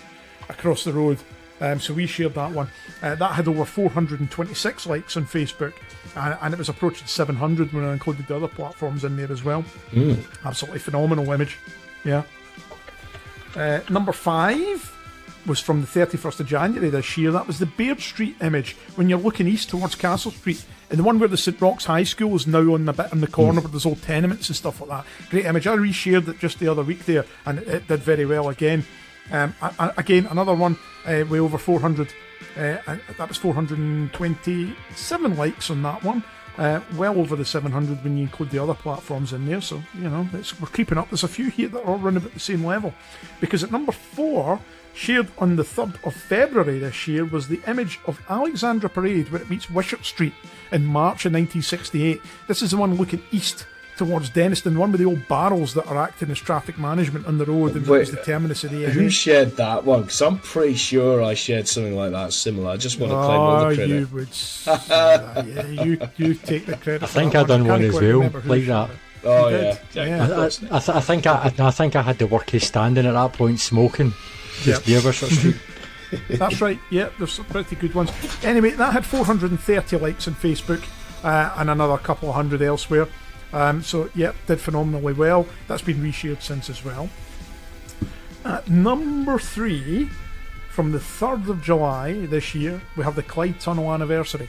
across 0.48 0.84
the 0.84 0.92
road. 0.92 1.18
Um, 1.60 1.80
so 1.80 1.92
we 1.94 2.06
shared 2.06 2.34
that 2.34 2.52
one. 2.52 2.68
Uh, 3.02 3.14
that 3.16 3.32
had 3.32 3.48
over 3.48 3.64
426 3.64 4.86
likes 4.86 5.16
on 5.16 5.24
Facebook, 5.24 5.72
and, 6.16 6.36
and 6.40 6.54
it 6.54 6.58
was 6.58 6.68
approaching 6.68 7.06
700 7.06 7.72
when 7.72 7.84
I 7.84 7.92
included 7.92 8.26
the 8.26 8.36
other 8.36 8.48
platforms 8.48 9.04
in 9.04 9.16
there 9.16 9.30
as 9.32 9.42
well. 9.44 9.64
Absolutely 10.44 10.78
phenomenal 10.80 11.30
image. 11.32 11.58
Yeah. 12.04 12.22
Uh, 13.56 13.80
number 13.90 14.12
five 14.12 14.94
was 15.46 15.60
from 15.60 15.80
the 15.80 15.86
31st 15.86 16.40
of 16.40 16.46
January 16.46 16.90
this 16.90 17.16
year. 17.16 17.32
That 17.32 17.46
was 17.46 17.58
the 17.58 17.66
Baird 17.66 18.00
Street 18.00 18.36
image 18.42 18.76
when 18.96 19.08
you're 19.08 19.18
looking 19.18 19.48
east 19.48 19.70
towards 19.70 19.94
Castle 19.94 20.30
Street. 20.30 20.64
And 20.90 20.98
the 20.98 21.02
one 21.02 21.18
where 21.18 21.28
the 21.28 21.36
St 21.36 21.60
Roch's 21.60 21.86
High 21.86 22.04
School 22.04 22.34
is 22.36 22.46
now 22.46 22.74
on 22.74 22.84
the 22.84 22.92
bit 22.92 23.12
in 23.12 23.20
the 23.20 23.26
corner 23.26 23.60
where 23.60 23.70
there's 23.70 23.86
old 23.86 24.02
tenements 24.02 24.48
and 24.48 24.56
stuff 24.56 24.80
like 24.80 24.90
that. 24.90 25.06
Great 25.30 25.46
image. 25.46 25.66
I 25.66 25.76
reshared 25.76 26.28
it 26.28 26.38
just 26.38 26.58
the 26.58 26.68
other 26.68 26.82
week 26.82 27.04
there 27.06 27.24
and 27.46 27.58
it, 27.58 27.68
it 27.68 27.88
did 27.88 28.00
very 28.00 28.26
well 28.26 28.48
again. 28.48 28.84
Um, 29.30 29.54
again, 29.96 30.26
another 30.26 30.54
one 30.54 30.76
uh, 31.06 31.24
with 31.28 31.40
over 31.40 31.58
400. 31.58 32.12
Uh, 32.56 32.78
and 32.86 33.00
that 33.16 33.28
was 33.28 33.36
427 33.36 35.36
likes 35.36 35.70
on 35.70 35.82
that 35.82 36.02
one. 36.02 36.24
Uh, 36.56 36.80
well 36.96 37.18
over 37.20 37.36
the 37.36 37.44
700 37.44 38.02
when 38.02 38.16
you 38.16 38.24
include 38.24 38.50
the 38.50 38.60
other 38.60 38.74
platforms 38.74 39.32
in 39.32 39.46
there. 39.46 39.60
So, 39.60 39.80
you 39.94 40.10
know, 40.10 40.28
we're 40.32 40.66
creeping 40.66 40.98
up. 40.98 41.08
There's 41.08 41.22
a 41.22 41.28
few 41.28 41.50
here 41.50 41.68
that 41.68 41.78
are 41.78 41.86
all 41.86 41.98
running 41.98 42.16
about 42.16 42.34
the 42.34 42.40
same 42.40 42.64
level. 42.64 42.92
Because 43.40 43.62
at 43.62 43.70
number 43.70 43.92
four, 43.92 44.58
shared 44.92 45.28
on 45.38 45.54
the 45.54 45.62
3rd 45.62 46.04
of 46.04 46.14
February 46.14 46.80
this 46.80 47.06
year, 47.06 47.24
was 47.24 47.46
the 47.46 47.60
image 47.68 48.00
of 48.06 48.20
Alexandra 48.28 48.90
Parade 48.90 49.30
where 49.30 49.40
it 49.40 49.48
meets 49.48 49.70
Wishart 49.70 50.04
Street 50.04 50.34
in 50.72 50.84
March 50.84 51.26
of 51.26 51.32
1968. 51.32 52.20
This 52.48 52.60
is 52.60 52.72
the 52.72 52.76
one 52.76 52.96
looking 52.96 53.22
east 53.30 53.64
towards 53.98 54.30
Dennistoun, 54.30 54.76
one 54.76 54.90
with 54.92 55.00
the 55.00 55.06
old 55.06 55.26
barrels 55.28 55.74
that 55.74 55.86
are 55.86 55.98
acting 55.98 56.30
as 56.30 56.38
traffic 56.38 56.78
management 56.78 57.26
on 57.26 57.36
the 57.38 57.44
road 57.44 57.74
and 57.76 57.86
Wait, 57.86 57.98
was 57.98 58.10
the 58.10 58.16
terminus 58.22 58.64
of 58.64 58.70
the 58.70 58.86
Who 58.86 59.10
shared 59.10 59.56
that 59.56 59.84
one? 59.84 60.02
Because 60.02 60.22
I'm 60.22 60.38
pretty 60.38 60.74
sure 60.74 61.22
I 61.22 61.34
shared 61.34 61.68
something 61.68 61.94
like 61.96 62.12
that 62.12 62.32
similar. 62.32 62.70
I 62.70 62.76
just 62.76 62.98
want 62.98 63.12
to 63.12 63.16
claim 63.16 63.40
all 63.40 63.56
Oh, 63.64 63.68
the 63.70 63.74
credit. 63.76 63.88
you 64.00 64.08
would 64.12 64.28
that. 64.28 65.46
Yeah, 65.46 65.66
you, 65.84 65.98
you 66.16 66.34
take 66.34 66.66
the 66.66 66.76
credit. 66.76 67.02
I 67.02 67.06
think 67.06 67.32
that 67.32 67.44
I 67.44 67.48
done 67.48 67.60
can't 67.66 67.68
one 67.68 67.82
as 67.82 67.94
well, 67.94 68.02
remember 68.02 68.42
like 68.46 68.64
that. 68.66 68.90
Oh 69.24 69.48
yeah, 69.48 69.76
yeah. 69.94 70.04
yeah. 70.04 70.28
I, 70.28 70.42
I, 70.42 70.44
I, 70.46 70.48
th- 70.48 70.88
I 70.96 71.00
think 71.00 71.26
I, 71.26 71.52
I, 71.58 71.66
I 71.66 71.70
think 71.72 71.96
I 71.96 72.02
had 72.02 72.18
the 72.18 72.26
workcase 72.28 72.62
standing 72.66 73.04
at 73.04 73.12
that 73.12 73.32
point, 73.32 73.58
smoking. 73.60 74.14
Just 74.62 74.86
Yep. 74.86 74.88
near 74.88 75.02
Wishart 75.08 75.30
Street. 75.32 75.56
That's 76.30 76.60
right. 76.60 76.78
Yeah, 76.90 77.10
there's 77.18 77.32
some 77.32 77.44
pretty 77.46 77.76
good 77.76 77.94
ones. 77.94 78.10
Anyway, 78.44 78.70
that 78.70 78.92
had 78.92 79.04
430 79.04 79.96
likes 79.98 80.26
on 80.28 80.34
Facebook 80.34 80.82
uh, 81.24 81.52
and 81.58 81.68
another 81.68 81.98
couple 81.98 82.28
of 82.28 82.34
hundred 82.36 82.62
elsewhere. 82.62 83.08
Um, 83.52 83.82
so, 83.82 84.10
yeah, 84.14 84.32
did 84.46 84.60
phenomenally 84.60 85.12
well. 85.12 85.46
That's 85.66 85.82
been 85.82 86.02
reshared 86.02 86.42
since 86.42 86.68
as 86.68 86.84
well. 86.84 87.08
At 88.44 88.68
number 88.68 89.38
three, 89.38 90.10
from 90.68 90.92
the 90.92 90.98
3rd 90.98 91.48
of 91.48 91.62
July 91.62 92.26
this 92.26 92.54
year, 92.54 92.80
we 92.96 93.04
have 93.04 93.16
the 93.16 93.22
Clyde 93.22 93.60
Tunnel 93.60 93.92
anniversary. 93.92 94.48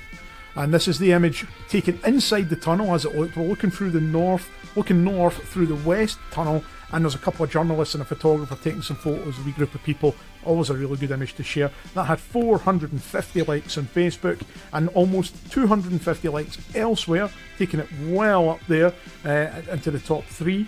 And 0.56 0.74
this 0.74 0.88
is 0.88 1.00
the 1.00 1.12
image 1.12 1.45
taken 1.70 2.00
inside 2.06 2.50
the 2.50 2.56
tunnel 2.56 2.93
as 2.93 3.06
it 3.06 3.16
looked. 3.16 3.38
We're 3.38 3.47
looking 3.47 3.72
through 3.72 3.91
the 3.91 4.02
north, 4.02 4.50
looking 4.76 5.04
north 5.04 5.36
through 5.47 5.68
the 5.68 5.76
west 5.76 6.20
tunnel, 6.32 6.64
and 6.91 7.03
there's 7.03 7.15
a 7.15 7.19
couple 7.19 7.43
of 7.45 7.51
journalists 7.51 7.95
and 7.95 8.01
a 8.01 8.05
photographer 8.05 8.57
taking 8.63 8.81
some 8.81 8.97
photos 8.97 9.37
of 9.37 9.47
a 9.47 9.51
group 9.51 9.73
of 9.75 9.83
people. 9.83 10.15
Always 10.45 10.69
a 10.69 10.73
really 10.73 10.97
good 10.97 11.11
image 11.11 11.35
to 11.35 11.43
share. 11.43 11.71
That 11.93 12.05
had 12.05 12.19
450 12.19 13.41
likes 13.43 13.77
on 13.77 13.85
Facebook 13.85 14.41
and 14.73 14.89
almost 14.89 15.51
250 15.51 16.29
likes 16.29 16.57
elsewhere, 16.75 17.29
taking 17.57 17.79
it 17.79 17.87
well 18.07 18.49
up 18.49 18.59
there 18.67 18.93
uh, 19.25 19.61
into 19.71 19.91
the 19.91 19.99
top 19.99 20.23
three. 20.25 20.67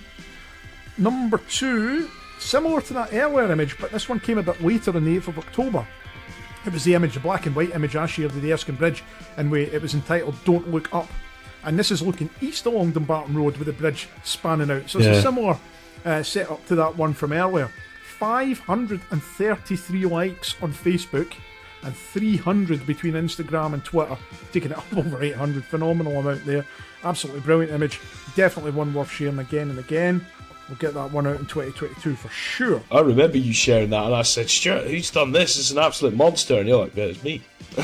Number 0.97 1.39
two, 1.49 2.09
similar 2.39 2.81
to 2.81 2.93
that 2.93 3.13
earlier 3.13 3.51
image, 3.51 3.77
but 3.79 3.91
this 3.91 4.09
one 4.09 4.19
came 4.19 4.37
a 4.37 4.43
bit 4.43 4.61
later 4.61 4.95
on 4.95 5.05
the 5.05 5.17
8th 5.17 5.29
of 5.29 5.39
October. 5.39 5.87
It 6.65 6.73
was 6.73 6.83
the 6.83 6.93
image, 6.93 7.15
the 7.15 7.19
black 7.19 7.47
and 7.47 7.55
white 7.55 7.73
image 7.73 7.95
I 7.95 8.05
shared 8.05 8.31
of 8.31 8.41
the 8.41 8.53
Erskine 8.53 8.75
Bridge, 8.75 9.03
and 9.37 9.49
we, 9.49 9.63
it 9.63 9.81
was 9.81 9.95
entitled 9.95 10.35
Don't 10.45 10.69
Look 10.69 10.93
Up. 10.93 11.07
And 11.63 11.77
this 11.77 11.91
is 11.91 12.01
looking 12.01 12.29
east 12.39 12.65
along 12.65 12.91
Dumbarton 12.91 13.35
Road 13.35 13.57
with 13.57 13.67
the 13.67 13.73
bridge 13.73 14.07
spanning 14.23 14.69
out. 14.69 14.89
So 14.89 14.99
it's 14.99 15.07
a 15.07 15.21
similar 15.21 15.57
uh, 16.05 16.23
setup 16.23 16.65
to 16.67 16.75
that 16.75 16.95
one 16.97 17.13
from 17.13 17.33
earlier. 17.33 17.69
533 18.19 20.05
likes 20.05 20.55
on 20.61 20.71
Facebook 20.71 21.33
and 21.83 21.95
300 21.95 22.85
between 22.85 23.13
Instagram 23.13 23.73
and 23.73 23.83
Twitter, 23.83 24.17
taking 24.51 24.71
it 24.71 24.77
up 24.77 24.85
over 24.95 25.23
800. 25.23 25.63
Phenomenal 25.65 26.19
amount 26.19 26.45
there. 26.45 26.65
Absolutely 27.03 27.41
brilliant 27.41 27.73
image. 27.73 27.99
Definitely 28.35 28.71
one 28.71 28.93
worth 28.93 29.09
sharing 29.09 29.39
again 29.39 29.69
and 29.69 29.79
again. 29.79 30.25
We'll 30.69 30.77
get 30.77 30.93
that 30.93 31.11
one 31.11 31.27
out 31.27 31.39
in 31.39 31.47
2022 31.47 32.15
for 32.15 32.29
sure. 32.29 32.81
I 32.91 33.01
remember 33.01 33.37
you 33.37 33.51
sharing 33.51 33.89
that, 33.89 34.05
and 34.05 34.15
I 34.15 34.21
said, 34.21 34.49
"Stuart, 34.49 34.87
who's 34.87 35.11
done 35.11 35.33
this? 35.33 35.59
It's 35.59 35.71
an 35.71 35.79
absolute 35.79 36.15
monster." 36.15 36.59
And 36.59 36.69
you're 36.69 36.83
like, 36.83 36.95
"Yeah, 36.95 37.05
it's 37.05 37.23
me." 37.23 37.41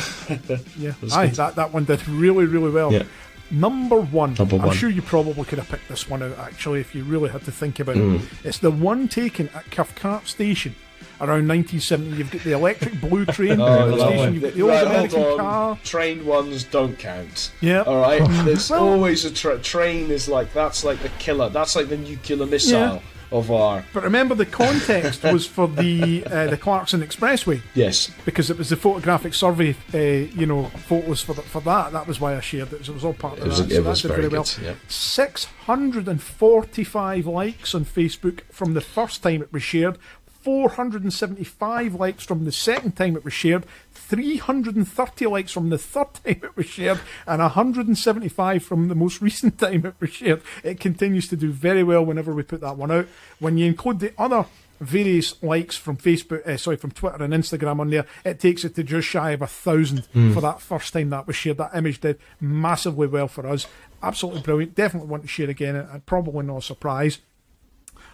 Yeah, 0.78 0.94
aye, 1.12 1.28
good. 1.28 1.36
that, 1.36 1.56
that 1.56 1.74
one 1.74 1.84
did 1.86 2.08
really, 2.08 2.46
really 2.46 2.72
well. 2.72 2.94
Yeah. 2.94 3.04
Number 3.50 4.00
one. 4.02 4.34
Number 4.34 4.58
I'm 4.58 4.72
sure 4.74 4.90
you 4.90 5.02
probably 5.02 5.46
could 5.46 5.58
have 5.60 5.70
picked 5.70 5.88
this 5.88 6.10
one 6.10 6.22
out 6.22 6.38
actually 6.38 6.82
if 6.82 6.94
you 6.94 7.04
really 7.04 7.30
had 7.30 7.44
to 7.46 7.52
think 7.52 7.80
about 7.80 7.96
Mm. 7.96 8.16
it. 8.16 8.22
It's 8.44 8.60
the 8.60 8.72
one 8.72 9.08
taken 9.08 9.50
at 9.56 9.70
Cathcart 9.72 10.28
Station 10.28 10.76
around 11.22 11.48
1970. 11.48 12.18
You've 12.18 12.32
got 12.32 12.44
the 12.44 12.52
electric 12.52 13.00
blue 13.02 13.26
train 13.38 13.60
Oh, 13.62 13.90
that 13.96 14.00
station. 14.00 14.34
You've 14.34 14.44
got 14.44 14.54
the 14.54 14.62
old 14.62 14.72
Right, 14.72 14.86
American 14.86 15.24
on. 15.24 15.38
car. 15.38 15.80
Train 15.84 16.26
ones 16.26 16.64
don't 16.66 17.00
count. 17.00 17.52
Yeah. 17.62 17.82
All 17.84 18.02
right. 18.02 18.22
There's 18.46 18.70
Well- 18.70 18.84
always 18.88 19.24
a 19.26 19.32
tra- 19.32 19.60
train. 19.60 20.12
Is 20.12 20.28
like 20.28 20.54
that's 20.54 20.84
like 20.84 21.00
the 21.02 21.10
killer. 21.18 21.50
That's 21.50 21.76
like 21.76 21.88
the 21.90 21.98
nuclear 21.98 22.46
missile 22.46 22.80
Yeah. 22.80 23.00
Of 23.32 23.52
our. 23.52 23.84
But 23.94 24.04
remember, 24.04 24.36
the 24.36 24.46
context 24.46 25.24
was 25.24 25.46
for 25.46 25.68
the 25.68 26.24
uh, 26.26 26.48
the 26.48 26.58
Clarkson 26.58 27.02
Expressway 27.02 27.62
Yes. 27.76 28.10
because 28.26 28.50
it 28.50 28.58
was 28.58 28.70
the 28.70 28.76
photographic 28.78 29.34
survey, 29.34 29.76
uh, 29.94 29.98
you 29.98 30.46
know, 30.46 30.66
photos 30.88 31.22
for 31.22 31.34
the, 31.34 31.42
for 31.42 31.62
that. 31.62 31.92
That 31.92 32.08
was 32.08 32.20
why 32.20 32.36
I 32.36 32.40
shared 32.42 32.74
it. 32.74 32.86
So 32.86 32.92
it 32.92 32.96
was 32.96 33.06
all 33.06 33.14
part 33.14 33.38
of 33.40 33.46
It 33.46 33.48
was, 33.48 33.58
that. 33.60 33.72
it 33.72 33.76
so 33.76 33.82
was 33.84 34.02
that 34.02 34.08
did 34.10 34.16
very 34.16 34.28
well. 34.30 34.44
good. 34.44 34.64
Yeah. 34.64 34.74
645 34.88 37.28
likes 37.28 37.76
on 37.76 37.86
Facebook 37.86 38.42
from 38.52 38.74
the 38.74 38.82
first 38.82 39.22
time 39.24 39.42
it 39.42 39.52
was 39.52 39.64
shared, 39.64 39.98
475 40.42 41.96
likes 41.96 42.24
from 42.26 42.46
the 42.46 42.52
second 42.52 42.96
time 42.96 43.16
it 43.18 43.24
was 43.26 43.34
shared, 43.34 43.66
330 44.08 45.28
likes 45.28 45.52
from 45.52 45.70
the 45.70 45.78
third 45.78 46.14
time 46.14 46.40
it 46.44 46.56
was 46.56 46.66
shared, 46.66 47.00
and 47.26 47.42
175 47.42 48.64
from 48.64 48.88
the 48.88 48.96
most 48.96 49.22
recent 49.22 49.58
time 49.58 49.86
it 49.86 49.96
was 50.00 50.12
shared. 50.12 50.42
It 50.64 50.80
continues 50.80 51.28
to 51.30 51.36
do 51.36 51.52
very 51.52 51.84
well 51.84 52.06
whenever 52.06 52.34
we 52.34 52.44
put 52.44 52.62
that 52.62 52.78
one 52.78 52.92
out. 52.92 53.08
When 53.40 53.58
you 53.58 53.66
include 53.66 54.00
the 54.00 54.14
other 54.18 54.46
various 54.80 55.42
likes 55.42 55.76
from 55.76 55.98
Facebook, 55.98 56.46
uh, 56.48 56.56
sorry, 56.56 56.78
from 56.78 56.92
Twitter 56.92 57.24
and 57.24 57.34
Instagram 57.34 57.80
on 57.80 57.90
there, 57.90 58.06
it 58.24 58.40
takes 58.40 58.64
it 58.64 58.76
to 58.76 58.84
just 58.84 59.08
shy 59.08 59.32
of 59.32 59.42
a 59.42 59.48
thousand 59.48 60.06
for 60.34 60.42
that 60.42 60.62
first 60.62 60.94
time 60.94 61.10
that 61.10 61.28
was 61.28 61.36
shared. 61.36 61.58
That 61.58 61.76
image 61.76 62.00
did 62.00 62.20
massively 62.40 63.08
well 63.08 63.28
for 63.28 63.48
us. 63.48 63.68
Absolutely 64.02 64.42
brilliant. 64.42 64.76
Definitely 64.76 65.10
want 65.10 65.24
to 65.24 65.28
share 65.28 65.50
again, 65.50 65.76
and 65.76 66.06
probably 66.06 66.46
not 66.46 66.58
a 66.58 66.62
surprise. 66.62 67.20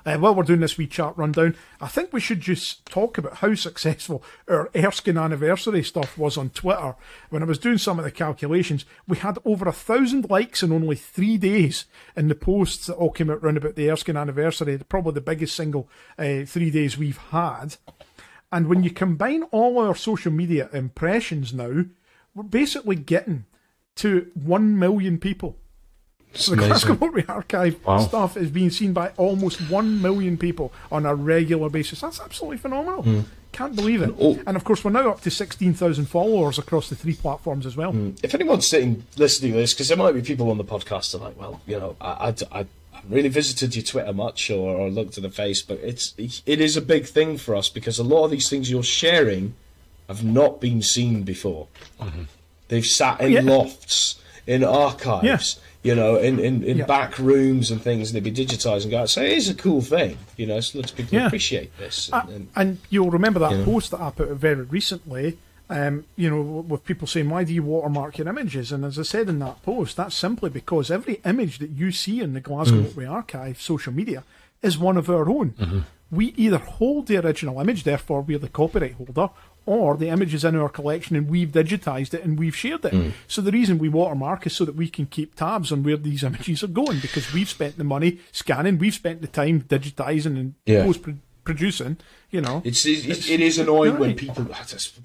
Uh, 0.06 0.18
while 0.18 0.36
we're 0.36 0.44
doing 0.44 0.60
this 0.60 0.78
wee 0.78 0.88
chart 0.88 1.16
rundown, 1.18 1.56
I 1.80 1.88
think 1.88 2.12
we 2.12 2.20
should 2.20 2.42
just 2.42 2.86
talk 2.86 3.18
about 3.18 3.38
how 3.38 3.56
successful 3.56 4.24
our 4.50 4.70
Erskine 4.76 5.18
anniversary 5.18 5.84
stuff 5.84 6.18
was 6.18 6.38
on 6.38 6.50
Twitter. 6.50 6.96
When 7.30 7.42
I 7.42 7.46
was 7.46 7.58
doing 7.58 7.78
some 7.78 8.00
of 8.00 8.06
the 8.06 8.12
calculations, 8.12 8.86
we 9.08 9.18
had 9.18 9.38
over 9.46 9.68
a 9.68 9.72
thousand 9.72 10.30
likes 10.30 10.62
in 10.62 10.72
only 10.72 10.96
three 10.96 11.38
days 11.38 11.86
in 12.18 12.28
the 12.28 12.36
posts 12.36 12.88
that 12.88 12.96
all 12.96 13.12
came 13.12 13.30
out 13.30 13.42
round 13.42 13.58
about 13.58 13.76
the 13.76 13.90
Erskine 13.90 14.18
anniversary, 14.18 14.78
probably 14.90 15.14
the 15.14 15.22
biggest 15.22 15.56
single 15.56 15.90
uh, 16.18 16.44
three 16.46 16.70
days 16.70 16.98
we've 16.98 17.18
had. 17.18 17.78
And 18.52 18.68
when 18.68 18.84
you 18.84 18.92
combine 18.92 19.44
all 19.52 19.80
our 19.80 19.96
social 19.96 20.32
media 20.32 20.70
impressions 20.74 21.54
now, 21.54 21.86
we're 22.36 22.44
basically 22.44 22.96
getting 22.96 23.46
to 23.96 24.32
1 24.36 24.78
million 24.78 25.18
people. 25.18 25.58
So 26.36 26.56
the 26.56 26.64
amazing. 26.66 26.96
Glasgow 26.96 26.96
Motorway 26.96 27.30
Archive 27.30 27.86
Wow. 27.86 28.00
stuff 28.00 28.38
is 28.38 28.50
being 28.50 28.70
seen 28.72 28.94
by 28.94 29.10
almost 29.18 29.60
1 29.70 30.02
million 30.02 30.38
people 30.38 30.74
on 30.92 31.06
a 31.06 31.14
regular 31.16 31.70
basis. 31.70 32.02
That's 32.02 32.20
absolutely 32.20 32.58
phenomenal. 32.58 33.04
Hmm. 33.04 33.20
Can't 33.52 33.76
believe 33.76 34.02
it. 34.02 34.16
Oh. 34.20 34.40
And 34.48 34.58
of 34.58 34.64
course, 34.64 34.84
we're 34.84 34.90
now 34.92 35.10
up 35.12 35.22
to 35.22 35.30
16,000 35.30 36.06
followers 36.06 36.58
across 36.58 36.90
the 36.90 36.96
three 36.96 37.14
platforms 37.14 37.68
as 37.68 37.78
well. 37.78 37.92
Hmm. 37.92 38.12
If 38.24 38.34
anyone's 38.34 38.68
sitting 38.68 39.04
listening 39.16 39.52
to 39.52 39.58
this, 39.60 39.74
because 39.74 39.90
there 39.90 39.98
might 39.98 40.14
be 40.14 40.22
people 40.24 40.50
on 40.50 40.58
the 40.58 40.64
podcast 40.64 41.12
that 41.12 41.20
are 41.22 41.26
like, 41.26 41.40
well, 41.40 41.62
you 41.68 41.80
know, 41.80 41.96
I, 42.02 42.08
I, 42.08 42.28
I 42.52 42.66
haven't 42.94 43.12
really 43.12 43.30
visited 43.30 43.76
your 43.76 43.84
Twitter 43.84 44.12
much 44.14 44.50
or, 44.50 44.76
or 44.76 44.90
looked 44.90 45.18
at 45.18 45.24
the 45.24 45.30
face, 45.30 45.62
but 45.62 45.78
it's 45.84 46.16
it 46.18 46.60
is 46.62 46.76
a 46.76 46.82
big 46.82 47.06
thing 47.06 47.38
for 47.38 47.56
us 47.56 47.70
because 47.70 48.00
a 48.00 48.04
lot 48.04 48.26
of 48.26 48.32
these 48.32 48.50
things 48.50 48.72
you're 48.72 48.82
sharing 48.82 49.54
have 50.08 50.24
not 50.24 50.60
been 50.60 50.82
seen 50.82 51.22
before. 51.22 51.68
Mm-hmm. 52.02 52.24
They've 52.70 52.86
sat 52.86 53.22
in 53.22 53.32
Yeah. 53.34 53.42
lofts, 53.42 54.16
in 54.48 54.64
archives, 54.64 55.60
you 55.84 55.94
know, 55.94 56.16
in, 56.16 56.40
in, 56.40 56.64
in 56.64 56.86
back 56.86 57.20
rooms 57.20 57.70
and 57.72 57.82
things, 57.82 58.10
and 58.10 58.16
they'd 58.16 58.34
be 58.34 58.46
digitised 58.46 58.84
and 58.84 58.92
go. 58.92 59.06
So 59.06 59.22
it 59.22 59.32
is 59.32 59.50
a 59.50 59.54
cool 59.56 59.82
thing, 59.82 60.18
you 60.38 60.46
know, 60.48 60.60
so 60.62 60.80
lots 60.80 60.92
of 60.92 60.98
people 60.98 61.18
Yeah. 61.20 61.28
appreciate 61.28 61.78
this. 61.78 62.10
Uh, 62.12 62.22
And, 62.24 62.32
and, 62.34 62.48
and 62.56 62.78
you'll 62.90 63.12
remember 63.12 63.40
that 63.42 63.52
You 63.52 63.58
know. 63.60 63.66
post 63.66 63.92
that 63.92 64.02
I 64.02 64.10
put 64.12 64.30
very 64.30 64.64
recently. 64.64 65.38
Um, 65.70 66.06
you 66.18 66.30
know, 66.30 66.42
with 66.42 66.84
people 66.86 67.08
saying, 67.08 67.30
"Why 67.30 67.46
do 67.46 67.54
you 67.54 67.64
watermark 67.64 68.18
your 68.18 68.28
images?" 68.28 68.72
And 68.72 68.84
as 68.86 69.00
I 69.00 69.04
said 69.04 69.30
in 69.30 69.40
that 69.40 69.64
post, 69.64 69.96
that's 69.96 70.14
simply 70.14 70.50
because 70.50 70.92
every 70.92 71.20
image 71.26 71.58
that 71.60 71.70
you 71.72 71.92
see 71.92 72.20
in 72.22 72.34
the 72.34 72.42
Glasgow 72.42 72.84
Mm. 72.84 73.10
Archive 73.10 73.62
social 73.62 73.94
media 73.94 74.24
is 74.62 74.78
one 74.78 74.98
of 74.98 75.10
our 75.10 75.28
own. 75.30 75.52
Mm-hmm. 75.52 75.80
We 76.12 76.26
either 76.38 76.58
hold 76.60 77.08
the 77.08 77.18
original 77.18 77.60
image, 77.60 77.84
therefore 77.86 78.22
we're 78.22 78.38
the 78.40 78.50
copyright 78.50 78.94
holder, 78.96 79.30
or 79.66 79.96
the 79.98 80.10
image 80.10 80.34
is 80.34 80.44
in 80.44 80.56
our 80.56 80.70
collection 80.70 81.16
and 81.16 81.30
we've 81.30 81.50
digitized 81.50 82.14
it 82.14 82.24
and 82.24 82.38
we've 82.38 82.56
shared 82.56 82.84
it. 82.86 82.94
Mm. 82.94 83.12
So 83.28 83.42
the 83.42 83.52
reason 83.52 83.78
we 83.78 83.90
watermark 83.90 84.46
is 84.46 84.56
so 84.56 84.66
that 84.66 84.76
we 84.76 84.90
can 84.90 85.06
keep 85.06 85.36
tabs 85.36 85.72
on 85.72 85.84
where 85.84 85.98
these 85.98 86.24
images 86.30 86.64
are 86.64 86.68
going 86.68 87.00
because 87.00 87.32
we've 87.34 87.50
spent 87.50 87.78
the 87.78 87.84
money 87.84 88.20
scanning, 88.32 88.78
we've 88.78 88.94
spent 88.94 89.22
the 89.22 89.28
time 89.28 89.62
digitizing 89.62 90.38
and 90.40 90.54
Yeah. 90.66 90.84
post 90.84 91.02
producing. 91.44 91.98
You 92.32 92.42
know, 92.42 92.62
It's, 92.66 92.84
it's 92.86 93.30
it 93.30 93.42
is 93.42 93.60
annoying 93.60 94.00
when 94.00 94.16
people 94.16 94.46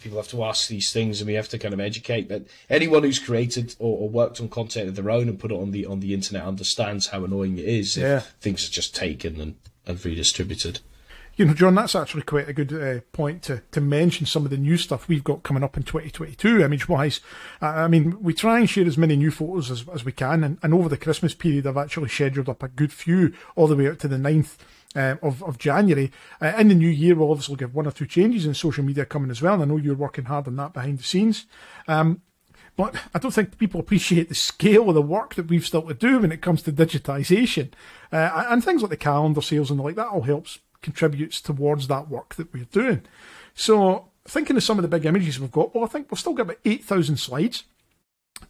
people 0.01 0.17
have 0.19 0.29
to 0.29 0.45
ask 0.45 0.69
these 0.69 0.91
things 0.93 1.21
and 1.21 1.29
we 1.29 1.35
have 1.35 1.49
to 1.51 1.59
kind 1.59 1.75
of 1.75 1.81
educate. 1.81 2.27
But 2.27 2.47
anyone 2.71 3.03
who's 3.03 3.19
created 3.19 3.77
or, 3.79 3.99
or 3.99 4.09
worked 4.09 4.41
on 4.41 4.49
content 4.49 4.89
of 4.89 4.97
their 4.97 5.11
own 5.11 5.29
and 5.29 5.39
put 5.39 5.51
it 5.53 5.57
on 5.57 5.73
the 5.73 5.85
on 5.85 6.01
the 6.01 6.15
internet 6.15 6.45
understands 6.45 7.09
how 7.09 7.25
annoying 7.25 7.59
it 7.59 7.67
is 7.67 7.99
if 8.17 8.29
things 8.41 8.67
are 8.67 8.73
just 8.73 8.95
taken 8.95 9.41
and, 9.41 9.57
and 9.87 10.03
redistributed. 10.05 10.81
You 11.39 11.45
know, 11.45 11.55
John, 11.55 11.77
that's 11.77 11.95
actually 11.95 12.23
quite 12.23 12.49
a 12.49 12.53
good 12.53 12.73
uh, 12.73 13.01
point 13.13 13.45
to, 13.45 13.63
to 13.71 13.81
mention 13.81 14.27
some 14.27 14.45
of 14.45 14.51
the 14.51 14.57
new 14.57 14.77
stuff 14.77 15.07
we've 15.07 15.23
got 15.23 15.45
coming 15.45 15.63
up 15.63 15.77
in 15.77 15.85
2022, 15.85 16.61
image 16.61 16.89
wise. 16.89 17.21
Uh, 17.63 17.67
I 17.67 17.87
mean, 17.87 18.21
we 18.21 18.35
try 18.35 18.59
and 18.59 18.69
share 18.69 18.89
as 18.89 18.99
many 18.99 19.15
new 19.15 19.31
photos 19.31 19.71
as, 19.71 19.89
as 19.89 20.05
we 20.05 20.11
can, 20.11 20.43
and, 20.43 20.59
and 20.65 20.75
over 20.75 20.89
the 20.89 20.97
Christmas 20.97 21.35
period, 21.35 21.65
I've 21.65 21.77
actually 21.77 22.09
scheduled 22.09 22.49
up 22.49 22.65
a 22.65 22.69
good 22.69 22.93
few 22.93 23.33
all 23.55 23.69
the 23.69 23.77
way 23.77 23.89
out 23.89 24.01
to 24.01 24.09
the 24.09 24.17
9th. 24.17 24.57
Uh, 24.97 25.17
of, 25.23 25.45
of 25.45 25.59
January. 25.59 26.11
Uh, 26.41 26.55
in 26.59 26.69
the 26.69 26.75
new 26.75 26.89
year, 26.89 27.15
we'll 27.15 27.31
obviously 27.31 27.57
give 27.57 27.75
one 27.75 27.87
or 27.87 27.93
two 27.93 28.07
changes 28.07 28.47
in 28.47 28.55
social 28.55 28.83
media 28.83 29.05
coming 29.05 29.31
as 29.31 29.43
well. 29.43 29.53
And 29.53 29.63
I 29.63 29.67
know 29.67 29.77
you're 29.77 29.95
working 29.95 30.25
hard 30.25 30.49
on 30.49 30.57
that 30.57 30.73
behind 30.73 30.99
the 30.99 31.03
scenes. 31.05 31.45
Um, 31.87 32.23
but 32.75 32.95
I 33.15 33.19
don't 33.19 33.31
think 33.31 33.59
people 33.59 33.81
appreciate 33.81 34.31
the 34.31 34.35
scale 34.35 34.89
of 34.89 34.95
the 34.95 35.03
work 35.03 35.35
that 35.35 35.49
we've 35.49 35.67
still 35.67 35.83
to 35.83 35.93
do 35.93 36.21
when 36.21 36.33
it 36.33 36.41
comes 36.41 36.63
to 36.63 36.73
digitisation. 36.73 37.71
Uh, 38.11 38.47
and 38.49 38.65
things 38.65 38.81
like 38.81 38.91
the 38.91 38.97
calendar 38.97 39.43
sales 39.43 39.71
and 39.71 39.79
the 39.79 39.85
like, 39.85 39.97
that 39.97 40.09
all 40.09 40.23
helps, 40.23 40.59
contributes 40.83 41.41
towards 41.41 41.89
that 41.89 42.09
work 42.09 42.35
that 42.37 42.53
we're 42.53 42.65
doing. 42.65 43.03
So, 43.55 44.09
thinking 44.27 44.57
of 44.57 44.63
some 44.63 44.79
of 44.79 44.83
the 44.83 44.89
big 44.89 45.07
images 45.07 45.41
we've 45.41 45.51
got, 45.51 45.75
well, 45.75 45.85
I 45.85 45.89
think 45.89 46.11
we've 46.11 46.19
still 46.19 46.35
got 46.35 46.43
about 46.43 46.59
8,000 46.65 47.17
slides. 47.17 47.65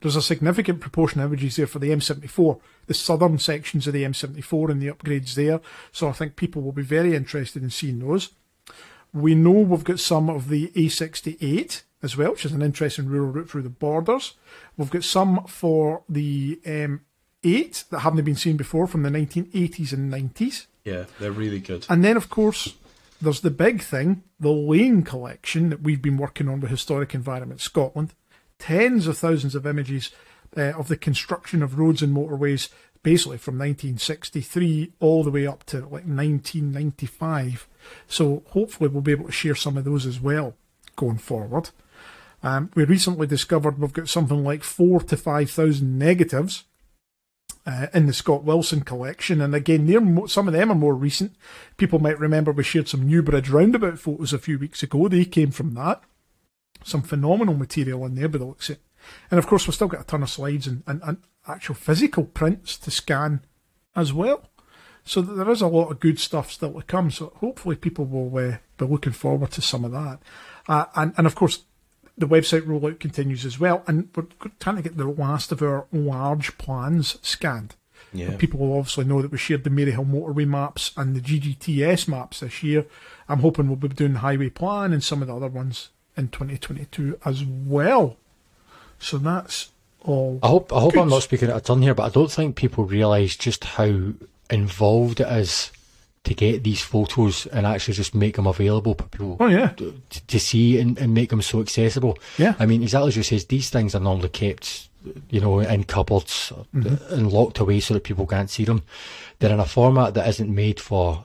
There's 0.00 0.16
a 0.16 0.22
significant 0.22 0.80
proportion 0.80 1.20
of 1.20 1.32
images 1.32 1.56
there 1.56 1.66
for 1.66 1.78
the 1.78 1.90
M74, 1.90 2.60
the 2.86 2.94
southern 2.94 3.38
sections 3.38 3.86
of 3.86 3.94
the 3.94 4.04
M74 4.04 4.70
and 4.70 4.82
the 4.82 4.88
upgrades 4.92 5.34
there. 5.34 5.60
So 5.92 6.08
I 6.08 6.12
think 6.12 6.36
people 6.36 6.60
will 6.60 6.72
be 6.72 6.82
very 6.82 7.14
interested 7.14 7.62
in 7.62 7.70
seeing 7.70 8.00
those. 8.00 8.30
We 9.14 9.34
know 9.34 9.52
we've 9.52 9.84
got 9.84 10.00
some 10.00 10.28
of 10.28 10.48
the 10.50 10.68
A68 10.68 11.82
as 12.02 12.16
well, 12.16 12.32
which 12.32 12.44
is 12.44 12.52
an 12.52 12.60
interesting 12.60 13.06
rural 13.06 13.32
route 13.32 13.48
through 13.48 13.62
the 13.62 13.70
borders. 13.70 14.34
We've 14.76 14.90
got 14.90 15.04
some 15.04 15.44
for 15.46 16.02
the 16.06 16.60
um, 16.66 17.00
M8 17.44 17.88
that 17.90 18.00
haven't 18.00 18.24
been 18.24 18.36
seen 18.36 18.56
before 18.56 18.86
from 18.86 19.02
the 19.02 19.10
1980s 19.10 19.92
and 19.92 20.12
90s. 20.12 20.66
Yeah, 20.88 21.04
they're 21.18 21.32
really 21.32 21.60
good. 21.60 21.86
And 21.88 22.04
then, 22.04 22.16
of 22.16 22.30
course, 22.30 22.74
there's 23.20 23.40
the 23.40 23.50
big 23.50 23.82
thing, 23.82 24.22
the 24.38 24.52
Lane 24.52 25.02
collection 25.02 25.70
that 25.70 25.82
we've 25.82 26.02
been 26.02 26.16
working 26.16 26.48
on 26.48 26.60
with 26.60 26.70
Historic 26.70 27.14
Environment 27.14 27.60
Scotland. 27.60 28.14
Tens 28.58 29.06
of 29.06 29.18
thousands 29.18 29.54
of 29.54 29.66
images 29.66 30.10
uh, 30.56 30.72
of 30.72 30.88
the 30.88 30.96
construction 30.96 31.62
of 31.62 31.78
roads 31.78 32.02
and 32.02 32.16
motorways, 32.16 32.68
basically 33.02 33.38
from 33.38 33.58
1963 33.58 34.92
all 35.00 35.24
the 35.24 35.30
way 35.30 35.46
up 35.46 35.64
to 35.64 35.78
like 35.78 36.04
1995. 36.06 37.68
So 38.06 38.42
hopefully 38.48 38.88
we'll 38.88 39.02
be 39.02 39.12
able 39.12 39.26
to 39.26 39.32
share 39.32 39.54
some 39.54 39.76
of 39.76 39.84
those 39.84 40.06
as 40.06 40.20
well 40.20 40.54
going 40.96 41.18
forward. 41.18 41.70
Um, 42.42 42.70
we 42.74 42.84
recently 42.84 43.26
discovered 43.26 43.78
we've 43.78 43.92
got 43.92 44.08
something 44.08 44.44
like 44.44 44.62
four 44.62 45.00
to 45.00 45.16
five 45.16 45.50
thousand 45.50 45.98
negatives 45.98 46.64
uh, 47.68 47.86
in 47.92 48.06
the 48.06 48.14
Scott 48.14 48.44
Wilson 48.44 48.80
collection. 48.80 49.42
And 49.42 49.54
again, 49.54 49.86
they're 49.86 50.00
mo- 50.00 50.26
some 50.26 50.48
of 50.48 50.54
them 50.54 50.72
are 50.72 50.74
more 50.74 50.94
recent. 50.94 51.36
People 51.76 51.98
might 51.98 52.18
remember 52.18 52.50
we 52.50 52.64
shared 52.64 52.88
some 52.88 53.06
Newbridge 53.06 53.50
roundabout 53.50 53.98
photos 53.98 54.32
a 54.32 54.38
few 54.38 54.58
weeks 54.58 54.82
ago. 54.82 55.06
They 55.06 55.26
came 55.26 55.50
from 55.50 55.74
that. 55.74 56.02
Some 56.82 57.02
phenomenal 57.02 57.54
material 57.54 58.06
in 58.06 58.14
there 58.14 58.28
by 58.28 58.38
the 58.38 58.46
looks 58.46 58.70
of 58.70 58.76
it. 58.76 58.82
And 59.30 59.38
of 59.38 59.46
course, 59.46 59.66
we've 59.66 59.74
still 59.74 59.88
got 59.88 60.00
a 60.00 60.04
ton 60.04 60.22
of 60.22 60.30
slides 60.30 60.66
and, 60.66 60.82
and, 60.86 61.02
and 61.04 61.18
actual 61.46 61.74
physical 61.74 62.24
prints 62.24 62.78
to 62.78 62.90
scan 62.90 63.40
as 63.94 64.14
well. 64.14 64.48
So 65.04 65.20
there 65.20 65.50
is 65.50 65.60
a 65.60 65.68
lot 65.68 65.90
of 65.90 66.00
good 66.00 66.18
stuff 66.18 66.50
still 66.50 66.72
to 66.72 66.82
come. 66.82 67.10
So 67.10 67.32
hopefully 67.36 67.76
people 67.76 68.06
will 68.06 68.34
uh, 68.38 68.56
be 68.78 68.86
looking 68.86 69.12
forward 69.12 69.50
to 69.52 69.60
some 69.60 69.84
of 69.84 69.92
that. 69.92 70.20
Uh, 70.66 70.86
and, 70.94 71.12
and 71.18 71.26
of 71.26 71.34
course, 71.34 71.64
the 72.18 72.26
website 72.26 72.62
rollout 72.62 73.00
continues 73.00 73.44
as 73.44 73.58
well. 73.58 73.82
And 73.86 74.08
we're 74.14 74.26
trying 74.60 74.76
to 74.76 74.82
get 74.82 74.96
the 74.96 75.06
last 75.06 75.52
of 75.52 75.62
our 75.62 75.86
large 75.92 76.58
plans 76.58 77.18
scanned. 77.22 77.76
Yeah. 78.12 78.36
People 78.36 78.60
will 78.60 78.78
obviously 78.78 79.04
know 79.04 79.22
that 79.22 79.30
we 79.30 79.38
shared 79.38 79.64
the 79.64 79.70
Maryhill 79.70 80.10
motorway 80.10 80.46
maps 80.46 80.92
and 80.96 81.14
the 81.14 81.20
GGTS 81.20 82.08
maps 82.08 82.40
this 82.40 82.62
year. 82.62 82.86
I'm 83.28 83.40
hoping 83.40 83.68
we'll 83.68 83.76
be 83.76 83.88
doing 83.88 84.14
the 84.14 84.20
highway 84.20 84.50
plan 84.50 84.92
and 84.92 85.04
some 85.04 85.20
of 85.22 85.28
the 85.28 85.36
other 85.36 85.48
ones 85.48 85.90
in 86.16 86.28
2022 86.28 87.18
as 87.24 87.44
well. 87.44 88.16
So 88.98 89.18
that's 89.18 89.70
all. 90.02 90.40
I 90.42 90.48
hope 90.48 90.72
I 90.72 90.80
hope 90.80 90.96
I'm 90.96 91.08
not 91.08 91.22
speaking 91.22 91.50
out 91.50 91.56
of 91.56 91.64
turn 91.64 91.82
here, 91.82 91.94
but 91.94 92.04
I 92.04 92.08
don't 92.08 92.32
think 92.32 92.56
people 92.56 92.84
realise 92.84 93.36
just 93.36 93.64
how 93.64 94.12
involved 94.50 95.20
it 95.20 95.28
is 95.28 95.70
to 96.28 96.34
get 96.34 96.62
these 96.62 96.80
photos 96.82 97.46
and 97.46 97.66
actually 97.66 97.94
just 97.94 98.14
make 98.14 98.36
them 98.36 98.46
available 98.46 98.94
for 98.94 99.04
people 99.08 99.36
Oh, 99.40 99.46
yeah. 99.48 99.68
to, 99.76 99.92
to 100.28 100.38
see 100.38 100.78
and, 100.80 100.96
and 100.98 101.12
make 101.12 101.30
them 101.30 101.42
so 101.42 101.60
accessible. 101.60 102.16
Yeah. 102.38 102.54
I 102.58 102.66
mean, 102.66 102.82
exactly 102.82 103.08
as 103.08 103.16
you 103.16 103.22
says, 103.22 103.46
these 103.46 103.68
things 103.70 103.94
are 103.94 104.00
normally 104.00 104.28
kept, 104.28 104.88
you 105.30 105.40
know, 105.40 105.60
in 105.60 105.84
cupboards 105.84 106.52
Mm-hmm. 106.74 107.14
and 107.14 107.32
locked 107.32 107.58
away 107.58 107.80
so 107.80 107.94
that 107.94 108.04
people 108.04 108.26
can't 108.26 108.50
see 108.50 108.64
them. 108.64 108.82
They're 109.38 109.52
in 109.52 109.60
a 109.60 109.64
format 109.66 110.14
that 110.14 110.28
isn't 110.28 110.54
made 110.54 110.78
for 110.80 111.24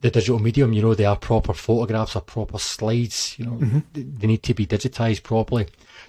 the 0.00 0.10
digital 0.10 0.38
medium. 0.38 0.72
You 0.72 0.82
know, 0.82 0.94
they 0.94 1.04
are 1.04 1.16
proper 1.16 1.52
photographs 1.52 2.16
or 2.16 2.20
proper 2.22 2.58
slides. 2.58 3.34
You 3.38 3.46
know, 3.46 3.52
Mm-hmm. 3.52 3.78
they, 3.92 4.02
they 4.02 4.26
need 4.26 4.42
to 4.44 4.54
be 4.54 4.66
digitized 4.66 5.22
properly. 5.22 5.66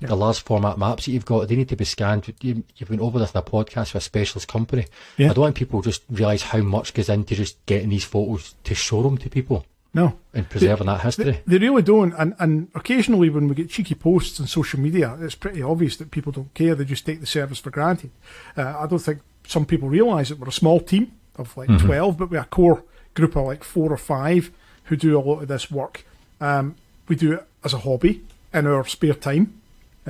The 0.07 0.15
large 0.15 0.39
format 0.41 0.77
maps 0.77 1.05
that 1.05 1.11
you've 1.11 1.25
got, 1.25 1.47
they 1.47 1.55
need 1.55 1.69
to 1.69 1.75
be 1.75 1.85
scanned. 1.85 2.33
You, 2.41 2.63
you've 2.75 2.89
been 2.89 2.99
over 2.99 3.19
this 3.19 3.31
in 3.31 3.37
a 3.37 3.43
podcast 3.43 3.93
with 3.93 4.01
a 4.01 4.01
specialist 4.01 4.47
company. 4.47 4.85
Yeah. 5.17 5.29
I 5.29 5.33
don't 5.33 5.43
want 5.43 5.55
people 5.55 5.81
to 5.81 5.89
just 5.89 6.03
realise 6.09 6.41
how 6.41 6.59
much 6.61 6.93
goes 6.93 7.07
into 7.09 7.35
just 7.35 7.63
getting 7.65 7.89
these 7.89 8.03
photos 8.03 8.55
to 8.63 8.73
show 8.75 9.03
them 9.03 9.17
to 9.19 9.29
people 9.29 9.65
No. 9.93 10.17
and 10.33 10.49
preserving 10.49 10.87
that 10.87 11.01
history. 11.01 11.41
They 11.45 11.57
really 11.59 11.83
don't, 11.83 12.13
and, 12.13 12.33
and 12.39 12.69
occasionally 12.75 13.29
when 13.29 13.47
we 13.47 13.55
get 13.55 13.69
cheeky 13.69 13.95
posts 13.95 14.39
on 14.39 14.47
social 14.47 14.79
media, 14.79 15.17
it's 15.21 15.35
pretty 15.35 15.61
obvious 15.61 15.97
that 15.97 16.09
people 16.11 16.31
don't 16.31 16.53
care. 16.53 16.73
They 16.75 16.85
just 16.85 17.05
take 17.05 17.19
the 17.19 17.27
service 17.27 17.59
for 17.59 17.69
granted. 17.69 18.09
Uh, 18.57 18.75
I 18.79 18.87
don't 18.87 18.99
think 18.99 19.19
some 19.45 19.65
people 19.65 19.87
realise 19.89 20.29
that 20.29 20.39
we're 20.39 20.47
a 20.49 20.51
small 20.51 20.79
team 20.79 21.11
of 21.35 21.55
like 21.57 21.69
twelve, 21.79 22.17
but 22.17 22.29
we're 22.31 22.39
a 22.41 22.45
core 22.45 22.83
group 23.13 23.35
of 23.35 23.45
like 23.45 23.63
four 23.63 23.91
or 23.91 23.97
five 23.97 24.51
who 24.85 24.95
do 24.95 25.17
a 25.17 25.21
lot 25.21 25.41
of 25.41 25.47
this 25.47 25.69
work. 25.71 26.05
Um, 26.39 26.75
we 27.07 27.15
do 27.15 27.33
it 27.33 27.47
as 27.63 27.73
a 27.73 27.79
hobby 27.79 28.23
in 28.53 28.65
our 28.67 28.85
spare 28.85 29.13
time. 29.13 29.60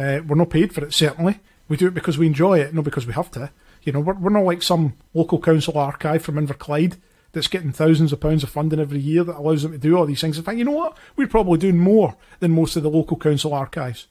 Uh, 0.02 0.22
we're 0.28 0.36
not 0.36 0.50
paid 0.50 0.74
for 0.74 0.84
it, 0.84 0.94
certainly. 0.94 1.40
We 1.68 1.78
do 1.78 1.88
it 1.88 1.94
because 1.94 2.18
we 2.18 2.28
enjoy 2.28 2.60
it, 2.60 2.74
not 2.74 2.84
because 2.84 3.06
we 3.06 3.14
have 3.14 3.32
to. 3.32 3.52
You 3.84 3.94
know, 3.94 4.00
we're, 4.00 4.16
we're 4.16 4.30
not 4.32 4.46
like 4.46 4.64
some 4.64 4.94
local 5.14 5.40
council 5.40 5.78
archive 5.78 6.24
from 6.24 6.36
Inverclyde 6.36 6.98
that's 7.34 7.48
getting 7.48 7.72
thousands 7.72 8.12
of 8.12 8.20
pounds 8.20 8.44
of 8.44 8.50
funding 8.50 8.80
every 8.80 9.00
year 9.00 9.24
that 9.24 9.38
allows 9.38 9.64
them 9.64 9.72
to 9.72 9.78
do 9.78 9.96
all 9.96 10.06
these 10.06 10.20
things. 10.20 10.38
In 10.38 10.44
fact, 10.44 10.58
you 10.58 10.66
know 10.66 10.72
what? 10.72 10.98
We're 11.16 11.28
probably 11.28 11.60
doing 11.60 11.78
more 11.78 12.16
than 12.40 12.52
most 12.52 12.76
of 12.76 12.84
the 12.84 12.90
local 12.90 13.18
council 13.18 13.54
archives. 13.54 14.08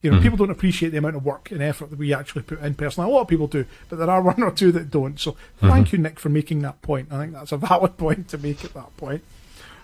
You 0.00 0.10
know, 0.10 0.20
people 0.20 0.36
don't 0.36 0.50
appreciate 0.50 0.88
the 0.90 0.98
amount 0.98 1.14
of 1.14 1.24
work 1.24 1.52
and 1.52 1.62
effort 1.62 1.90
that 1.90 1.98
we 1.98 2.12
actually 2.12 2.42
put 2.42 2.60
in 2.60 2.74
personally. 2.74 3.08
A 3.08 3.14
lot 3.14 3.20
of 3.22 3.28
people 3.28 3.46
do, 3.46 3.66
but 3.88 3.96
there 3.96 4.10
are 4.10 4.20
one 4.22 4.42
or 4.42 4.50
two 4.50 4.72
that 4.72 4.90
don't. 4.90 5.18
So 5.20 5.36
thank 5.58 5.92
you, 5.92 5.98
Nick, 5.98 6.18
for 6.18 6.28
making 6.28 6.62
that 6.62 6.82
point. 6.82 7.12
I 7.12 7.18
think 7.18 7.34
that's 7.34 7.52
a 7.52 7.56
valid 7.56 7.96
point 7.98 8.28
to 8.30 8.38
make 8.38 8.64
at 8.64 8.74
that 8.74 8.96
point. 8.96 9.22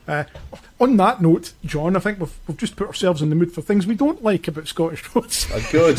Uh, 0.08 0.24
on 0.80 0.96
that 0.96 1.20
note, 1.20 1.52
John, 1.64 1.94
I 1.96 2.00
think 2.00 2.18
we've, 2.18 2.34
we've 2.48 2.56
just 2.56 2.76
put 2.76 2.86
ourselves 2.88 3.20
in 3.20 3.28
the 3.30 3.36
mood 3.36 3.52
for 3.52 3.60
things 3.62 3.86
we 3.86 3.94
don't 3.94 4.22
like 4.24 4.48
about 4.48 4.66
Scottish 4.66 5.14
roads. 5.14 5.46
Uh, 5.52 5.60
good. 5.70 5.98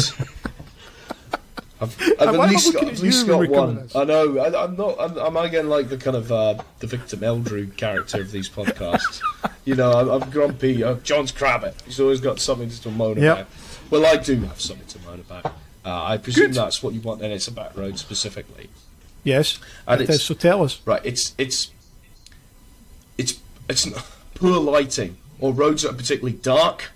I've, 1.82 1.96
I've 2.20 2.30
am 2.30 2.42
I 2.42 2.46
at 2.46 2.50
least 2.50 2.74
got, 2.74 2.84
at 2.88 3.00
least 3.00 3.28
got 3.28 3.40
we 3.40 3.48
come 3.48 3.88
to 3.88 3.98
one. 3.98 4.02
I 4.02 4.04
know. 4.06 4.38
I, 4.40 4.64
I'm 4.64 4.76
not. 4.76 4.96
I'm, 5.00 5.18
I'm 5.18 5.38
again 5.38 5.70
like 5.70 5.90
the 5.90 5.98
kind 5.98 6.18
of 6.18 6.32
uh, 6.32 6.62
the 6.80 6.88
Victor 6.88 7.18
Meldrew 7.18 7.76
character 7.78 8.20
of 8.22 8.32
these 8.32 8.50
podcasts. 8.50 9.22
you 9.66 9.76
know, 9.76 9.92
I'm, 9.92 10.10
I'm 10.24 10.30
grumpy. 10.30 10.84
Uh, 10.84 10.96
John's 10.96 11.32
Crabbit. 11.32 11.82
He's 11.86 12.00
always 12.00 12.20
got 12.20 12.40
something 12.40 12.70
to 12.70 12.90
moan 12.92 13.18
Yep. 13.18 13.38
about. 13.38 13.48
Well, 13.92 14.06
I 14.06 14.18
do 14.18 14.40
have 14.42 14.60
something 14.60 14.88
to 14.88 15.00
moan 15.08 15.20
about. 15.22 15.46
Uh, 15.86 16.04
I 16.04 16.18
presume 16.18 16.48
Good. 16.48 16.56
that's 16.56 16.84
what 16.84 16.94
you 16.94 17.02
want, 17.02 17.22
and 17.22 17.32
it's 17.32 17.48
about 17.48 17.78
roads 17.78 18.02
specifically. 18.02 18.70
yes, 19.24 19.60
And 19.88 20.02
it 20.02 20.04
it's- 20.06 20.18
is. 20.20 20.24
So 20.24 20.34
tell 20.34 20.64
us. 20.64 20.82
Right. 20.86 21.02
It's 21.06 21.34
it's 21.38 21.72
it's 23.70 23.88
poor 24.36 24.60
lighting 24.60 25.18
or 25.40 25.54
roads 25.54 25.84
that 25.84 25.92
are 25.92 25.96
particularly 25.96 26.38
dark, 26.38 26.92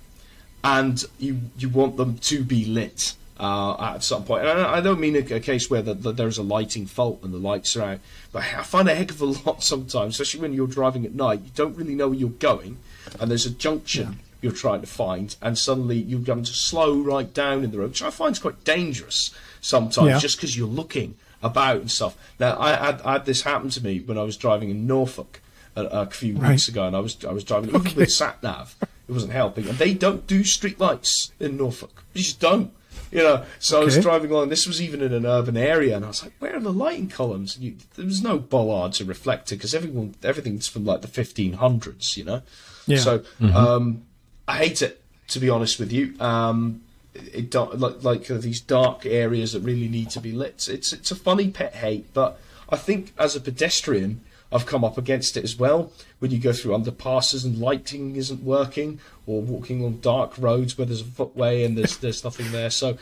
and 0.64 1.04
you 1.20 1.40
you 1.58 1.70
want 1.70 1.98
them 1.98 2.18
to 2.18 2.44
be 2.44 2.66
lit 2.66 3.14
uh, 3.40 3.76
at 3.96 4.04
some 4.04 4.24
point. 4.24 4.46
And 4.46 4.60
I, 4.62 4.76
I 4.78 4.82
don't 4.82 5.00
mean 5.00 5.16
a, 5.16 5.36
a 5.36 5.40
case 5.40 5.70
where 5.70 5.82
the, 5.82 5.94
the, 5.94 6.12
there's 6.12 6.38
a 6.38 6.44
lighting 6.44 6.86
fault 6.86 7.20
and 7.24 7.34
the 7.34 7.38
lights 7.38 7.76
are 7.76 7.84
out, 7.84 8.00
but 8.32 8.44
I 8.44 8.64
find 8.64 8.88
a 8.90 8.96
heck 8.96 9.12
of 9.12 9.22
a 9.22 9.26
lot 9.46 9.64
sometimes, 9.64 10.20
especially 10.20 10.42
when 10.42 10.54
you're 10.54 10.68
driving 10.68 11.06
at 11.06 11.14
night. 11.14 11.42
You 11.44 11.52
don't 11.56 11.76
really 11.78 11.96
know 11.96 12.10
where 12.10 12.18
you're 12.18 12.30
going, 12.30 12.78
and 13.20 13.30
there's 13.30 13.46
a 13.46 13.52
junction. 13.52 14.20
You're 14.42 14.52
trying 14.52 14.82
to 14.82 14.88
find, 14.88 15.34
and 15.42 15.58
suddenly 15.58 15.98
you're 15.98 16.20
going 16.20 16.44
to 16.44 16.54
slow 16.54 17.00
right 17.00 17.34
down 17.34 17.64
in 17.64 17.72
the 17.72 17.78
road, 17.80 17.92
which 17.92 18.02
I 18.04 18.10
find 18.10 18.34
is 18.34 18.40
quite 18.40 18.66
dangerous 18.66 19.32
sometimes, 19.62 20.08
Yeah. 20.10 20.20
just 20.20 20.36
because 20.36 20.58
you're 20.58 20.68
looking 20.68 21.16
about 21.42 21.78
and 21.78 21.90
stuff. 21.90 22.18
Now, 22.42 22.60
I 22.60 22.76
had, 22.76 23.02
I 23.04 23.14
had 23.14 23.26
this 23.26 23.44
happen 23.44 23.70
to 23.70 23.82
me 23.82 24.02
when 24.02 24.18
I 24.18 24.24
was 24.24 24.36
driving 24.36 24.70
in 24.70 24.86
Norfolk 24.86 25.40
a, 25.76 25.84
a 25.86 26.06
few 26.08 26.36
Right. 26.38 26.52
weeks 26.52 26.68
ago, 26.68 26.86
and 26.88 26.96
I 26.96 27.00
was 27.00 27.18
I 27.26 27.32
was 27.32 27.44
driving 27.44 27.70
even 27.70 27.82
Okay. 27.82 27.96
with 27.96 28.12
sat 28.12 28.42
nav. 28.44 28.76
It 29.08 29.12
wasn't 29.12 29.34
helping, 29.34 29.68
and 29.68 29.78
they 29.78 29.94
don't 29.94 30.26
do 30.28 30.44
street 30.44 30.80
lights 30.80 31.32
in 31.40 31.58
Norfolk. 31.58 32.04
They 32.14 32.22
just 32.22 32.40
don't. 32.40 32.72
You 33.12 33.20
know, 33.20 33.46
so 33.60 33.82
I 33.82 33.84
was 33.86 34.00
driving 34.00 34.32
along. 34.32 34.50
This 34.50 34.66
was 34.66 34.82
even 34.82 35.02
in 35.02 35.14
an 35.14 35.26
urban 35.26 35.56
area, 35.56 35.96
and 35.96 36.04
I 36.06 36.08
was 36.08 36.24
like, 36.24 36.34
"Where 36.40 36.56
are 36.56 36.60
the 36.60 36.74
lighting 36.74 37.10
columns?" 37.10 37.56
And 37.56 37.66
you, 37.66 37.76
there 37.96 38.06
was 38.06 38.24
no 38.24 38.40
bollards 38.40 39.00
or 39.02 39.06
reflector 39.06 39.56
because 39.56 39.76
everyone, 39.76 40.16
everything's 40.24 40.68
from 40.68 40.84
like 40.86 41.02
the 41.02 41.08
1500s. 41.08 42.18
You 42.18 42.24
know, 42.26 42.42
Yeah. 42.88 42.98
so 43.00 43.24
um, 43.54 44.04
I 44.48 44.58
hate 44.58 44.82
it 44.82 45.02
to 45.30 45.40
be 45.40 45.50
honest 45.50 45.80
with 45.80 45.92
you. 45.92 46.16
Um, 46.20 46.82
it 47.14 47.52
don't, 47.52 47.80
like 47.80 48.04
like 48.04 48.32
uh, 48.32 48.38
these 48.38 48.60
dark 48.62 49.06
areas 49.06 49.54
that 49.54 49.60
really 49.62 49.88
need 49.88 50.10
to 50.12 50.20
be 50.20 50.32
lit. 50.32 50.68
It's 50.70 50.92
it's 50.94 51.12
a 51.12 51.16
funny 51.16 51.50
pet 51.50 51.76
hate, 51.76 52.12
but 52.14 52.40
I 52.70 52.78
think 52.78 53.14
as 53.20 53.36
a 53.36 53.40
pedestrian, 53.42 54.22
I've 54.54 54.66
come 54.66 54.84
up 54.84 54.98
against 54.98 55.36
it 55.38 55.44
as 55.44 55.58
well. 55.58 55.92
When 56.20 56.32
you 56.32 56.38
go 56.40 56.54
through 56.54 56.74
underpasses 56.78 57.44
and 57.44 57.58
lighting 57.60 58.16
isn't 58.16 58.44
working, 58.44 59.00
or 59.26 59.42
walking 59.42 59.84
on 59.84 60.00
dark 60.02 60.38
roads 60.38 60.78
where 60.78 60.86
there's 60.86 61.02
a 61.02 61.06
footway 61.06 61.64
and 61.64 61.78
there's 61.78 61.98
there's 61.98 62.24
nothing 62.24 62.52
there, 62.52 62.70
so 62.70 62.98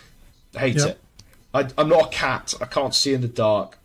I 0.55 0.59
hate 0.59 0.75
Yep. 0.77 0.87
it. 0.87 0.99
I, 1.53 1.67
I'm 1.77 1.89
not 1.89 2.05
a 2.07 2.09
cat. 2.09 2.53
I 2.61 2.65
can't 2.65 2.95
see 2.95 3.13
in 3.13 3.21
the 3.21 3.27
dark, 3.27 3.77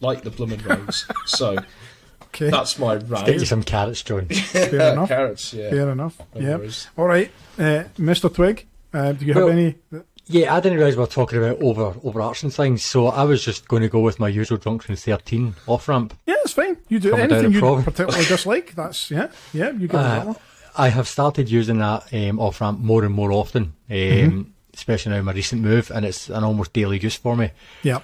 like 0.00 0.22
the 0.22 0.30
blooming 0.30 0.62
roads. 0.62 1.06
so 1.26 1.56
Okay, 2.24 2.50
that's 2.50 2.78
my 2.80 2.94
rant. 2.96 3.26
Get 3.26 3.28
you 3.28 3.32
rant. 3.36 3.46
some 3.48 3.62
carrots, 3.62 4.02
John. 4.02 4.26
fair 4.26 4.92
enough. 4.92 5.08
Carrots, 5.08 5.54
yeah. 5.54 5.70
Fair 5.70 5.88
enough. 5.90 6.20
No 6.34 6.40
yeah. 6.40 6.70
All 6.98 7.06
right, 7.06 7.30
uh, 7.58 7.84
Mr. 7.96 8.32
Twig. 8.32 8.66
Uh, 8.92 9.12
do 9.12 9.24
you 9.24 9.34
have 9.34 9.48
any? 9.48 9.76
Yeah, 10.26 10.54
I 10.54 10.60
didn't 10.60 10.78
realise 10.78 10.94
we 10.96 11.00
were 11.00 11.06
talking 11.06 11.38
about 11.38 11.62
over 11.62 11.94
overarching 12.02 12.50
things, 12.50 12.82
so 12.82 13.08
I 13.08 13.24
was 13.24 13.44
just 13.44 13.68
going 13.68 13.82
to 13.82 13.88
go 13.90 14.00
with 14.00 14.18
my 14.18 14.28
usual 14.28 14.56
Junction 14.58 14.96
13 14.96 15.54
off 15.66 15.86
ramp. 15.88 16.14
Yeah, 16.26 16.36
it's 16.44 16.52
fine. 16.54 16.78
You 16.88 16.98
do 16.98 17.14
anything 17.14 17.52
you 17.52 17.60
particularly 17.60 18.24
dislike. 18.24 18.74
That's 18.74 19.10
yeah, 19.10 19.28
yeah. 19.52 19.70
You 19.72 19.86
that 19.88 20.22
Uh, 20.22 20.24
one. 20.26 20.36
I 20.76 20.88
have 20.88 21.06
started 21.08 21.50
using 21.50 21.78
that 21.78 22.12
um, 22.12 22.40
off 22.40 22.60
ramp 22.60 22.80
more 22.80 23.04
and 23.04 23.14
more 23.14 23.32
often, 23.32 23.62
um, 23.90 23.96
Mm-hmm. 23.96 24.42
especially 24.72 25.12
now 25.12 25.18
in 25.18 25.24
my 25.26 25.32
recent 25.32 25.60
move, 25.62 25.90
and 25.90 26.04
it's 26.06 26.30
an 26.30 26.42
almost 26.42 26.72
daily 26.72 26.98
use 26.98 27.16
for 27.16 27.36
me. 27.36 27.50
Yeah, 27.82 28.00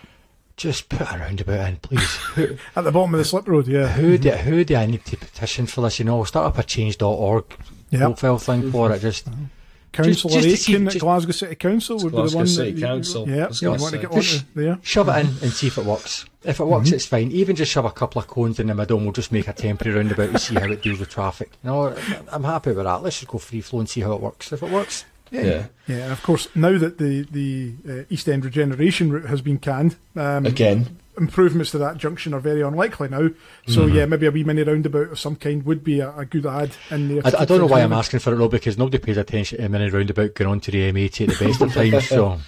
Just 0.59 0.89
put 0.91 1.01
a 1.01 1.19
roundabout 1.19 1.69
in, 1.69 1.77
please. 1.77 2.19
at 2.77 2.85
the 2.85 2.93
bottom 2.93 3.15
of 3.15 3.19
the 3.19 3.25
slip 3.25 3.49
road. 3.49 3.67
Yeah, 3.67 3.89
who, 3.89 4.19
do, 4.19 4.31
who 4.33 4.63
do 4.65 4.77
I 4.77 4.85
need 4.87 5.05
to 5.07 5.17
petition 5.17 5.67
for 5.67 5.81
this? 5.81 5.99
You 5.99 6.05
know, 6.05 6.23
start 6.25 6.47
up 6.47 6.59
a 6.59 6.63
change.org 6.63 7.45
Yep. 7.93 8.01
profile 8.01 8.39
thing 8.39 8.71
for 8.71 8.93
it. 8.93 9.01
Just 9.01 9.27
Councillor 9.93 10.35
just 10.35 10.49
to 10.49 10.57
see- 10.57 10.73
Aitken 10.73 10.87
at 10.87 10.93
just- 10.93 11.03
Glasgow 11.03 11.33
City 11.33 11.55
Council 11.57 11.97
would 11.99 12.13
be 12.13 12.29
the 12.31 12.37
one. 12.37 12.47
City 12.47 12.71
that 12.73 12.79
you- 12.79 12.87
Council, 12.87 13.29
Yeah, 13.29 13.45
I 13.45 13.49
was 13.49 13.61
you 13.63 13.69
gonna 13.69 13.83
want 13.83 13.95
to 13.95 14.01
get 14.01 14.11
on 14.13 14.21
Just- 14.21 14.45
there. 14.55 14.79
shove 14.83 15.09
it 15.09 15.13
in 15.21 15.27
and 15.43 15.53
see 15.53 15.67
if 15.67 15.79
it 15.79 15.85
works. 15.85 16.25
If 16.45 16.61
it 16.61 16.65
works, 16.65 16.87
Mm-hmm. 16.89 16.95
it's 16.95 17.07
fine. 17.07 17.31
Even 17.33 17.57
just 17.57 17.71
shove 17.73 17.85
a 17.85 17.91
couple 17.91 18.21
of 18.21 18.29
cones 18.29 18.59
in 18.61 18.69
the 18.69 18.75
middle 18.75 18.97
and 18.97 19.07
we'll 19.07 19.13
just 19.13 19.33
make 19.33 19.49
a 19.49 19.53
temporary 19.53 19.99
roundabout 19.99 20.33
to 20.33 20.39
see 20.39 20.55
how 20.55 20.71
it 20.71 20.83
deals 20.83 21.01
with 21.01 21.11
traffic. 21.11 21.51
No, 21.65 21.95
I'm 22.31 22.45
happy 22.45 22.73
with 22.73 22.85
that. 22.85 23.03
Let's 23.03 23.19
just 23.21 23.31
go 23.31 23.39
free 23.39 23.61
flow 23.61 23.81
and 23.81 23.89
see 23.89 24.01
how 24.01 24.13
it 24.13 24.21
works. 24.21 24.53
If 24.53 24.63
it 24.63 24.71
works, 24.71 25.05
Yeah. 25.33 25.67
Yeah, 25.87 25.97
and 26.05 26.13
of 26.13 26.23
course 26.23 26.49
now 26.55 26.77
that 26.79 26.99
the 26.99 27.27
the 27.31 27.73
uh, 27.89 28.03
East 28.11 28.29
End 28.29 28.45
regeneration 28.45 29.11
route 29.13 29.27
has 29.27 29.41
been 29.41 29.59
canned, 29.59 29.97
um, 30.17 30.47
Again, 30.47 30.97
improvements 31.21 31.71
to 31.73 31.79
that 31.79 31.97
junction 31.99 32.35
are 32.35 32.41
very 32.41 32.63
unlikely 32.63 33.09
now. 33.09 33.29
So 33.69 33.83
Mm-hmm. 33.83 33.95
yeah, 33.97 34.07
maybe 34.07 34.27
a 34.27 34.31
wee 34.31 34.43
mini 34.45 34.63
roundabout 34.63 35.13
of 35.13 35.21
some 35.21 35.37
kind 35.37 35.65
would 35.65 35.85
be 35.85 36.01
a, 36.01 36.13
a 36.17 36.25
good 36.25 36.47
ad 36.47 36.73
in 36.91 37.09
there. 37.09 37.23
I, 37.25 37.43
I 37.43 37.45
don't 37.45 37.59
know 37.59 37.67
why 37.67 37.83
I'm 37.83 37.93
asking 37.93 38.21
for 38.21 38.33
it 38.33 38.37
though, 38.37 38.49
because 38.49 38.79
nobody 38.79 38.99
pays 38.99 39.17
attention 39.19 39.59
to 39.59 39.65
a 39.65 39.69
mini 39.69 39.91
roundabout 39.91 40.35
going 40.35 40.51
on 40.51 40.61
to 40.61 40.71
the 40.71 40.91
M80 40.91 41.29
at 41.29 41.39
the 41.39 41.45
best 41.45 41.61
of 41.61 41.73
times. 41.75 42.09
So 42.09 42.39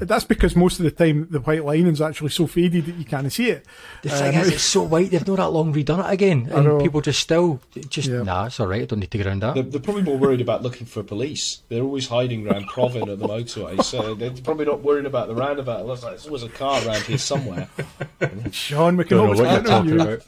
That's 0.00 0.24
because 0.24 0.56
most 0.56 0.78
of 0.80 0.84
the 0.84 0.90
time 0.90 1.26
the 1.30 1.40
white 1.40 1.64
lining's 1.64 2.00
actually 2.00 2.30
so 2.30 2.46
faded 2.46 2.86
that 2.86 2.94
you 2.96 3.04
can't 3.04 3.32
see 3.32 3.50
it. 3.50 3.64
the 4.02 4.08
thing 4.10 4.34
Um, 4.36 4.42
is, 4.42 4.48
it's 4.48 4.62
so 4.62 4.82
white. 4.82 5.10
They've 5.10 5.26
not 5.26 5.36
that 5.36 5.48
long 5.50 5.72
redone 5.74 6.00
it 6.06 6.12
again, 6.12 6.48
and 6.52 6.80
people 6.80 7.00
just 7.00 7.20
still 7.20 7.60
just 7.88 8.08
Yeah. 8.08 8.22
nah. 8.22 8.46
It's 8.46 8.58
all 8.60 8.66
right. 8.66 8.82
I 8.82 8.84
don't 8.84 9.00
need 9.00 9.10
to 9.10 9.18
get 9.18 9.26
around 9.26 9.40
that. 9.42 9.54
They're, 9.54 9.62
they're 9.62 9.80
probably 9.80 10.02
more 10.02 10.16
worried 10.18 10.40
about 10.40 10.62
looking 10.62 10.86
for 10.86 11.02
police. 11.02 11.60
They're 11.68 11.82
always 11.82 12.08
hiding 12.08 12.46
around 12.46 12.68
Provan 12.68 13.10
at 13.10 13.18
the 13.18 13.26
motorway, 13.28 13.82
so 13.84 14.14
they're 14.14 14.30
probably 14.42 14.66
not 14.66 14.82
worrying 14.82 15.06
about 15.06 15.28
the 15.28 15.34
roundabout. 15.34 15.80
Unless 15.80 16.02
like, 16.02 16.12
there's 16.12 16.26
always 16.26 16.42
a 16.42 16.48
car 16.48 16.84
around 16.86 17.02
here 17.02 17.18
somewhere. 17.18 17.68
Sean, 18.52 18.96
we 18.96 19.04
can 19.04 19.16
don't 19.18 19.36
know 19.36 19.42
what 19.42 19.52
you're 19.52 19.62
talking 19.62 20.00
about. 20.00 20.22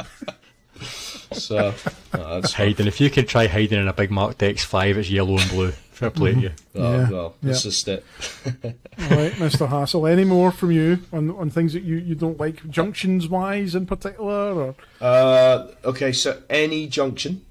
So 1.33 1.73
that's 2.11 2.53
Hiding. 2.53 2.87
If 2.87 3.01
you 3.01 3.09
can 3.09 3.27
try 3.27 3.47
hiding 3.47 3.81
in 3.81 3.89
a 3.89 3.93
big 3.93 4.11
Mark 4.11 4.37
X5, 4.39 4.97
it's 4.97 5.11
yellow 5.11 5.39
and 5.39 5.51
blue. 5.51 5.73
Fair 6.03 6.11
play 6.11 6.35
to 6.35 6.41
you. 6.41 6.51
oh, 6.77 6.93
Yeah, 6.93 7.11
well, 7.11 7.35
yeah. 7.43 7.49
that's 7.49 7.63
just 7.63 7.89
it. 7.89 8.05
All 8.65 8.71
right, 9.11 9.33
Mr. 9.33 9.69
Hassel. 9.69 10.07
Any 10.07 10.25
more 10.25 10.51
from 10.53 10.71
you 10.71 10.99
on 11.13 11.31
on 11.31 11.51
things 11.51 11.73
that 11.73 11.83
you, 11.83 11.97
you 11.97 12.15
don't 12.15 12.39
like, 12.39 12.69
junctions 12.71 13.29
wise 13.29 13.75
in 13.75 13.87
particular, 13.87 14.53
or, 14.53 14.75
Uh, 15.01 15.69
okay, 15.85 16.13
so 16.13 16.43
any 16.51 16.87
junction 16.87 17.43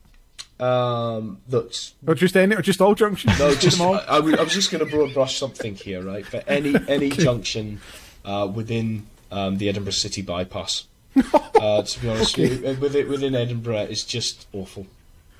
um, 0.59 1.39
that's 1.49 1.95
or 2.05 2.13
just 2.13 2.37
any, 2.37 2.55
or 2.55 2.61
just 2.61 2.81
all 2.81 2.93
junctions? 2.93 3.37
no, 3.39 3.49
Just 3.55 3.61
just? 3.61 3.81
I, 3.81 3.97
I 4.07 4.19
was 4.19 4.33
I 4.35 4.43
was 4.43 4.53
just 4.53 4.69
going 4.71 4.85
to 4.85 4.89
broad 4.91 5.13
brush 5.13 5.37
something 5.37 5.73
here, 5.75 6.03
right? 6.03 6.25
But 6.31 6.43
any 6.47 6.75
any 6.87 7.09
junction 7.09 7.81
uh, 8.23 8.47
within 8.53 9.07
um, 9.31 9.57
the 9.57 9.69
Edinburgh 9.69 9.93
City 9.93 10.21
bypass, 10.21 10.85
uh, 11.15 11.81
to 11.81 11.99
be 11.99 12.09
honest 12.09 12.37
with. 12.37 12.79
With 12.79 12.95
it 12.95 13.07
within 13.09 13.33
Edinburgh, 13.33 13.87
it's 13.89 14.03
just 14.03 14.45
awful. 14.53 14.85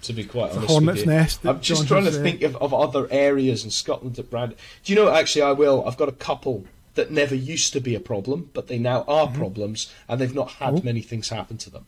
To 0.04 0.14
be 0.14 0.24
quite 0.26 0.52
honest 0.52 0.68
hornet's 0.68 1.00
with 1.02 1.06
you, 1.08 1.12
nest 1.14 1.46
I'm 1.46 1.62
just 1.62 1.88
John 1.88 2.02
trying 2.02 2.12
to 2.14 2.20
think 2.20 2.42
of, 2.42 2.56
of 2.58 2.74
other 2.74 3.08
areas 3.12 3.64
in 3.64 3.70
Scotland 3.70 4.16
that 4.16 4.30
brand. 4.32 4.56
Do 4.84 4.94
you 4.94 4.96
know? 5.00 5.10
Actually, 5.14 5.44
I 5.44 5.52
will. 5.52 5.86
I've 5.88 5.98
got 5.98 6.10
a 6.10 6.14
couple 6.14 6.66
that 6.96 7.12
never 7.12 7.36
used 7.36 7.72
to 7.74 7.80
be 7.80 7.94
a 7.96 8.00
problem, 8.00 8.50
but 8.54 8.68
they 8.68 8.78
now 8.80 9.04
are 9.08 9.28
Mm-hmm. 9.28 9.38
problems, 9.38 9.92
and 10.10 10.20
they've 10.20 10.34
not 10.36 10.52
had 10.54 10.74
Oh. 10.76 10.82
many 10.84 11.02
things 11.02 11.30
happen 11.30 11.58
to 11.60 11.70
them. 11.70 11.86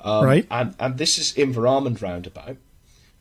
Um, 0.00 0.24
Right. 0.24 0.46
And 0.50 0.74
and 0.80 0.98
this 0.98 1.18
is 1.18 1.32
Inveralmond 1.34 2.02
roundabout 2.02 2.56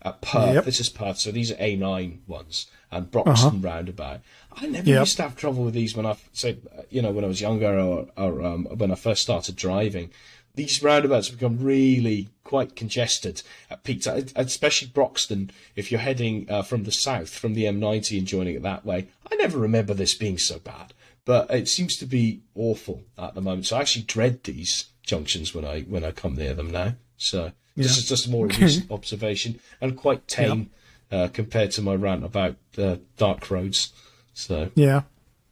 at 0.01 0.21
Perth. 0.21 0.55
Yep. 0.55 0.65
This 0.65 0.79
is 0.79 0.89
Perth, 0.89 1.19
so 1.19 1.31
these 1.31 1.51
are 1.51 1.55
A9 1.55 2.17
ones, 2.27 2.65
and 2.89 3.11
Broxden 3.11 3.63
roundabout. 3.63 4.21
I 4.51 4.65
never 4.65 4.89
Yep. 4.89 4.99
used 5.01 5.17
to 5.17 5.23
have 5.23 5.35
trouble 5.35 5.63
with 5.63 5.75
these 5.75 5.95
when 5.95 6.07
I 6.07 6.15
say 6.33 6.57
you 6.89 7.01
know 7.03 7.11
when 7.11 7.23
I 7.23 7.27
was 7.27 7.39
younger 7.41 7.79
or, 7.79 8.07
or 8.17 8.41
um, 8.43 8.65
when 8.65 8.91
I 8.91 8.95
first 8.95 9.21
started 9.21 9.55
driving. 9.55 10.09
These 10.55 10.83
roundabouts 10.83 11.29
have 11.29 11.39
become 11.39 11.59
really 11.63 12.29
quite 12.43 12.75
congested 12.75 13.41
at 13.69 13.83
peak 13.83 14.01
time, 14.01 14.25
especially 14.35 14.89
Broxden. 14.89 15.49
If 15.75 15.91
you're 15.91 16.01
heading 16.01 16.45
uh, 16.49 16.61
from 16.63 16.83
the 16.83 16.91
south, 16.91 17.29
from 17.29 17.53
the 17.53 17.63
M90 17.65 18.17
and 18.17 18.27
joining 18.27 18.55
it 18.55 18.63
that 18.63 18.85
way, 18.85 19.07
I 19.31 19.35
never 19.35 19.57
remember 19.57 19.93
this 19.93 20.13
being 20.13 20.37
so 20.37 20.59
bad, 20.59 20.93
but 21.23 21.49
it 21.49 21.69
seems 21.69 21.95
to 21.97 22.05
be 22.05 22.41
awful 22.55 23.03
at 23.17 23.33
the 23.35 23.41
moment. 23.41 23.67
So 23.67 23.77
I 23.77 23.81
actually 23.81 24.03
dread 24.03 24.43
these 24.43 24.85
junctions 25.03 25.55
when 25.55 25.65
I 25.65 25.81
when 25.81 26.03
I 26.03 26.11
come 26.11 26.35
near 26.35 26.53
them 26.53 26.69
now. 26.71 26.95
So 27.17 27.51
this 27.77 27.85
Yeah. 27.95 27.99
is 28.01 28.09
just 28.09 28.25
a 28.27 28.29
more 28.29 28.47
recent 28.47 28.91
observation 28.91 29.59
and 29.79 29.95
quite 29.95 30.27
tame 30.27 30.69
uh, 31.11 31.29
compared 31.31 31.71
to 31.71 31.81
my 31.81 31.95
rant 31.95 32.25
about 32.25 32.57
uh, 32.77 32.97
dark 33.17 33.49
roads. 33.49 33.93
So 34.33 34.71
Yeah, 34.75 35.03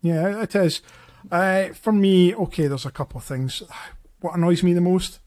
yeah, 0.01 0.41
it 0.43 0.55
is. 0.55 0.81
Uh, 1.31 1.69
for 1.69 1.91
me, 1.93 2.33
okay, 2.35 2.67
there's 2.67 2.85
a 2.85 2.91
couple 2.91 3.17
of 3.17 3.23
things. 3.25 3.63
What 4.21 4.35
annoys 4.35 4.63
me 4.63 4.73
the 4.73 4.81
most? 4.81 5.19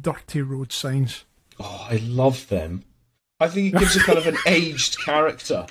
Dirty 0.00 0.42
road 0.42 0.72
signs. 0.72 1.24
oh, 1.58 1.86
I 1.90 1.96
love 2.04 2.48
them. 2.48 2.84
I 3.40 3.48
think 3.48 3.74
it 3.74 3.78
gives 3.78 3.96
a 3.96 4.00
kind 4.00 4.18
of 4.18 4.26
an 4.26 4.36
aged 4.46 4.98
character 5.04 5.66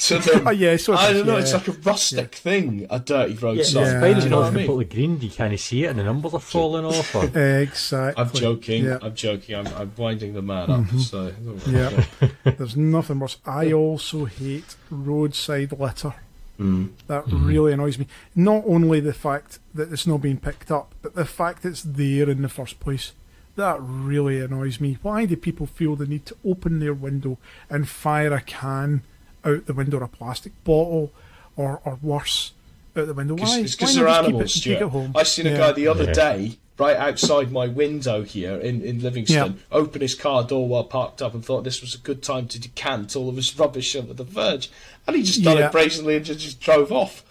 to 0.00 0.18
them. 0.20 0.46
Oh, 0.46 0.50
yeah, 0.52 0.76
so 0.76 0.92
it 0.92 0.98
I 1.00 1.12
don't 1.12 1.26
know. 1.26 1.34
yeah. 1.34 1.40
It's 1.42 1.52
like 1.52 1.66
a 1.68 1.72
rustic 1.72 2.34
thing. 2.36 2.86
A 2.88 3.00
dirty 3.00 3.34
road 3.34 3.58
Yeah, 3.58 3.64
sign. 3.64 3.82
Yeah. 3.82 3.90
it's 3.90 4.00
fine, 4.00 4.12
Do 4.14 4.18
you 4.18 4.24
you 4.24 4.30
know 4.30 4.30
know, 4.30 4.36
what 4.36 4.44
I 4.44 4.48
it's 4.48 4.56
mean? 4.56 4.66
completely 4.66 4.94
green, 4.96 5.20
you 5.20 5.30
can't 5.30 5.60
see 5.60 5.84
it, 5.84 5.88
and 5.88 5.98
the 5.98 6.04
numbers 6.04 6.34
are 6.34 6.40
falling 6.40 6.84
off. 6.94 7.14
Or, 7.16 7.24
Exactly. 7.60 8.22
I'm 8.24 8.30
joking. 8.32 8.84
Yeah. 8.84 8.98
I'm 9.02 9.14
joking. 9.14 9.54
I'm, 9.56 9.66
I'm 9.68 9.92
winding 9.96 10.34
the 10.34 10.42
man 10.42 10.70
up. 10.70 10.80
Mm-hmm. 10.82 10.98
So 11.00 11.32
oh. 11.46 11.70
Yeah. 11.70 12.28
There's 12.52 12.76
nothing 12.76 13.18
worse. 13.18 13.38
I 13.44 13.72
also 13.72 14.24
hate 14.26 14.76
roadside 14.90 15.72
litter. 15.72 16.14
Mm. 16.58 16.90
That 17.06 17.24
really 17.28 17.72
annoys 17.72 17.98
me. 17.98 18.06
Not 18.34 18.64
only 18.66 18.98
the 19.00 19.12
fact 19.12 19.58
that 19.74 19.92
it's 19.92 20.06
not 20.06 20.20
being 20.22 20.38
picked 20.38 20.70
up, 20.70 20.94
but 21.02 21.14
the 21.14 21.24
fact 21.24 21.64
it's 21.64 21.82
there 21.82 22.28
in 22.28 22.42
the 22.42 22.48
first 22.48 22.80
place. 22.80 23.12
That 23.56 23.78
really 23.80 24.40
annoys 24.40 24.80
me. 24.80 24.98
Why 25.02 25.24
do 25.24 25.36
people 25.36 25.66
feel 25.66 25.96
the 25.96 26.06
need 26.06 26.26
to 26.26 26.36
open 26.44 26.78
their 26.80 26.94
window 26.94 27.38
and 27.70 27.88
fire 27.88 28.32
a 28.32 28.40
can 28.40 29.02
out 29.44 29.66
the 29.66 29.74
window 29.74 29.98
or 29.98 30.04
a 30.04 30.08
plastic 30.08 30.52
bottle 30.64 31.12
or, 31.56 31.80
or 31.84 31.98
worse 32.02 32.52
out 32.96 33.06
the 33.06 33.14
window? 33.14 33.34
Why? 33.34 33.60
It's 33.60 33.74
because 33.76 33.96
not 33.96 34.02
they're 34.02 34.08
just 34.08 34.20
keep 34.22 34.24
it 34.24 34.28
animals, 34.28 34.54
and 34.56 34.62
take 34.64 34.72
it 34.74 34.76
Stuart. 34.78 34.88
home? 34.90 35.12
I 35.16 35.22
seen 35.24 35.46
a 35.46 35.50
Yeah. 35.50 35.56
guy 35.58 35.72
the 35.72 35.88
other 35.88 36.04
Yeah. 36.04 36.12
day 36.12 36.58
right 36.78 36.96
outside 36.96 37.50
my 37.50 37.66
window 37.66 38.22
here 38.22 38.54
in, 38.54 38.82
in 38.82 39.00
Livingston 39.02 39.60
open 39.72 40.00
his 40.00 40.14
car 40.14 40.44
door 40.44 40.68
while 40.68 40.84
parked 40.84 41.20
up 41.20 41.34
and 41.34 41.44
thought 41.44 41.64
this 41.64 41.80
was 41.80 41.94
a 41.94 41.98
good 41.98 42.22
time 42.22 42.46
to 42.48 42.60
decant 42.60 43.16
all 43.16 43.28
of 43.28 43.36
his 43.36 43.58
rubbish 43.58 43.96
onto 43.96 44.14
the 44.14 44.24
verge. 44.24 44.70
And 45.06 45.16
he 45.16 45.22
just 45.22 45.42
done 45.42 45.58
Yeah. 45.58 45.66
it 45.66 45.72
brazenly 45.72 46.16
and 46.16 46.24
just, 46.24 46.40
just 46.40 46.60
drove 46.60 46.92
off. 46.92 47.24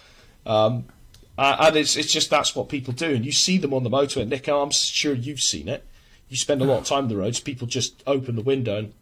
Um, 0.45 0.85
uh, 1.37 1.55
and 1.59 1.75
it's, 1.77 1.95
it's 1.95 2.11
just 2.11 2.29
that's 2.29 2.55
what 2.55 2.67
people 2.67 2.93
do. 2.93 3.13
And 3.15 3.25
you 3.25 3.31
see 3.31 3.57
them 3.57 3.73
on 3.73 3.83
the 3.83 3.89
motorway. 3.89 4.27
Nick, 4.27 4.47
I'm 4.49 4.71
sure 4.71 5.13
you've 5.13 5.39
seen 5.41 5.67
it. 5.67 5.85
You 6.29 6.35
spend 6.35 6.61
a 6.61 6.65
lot 6.65 6.79
of 6.79 6.85
time 6.85 7.03
on 7.05 7.09
the 7.09 7.15
roads, 7.15 7.39
people 7.39 7.67
just 7.67 8.03
open 8.05 8.35
the 8.35 8.41
window 8.41 8.77
and 8.79 8.93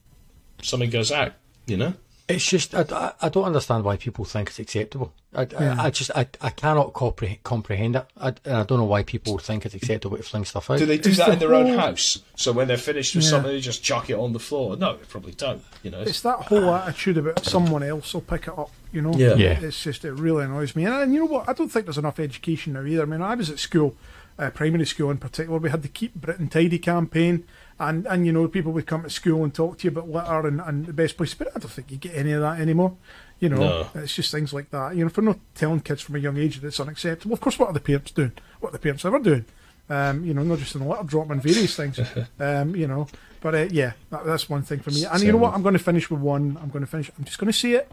something 0.62 0.92
goes 0.92 1.12
out, 1.12 1.34
you 1.66 1.76
know? 1.78 1.94
It's 2.28 2.44
just 2.46 2.74
I, 2.74 2.86
I, 2.92 3.14
I 3.24 3.30
don't 3.30 3.44
understand 3.44 3.84
why 3.84 3.98
people 3.98 4.26
think 4.26 4.50
it's 4.50 4.58
acceptable. 4.58 5.14
I, 5.36 5.44
Yeah. 5.52 5.76
I, 5.80 5.86
I 5.86 5.90
just 5.92 6.10
I, 6.16 6.28
I 6.42 6.50
cannot 6.50 6.94
comprehend, 6.94 7.44
comprehend 7.44 7.98
it. 7.98 8.06
I, 8.20 8.30
and 8.46 8.56
I 8.58 8.64
don't 8.64 8.80
know 8.80 8.86
why 8.86 9.04
people 9.04 9.38
think 9.38 9.64
it's 9.64 9.76
acceptable 9.76 10.18
to 10.18 10.24
fling 10.24 10.44
stuff 10.46 10.72
out. 10.72 10.80
Do 10.80 10.88
they 10.88 10.98
do 10.98 11.10
It's 11.10 11.20
that 11.20 11.28
the 11.28 11.34
in 11.34 11.40
their 11.40 11.54
own 11.54 11.68
house? 11.78 12.20
So 12.36 12.52
when 12.52 12.68
they're 12.68 12.78
finished 12.78 13.14
with 13.14 13.26
Yeah. 13.26 13.30
something, 13.30 13.52
they 13.52 13.60
just 13.60 13.84
chuck 13.84 14.10
it 14.10 14.16
on 14.16 14.34
the 14.34 14.40
floor? 14.40 14.76
No, 14.76 14.98
they 14.98 15.04
probably 15.06 15.34
don't, 15.34 15.62
you 15.84 15.92
know? 15.92 16.02
It's 16.02 16.22
that 16.22 16.40
whole 16.40 16.74
attitude 16.74 17.18
about 17.18 17.46
someone 17.46 17.84
else 17.84 18.12
will 18.14 18.22
pick 18.22 18.48
it 18.48 18.58
up, 18.58 18.72
you 18.92 19.02
know? 19.04 19.14
Yeah. 19.14 19.36
Yeah. 19.36 19.60
It's 19.60 19.84
just, 19.84 20.04
it 20.04 20.14
really 20.14 20.46
annoys 20.46 20.76
me. 20.76 20.86
And, 20.86 20.96
and 20.96 21.14
you 21.14 21.20
know 21.20 21.26
what? 21.28 21.48
I 21.48 21.54
don't 21.54 21.70
think 21.70 21.86
there's 21.86 22.00
enough 22.00 22.20
education 22.20 22.74
now 22.74 22.84
either. 22.86 23.04
I 23.04 23.06
mean, 23.06 23.22
I 23.22 23.36
was 23.36 23.52
at 23.52 23.60
school, 23.60 23.96
uh, 24.38 24.50
primary 24.50 24.86
school 24.86 25.12
in 25.12 25.18
particular, 25.18 25.58
we 25.60 25.70
had 25.70 25.82
the 25.82 25.88
Keep 25.88 26.16
Britain 26.16 26.48
Tidy 26.50 26.80
campaign. 26.80 27.46
And, 27.80 28.06
and 28.08 28.26
you 28.26 28.32
know, 28.32 28.48
people 28.48 28.72
would 28.72 28.88
come 28.88 29.04
to 29.04 29.10
school 29.10 29.44
and 29.44 29.54
talk 29.54 29.80
to 29.80 29.84
you 29.86 29.92
about 29.92 30.10
litter 30.10 30.48
and, 30.48 30.62
and 30.62 30.86
the 30.86 30.94
best 30.94 31.18
place. 31.18 31.34
But 31.34 31.50
I 31.56 31.60
don't 31.60 31.70
think 31.72 31.92
you 31.92 31.98
get 31.98 32.16
any 32.16 32.32
of 32.32 32.42
that 32.42 32.60
anymore. 32.60 32.96
You 33.40 33.50
know, 33.50 33.58
No. 33.58 33.90
it's 33.96 34.16
just 34.16 34.32
things 34.32 34.54
like 34.54 34.70
that. 34.72 34.96
You 34.96 35.02
know, 35.02 35.08
if 35.08 35.18
we're 35.18 35.24
not 35.24 35.40
telling 35.56 35.82
kids 35.82 36.02
from 36.02 36.16
a 36.16 36.20
young 36.20 36.38
age 36.38 36.60
that 36.62 36.68
it's 36.68 36.80
unacceptable, 36.80 37.34
of 37.34 37.42
course, 37.42 37.60
what 37.60 37.68
are 37.70 37.74
the 37.74 37.82
parents 37.82 38.12
doing? 38.12 38.32
What 38.62 38.70
are 38.70 38.72
the 38.74 38.80
parents 38.80 39.04
ever 39.04 39.20
doing? 39.20 39.46
Um, 39.90 40.24
you 40.24 40.34
know, 40.34 40.42
not 40.44 40.60
just 40.60 40.74
in 40.76 40.82
the 40.82 40.88
litter 40.88 41.04
drop 41.04 41.30
and 41.30 41.44
various 41.44 41.76
things. 41.76 42.00
um, 42.40 42.76
you 42.76 42.88
know, 42.88 43.08
but 43.42 43.54
uh, 43.56 43.68
yeah, 43.72 43.92
that, 44.10 44.26
that's 44.26 44.50
one 44.50 44.64
thing 44.64 44.80
for 44.80 44.92
me. 44.92 45.04
And 45.06 45.22
you 45.22 45.32
know 45.34 45.38
what? 45.38 45.54
I'm 45.54 45.62
going 45.62 45.74
to 45.74 45.80
finish 45.84 46.10
with 46.10 46.22
one. 46.22 46.58
I'm 46.62 46.70
going 46.70 46.84
to 46.84 46.90
finish. 46.90 47.12
I'm 47.18 47.26
just 47.26 47.38
going 47.38 47.52
to 47.52 47.58
say 47.58 47.72
it. 47.74 47.92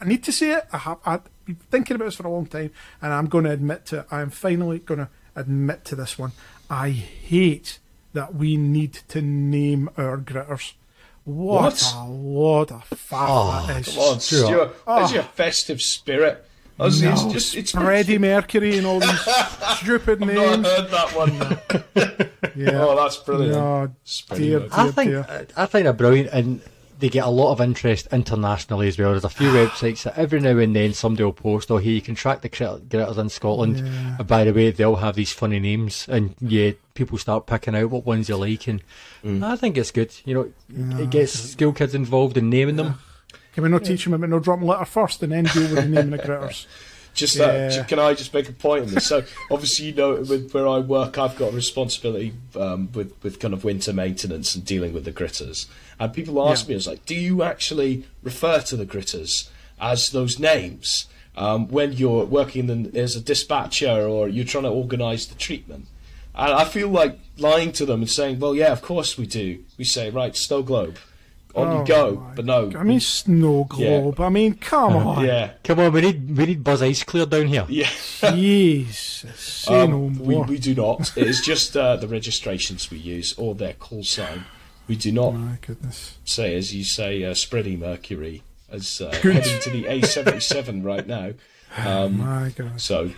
I- 0.00 0.04
need 0.06 0.22
to 0.24 0.32
say 0.32 0.52
it. 0.52 0.66
I 0.72 0.78
have. 0.78 0.98
I've 1.04 1.22
been 1.44 1.56
thinking 1.56 1.96
about 1.96 2.06
this 2.06 2.14
for 2.14 2.26
a 2.26 2.30
long 2.30 2.46
time, 2.46 2.70
and 3.02 3.12
I'm 3.12 3.26
going 3.26 3.44
to 3.44 3.50
admit 3.50 3.84
to. 3.86 4.06
I 4.10 4.22
am 4.22 4.30
finally 4.30 4.78
going 4.78 5.00
to 5.00 5.08
admit 5.36 5.84
to 5.86 5.96
this 5.96 6.18
one. 6.18 6.32
I 6.70 6.90
hate 6.90 7.78
that 8.12 8.34
we 8.34 8.56
need 8.56 8.92
to 9.08 9.20
name 9.22 9.90
our 9.96 10.16
gritters. 10.18 10.72
What, 11.24 11.62
What? 11.74 11.94
a 11.96 12.04
lot 12.06 12.70
of 12.72 12.84
faff 12.90 13.26
Oh, 13.28 13.64
that 13.66 13.86
is. 13.86 13.94
Come 13.94 14.04
on, 14.04 14.20
Stuart. 14.20 14.46
Stuart. 14.46 14.68
Where's 14.68 14.76
Oh. 14.86 14.92
Ah. 15.10 15.12
your 15.14 15.22
festive 15.22 15.80
spirit? 15.82 16.44
Honestly, 16.78 17.06
No, 17.06 17.12
it's 17.12 17.24
just 17.32 17.54
it's 17.56 17.70
Freddie 17.70 18.18
Mercury 18.18 18.76
and 18.78 18.86
all 18.86 18.98
these 19.00 19.20
stupid 19.78 20.20
I've 20.22 20.34
not 20.34 20.34
names. 20.34 20.66
heard 20.66 20.90
that 20.90 21.14
one. 21.16 22.30
Yeah. 22.56 22.84
Oh, 22.84 22.94
that's 22.94 23.16
brilliant. 23.16 23.52
No, 23.56 23.90
Freddie 24.28 24.44
dear, 24.50 24.68
I 24.70 24.82
dear, 24.84 24.92
think 24.92 25.10
dear. 25.10 25.46
I 25.56 25.66
think 25.66 25.84
they're 25.84 25.92
brilliant, 25.92 26.28
and 26.32 26.60
they 27.04 27.10
get 27.10 27.26
a 27.26 27.30
lot 27.30 27.52
of 27.52 27.60
interest 27.60 28.08
internationally 28.12 28.88
as 28.88 28.98
well. 28.98 29.10
There's 29.10 29.24
a 29.24 29.28
few 29.28 29.48
websites 29.52 30.04
that 30.04 30.16
every 30.16 30.40
now 30.40 30.56
and 30.56 30.74
then 30.74 30.94
somebody 30.94 31.22
will 31.22 31.34
post, 31.34 31.70
"Oh, 31.70 31.76
here 31.76 31.92
you 31.92 32.00
can 32.00 32.14
track 32.14 32.40
the 32.40 32.48
crit- 32.48 32.88
gritters 32.88 33.18
in 33.18 33.28
Scotland." 33.28 33.76
Yeah. 33.76 34.16
And 34.20 34.26
by 34.26 34.44
the 34.44 34.54
way, 34.54 34.70
they'll 34.70 34.96
have 34.96 35.14
these 35.14 35.30
funny 35.30 35.60
names, 35.60 36.06
and 36.08 36.34
yeah, 36.40 36.70
people 36.94 37.18
start 37.18 37.46
picking 37.46 37.76
out 37.76 37.90
what 37.90 38.06
ones 38.06 38.30
you 38.30 38.38
like, 38.38 38.66
and 38.68 38.82
mm. 39.22 39.44
I 39.44 39.54
think 39.54 39.76
it's 39.76 39.90
good. 39.90 40.14
You 40.24 40.34
know, 40.34 40.98
it 40.98 41.10
gets 41.10 41.32
school 41.32 41.74
kids 41.74 41.94
involved 41.94 42.38
in 42.38 42.48
naming 42.48 42.76
them. 42.76 42.98
Can 43.52 43.64
we 43.64 43.68
not 43.68 43.84
teach 43.84 44.04
them 44.04 44.14
about 44.14 44.30
no 44.30 44.38
dropping 44.38 44.66
litter 44.66 44.86
first 44.86 45.22
and 45.22 45.30
then 45.30 45.44
deal 45.44 45.64
with 45.64 45.74
the 45.74 45.84
naming 45.84 46.10
the 46.10 46.18
critters? 46.18 46.66
Just 47.14 47.38
that, 47.38 47.70
ju- 47.72 47.84
can 47.84 47.98
I 47.98 48.12
just 48.14 48.34
make 48.34 48.48
a 48.48 48.52
point 48.52 48.86
on 48.86 48.90
this? 48.94 49.06
So, 49.06 49.22
obviously, 49.50 49.86
you 49.86 49.94
know, 49.94 50.14
with 50.16 50.52
where 50.52 50.66
I 50.66 50.78
work, 50.78 51.16
I've 51.16 51.36
got 51.36 51.52
a 51.52 51.56
responsibility 51.56 52.34
um, 52.58 52.90
with 52.92 53.12
with 53.22 53.38
kind 53.40 53.54
of 53.54 53.62
winter 53.64 53.92
maintenance 53.92 54.54
and 54.54 54.64
dealing 54.64 54.92
with 54.92 55.04
the 55.04 55.12
gritters. 55.12 55.66
And 56.00 56.12
people 56.12 56.48
ask 56.48 56.66
Yeah. 56.66 56.70
me, 56.70 56.76
"It's 56.76 56.86
like, 56.86 57.06
do 57.06 57.14
you 57.14 57.42
actually 57.44 58.04
refer 58.22 58.60
to 58.62 58.76
the 58.76 58.84
gritters 58.86 59.48
as 59.80 60.10
those 60.10 60.38
names 60.38 61.06
um, 61.36 61.68
when 61.68 61.92
you're 61.92 62.24
working 62.24 62.68
in, 62.68 62.96
as 62.96 63.14
a 63.16 63.20
dispatcher 63.20 64.02
or 64.06 64.28
you're 64.28 64.44
trying 64.44 64.64
to 64.64 64.70
organise 64.70 65.26
the 65.26 65.34
treatment?" 65.36 65.86
And 66.36 66.52
I 66.52 66.64
feel 66.64 66.88
like 66.88 67.20
lying 67.38 67.70
to 67.72 67.86
them 67.86 68.00
and 68.00 68.10
saying, 68.10 68.40
"Well, 68.40 68.56
yeah, 68.56 68.72
of 68.72 68.82
course 68.82 69.16
we 69.16 69.26
do." 69.26 69.60
We 69.78 69.84
say, 69.84 70.10
"Right, 70.10 70.34
snow 70.36 70.62
globe, 70.62 70.96
on 71.54 71.66
Oh 71.68 71.80
you 71.80 71.86
go," 71.86 72.26
but 72.34 72.44
no, 72.44 72.70
I 72.76 72.82
mean, 72.82 73.00
snow 73.00 73.64
globe. 73.64 74.20
I 74.20 74.28
mean, 74.28 74.54
come 74.54 74.94
on. 75.06 75.24
yeah, 75.24 75.52
Come 75.62 75.78
on, 75.80 75.92
we 75.92 76.00
need 76.00 76.36
we 76.36 76.46
need 76.46 76.64
Buzz 76.64 76.82
Ice 76.82 77.02
Clear 77.04 77.26
down 77.26 77.46
here. 77.46 77.66
yeah. 77.68 77.88
Jesus. 78.20 79.24
Um, 79.66 79.90
no 80.18 80.22
we, 80.22 80.36
we 80.42 80.58
do 80.58 80.74
not. 80.74 81.16
It 81.16 81.26
is 81.26 81.40
just 81.40 81.74
uh, 81.74 81.96
the 81.96 82.06
registrations 82.06 82.90
we 82.90 82.98
use 82.98 83.32
or 83.38 83.54
their 83.54 83.72
call 83.72 84.04
sign. 84.04 84.44
We 84.86 84.94
do 84.96 85.10
not 85.10 85.30
My 85.34 85.56
goodness. 85.62 86.18
say, 86.26 86.54
as 86.54 86.74
you 86.74 86.84
say, 86.84 87.24
uh, 87.24 87.32
Spready 87.32 87.78
Mercury 87.78 88.42
as 88.70 89.00
uh, 89.00 89.18
Good. 89.22 89.36
heading 89.36 89.60
to 89.60 89.70
the 89.70 89.84
A77 89.84 90.84
right 90.84 91.06
now. 91.06 91.32
Um, 91.78 92.18
My 92.18 92.50
God. 92.54 92.78
so, 92.78 93.12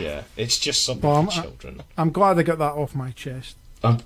yeah, 0.00 0.22
it's 0.38 0.58
just 0.58 0.82
something 0.84 1.08
Well, 1.08 1.24
for 1.26 1.32
I'm- 1.32 1.42
children. 1.42 1.82
I'm 1.98 2.10
glad 2.12 2.38
I 2.38 2.42
got 2.44 2.58
that 2.58 2.72
off 2.72 2.94
my 2.94 3.10
chest. 3.10 3.56
I'm 3.84 3.98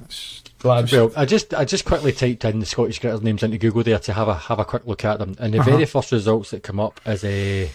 That's, 0.00 0.42
glad. 0.66 0.92
Well, 0.92 1.12
I 1.16 1.24
just 1.24 1.54
I 1.54 1.64
just 1.64 1.84
quickly 1.84 2.12
typed 2.12 2.44
in 2.44 2.60
the 2.60 2.66
Scottish 2.66 3.00
Gritters 3.00 3.22
names 3.22 3.42
into 3.42 3.58
Google 3.58 3.82
there 3.82 3.98
to 4.00 4.12
have 4.12 4.28
a 4.28 4.34
have 4.34 4.58
a 4.58 4.64
quick 4.64 4.86
look 4.86 5.04
at 5.04 5.18
them, 5.18 5.34
and 5.38 5.54
the 5.54 5.60
Uh-huh. 5.60 5.70
very 5.70 5.86
first 5.86 6.12
results 6.12 6.50
that 6.50 6.62
come 6.62 6.78
up 6.80 7.00
is 7.06 7.24
a 7.24 7.70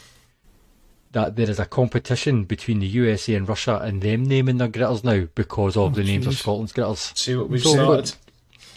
that 1.14 1.36
there 1.36 1.50
is 1.50 1.60
a 1.60 1.66
competition 1.66 2.46
between 2.46 2.80
the 2.80 2.88
USA 2.88 3.36
and 3.36 3.48
Russia 3.50 3.78
and 3.84 4.02
them 4.02 4.24
naming 4.24 4.58
their 4.58 4.70
gritters 4.70 5.04
now 5.04 5.28
because 5.36 5.76
of 5.76 5.92
Oh, 5.92 5.96
the 5.96 6.04
names 6.04 6.26
of. 6.28 6.38
Scotland's 6.38 6.72
gritters. 6.72 7.18
See 7.18 7.36
what 7.36 7.50
we've 7.50 7.62
So, 7.62 7.74
started. 7.74 8.14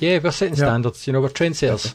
Yeah, 0.00 0.18
we're 0.22 0.32
setting 0.32 0.54
Yeah. 0.54 0.64
standards. 0.64 1.06
You 1.06 1.12
know, 1.12 1.20
we're 1.20 1.28
trendsetters. 1.28 1.94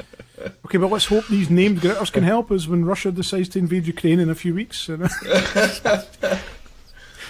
okay, 0.66 0.78
but 0.78 0.90
let's 0.90 1.06
hope 1.06 1.28
these 1.28 1.50
named 1.50 1.80
gritters 1.82 2.10
can 2.10 2.24
help 2.24 2.50
us 2.50 2.66
when 2.66 2.84
Russia 2.84 3.12
decides 3.12 3.48
to 3.50 3.60
invade 3.60 3.86
Ukraine 3.86 4.18
in 4.18 4.28
a 4.28 4.34
few 4.34 4.54
weeks. 4.54 4.88
you 4.88 4.96
know. 4.96 5.08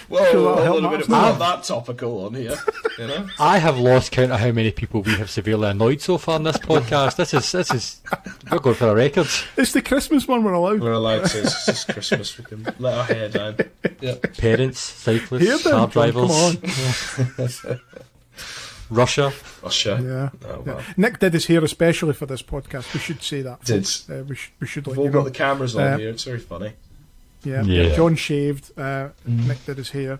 Whoa, 0.09 0.31
Sure, 0.31 0.55
that'll 0.55 0.73
a 0.73 0.75
little 0.75 0.89
bit. 0.97 1.09
matters. 1.09 1.33
We're 1.33 1.39
that 1.39 1.63
topical 1.63 2.25
on 2.25 2.33
here. 2.35 2.55
You 2.97 3.07
know. 3.07 3.27
I 3.39 3.57
have 3.57 3.77
lost 3.77 4.11
count 4.13 4.31
of 4.31 4.39
how 4.39 4.51
many 4.51 4.71
people 4.71 5.01
we 5.01 5.11
have 5.15 5.29
severely 5.29 5.69
annoyed 5.69 5.99
so 6.01 6.17
far 6.17 6.37
in 6.37 6.43
this 6.43 6.57
podcast. 6.57 7.17
This 7.17 7.33
is 7.33 7.51
this 7.51 7.73
is 7.73 8.01
we're 8.49 8.59
going 8.59 8.75
for 8.75 8.85
the 8.85 8.95
records. 8.95 9.43
It's 9.57 9.73
the 9.73 9.81
Christmas 9.81 10.25
one 10.27 10.43
we're 10.45 10.53
allowed. 10.53 10.79
We're 10.81 10.93
allowed 10.93 11.25
to. 11.25 11.39
It's 11.41 11.65
just 11.65 11.89
Christmas. 11.89 12.37
We 12.37 12.45
can 12.45 12.65
let 12.79 12.97
our 12.97 13.03
hair 13.03 13.27
down. 13.29 13.57
Yeah. 13.99 14.15
Parents, 14.37 14.79
cyclists, 14.79 15.43
Here 15.43 15.57
then, 15.57 15.73
car 15.73 15.87
drivers, 15.87 16.31
come 16.31 17.75
on. 17.75 17.79
Russia. 18.89 19.33
Russia. 19.61 19.99
Yeah. 20.41 20.49
Oh, 20.49 20.63
yeah. 20.65 20.81
Nick 20.95 21.19
did 21.19 21.33
his 21.33 21.45
hair 21.47 21.61
especially 21.65 22.13
for 22.13 22.25
this 22.25 22.41
podcast. 22.41 22.93
We 22.93 23.01
should 23.01 23.21
say 23.21 23.41
that. 23.41 23.61
Did. 23.65 23.85
Uh, 24.09 24.23
we, 24.23 24.35
sh- 24.35 24.51
we 24.61 24.67
should 24.67 24.87
We've 24.87 24.97
all 24.99 25.09
got 25.09 25.13
know. 25.19 25.23
the 25.25 25.31
cameras 25.31 25.75
on 25.75 25.83
Uh, 25.83 25.97
here. 25.97 26.09
It's 26.11 26.23
very 26.23 26.39
funny. 26.39 26.71
Yeah. 27.43 27.61
Yeah. 27.63 27.95
John 27.95 28.15
shaved. 28.15 28.77
Uh, 28.77 29.09
Nick 29.25 29.65
did 29.65 29.77
his 29.77 29.89
hair. 29.91 30.19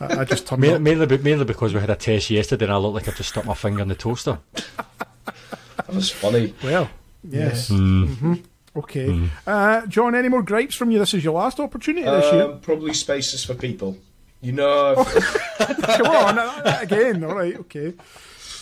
Uh, 0.00 0.16
I 0.20 0.24
just 0.24 0.46
turned 0.46 0.62
Ma- 0.62 0.74
up. 0.74 0.80
Mainly, 0.80 1.06
be- 1.06 1.18
mainly 1.18 1.44
because 1.44 1.74
we 1.74 1.80
had 1.80 1.90
a 1.90 1.96
test 1.96 2.30
yesterday 2.30 2.64
and 2.64 2.72
I 2.74 2.76
looked 2.78 2.94
like 2.94 3.08
I 3.08 3.12
just 3.12 3.30
stuck 3.30 3.44
my 3.44 3.54
finger 3.54 3.82
in 3.82 3.88
the 3.88 3.94
toaster. 3.94 4.38
That 4.54 5.94
was 5.94 6.10
funny. 6.10 6.54
Well, 6.62 6.88
yes. 7.28 7.68
Hmm. 7.68 8.04
hmm 8.06 8.34
Okay. 8.74 9.28
Uh, 9.46 9.84
John, 9.86 10.14
any 10.14 10.28
more 10.30 10.42
gripes 10.42 10.74
from 10.74 10.90
you? 10.90 10.98
This 10.98 11.12
is 11.12 11.22
your 11.22 11.34
last 11.34 11.60
opportunity 11.60 12.06
this 12.06 12.32
year. 12.32 12.44
Um, 12.44 12.60
probably 12.60 12.94
spaces 12.94 13.44
for 13.44 13.52
people. 13.54 13.98
You 14.40 14.52
know, 14.52 14.94
Come 15.58 16.06
on, 16.06 16.38
uh, 16.38 16.78
again. 16.80 17.22
All 17.22 17.34
right, 17.34 17.54
okay. 17.60 17.92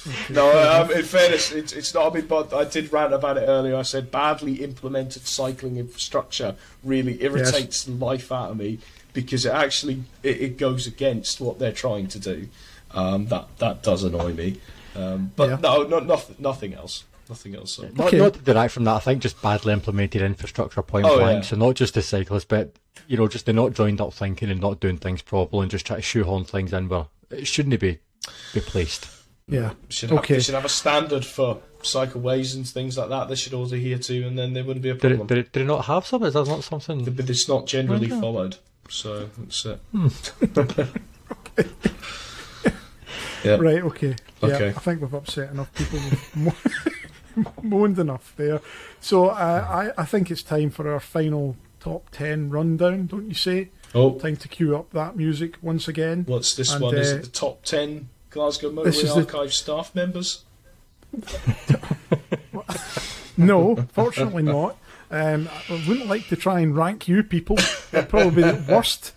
no. 0.30 0.82
Um, 0.82 0.90
in 0.92 1.02
fairness, 1.04 1.52
it's, 1.52 1.72
it's 1.72 1.92
not. 1.94 2.10
I 2.12 2.14
mean, 2.16 2.26
but 2.26 2.52
I 2.54 2.64
did 2.64 2.92
rant 2.92 3.12
about 3.12 3.36
it 3.36 3.42
earlier. 3.46 3.76
I 3.76 3.82
said 3.82 4.10
badly 4.10 4.62
implemented 4.64 5.26
cycling 5.26 5.76
infrastructure 5.76 6.56
really 6.84 7.22
irritates 7.22 7.84
the 7.84 7.92
life 7.92 8.32
out 8.32 8.52
of 8.52 8.56
me 8.56 8.78
because 9.12 9.44
it 9.44 9.52
actually 9.52 10.04
it, 10.22 10.40
it 10.40 10.58
goes 10.58 10.86
against 10.86 11.40
what 11.40 11.58
they're 11.58 11.72
trying 11.72 12.06
to 12.08 12.18
do. 12.18 12.48
Um, 12.92 13.26
that 13.26 13.46
that 13.58 13.82
does 13.82 14.02
annoy 14.04 14.32
me. 14.32 14.60
Um, 14.96 15.32
but 15.36 15.48
Yeah. 15.50 15.56
no, 15.62 15.82
no, 15.84 15.98
nothing, 16.00 16.36
nothing 16.38 16.74
else. 16.74 17.04
Nothing 17.28 17.54
else. 17.54 17.72
So. 17.72 17.82
Not, 17.94 18.08
Okay. 18.08 18.18
not 18.18 18.34
to 18.34 18.40
derive 18.40 18.72
from 18.72 18.82
that, 18.84 18.94
I 18.96 18.98
think 18.98 19.22
just 19.22 19.40
badly 19.40 19.72
implemented 19.72 20.20
infrastructure 20.22 20.82
point 20.82 21.06
Oh, 21.06 21.16
blank. 21.18 21.44
yeah. 21.44 21.48
So 21.50 21.56
not 21.56 21.76
just 21.76 21.94
the 21.94 22.02
cyclists, 22.02 22.44
but 22.46 22.72
you 23.06 23.16
know, 23.16 23.28
just 23.28 23.46
the 23.46 23.52
not 23.52 23.72
joined 23.72 24.00
up 24.00 24.12
thinking 24.12 24.50
and 24.50 24.60
not 24.60 24.80
doing 24.80 24.96
things 24.96 25.22
properly 25.22 25.62
and 25.62 25.70
just 25.70 25.86
try 25.86 25.96
to 25.96 26.02
shoehorn 26.02 26.44
things 26.44 26.72
in 26.72 26.88
where 26.88 27.06
it 27.30 27.46
shouldn't 27.46 27.78
be 27.80 27.98
be 28.52 28.60
placed. 28.60 29.06
Yeah. 29.50 29.72
Should 29.88 30.10
have, 30.10 30.18
Okay. 30.20 30.34
They 30.34 30.40
should 30.40 30.54
have 30.54 30.64
a 30.64 30.68
standard 30.68 31.24
for 31.24 31.60
cycle 31.82 32.20
ways 32.20 32.54
and 32.54 32.66
things 32.68 32.96
like 32.98 33.08
that. 33.08 33.28
They 33.28 33.34
should 33.34 33.54
all 33.54 33.64
adhere 33.64 33.98
to, 33.98 34.22
and 34.26 34.38
then 34.38 34.52
there 34.52 34.64
wouldn't 34.64 34.82
be 34.82 34.90
a 34.90 34.94
Did 34.94 35.00
problem. 35.00 35.20
it, 35.22 35.28
did 35.28 35.38
it, 35.38 35.52
did 35.52 35.62
it 35.62 35.66
not 35.66 35.84
have 35.86 36.06
some? 36.06 36.22
Is 36.24 36.34
that 36.34 36.46
not 36.46 36.62
something? 36.64 37.04
but 37.04 37.28
it's 37.30 37.48
not 37.48 37.66
generally 37.66 38.06
Why 38.08 38.14
not? 38.16 38.20
followed. 38.20 38.56
So 38.88 39.28
that's 39.38 39.64
it. 39.66 39.80
Hmm. 39.92 40.08
yeah. 43.44 43.56
Right, 43.56 43.82
okay. 43.84 44.16
Yeah, 44.42 44.48
Okay. 44.48 44.68
I 44.68 44.72
think 44.80 45.00
we've 45.00 45.14
upset 45.14 45.50
enough 45.50 45.72
people. 45.74 45.98
We've 46.36 47.62
moaned 47.64 47.98
enough 47.98 48.34
there. 48.36 48.60
So 49.00 49.28
uh, 49.28 49.90
I, 49.96 50.02
I 50.02 50.04
think 50.04 50.30
it's 50.30 50.42
time 50.42 50.70
for 50.70 50.90
our 50.90 51.00
final 51.00 51.56
top 51.78 52.10
10 52.10 52.50
rundown, 52.50 53.06
don't 53.06 53.28
you 53.28 53.34
say? 53.34 53.70
Oh, 53.94 54.18
Time 54.18 54.36
to 54.36 54.46
cue 54.48 54.76
up 54.76 54.90
that 54.92 55.16
music 55.16 55.56
once 55.62 55.88
again. 55.88 56.24
what's 56.28 56.54
this 56.54 56.72
And, 56.72 56.80
one? 56.82 56.94
Is 56.96 57.12
uh, 57.12 57.16
it 57.16 57.22
the 57.22 57.28
top 57.28 57.64
ten 57.64 58.08
Glasgow 58.30 58.70
this 58.84 59.00
Motorway 59.00 59.04
is 59.04 59.14
the- 59.14 59.20
Archive 59.20 59.52
staff 59.54 59.94
members? 59.94 60.44
No, 63.36 63.76
fortunately 63.92 64.42
not. 64.42 64.76
Um, 65.10 65.48
I 65.68 65.84
wouldn't 65.88 66.06
like 66.08 66.28
to 66.28 66.36
try 66.36 66.60
and 66.60 66.76
rank 66.76 67.08
you 67.08 67.22
people. 67.22 67.56
It'd 67.92 68.08
probably 68.08 68.42
be 68.42 68.50
the 68.50 68.64
worst 68.72 69.14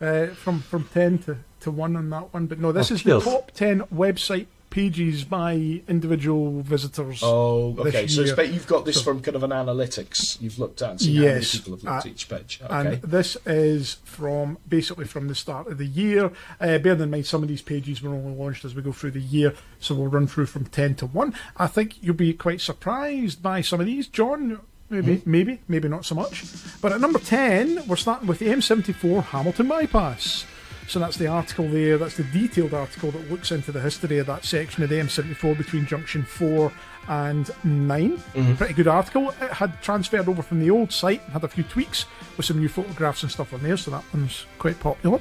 uh, 0.00 0.28
from, 0.28 0.60
from 0.60 0.88
10 0.94 1.18
to, 1.20 1.38
to 1.60 1.70
1 1.72 1.96
on 1.96 2.08
that 2.10 2.32
one. 2.32 2.46
But 2.46 2.60
no, 2.60 2.70
this 2.70 2.90
Oh, 2.90 2.94
is 2.94 3.02
the 3.02 3.20
top 3.20 3.50
10 3.52 3.80
website 3.92 4.46
pages 4.80 5.24
by 5.24 5.80
individual 5.88 6.60
visitors. 6.60 7.20
Oh, 7.22 7.74
okay. 7.78 8.06
So 8.06 8.36
ba- 8.36 8.46
you've 8.46 8.66
got 8.66 8.84
this 8.84 8.96
So- 8.96 9.04
from 9.04 9.22
kind 9.22 9.34
of 9.34 9.42
an 9.42 9.50
analytics 9.50 10.38
you've 10.40 10.58
looked 10.58 10.82
at 10.82 10.90
and 10.90 11.00
seen 11.00 11.14
Yes. 11.14 11.22
how 11.22 11.30
many 11.30 11.46
people 11.58 11.72
have 11.72 11.84
looked 11.84 11.94
Uh, 12.06 12.08
at 12.10 12.14
each 12.14 12.28
page. 12.28 12.60
And 12.68 12.88
Okay. 12.88 13.00
this 13.02 13.36
is 13.46 13.96
from 14.04 14.58
basically 14.68 15.06
from 15.06 15.28
the 15.28 15.34
start 15.34 15.66
of 15.68 15.78
the 15.78 15.86
year. 15.86 16.30
Uh, 16.60 16.76
bear 16.78 16.92
in 16.92 17.10
mind, 17.10 17.24
some 17.26 17.42
of 17.42 17.48
these 17.48 17.62
pages 17.62 18.02
were 18.02 18.10
only 18.14 18.34
launched 18.36 18.64
as 18.66 18.74
we 18.74 18.82
go 18.82 18.92
through 18.92 19.12
the 19.12 19.20
year, 19.38 19.54
so 19.80 19.94
we'll 19.94 20.08
run 20.08 20.26
through 20.26 20.46
from 20.46 20.66
10 20.66 20.94
to 20.96 21.06
1. 21.06 21.32
I 21.56 21.68
think 21.68 21.94
you'll 22.02 22.14
be 22.14 22.34
quite 22.34 22.60
surprised 22.60 23.42
by 23.42 23.62
some 23.62 23.80
of 23.80 23.86
these. 23.86 24.06
John, 24.08 24.60
maybe, 24.90 25.22
maybe, 25.24 25.60
maybe 25.68 25.88
not 25.88 26.04
so 26.04 26.14
much. 26.14 26.44
But 26.82 26.92
at 26.92 27.00
number 27.00 27.18
10, 27.18 27.86
we're 27.88 27.96
starting 27.96 28.28
with 28.28 28.40
the 28.40 28.48
M74 28.50 29.22
Hamilton 29.22 29.68
Bypass. 29.68 30.44
So 30.88 31.00
that's 31.00 31.16
the 31.16 31.26
article 31.26 31.68
there, 31.68 31.98
that's 31.98 32.16
the 32.16 32.24
detailed 32.24 32.72
article 32.72 33.10
that 33.10 33.30
looks 33.30 33.50
into 33.50 33.72
the 33.72 33.80
history 33.80 34.18
of 34.18 34.26
that 34.26 34.44
section 34.44 34.82
of 34.84 34.88
the 34.88 34.96
M74 34.96 35.58
between 35.58 35.84
junction 35.84 36.22
4 36.22 36.72
and 37.08 37.50
9. 37.64 38.16
Mm-hmm. 38.16 38.54
Pretty 38.54 38.74
good 38.74 38.88
article. 38.88 39.30
It 39.40 39.52
had 39.52 39.80
transferred 39.82 40.28
over 40.28 40.42
from 40.42 40.60
the 40.60 40.70
old 40.70 40.92
site 40.92 41.22
and 41.24 41.32
had 41.32 41.44
a 41.44 41.48
few 41.48 41.64
tweaks 41.64 42.06
with 42.36 42.46
some 42.46 42.58
new 42.58 42.68
photographs 42.68 43.22
and 43.22 43.32
stuff 43.32 43.52
on 43.52 43.62
there, 43.62 43.76
so 43.76 43.90
that 43.90 44.04
one's 44.12 44.46
quite 44.58 44.78
popular. 44.78 45.20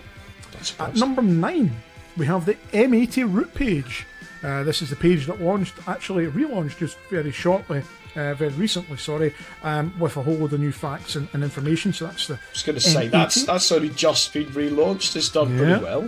At 0.79 0.95
number 0.95 1.21
9, 1.21 1.75
we 2.17 2.25
have 2.25 2.45
the 2.45 2.55
M80 2.71 3.33
route 3.33 3.53
page. 3.53 4.05
Uh, 4.45 4.63
this 4.63 4.81
is 4.83 4.89
the 4.91 4.95
page 4.95 5.25
that 5.25 5.41
launched, 5.41 5.73
actually 5.87 6.27
relaunched 6.27 6.77
just 6.77 6.97
very 7.09 7.31
shortly, 7.31 7.81
uh, 8.15 8.33
very 8.35 8.51
recently, 8.53 8.95
sorry, 8.97 9.33
um, 9.63 9.91
with 9.97 10.15
a 10.17 10.21
whole 10.21 10.35
load 10.35 10.53
of 10.53 10.59
new 10.59 10.71
facts 10.71 11.15
and, 11.15 11.27
and 11.33 11.43
information. 11.43 11.91
So 11.91 12.05
that's 12.05 12.27
the 12.27 12.35
I 12.35 12.39
was 12.53 12.61
going 12.63 12.75
to 12.75 12.81
say 12.81 13.07
that's 13.07 13.39
M80. 13.43 13.45
that's 13.47 13.71
only 13.71 13.89
just 13.89 14.33
been 14.33 14.45
relaunched. 14.49 15.15
It's 15.15 15.29
done 15.29 15.51
Yeah. 15.57 15.63
pretty 15.63 15.83
well. 15.83 16.03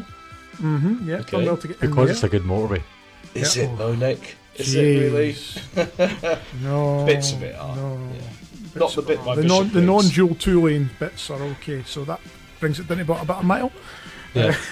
mm-hmm, 0.61 1.09
yeah, 1.09 1.15
Okay. 1.17 1.31
done 1.37 1.45
well 1.45 1.57
to 1.57 1.67
get 1.67 1.81
in 1.81 1.89
Because 1.89 2.05
there. 2.05 2.13
it's 2.13 2.23
a 2.23 2.29
good 2.29 2.43
motorway. 2.43 2.83
Is 3.33 3.57
Yeah. 3.57 3.63
it 3.63 3.77
though, 3.77 3.95
Nick? 3.95 4.35
Is 4.55 4.75
it 4.75 4.81
really? 4.81 5.35
No, 6.61 7.05
Bits 7.05 7.31
of 7.33 7.41
it 7.43 7.55
are. 7.55 7.75
No, 7.75 7.99
yeah. 8.13 8.21
Not 8.75 8.91
the 8.93 8.99
of 9.01 9.07
bit 9.07 9.19
it 9.19 9.35
the 9.35 9.43
non, 9.43 9.69
the 9.71 9.81
non 9.81 10.07
dual 10.09 10.35
two 10.35 10.61
lane 10.65 10.89
bits 10.99 11.29
are 11.31 11.41
okay. 11.41 11.83
So 11.87 12.05
that 12.05 12.19
brings 12.59 12.79
it 12.79 12.87
down 12.87 12.97
to 12.97 13.03
about, 13.03 13.23
about 13.23 13.41
a 13.43 13.45
mile. 13.45 13.71
Yeah. 14.35 14.55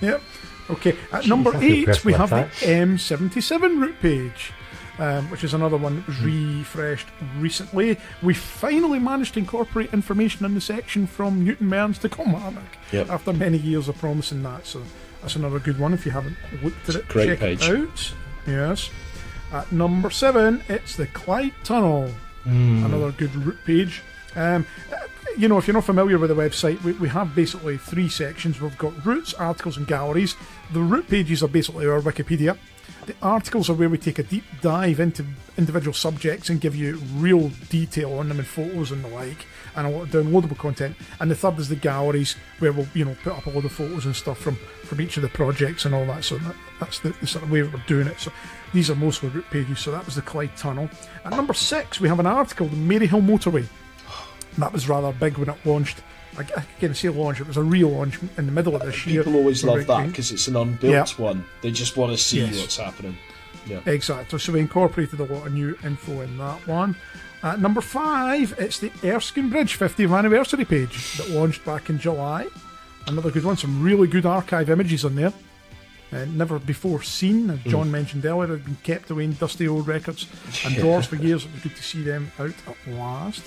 Yep. 0.00 0.22
Okay. 0.70 0.96
At 1.12 1.26
number 1.26 1.50
that's 1.52 1.62
a 1.64 1.68
good 1.84 1.88
eight, 1.90 2.04
we 2.04 2.12
have 2.14 2.30
the 2.30 2.48
M77 2.66 3.80
route 3.80 4.00
page, 4.00 4.52
um, 4.98 5.30
which 5.30 5.44
is 5.44 5.52
another 5.54 5.76
one 5.76 5.96
that 5.96 6.06
was 6.06 6.20
refreshed 6.20 7.06
recently. 7.38 7.98
We 8.22 8.32
finally 8.34 8.98
managed 8.98 9.34
to 9.34 9.40
incorporate 9.40 9.92
information 9.92 10.44
in 10.46 10.54
the 10.54 10.60
section 10.60 11.06
from 11.06 11.44
Newton 11.44 11.68
Mearns 11.68 11.98
to 11.98 12.08
Kilmarnock 12.08 12.78
Yep. 12.92 13.10
after 13.10 13.32
many 13.32 13.58
years 13.58 13.88
of 13.88 13.98
promising 13.98 14.42
that. 14.44 14.66
So 14.66 14.82
that's 15.20 15.36
another 15.36 15.58
good 15.58 15.78
one. 15.78 15.92
If 15.92 16.06
you 16.06 16.12
haven't 16.12 16.36
looked 16.62 16.88
at 16.88 16.94
it, 16.96 17.08
Great 17.08 17.26
check 17.28 17.38
page. 17.40 17.68
it 17.68 17.76
out. 17.76 18.14
Yes. 18.46 18.90
At 19.52 19.70
number 19.70 20.10
seven, 20.10 20.62
it's 20.68 20.96
the 20.96 21.06
Clyde 21.08 21.52
Tunnel 21.62 22.10
Hmm. 22.44 22.84
another 22.84 23.10
good 23.12 23.34
route 23.36 23.64
page. 23.64 24.02
Um, 24.36 24.66
you 25.36 25.48
know, 25.48 25.58
if 25.58 25.66
you're 25.66 25.74
not 25.74 25.84
familiar 25.84 26.18
with 26.18 26.30
the 26.30 26.36
website, 26.36 26.82
we, 26.82 26.92
we 26.92 27.08
have 27.08 27.34
basically 27.34 27.78
three 27.78 28.08
sections. 28.08 28.60
We've 28.60 28.76
got 28.78 29.04
routes, 29.04 29.34
articles, 29.34 29.76
and 29.76 29.86
galleries. 29.86 30.36
The 30.72 30.80
route 30.80 31.08
pages 31.08 31.42
are 31.42 31.48
basically 31.48 31.86
our 31.86 32.00
Wikipedia. 32.00 32.56
The 33.06 33.14
articles 33.20 33.68
are 33.68 33.74
where 33.74 33.88
we 33.88 33.98
take 33.98 34.18
a 34.18 34.22
deep 34.22 34.44
dive 34.62 34.98
into 34.98 35.26
individual 35.58 35.92
subjects 35.92 36.48
and 36.48 36.60
give 36.60 36.74
you 36.74 36.96
real 37.16 37.50
detail 37.68 38.14
on 38.14 38.28
them 38.28 38.38
and 38.38 38.46
photos 38.46 38.92
and 38.92 39.04
the 39.04 39.08
like, 39.08 39.46
and 39.76 39.86
a 39.86 39.90
lot 39.90 40.02
of 40.02 40.08
downloadable 40.08 40.56
content. 40.56 40.96
And 41.20 41.30
the 41.30 41.34
third 41.34 41.58
is 41.58 41.68
the 41.68 41.76
galleries, 41.76 42.36
where 42.60 42.72
we'll 42.72 42.88
you 42.94 43.04
know 43.04 43.14
put 43.22 43.34
up 43.34 43.46
a 43.46 43.50
lot 43.50 43.64
of 43.64 43.72
photos 43.72 44.06
and 44.06 44.16
stuff 44.16 44.38
from 44.38 44.56
from 44.84 45.00
each 45.02 45.16
of 45.16 45.22
the 45.22 45.28
projects 45.28 45.84
and 45.84 45.94
all 45.94 46.06
that. 46.06 46.24
So 46.24 46.38
that, 46.38 46.56
that's 46.80 47.00
the, 47.00 47.10
the 47.20 47.26
sort 47.26 47.44
of 47.44 47.50
way 47.50 47.62
we're 47.62 47.82
doing 47.86 48.06
it. 48.06 48.18
So 48.20 48.32
these 48.72 48.90
are 48.90 48.94
mostly 48.94 49.28
route 49.28 49.50
pages. 49.50 49.80
So 49.80 49.90
that 49.90 50.06
was 50.06 50.14
the 50.14 50.22
Clyde 50.22 50.56
Tunnel. 50.56 50.88
At 51.24 51.32
number 51.32 51.54
six, 51.54 52.00
we 52.00 52.08
have 52.08 52.20
an 52.20 52.26
article, 52.26 52.68
the 52.68 52.76
Maryhill 52.76 53.24
Motorway. 53.24 53.66
That 54.58 54.72
was 54.72 54.88
rather 54.88 55.12
big 55.12 55.38
when 55.38 55.48
it 55.48 55.56
launched. 55.64 56.02
I 56.38 56.42
I 56.56 56.62
can't 56.80 56.96
say 56.96 57.08
launch, 57.08 57.40
it 57.40 57.46
was 57.46 57.56
a 57.56 57.60
relaunch 57.60 58.20
in 58.38 58.46
the 58.46 58.52
middle 58.52 58.74
of 58.76 58.82
this 58.82 59.06
year. 59.06 59.22
People 59.22 59.38
always 59.38 59.62
love 59.64 59.86
that 59.86 60.06
because 60.08 60.30
it's 60.32 60.48
an 60.48 60.56
unbuilt 60.56 60.92
Yeah. 60.92 61.06
one. 61.24 61.44
They 61.62 61.70
just 61.70 61.96
want 61.96 62.12
to 62.12 62.18
see 62.18 62.40
Yes. 62.40 62.58
what's 62.60 62.76
happening. 62.76 63.16
Yeah. 63.66 63.80
Exactly. 63.86 64.38
So 64.38 64.52
we 64.52 64.60
incorporated 64.60 65.20
a 65.20 65.24
lot 65.24 65.46
of 65.46 65.52
new 65.54 65.76
info 65.84 66.20
in 66.20 66.36
that 66.38 66.66
one. 66.66 66.96
At 67.42 67.60
number 67.60 67.80
five, 67.80 68.54
it's 68.58 68.78
the 68.78 68.90
Erskine 69.04 69.48
Bridge 69.50 69.78
50th 69.78 70.16
anniversary 70.16 70.64
page 70.64 71.16
that 71.18 71.30
launched 71.30 71.64
back 71.64 71.88
in 71.90 71.98
July. 71.98 72.46
Another 73.06 73.30
good 73.30 73.44
one. 73.44 73.56
Some 73.56 73.82
really 73.82 74.06
good 74.08 74.24
archive 74.26 74.70
images 74.70 75.04
on 75.04 75.14
there. 75.14 75.32
Uh, 76.12 76.24
never 76.26 76.58
before 76.58 77.02
seen, 77.02 77.50
as 77.50 77.58
John 77.64 77.90
mentioned 77.90 78.24
earlier, 78.24 78.48
had 78.56 78.64
been 78.64 78.76
kept 78.82 79.10
away 79.10 79.24
in 79.24 79.32
dusty 79.34 79.66
old 79.68 79.86
records 79.88 80.26
and 80.64 80.74
drawers 80.76 81.06
for 81.06 81.16
years. 81.16 81.44
It 81.44 81.52
was 81.52 81.62
good 81.62 81.76
to 81.76 81.82
see 81.82 82.02
them 82.02 82.30
out 82.38 82.54
at 82.66 82.92
last. 82.94 83.42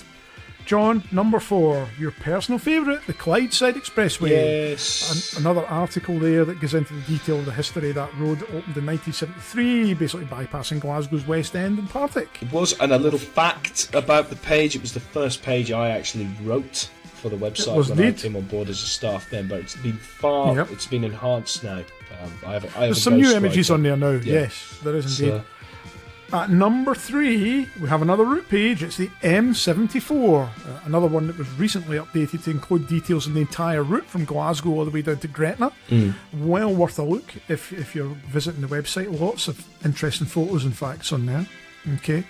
John, 0.68 1.02
number 1.10 1.40
four, 1.40 1.88
your 1.98 2.10
personal 2.10 2.58
favourite, 2.58 3.06
the 3.06 3.14
Clydeside 3.14 3.72
Expressway. 3.72 4.28
Yes. 4.28 5.32
An- 5.34 5.40
another 5.40 5.66
article 5.66 6.18
there 6.18 6.44
that 6.44 6.60
goes 6.60 6.74
into 6.74 6.92
the 6.92 7.00
detail 7.00 7.38
of 7.38 7.46
the 7.46 7.52
history 7.52 7.88
of 7.88 7.94
that 7.94 8.14
road. 8.18 8.42
It 8.42 8.50
opened 8.50 8.76
in 8.76 8.84
1973, 8.84 9.94
basically 9.94 10.26
bypassing 10.26 10.78
Glasgow's 10.78 11.26
West 11.26 11.56
End 11.56 11.78
and 11.78 11.88
Partick. 11.88 12.42
It 12.42 12.52
was, 12.52 12.78
and 12.80 12.92
a 12.92 12.98
little 12.98 13.18
fact 13.18 13.88
about 13.94 14.28
the 14.28 14.36
page. 14.36 14.76
It 14.76 14.82
was 14.82 14.92
the 14.92 15.00
first 15.00 15.42
page 15.42 15.72
I 15.72 15.88
actually 15.88 16.28
wrote 16.42 16.90
for 17.14 17.30
the 17.30 17.36
website 17.36 17.88
when 17.88 17.98
I 17.98 18.02
indeed. 18.08 18.20
came 18.20 18.36
on 18.36 18.42
board 18.42 18.68
as 18.68 18.82
a 18.82 18.86
staff 18.86 19.32
member. 19.32 19.56
It's 19.56 19.74
been 19.76 19.96
far, 19.96 20.54
Yep. 20.54 20.70
it's 20.70 20.86
been 20.86 21.02
enhanced 21.02 21.64
now. 21.64 21.78
Um, 21.78 22.32
I 22.46 22.52
have, 22.52 22.64
I 22.64 22.68
have 22.68 22.72
There's 22.80 23.02
some 23.02 23.16
new 23.16 23.32
images 23.34 23.70
on 23.70 23.82
there 23.82 23.96
now. 23.96 24.10
Yeah. 24.10 24.40
Yes, 24.40 24.78
there 24.84 24.96
is 24.96 25.18
indeed. 25.18 25.32
So, 25.32 25.44
At 26.30 26.50
number 26.50 26.94
three, 26.94 27.68
we 27.80 27.88
have 27.88 28.02
another 28.02 28.24
route 28.24 28.50
page. 28.50 28.82
It's 28.82 28.98
the 28.98 29.08
M74, 29.22 30.44
uh, 30.44 30.80
another 30.84 31.06
one 31.06 31.26
that 31.26 31.38
was 31.38 31.50
recently 31.52 31.96
updated 31.96 32.44
to 32.44 32.50
include 32.50 32.86
details 32.86 33.26
on 33.26 33.32
the 33.32 33.40
entire 33.40 33.82
route 33.82 34.04
from 34.04 34.26
Glasgow 34.26 34.70
all 34.70 34.84
the 34.84 34.90
way 34.90 35.00
down 35.00 35.18
to 35.20 35.28
Gretna. 35.28 35.72
Well 36.34 36.74
worth 36.74 36.98
a 36.98 37.02
look 37.02 37.32
if, 37.48 37.72
if 37.72 37.94
you're 37.94 38.14
visiting 38.26 38.60
the 38.60 38.66
website. 38.66 39.18
Lots 39.18 39.48
of 39.48 39.66
interesting 39.86 40.26
photos 40.26 40.66
and 40.66 40.76
facts 40.76 41.12
on 41.14 41.24
there. 41.24 41.46
Okay. 41.94 42.24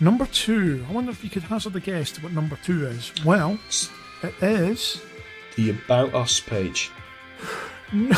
Number 0.00 0.26
two, 0.26 0.84
I 0.88 0.92
wonder 0.92 1.12
if 1.12 1.22
you 1.22 1.30
could 1.30 1.44
hazard 1.44 1.76
a 1.76 1.80
guess 1.80 2.10
to 2.12 2.22
what 2.22 2.32
number 2.32 2.58
two 2.64 2.84
is. 2.86 3.12
Well, 3.24 3.60
it 4.24 4.34
is, 4.42 5.00
the 5.54 5.70
About 5.70 6.14
Us 6.14 6.40
page. 6.40 6.90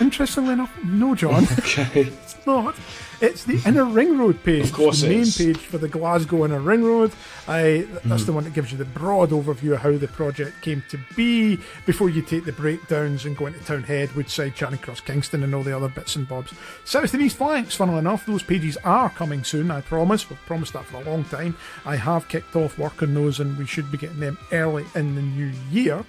interestingly 0.00 0.52
enough, 0.52 0.76
no, 0.84 1.14
John. 1.14 1.46
Okay. 1.60 2.02
It's 2.02 2.46
not. 2.46 2.74
It's 3.18 3.44
the 3.44 3.60
Inner 3.66 3.84
Ring 3.86 4.18
Road 4.18 4.42
page. 4.44 4.64
Of 4.66 4.72
course 4.74 5.00
the 5.00 5.08
main 5.08 5.20
is. 5.20 5.38
page 5.38 5.56
for 5.56 5.78
the 5.78 5.88
Glasgow 5.88 6.44
Inner 6.44 6.60
Ring 6.60 6.84
Road. 6.84 7.12
I, 7.48 7.86
that's 8.04 8.22
Hmm. 8.22 8.26
the 8.26 8.32
one 8.34 8.44
that 8.44 8.52
gives 8.52 8.72
you 8.72 8.76
the 8.78 8.84
broad 8.84 9.30
overview 9.30 9.72
of 9.72 9.80
how 9.80 9.96
the 9.96 10.06
project 10.08 10.60
came 10.60 10.82
to 10.90 10.98
be 11.16 11.58
before 11.86 12.10
you 12.10 12.20
take 12.20 12.44
the 12.44 12.52
breakdowns 12.52 13.24
and 13.24 13.34
go 13.34 13.46
into 13.46 13.58
Townhead, 13.60 14.14
Woodside, 14.14 14.54
Charing 14.54 14.78
Cross, 14.78 15.00
Kingston, 15.00 15.42
and 15.42 15.54
all 15.54 15.62
the 15.62 15.74
other 15.74 15.88
bits 15.88 16.14
and 16.16 16.28
bobs. 16.28 16.52
South 16.84 17.14
and 17.14 17.22
East 17.22 17.36
flanks, 17.38 17.74
funnily 17.74 17.98
enough, 18.00 18.26
those 18.26 18.42
pages 18.42 18.76
are 18.84 19.08
coming 19.08 19.44
soon, 19.44 19.70
I 19.70 19.80
promise. 19.80 20.28
We've 20.28 20.38
promised 20.46 20.74
that 20.74 20.84
for 20.84 20.98
a 20.98 21.04
long 21.04 21.24
time. 21.24 21.56
I 21.86 21.96
have 21.96 22.28
kicked 22.28 22.54
off 22.54 22.76
work 22.78 23.02
on 23.02 23.14
those, 23.14 23.40
and 23.40 23.56
we 23.56 23.64
should 23.66 23.90
be 23.90 23.96
getting 23.96 24.20
them 24.20 24.36
early 24.52 24.84
in 24.94 25.14
the 25.14 25.22
new 25.22 25.52
year. 25.70 26.04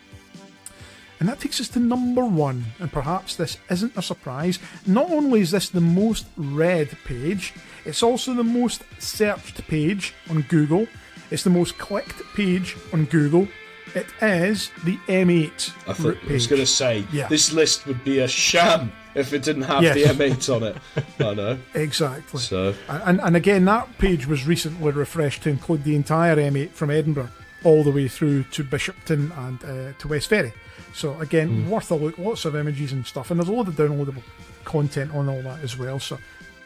And 1.19 1.27
that 1.27 1.39
takes 1.39 1.59
us 1.59 1.67
to 1.69 1.79
number 1.79 2.23
one, 2.25 2.65
and 2.79 2.91
perhaps 2.91 3.35
this 3.35 3.57
isn't 3.71 3.97
a 3.97 4.01
surprise. 4.03 4.59
Not 4.85 5.09
only 5.09 5.41
is 5.41 5.51
this 5.51 5.69
the 5.69 5.81
most 5.81 6.27
read 6.37 6.95
page, 7.05 7.53
it's 7.85 8.03
also 8.03 8.33
the 8.35 8.43
most 8.43 8.83
searched 8.99 9.67
page 9.67 10.13
on 10.29 10.41
Google. 10.43 10.87
It's 11.31 11.43
the 11.43 11.49
most 11.49 11.77
clicked 11.79 12.21
page 12.35 12.75
on 12.93 13.05
Google. 13.05 13.47
It 13.95 14.05
is 14.21 14.69
the 14.85 14.97
M8 15.07 15.71
I, 15.87 15.93
thought, 15.93 16.17
I 16.29 16.33
was 16.33 16.45
going 16.45 16.61
to 16.61 16.67
say, 16.67 17.03
Yeah. 17.11 17.27
this 17.29 17.51
list 17.51 17.87
would 17.87 18.03
be 18.03 18.19
a 18.19 18.27
sham 18.27 18.91
if 19.15 19.33
it 19.33 19.41
didn't 19.41 19.63
have 19.63 19.81
Yes. 19.81 19.95
the 19.95 20.03
M8 20.03 20.55
on 20.55 20.63
it. 20.63 20.77
I 21.19 21.33
know. 21.33 21.57
Exactly. 21.73 22.39
So, 22.41 22.75
And, 22.89 23.19
and 23.21 23.35
again, 23.35 23.65
that 23.65 23.97
page 23.97 24.27
was 24.27 24.45
recently 24.45 24.91
refreshed 24.91 25.41
to 25.43 25.49
include 25.49 25.83
the 25.83 25.95
entire 25.95 26.35
M8 26.35 26.69
from 26.71 26.91
Edinburgh 26.91 27.29
all 27.67 27.83
the 27.83 27.91
way 27.91 28.07
through 28.07 28.43
to 28.55 28.63
Bishopton 28.63 29.31
and 29.45 29.63
uh, 29.63 29.93
to 29.99 30.07
West 30.07 30.27
Ferry. 30.29 30.53
So 30.93 31.19
again, 31.19 31.69
worth 31.69 31.91
a 31.91 31.95
look. 31.95 32.17
Lots 32.17 32.45
of 32.45 32.55
images 32.55 32.91
and 32.93 33.05
stuff, 33.05 33.29
and 33.29 33.39
there's 33.39 33.49
a 33.49 33.51
load 33.51 33.67
of 33.67 33.75
downloadable 33.75 34.23
content 34.63 35.13
on 35.13 35.27
all 35.29 35.41
that 35.43 35.59
as 35.61 35.77
well. 35.77 35.99
So 35.99 36.17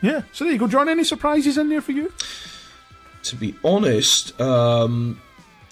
yeah, 0.02 0.22
so 0.32 0.44
there 0.46 0.54
you 0.54 0.60
go, 0.60 0.68
John. 0.68 0.88
Any 0.90 1.04
surprises 1.04 1.58
in 1.58 1.70
there 1.70 1.82
for 1.82 1.92
you? 1.92 2.12
to 3.24 3.36
be 3.36 3.54
honest, 3.64 4.40
um, 4.42 5.22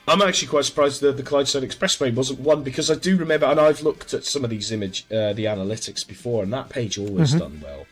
I'm 0.07 0.22
actually 0.22 0.49
quite 0.49 0.65
surprised 0.65 1.01
that 1.01 1.18
the 1.18 1.23
Clydeside 1.23 1.64
Expressway 1.64 2.14
wasn't 2.14 2.39
one 2.41 2.61
because 2.64 2.91
I 2.91 2.95
do 2.95 3.18
remember, 3.18 3.47
and 3.47 3.60
I've 3.60 3.81
looked 3.81 4.14
at 4.14 4.23
some 4.23 4.43
of 4.43 4.49
these 4.51 4.72
image, 4.72 5.06
uh, 5.11 5.34
the 5.34 5.45
analytics 5.45 6.07
before, 6.07 6.43
and 6.43 6.53
that 6.53 6.69
page 6.69 6.97
always 6.99 7.34
done 7.34 7.60
well. 7.64 7.85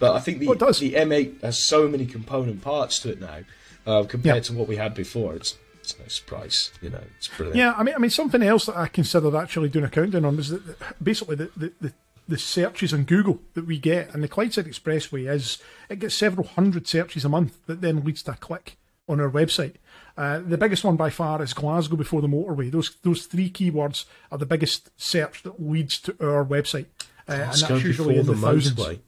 But 0.00 0.14
I 0.16 0.20
think 0.20 0.40
the 0.40 0.48
Oh, 0.48 0.54
does. 0.54 0.80
the 0.80 0.94
M8 0.94 1.42
has 1.42 1.56
so 1.58 1.86
many 1.86 2.06
component 2.06 2.60
parts 2.62 2.98
to 3.00 3.10
it 3.10 3.20
now 3.20 3.38
uh, 3.86 4.02
compared 4.04 4.36
Yeah. 4.36 4.42
to 4.42 4.52
what 4.54 4.66
we 4.66 4.76
had 4.76 4.94
before. 4.94 5.34
It's 5.36 5.56
it's 5.84 5.98
no 5.98 6.06
surprise, 6.08 6.72
you 6.80 6.90
know. 6.90 7.02
It's 7.18 7.28
brilliant. 7.28 7.56
Yeah, 7.56 7.74
I 7.76 7.82
mean, 7.82 7.94
I 7.94 7.98
mean, 7.98 8.10
something 8.10 8.42
else 8.42 8.66
that 8.66 8.76
I 8.76 8.88
considered 8.88 9.34
actually 9.34 9.68
doing 9.68 9.84
a 9.84 9.90
countdown 9.90 10.24
on 10.24 10.36
was 10.36 10.48
that 10.48 10.66
that 10.66 11.04
basically 11.04 11.36
the, 11.36 11.50
the, 11.56 11.72
the, 11.80 11.92
the 12.26 12.38
searches 12.38 12.94
on 12.94 13.04
Google 13.04 13.40
that 13.52 13.66
we 13.66 13.78
get, 13.78 14.14
and 14.14 14.22
the 14.22 14.28
Clydeside 14.28 14.66
Expressway 14.66 15.30
is 15.30 15.58
it 15.90 15.98
gets 15.98 16.14
several 16.14 16.46
hundred 16.46 16.86
searches 16.86 17.24
a 17.24 17.28
month 17.28 17.58
that 17.66 17.82
then 17.82 18.02
leads 18.02 18.22
to 18.22 18.32
a 18.32 18.36
click 18.36 18.78
on 19.06 19.20
our 19.20 19.30
website. 19.30 19.74
Uh, 20.16 20.38
the 20.38 20.56
biggest 20.56 20.84
one 20.84 20.96
by 20.96 21.10
far 21.10 21.42
is 21.42 21.52
Glasgow 21.52 21.96
before 21.96 22.22
the 22.22 22.28
motorway. 22.28 22.70
Those 22.70 22.96
those 23.02 23.26
three 23.26 23.50
keywords 23.50 24.06
are 24.32 24.38
the 24.38 24.46
biggest 24.46 24.90
search 24.96 25.42
that 25.42 25.60
leads 25.62 25.98
to 26.00 26.16
our 26.20 26.44
website, 26.44 26.86
uh, 27.28 27.32
and 27.32 27.52
that's 27.52 27.82
usually 27.84 28.16
in 28.16 28.26
the 28.26 28.32
the 28.32 28.40
thousands. 28.40 28.76
motorway. 28.76 29.00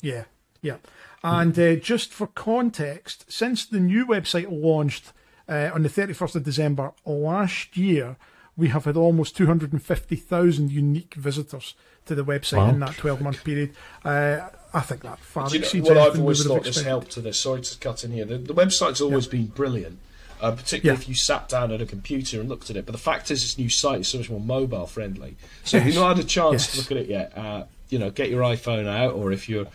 Yeah, 0.00 0.24
yeah. 0.62 0.76
And 1.22 1.58
uh, 1.58 1.76
just 1.76 2.12
for 2.12 2.28
context, 2.28 3.30
since 3.30 3.66
the 3.66 3.80
new 3.80 4.06
website 4.06 4.46
launched 4.50 5.12
uh, 5.48 5.70
on 5.74 5.82
the 5.82 5.88
31st 5.88 6.34
of 6.36 6.44
December 6.44 6.92
last 7.06 7.76
year, 7.76 8.16
we 8.56 8.68
have 8.68 8.84
had 8.84 8.96
almost 8.96 9.36
250,000 9.36 10.70
unique 10.70 11.14
visitors 11.14 11.74
to 12.06 12.14
the 12.14 12.24
website 12.24 12.58
Wow. 12.58 12.68
in 12.70 12.80
that 12.80 12.96
12 12.96 13.20
month 13.20 13.44
period. 13.44 13.74
Uh, 14.04 14.40
I 14.74 14.80
think 14.80 15.02
that 15.02 15.18
far 15.18 15.48
you 15.48 15.58
know 15.60 15.64
exceeds 15.64 15.88
what 15.88 15.96
I've 15.96 16.18
always 16.18 16.44
thought 16.44 16.66
has 16.66 16.82
helped 16.82 17.10
to 17.12 17.20
this? 17.20 17.38
Sorry 17.40 17.60
to 17.62 17.78
cut 17.78 18.04
in 18.04 18.12
here. 18.12 18.24
The, 18.24 18.38
the 18.38 18.54
website's 18.54 19.00
always 19.00 19.26
been 19.26 19.46
brilliant, 19.46 19.98
uh, 20.40 20.50
particularly 20.52 20.96
Yeah. 20.98 21.02
if 21.02 21.08
you 21.08 21.14
sat 21.14 21.48
down 21.48 21.70
at 21.72 21.80
a 21.80 21.86
computer 21.86 22.40
and 22.40 22.48
looked 22.48 22.68
at 22.68 22.76
it. 22.76 22.84
But 22.84 22.92
the 22.92 22.98
fact 22.98 23.30
is, 23.30 23.42
this 23.42 23.56
new 23.58 23.68
site 23.70 24.00
is 24.00 24.08
so 24.08 24.18
much 24.18 24.28
more 24.30 24.40
mobile 24.40 24.86
friendly. 24.86 25.36
So 25.64 25.78
if 25.78 25.86
you've 25.86 25.94
not 25.94 26.16
had 26.16 26.24
a 26.24 26.28
chance 26.28 26.62
Yes. 26.66 26.72
to 26.72 26.78
look 26.78 26.90
at 26.90 26.96
it 26.98 27.08
yet, 27.08 27.32
uh, 27.38 27.64
you 27.88 27.98
know, 27.98 28.10
get 28.10 28.28
your 28.28 28.42
iPhone 28.42 28.86
out, 28.86 29.14
or 29.14 29.32
if 29.32 29.48
you're, 29.48 29.66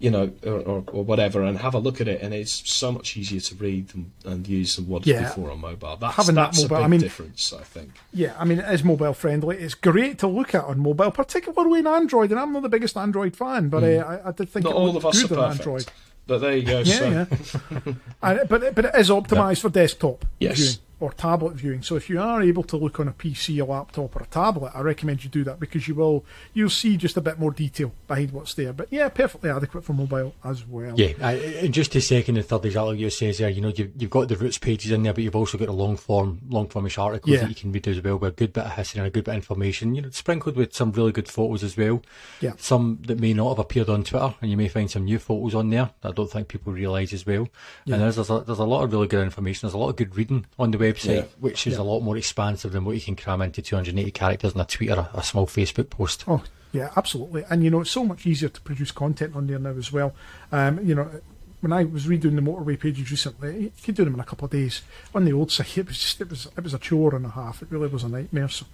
you 0.00 0.10
know, 0.10 0.32
or, 0.44 0.52
or, 0.60 0.84
or 0.92 1.04
whatever, 1.04 1.44
and 1.44 1.58
have 1.58 1.74
a 1.74 1.78
look 1.78 2.00
at 2.00 2.08
it. 2.08 2.20
And 2.22 2.34
it's 2.34 2.68
so 2.68 2.90
much 2.90 3.16
easier 3.16 3.38
to 3.40 3.54
read 3.54 3.94
and, 3.94 4.10
and 4.24 4.48
use 4.48 4.74
than 4.76 4.88
what 4.88 5.06
Yeah. 5.06 5.22
before 5.22 5.50
on 5.52 5.60
mobile. 5.60 5.96
That's, 5.96 6.16
Having 6.16 6.34
that 6.36 6.56
mobile- 6.56 6.64
a 6.64 6.78
big 6.78 6.84
I 6.84 6.88
mean- 6.88 7.00
difference, 7.00 7.52
I 7.52 7.62
think. 7.62 7.90
Yeah, 8.12 8.34
I 8.38 8.44
mean, 8.44 8.58
it 8.60 8.68
is 8.74 8.82
mobile 8.82 9.12
friendly. 9.14 9.58
It's 9.58 9.74
great 9.74 10.18
to 10.20 10.26
look 10.26 10.54
at 10.54 10.64
on 10.64 10.80
mobile, 10.80 11.10
particularly 11.12 11.80
in 11.80 11.86
Android. 11.86 12.30
And 12.32 12.40
I'm 12.40 12.52
not 12.52 12.62
the 12.62 12.68
biggest 12.70 12.96
Android 12.96 13.36
fan, 13.36 13.68
but 13.68 13.84
uh, 13.84 13.86
I, 14.24 14.28
I 14.28 14.32
did 14.32 14.48
think. 14.48 14.64
Not 14.64 14.70
it 14.72 14.76
all 14.76 14.96
of 14.96 15.04
us 15.06 15.22
are 15.22 15.28
good 15.28 15.38
on 15.38 15.48
perfect. 15.50 15.66
Android. 15.66 15.86
But 16.26 16.38
there 16.38 16.56
you 16.56 16.62
go. 16.66 16.78
Yeah, 16.80 17.24
so. 17.26 17.58
yeah. 17.70 17.78
and, 18.22 18.48
but 18.48 18.74
but 18.74 18.84
it 18.86 18.94
is 18.94 19.10
optimized 19.10 19.60
for 19.60 19.68
desktop 19.68 20.24
Yes. 20.38 20.56
viewing 20.58 20.78
or 21.00 21.12
tablet 21.12 21.54
viewing. 21.54 21.82
So 21.82 21.96
if 21.96 22.08
you 22.10 22.20
are 22.20 22.42
able 22.42 22.62
to 22.64 22.76
look 22.76 23.00
on 23.00 23.08
a 23.08 23.12
PC, 23.12 23.60
a 23.60 23.64
laptop, 23.64 24.14
or 24.14 24.22
a 24.22 24.26
tablet, 24.26 24.72
I 24.74 24.82
recommend 24.82 25.24
you 25.24 25.30
do 25.30 25.42
that 25.44 25.58
because 25.58 25.88
you 25.88 25.94
will 25.94 26.24
you'll 26.52 26.70
see 26.70 26.96
just 26.96 27.16
a 27.16 27.20
bit 27.20 27.38
more 27.38 27.50
detail 27.50 27.92
behind 28.06 28.32
what's 28.32 28.54
there. 28.54 28.72
But 28.72 28.88
yeah, 28.90 29.08
perfectly 29.08 29.50
adequate 29.50 29.82
for 29.84 29.94
mobile 29.94 30.34
as 30.44 30.66
well. 30.66 30.98
Yeah, 30.98 31.12
I, 31.20 31.32
and 31.32 31.72
just 31.74 31.92
to 31.92 32.00
second 32.00 32.36
and 32.36 32.44
third, 32.46 32.64
exactly 32.66 32.88
what 32.90 32.98
you 32.98 33.10
says 33.10 33.38
there, 33.38 33.48
you 33.48 33.60
know, 33.60 33.72
you've, 33.74 33.90
you've 33.96 34.10
got 34.10 34.28
the 34.28 34.36
routes 34.36 34.58
pages 34.58 34.90
in 34.92 35.02
there, 35.02 35.14
but 35.14 35.24
you've 35.24 35.34
also 35.36 35.56
got 35.58 35.68
a 35.68 35.72
long 35.72 35.96
form, 35.96 36.40
long 36.48 36.68
formish 36.68 36.98
articles 36.98 37.32
Yeah. 37.32 37.40
that 37.40 37.48
you 37.48 37.54
can 37.54 37.72
read 37.72 37.88
as 37.88 38.00
well, 38.02 38.18
with 38.18 38.34
a 38.34 38.36
good 38.36 38.52
bit 38.52 38.64
of 38.64 38.72
history 38.72 38.98
and 39.00 39.06
a 39.06 39.10
good 39.10 39.24
bit 39.24 39.32
of 39.32 39.36
information, 39.36 39.94
you 39.94 40.02
know, 40.02 40.10
sprinkled 40.10 40.56
with 40.56 40.74
some 40.74 40.92
really 40.92 41.12
good 41.12 41.28
photos 41.28 41.64
as 41.64 41.76
well. 41.76 42.02
Yeah. 42.40 42.52
Some 42.58 42.98
that 43.06 43.18
may 43.18 43.32
not 43.32 43.48
have 43.50 43.58
appeared 43.58 43.88
on 43.88 44.04
Twitter, 44.04 44.34
and 44.42 44.50
you 44.50 44.56
may 44.56 44.68
find 44.68 44.90
some 44.90 45.04
new 45.04 45.18
photos 45.18 45.54
on 45.54 45.70
there 45.70 45.90
that 46.02 46.08
I 46.10 46.12
don't 46.12 46.30
think 46.30 46.48
people 46.48 46.72
realise 46.72 47.12
as 47.12 47.24
well. 47.26 47.48
Yeah. 47.86 47.94
And 47.94 48.02
there's, 48.02 48.16
there's, 48.16 48.30
a, 48.30 48.40
there's 48.40 48.58
a 48.58 48.64
lot 48.64 48.84
of 48.84 48.92
really 48.92 49.06
good 49.06 49.24
information, 49.24 49.66
there's 49.66 49.74
a 49.74 49.78
lot 49.78 49.88
of 49.88 49.96
good 49.96 50.14
reading 50.16 50.46
on 50.58 50.70
the 50.70 50.78
website, 50.92 51.16
Yeah. 51.16 51.24
which 51.40 51.66
is 51.66 51.76
a 51.76 51.82
lot 51.82 52.00
more 52.00 52.16
expansive 52.16 52.72
than 52.72 52.84
what 52.84 52.94
you 52.94 53.00
can 53.00 53.16
cram 53.16 53.42
into 53.42 53.62
280 53.62 54.10
characters 54.10 54.54
in 54.54 54.60
a 54.60 54.64
tweet 54.64 54.90
or 54.90 54.98
a, 55.14 55.18
a 55.18 55.22
small 55.22 55.46
Facebook 55.46 55.90
post. 55.90 56.24
Oh, 56.28 56.42
yeah, 56.72 56.90
absolutely. 56.96 57.44
And 57.50 57.64
you 57.64 57.70
know, 57.70 57.80
it's 57.80 57.90
so 57.90 58.04
much 58.04 58.26
easier 58.26 58.48
to 58.48 58.60
produce 58.60 58.92
content 58.92 59.34
on 59.34 59.46
there 59.46 59.58
now 59.58 59.70
as 59.70 59.92
well. 59.92 60.14
Um, 60.52 60.78
you 60.86 60.94
know, 60.94 61.08
when 61.60 61.72
I 61.72 61.84
was 61.84 62.06
redoing 62.06 62.36
the 62.36 62.42
motorway 62.42 62.78
pages 62.80 63.10
recently, 63.10 63.64
you 63.64 63.72
could 63.84 63.94
do 63.94 64.04
them 64.04 64.14
in 64.14 64.20
a 64.20 64.24
couple 64.24 64.46
of 64.46 64.50
days. 64.52 64.82
On 65.14 65.24
the 65.24 65.32
old 65.32 65.50
site, 65.52 65.76
it 65.78 65.86
was 65.88 65.98
just 65.98 66.20
it 66.20 66.30
was 66.30 66.46
it 66.56 66.62
was 66.64 66.72
a 66.74 66.78
chore 66.78 67.14
and 67.14 67.26
a 67.26 67.30
half. 67.30 67.60
It 67.60 67.68
really 67.70 67.88
was 67.88 68.04
a 68.04 68.08
nightmare. 68.08 68.48
So, 68.48 68.66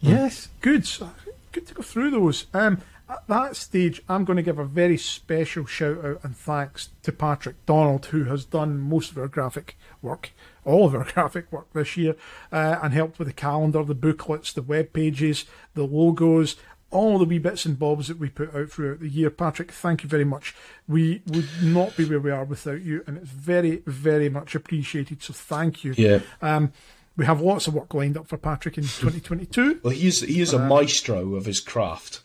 yes, 0.00 0.48
good, 0.60 0.86
So, 0.86 1.10
good 1.52 1.66
to 1.66 1.74
go 1.74 1.82
through 1.82 2.12
those. 2.12 2.46
Um, 2.54 2.80
at 3.10 3.26
that 3.28 3.56
stage, 3.56 4.02
I'm 4.08 4.24
going 4.24 4.36
to 4.36 4.42
give 4.42 4.58
a 4.58 4.64
very 4.64 4.96
special 4.96 5.66
shout 5.66 6.04
out 6.04 6.20
and 6.22 6.36
thanks 6.36 6.90
to 7.02 7.12
Patrick 7.12 7.64
Donald, 7.66 8.06
who 8.06 8.24
has 8.24 8.44
done 8.44 8.78
most 8.78 9.10
of 9.10 9.18
our 9.18 9.28
graphic 9.28 9.76
work, 10.00 10.30
all 10.64 10.86
of 10.86 10.94
our 10.94 11.04
graphic 11.14 11.50
work 11.50 11.72
this 11.72 11.96
year, 11.96 12.16
uh, 12.52 12.78
and 12.82 12.94
helped 12.94 13.18
with 13.18 13.28
the 13.28 13.34
calendar, 13.34 13.82
the 13.84 13.94
booklets, 13.94 14.52
the 14.52 14.62
web 14.62 14.92
pages, 14.92 15.44
the 15.74 15.84
logos, 15.84 16.56
all 16.90 17.18
the 17.18 17.24
wee 17.24 17.38
bits 17.38 17.64
and 17.64 17.78
bobs 17.78 18.08
that 18.08 18.18
we 18.18 18.28
put 18.28 18.54
out 18.54 18.70
throughout 18.70 19.00
the 19.00 19.08
year. 19.08 19.30
Patrick, 19.30 19.70
thank 19.70 20.02
you 20.02 20.08
very 20.08 20.24
much. 20.24 20.54
We 20.88 21.22
would 21.26 21.48
not 21.62 21.96
be 21.96 22.04
where 22.04 22.20
we 22.20 22.30
are 22.30 22.44
without 22.44 22.82
you, 22.82 23.04
and 23.06 23.18
it's 23.18 23.30
very, 23.30 23.82
very 23.86 24.28
much 24.28 24.54
appreciated. 24.54 25.22
So 25.22 25.32
thank 25.32 25.84
you. 25.84 25.94
Yeah. 25.96 26.20
Um, 26.42 26.72
we 27.16 27.26
have 27.26 27.40
lots 27.40 27.66
of 27.66 27.74
work 27.74 27.92
lined 27.92 28.16
up 28.16 28.26
for 28.26 28.38
Patrick 28.38 28.78
in 28.78 28.84
2022. 28.84 29.80
Well, 29.82 29.92
he 29.92 30.08
is 30.08 30.20
he 30.20 30.40
is 30.40 30.52
a 30.52 30.58
maestro 30.58 31.34
of 31.34 31.44
his 31.44 31.60
craft, 31.60 32.20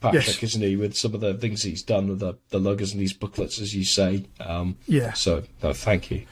Patrick, 0.00 0.24
Yes. 0.26 0.42
isn't 0.42 0.62
he? 0.62 0.76
With 0.76 0.96
some 0.96 1.14
of 1.14 1.20
the 1.20 1.34
things 1.34 1.62
he's 1.62 1.82
done 1.82 2.08
with 2.08 2.20
the, 2.20 2.34
the 2.48 2.58
logos 2.58 2.92
and 2.92 3.00
these 3.00 3.12
booklets, 3.12 3.60
as 3.60 3.74
you 3.74 3.84
say. 3.84 4.24
Um, 4.40 4.76
Yeah. 4.86 5.12
So, 5.12 5.44
no, 5.62 5.72
thank 5.72 6.10
you. 6.10 6.24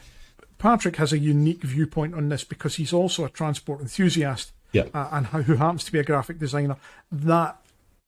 Patrick 0.59 0.97
has 0.97 1.12
a 1.12 1.19
unique 1.19 1.62
viewpoint 1.62 2.15
on 2.15 2.28
this 2.31 2.45
because 2.45 2.77
he's 2.77 2.93
also 2.93 3.24
a 3.24 3.28
transport 3.28 3.81
enthusiast 3.81 4.53
Yeah. 4.73 4.85
uh, 4.95 5.09
and 5.12 5.27
who 5.27 5.57
happens 5.57 5.85
to 5.85 5.93
be 5.93 5.99
a 5.99 6.05
graphic 6.05 6.39
designer. 6.39 6.77
That 7.12 7.61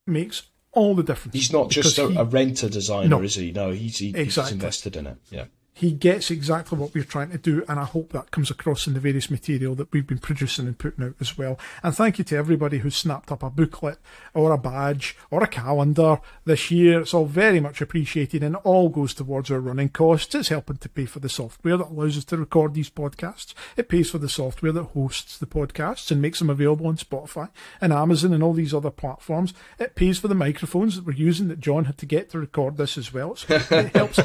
makes 0.06 0.44
all 0.72 0.94
the 0.94 1.02
difference. 1.02 1.34
He's 1.34 1.52
not 1.52 1.70
just 1.70 1.98
a, 1.98 2.08
he- 2.08 2.16
a 2.16 2.24
renter 2.24 2.68
designer, 2.68 3.08
No. 3.08 3.22
is 3.22 3.34
he? 3.34 3.52
No, 3.52 3.70
he's, 3.70 3.98
he, 3.98 4.12
he's 4.12 4.36
invested 4.50 4.96
in 4.96 5.06
it. 5.06 5.16
Yeah. 5.30 5.44
He 5.80 5.92
gets 5.92 6.30
exactly 6.30 6.76
what 6.76 6.92
we're 6.92 7.04
trying 7.04 7.30
to 7.30 7.38
do, 7.38 7.64
and 7.66 7.80
I 7.80 7.84
hope 7.84 8.12
that 8.12 8.30
comes 8.30 8.50
across 8.50 8.86
in 8.86 8.92
the 8.92 9.00
various 9.00 9.30
material 9.30 9.74
that 9.76 9.90
we've 9.92 10.06
been 10.06 10.18
producing 10.18 10.66
and 10.66 10.76
putting 10.76 11.06
out 11.06 11.14
as 11.20 11.38
well. 11.38 11.58
And 11.82 11.94
thank 11.94 12.18
you 12.18 12.24
to 12.24 12.36
everybody 12.36 12.80
who 12.80 12.90
snapped 12.90 13.32
up 13.32 13.42
a 13.42 13.48
booklet 13.48 13.96
or 14.34 14.52
a 14.52 14.58
badge 14.58 15.16
or 15.30 15.42
a 15.42 15.46
calendar 15.46 16.20
this 16.44 16.70
year. 16.70 17.00
It's 17.00 17.14
all 17.14 17.24
very 17.24 17.60
much 17.60 17.80
appreciated 17.80 18.42
and 18.42 18.56
all 18.56 18.90
goes 18.90 19.14
towards 19.14 19.50
our 19.50 19.58
running 19.58 19.88
costs. 19.88 20.34
It's 20.34 20.50
helping 20.50 20.76
to 20.76 20.88
pay 20.90 21.06
for 21.06 21.20
the 21.20 21.30
software 21.30 21.78
that 21.78 21.88
allows 21.88 22.18
us 22.18 22.26
to 22.26 22.36
record 22.36 22.74
these 22.74 22.90
podcasts. 22.90 23.54
It 23.78 23.88
pays 23.88 24.10
for 24.10 24.18
the 24.18 24.28
software 24.28 24.72
that 24.72 24.82
hosts 24.82 25.38
the 25.38 25.46
podcasts 25.46 26.10
and 26.10 26.20
makes 26.20 26.40
them 26.40 26.50
available 26.50 26.88
on 26.88 26.98
Spotify 26.98 27.48
and 27.80 27.90
Amazon 27.90 28.34
and 28.34 28.42
all 28.42 28.52
these 28.52 28.74
other 28.74 28.90
platforms. 28.90 29.54
It 29.78 29.94
pays 29.94 30.18
for 30.18 30.28
the 30.28 30.34
microphones 30.34 30.96
that 30.96 31.06
we're 31.06 31.14
using 31.14 31.48
that 31.48 31.60
John 31.60 31.86
had 31.86 31.96
to 31.96 32.06
get 32.06 32.28
to 32.32 32.38
record 32.38 32.76
this 32.76 32.98
as 32.98 33.14
well. 33.14 33.34
So 33.34 33.54
it 33.54 33.62
helps 33.96 34.20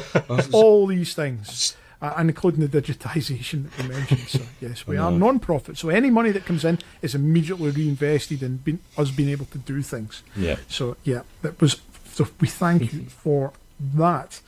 all 0.52 0.86
these 0.86 1.14
things 1.14 1.45
things, 1.46 1.76
uh, 2.02 2.14
and 2.16 2.28
including 2.28 2.66
the 2.66 2.80
digitisation 2.82 3.70
that 3.70 3.82
you 3.82 3.88
mentioned. 3.90 4.28
So 4.28 4.40
yes, 4.60 4.86
we 4.86 4.96
are 4.96 5.10
non-profit. 5.10 5.78
So 5.78 5.88
any 5.88 6.10
money 6.10 6.30
that 6.32 6.44
comes 6.44 6.64
in 6.64 6.78
is 7.02 7.14
immediately 7.14 7.70
reinvested 7.70 8.42
in 8.42 8.58
being, 8.58 8.80
us 8.98 9.10
being 9.10 9.30
able 9.30 9.46
to 9.46 9.58
do 9.58 9.82
things. 9.82 10.22
Yeah. 10.36 10.56
So 10.68 10.96
yeah, 11.04 11.22
that 11.42 11.60
was. 11.60 11.80
So 12.12 12.26
we 12.40 12.48
thank 12.48 12.92
you 12.92 13.00
for 13.08 13.52
that. 13.94 14.40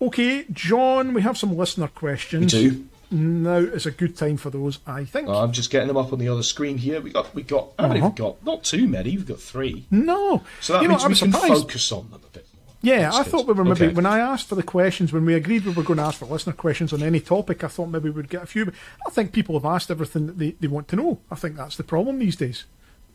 Okay, 0.00 0.44
John, 0.52 1.14
we 1.14 1.22
have 1.22 1.38
some 1.38 1.56
listener 1.56 1.88
questions. 1.88 2.52
We 2.54 2.70
do. 2.70 2.84
Now 3.14 3.56
is 3.58 3.84
a 3.84 3.90
good 3.90 4.16
time 4.16 4.38
for 4.38 4.48
those, 4.50 4.78
I 4.86 5.04
think. 5.04 5.28
Oh, 5.28 5.34
I'm 5.34 5.52
just 5.52 5.70
getting 5.70 5.86
them 5.88 5.98
up 5.98 6.12
on 6.14 6.18
the 6.18 6.28
other 6.28 6.42
screen 6.42 6.78
here. 6.78 6.98
We 7.00 7.10
got, 7.10 7.34
we 7.34 7.42
got. 7.42 7.68
How 7.78 7.88
many 7.88 8.00
Uh-huh. 8.00 8.08
have 8.08 8.18
we 8.18 8.24
got? 8.24 8.42
Not 8.44 8.64
too 8.64 8.88
many. 8.88 9.10
We've 9.10 9.26
got 9.26 9.38
three. 9.38 9.84
no, 9.90 10.42
So 10.60 10.72
that 10.72 10.82
you 10.82 10.88
means 10.88 11.04
I 11.04 11.08
we 11.08 11.10
was 11.10 11.18
can 11.20 11.32
focus 11.32 11.92
on 11.92 12.10
them 12.10 12.20
a 12.26 12.32
bit 12.32 12.46
Yeah, 12.82 13.10
I 13.12 13.18
That's 13.18 13.28
thought 13.30 13.46
we 13.46 13.54
were 13.54 13.64
maybe 13.64 13.86
Okay. 13.86 13.94
when 13.94 14.06
I 14.06 14.18
asked 14.18 14.48
for 14.48 14.56
the 14.56 14.62
questions 14.62 15.12
when 15.12 15.24
we 15.24 15.34
agreed 15.34 15.64
we 15.64 15.72
were 15.72 15.84
going 15.84 15.98
to 15.98 16.02
ask 16.04 16.18
for 16.18 16.26
listener 16.26 16.52
questions 16.52 16.92
on 16.92 17.02
any 17.02 17.20
topic. 17.20 17.62
I 17.62 17.68
thought 17.68 17.86
maybe 17.86 18.10
we'd 18.10 18.28
get 18.28 18.42
a 18.42 18.46
few. 18.46 18.64
But 18.66 18.74
I 19.06 19.10
think 19.10 19.32
people 19.32 19.54
have 19.54 19.64
asked 19.64 19.90
everything 19.90 20.26
that 20.26 20.38
they, 20.38 20.50
they 20.60 20.66
want 20.66 20.88
to 20.88 20.96
know. 20.96 21.20
I 21.30 21.36
think 21.36 21.56
that's 21.56 21.76
the 21.76 21.84
problem 21.84 22.18
these 22.18 22.34
days. 22.36 22.64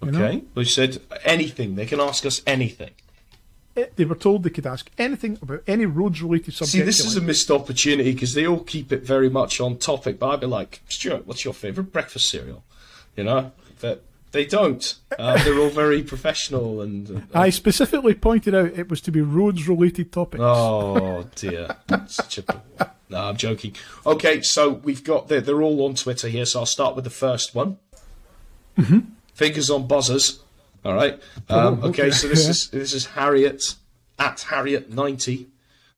You 0.02 0.12
know? 0.12 0.24
Okay. 0.24 0.44
We 0.56 0.64
said 0.66 1.02
anything. 1.26 1.76
They 1.76 1.86
can 1.86 2.00
ask 2.00 2.26
us 2.26 2.42
anything. 2.48 2.92
Eh, 3.76 3.88
They 3.98 4.06
were 4.06 4.16
told 4.16 4.44
they 4.44 4.52
could 4.52 4.66
ask 4.68 4.90
anything 4.98 5.38
about 5.42 5.64
any 5.68 5.86
roads 5.86 6.22
related 6.22 6.54
subject. 6.54 6.72
See, 6.72 6.82
this 6.82 7.04
is 7.06 7.18
a 7.18 7.22
missed 7.22 7.52
opportunity 7.52 8.14
because 8.14 8.36
they 8.36 8.48
all 8.48 8.62
keep 8.64 8.92
it 8.94 9.04
very 9.04 9.30
much 9.30 9.60
on 9.60 9.78
topic. 9.78 10.18
But 10.18 10.30
I'd 10.30 10.40
be 10.40 10.48
like, 10.48 10.82
Stuart, 10.88 11.28
what's 11.28 11.44
your 11.44 11.54
favourite 11.54 11.92
breakfast 11.92 12.30
cereal? 12.30 12.64
You 13.18 13.26
know, 13.26 13.52
but 13.82 14.04
they 14.32 14.46
don't. 14.46 14.96
Uh, 15.18 15.42
they're 15.44 15.58
all 15.60 15.70
very 15.70 16.04
professional 16.04 16.82
and. 16.82 17.24
uh, 17.34 17.40
I 17.40 17.50
specifically 17.50 18.14
pointed 18.14 18.54
out 18.56 18.78
it 18.78 18.90
was 18.90 19.02
to 19.02 19.12
be 19.12 19.22
roads 19.22 19.68
related 19.68 20.12
topics. 20.12 20.42
Oh 20.44 21.28
dear, 21.36 21.76
such 22.08 22.40
a. 22.40 22.62
No, 23.10 23.18
I'm 23.30 23.38
joking. 23.38 23.74
Okay, 24.06 24.42
so 24.42 24.70
we've 24.70 25.04
got 25.04 25.28
they're, 25.30 25.40
they're 25.42 25.62
all 25.62 25.86
on 25.86 25.96
Twitter 25.96 26.28
here. 26.28 26.46
So 26.46 26.60
I'll 26.60 26.66
start 26.66 26.96
with 26.96 27.04
the 27.06 27.10
first 27.10 27.56
one. 27.56 27.78
Mm-hmm. 28.78 29.00
Fingers 29.34 29.70
on 29.70 29.88
buzzers. 29.88 30.40
All 30.86 30.94
right. 30.94 31.14
Um, 31.50 31.80
Oh, 31.84 31.88
okay. 31.90 32.04
okay. 32.04 32.12
so 32.12 32.28
this 32.28 32.44
Yeah. 32.46 32.50
is 32.52 32.70
this 32.70 32.94
is 32.94 33.06
Harriet 33.08 33.76
at 34.20 34.42
Harriet 34.42 34.92
ninety 34.92 35.48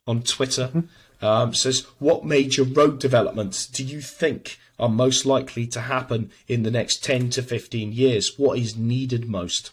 on 0.08 0.22
Twitter. 0.24 0.84
Um, 1.22 1.54
says, 1.54 1.86
what 2.00 2.24
major 2.24 2.64
road 2.64 2.98
developments 3.00 3.68
do 3.68 3.84
you 3.84 4.00
think 4.00 4.58
are 4.80 4.90
most 4.90 5.26
likely 5.26 5.68
to 5.68 5.82
happen 5.82 6.32
in 6.48 6.64
the 6.64 6.72
next 6.72 7.04
ten 7.04 7.30
to 7.32 7.42
fifteen 7.44 7.92
years? 7.92 8.38
What 8.38 8.58
is 8.58 8.78
needed 8.78 9.28
most? 9.28 9.72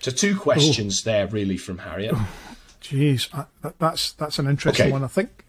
So 0.00 0.10
two 0.10 0.36
questions 0.38 1.04
there, 1.04 1.26
really, 1.26 1.56
from 1.56 1.78
Harriet. 1.78 2.14
Jeez, 2.82 3.28
that's 3.78 4.12
that's 4.12 4.38
an 4.38 4.46
interesting 4.46 4.86
Okay. 4.86 4.92
one. 4.92 5.02
I 5.04 5.08
think. 5.08 5.44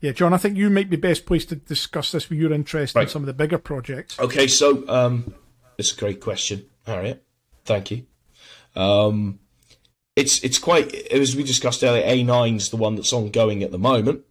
Yeah, 0.00 0.12
John, 0.12 0.32
I 0.32 0.36
think 0.36 0.56
you 0.56 0.70
might 0.70 0.88
be 0.88 0.96
best 0.96 1.26
placed 1.26 1.48
to 1.48 1.56
discuss 1.56 2.12
this 2.12 2.30
with 2.30 2.38
your 2.38 2.52
interest 2.52 2.94
in 2.96 3.08
some 3.08 3.22
of 3.22 3.26
the 3.26 3.32
bigger 3.32 3.58
projects. 3.58 4.18
Okay, 4.20 4.46
so 4.46 4.88
um, 4.88 5.34
it's 5.76 5.92
a 5.92 5.96
great 5.96 6.20
question, 6.20 6.66
Harriet. 6.86 7.24
Thank 7.64 7.90
you. 7.90 8.06
Um, 8.76 9.40
it's 10.14 10.42
it's 10.44 10.58
quite 10.58 10.94
as 11.12 11.34
we 11.34 11.42
discussed 11.42 11.82
earlier. 11.82 12.04
A 12.04 12.24
9's 12.24 12.70
the 12.70 12.76
one 12.76 12.94
that's 12.94 13.12
ongoing 13.12 13.62
at 13.62 13.72
the 13.72 13.78
moment, 13.78 14.24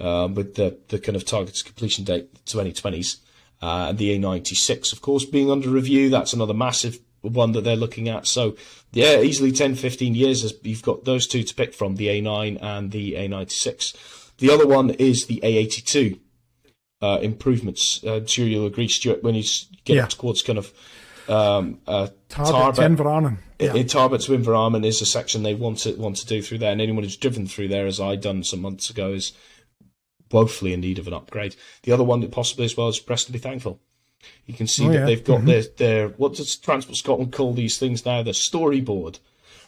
um, 0.00 0.34
with 0.34 0.54
the 0.54 0.78
the 0.88 0.98
kind 0.98 1.16
of 1.16 1.24
targeted 1.24 1.64
completion 1.64 2.04
date 2.04 2.44
twenty 2.46 2.72
twenties, 2.72 3.18
uh, 3.60 3.86
and 3.90 3.98
the 3.98 4.12
A 4.14 4.18
ninety 4.18 4.54
six, 4.54 4.92
of 4.92 5.00
course, 5.00 5.24
being 5.24 5.50
under 5.50 5.68
review. 5.70 6.10
That's 6.10 6.32
another 6.32 6.54
massive 6.54 6.98
one 7.22 7.52
that 7.52 7.62
they're 7.62 7.76
looking 7.76 8.08
at. 8.08 8.26
So 8.26 8.56
yeah, 8.90 9.20
easily 9.20 9.52
10, 9.52 9.76
15 9.76 10.14
years. 10.16 10.42
As 10.44 10.54
you've 10.62 10.82
got 10.82 11.04
those 11.04 11.26
two 11.26 11.42
to 11.44 11.54
pick 11.54 11.72
from: 11.72 11.96
the 11.96 12.08
A 12.08 12.20
nine 12.20 12.56
and 12.60 12.90
the 12.90 13.16
A 13.16 13.28
ninety 13.28 13.54
six. 13.54 13.94
The 14.38 14.50
other 14.50 14.66
one 14.66 14.90
is 14.90 15.26
the 15.26 15.38
A 15.44 15.56
eighty 15.56 15.82
two 15.82 16.18
uh, 17.00 17.18
improvements. 17.22 18.00
Uh, 18.04 18.16
I'm 18.16 18.26
sure 18.26 18.46
you'll 18.46 18.66
agree, 18.66 18.88
Stuart, 18.88 19.22
when 19.22 19.34
you 19.34 19.44
get 19.84 19.96
Yeah. 19.96 20.06
towards 20.06 20.42
kind 20.42 20.58
of 20.58 20.72
um, 21.28 21.78
uh, 21.86 22.08
Tarbet. 22.28 22.96
Inverarnan. 22.96 23.38
Yeah. 23.60 23.74
In 23.74 23.86
Tarbet 23.86 24.24
to 24.24 24.32
Inverarnan 24.32 24.84
is 24.84 25.00
a 25.00 25.06
section 25.06 25.44
they 25.44 25.54
want 25.54 25.78
to 25.80 25.92
want 25.94 26.16
to 26.16 26.26
do 26.26 26.42
through 26.42 26.58
there, 26.58 26.72
and 26.72 26.80
anyone 26.80 27.04
who's 27.04 27.16
driven 27.16 27.46
through 27.46 27.68
there, 27.68 27.86
as 27.86 28.00
I 28.00 28.16
done 28.16 28.42
some 28.42 28.60
months 28.60 28.90
ago, 28.90 29.12
is 29.12 29.32
woefully 30.32 30.72
in 30.72 30.80
need 30.80 30.98
of 30.98 31.06
an 31.06 31.14
upgrade. 31.14 31.56
The 31.82 31.92
other 31.92 32.04
one 32.04 32.20
that 32.20 32.30
possibly 32.32 32.64
as 32.64 32.76
well 32.76 32.88
is 32.88 33.06
Rest 33.08 33.28
and 33.28 33.32
Be 33.32 33.38
Thankful. 33.38 33.80
You 34.46 34.54
can 34.54 34.66
see 34.66 34.86
Oh, 34.86 34.88
that 34.88 34.94
yeah. 35.00 35.04
they've 35.06 35.24
got 35.24 35.44
their 35.44 35.62
their 35.76 36.08
what 36.10 36.34
does 36.34 36.54
Transport 36.56 36.96
Scotland 36.96 37.32
call 37.32 37.52
these 37.54 37.78
things 37.78 38.04
now? 38.06 38.22
The 38.22 38.30
storyboard. 38.30 39.18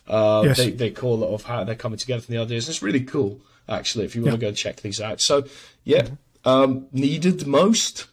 Uh, 0.06 0.42
Yes. 0.46 0.58
they 0.58 0.70
they 0.70 0.90
call 0.90 1.22
it 1.24 1.28
of 1.28 1.44
how 1.44 1.64
they're 1.64 1.74
coming 1.74 1.98
together 1.98 2.22
from 2.22 2.34
the 2.34 2.40
ideas. 2.40 2.68
It's 2.68 2.82
really 2.82 3.00
cool, 3.00 3.40
actually. 3.68 4.04
If 4.04 4.14
you 4.14 4.22
want 4.22 4.34
to 4.34 4.40
go 4.40 4.48
and 4.48 4.56
check 4.56 4.76
these 4.82 5.00
out, 5.00 5.20
so 5.20 5.44
yeah, 5.84 6.08
um, 6.44 6.86
needed 6.92 7.46
most. 7.46 8.06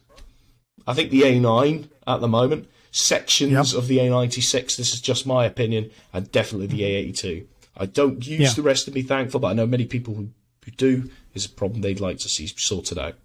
I 0.88 0.94
think 0.94 1.12
the 1.12 1.22
A9 1.24 1.90
at 2.08 2.22
the 2.22 2.28
moment, 2.28 2.68
sections 2.92 3.52
Yep. 3.74 3.78
of 3.84 3.88
the 3.88 4.00
A96. 4.00 4.78
This 4.78 4.94
is 4.94 5.02
just 5.02 5.28
my 5.28 5.46
opinion, 5.46 5.92
and 6.12 6.32
definitely 6.32 6.68
the 6.68 6.82
A82. 6.84 7.46
I 7.78 7.86
don't 7.86 8.26
use 8.26 8.40
Yeah. 8.40 8.54
the 8.54 8.62
Rest 8.64 8.88
and 8.88 8.96
Be 8.96 9.02
Thankful, 9.04 9.40
but 9.42 9.48
I 9.50 9.54
know 9.54 9.68
many 9.68 9.86
people 9.86 10.16
who, 10.16 10.30
who 10.66 10.72
do. 10.72 11.10
Is 11.34 11.46
a 11.46 11.50
problem 11.50 11.82
they'd 11.82 12.00
like 12.00 12.18
to 12.20 12.30
see 12.30 12.48
sorted 12.48 12.98
out. 12.98 13.16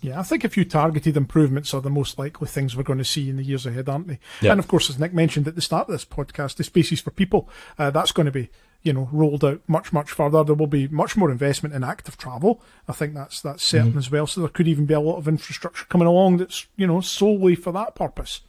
Yeah, 0.00 0.20
I 0.20 0.22
think 0.22 0.44
a 0.44 0.48
few 0.50 0.64
targeted 0.64 1.16
improvements 1.16 1.72
are 1.72 1.80
the 1.80 1.88
most 1.90 2.18
likely 2.18 2.46
things 2.46 2.76
we're 2.76 2.82
going 2.82 2.98
to 2.98 3.04
see 3.04 3.30
in 3.30 3.38
the 3.38 3.42
years 3.42 3.64
ahead, 3.64 3.88
aren't 3.88 4.06
they? 4.06 4.18
Yeah. 4.42 4.52
And 4.52 4.60
of 4.60 4.68
course, 4.68 4.90
as 4.90 4.98
Nick 4.98 5.14
mentioned 5.14 5.48
at 5.48 5.54
the 5.54 5.62
start 5.62 5.88
of 5.88 5.92
this 5.92 6.04
podcast, 6.04 6.56
the 6.56 6.64
Spaces 6.64 7.00
for 7.00 7.10
People, 7.10 7.48
uh, 7.78 7.90
that's 7.90 8.12
going 8.12 8.26
to 8.26 8.32
be, 8.32 8.50
you 8.82 8.92
know, 8.92 9.08
rolled 9.10 9.42
out 9.44 9.62
much, 9.66 9.94
much 9.94 10.10
further. 10.10 10.44
There 10.44 10.54
will 10.54 10.66
be 10.66 10.88
much 10.88 11.16
more 11.16 11.30
investment 11.30 11.74
in 11.74 11.82
active 11.82 12.18
travel. 12.18 12.62
I 12.86 12.92
think 12.92 13.14
that's 13.14 13.40
that's 13.40 13.62
certain 13.64 13.90
Mm-hmm. 13.90 13.98
as 13.98 14.10
well. 14.10 14.26
So 14.26 14.42
there 14.42 14.50
could 14.50 14.68
even 14.68 14.84
be 14.84 14.94
a 14.94 15.00
lot 15.00 15.16
of 15.16 15.26
infrastructure 15.26 15.86
coming 15.86 16.06
along 16.06 16.36
that's, 16.36 16.66
you 16.76 16.86
know, 16.86 17.00
solely 17.00 17.54
for 17.54 17.72
that 17.72 17.94
purpose. 17.94 18.42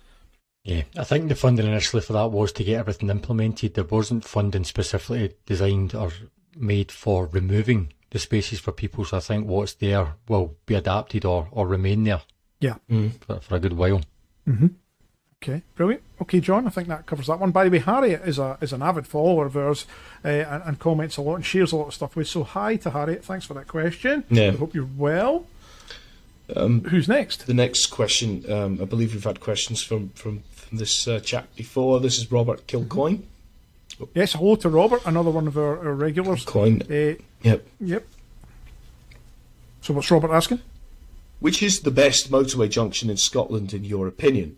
Yeah, 0.66 0.84
I 0.98 1.06
think 1.06 1.30
the 1.30 1.36
funding 1.36 1.68
initially 1.68 2.02
for 2.02 2.14
that 2.14 2.32
was 2.32 2.52
to 2.54 2.64
get 2.66 2.80
everything 2.80 3.10
implemented. 3.10 3.76
There 3.76 3.84
wasn't 3.86 4.26
funding 4.26 4.66
specifically 4.66 5.36
designed 5.46 5.96
or 5.96 6.12
made 6.58 6.92
for 6.92 7.28
removing 7.28 7.94
the 8.16 8.20
spaces 8.20 8.62
for 8.62 8.72
people. 8.72 9.04
So 9.04 9.18
I 9.18 9.20
think 9.20 9.46
what's 9.46 9.74
there 9.74 10.14
will 10.30 10.56
be 10.66 10.76
adapted 10.76 11.26
or, 11.26 11.50
or 11.52 11.68
remain 11.68 12.06
there 12.06 12.22
Yeah. 12.62 12.76
for, 13.28 13.42
for 13.42 13.56
a 13.56 13.60
good 13.60 13.74
while. 13.74 14.00
Okay, 15.44 15.62
brilliant. 15.76 16.02
Okay, 16.22 16.40
John, 16.40 16.66
I 16.66 16.70
think 16.70 16.88
that 16.88 17.06
covers 17.08 17.28
that 17.28 17.42
one. 17.42 17.52
By 17.52 17.66
the 17.66 17.70
way, 17.72 17.80
Harriet 17.80 18.22
is 18.26 18.40
a 18.40 18.58
is 18.62 18.72
an 18.72 18.82
avid 18.82 19.06
follower 19.06 19.46
of 19.48 19.58
ours 19.58 19.86
uh, 20.24 20.30
and, 20.30 20.64
and 20.64 20.80
comments 20.80 21.18
a 21.18 21.22
lot 21.22 21.36
and 21.36 21.46
shares 21.46 21.74
a 21.74 21.76
lot 21.76 21.88
of 21.90 21.94
stuff 21.94 22.16
with. 22.16 22.30
So 22.30 22.44
hi 22.46 22.78
to 22.78 22.90
Harriet. 22.92 23.26
Thanks 23.26 23.46
for 23.46 23.54
that 23.56 23.68
question. 23.68 24.24
Yeah. 24.30 24.52
I 24.54 24.56
hope 24.56 24.74
you're 24.74 24.90
well. 24.98 25.46
Um, 26.56 26.86
Who's 26.86 27.10
next? 27.10 27.48
The 27.48 27.54
next 27.54 27.88
question, 27.88 28.50
um, 28.50 28.80
I 28.82 28.86
believe 28.86 29.14
we've 29.14 29.24
had 29.26 29.42
questions 29.42 29.84
from 29.84 30.10
from, 30.16 30.44
from 30.52 30.78
this 30.78 31.06
uh, 31.06 31.20
chat 31.20 31.54
before. 31.58 32.00
This 32.00 32.18
is 32.18 32.32
Robert 32.32 32.66
Kilcoyne. 32.66 33.24
Yes, 34.14 34.34
hello 34.34 34.56
to 34.58 34.70
Robert, 34.70 35.02
another 35.06 35.30
one 35.32 35.48
of 35.48 35.58
our, 35.58 35.78
our 35.88 35.94
regulars. 35.94 36.44
Coin. 36.46 36.82
Uh, 36.84 37.16
Yep. 37.44 37.68
yep. 37.80 38.08
So 39.82 39.94
what's 39.94 40.10
Robert 40.10 40.32
asking? 40.32 40.60
Which 41.40 41.62
is 41.62 41.82
the 41.82 41.92
best 41.92 42.32
motorway 42.32 42.70
junction 42.70 43.10
in 43.10 43.18
Scotland, 43.18 43.74
in 43.74 43.84
your 43.84 44.08
opinion? 44.08 44.58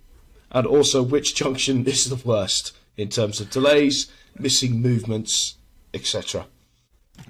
And 0.52 0.66
also, 0.66 1.04
which 1.04 1.36
junction 1.36 1.86
is 1.86 2.06
the 2.10 2.16
worst 2.16 2.76
in 2.96 3.10
terms 3.10 3.42
of 3.42 3.50
delays, 3.50 4.08
missing 4.40 4.82
movements, 4.82 5.56
etc.? 5.94 6.46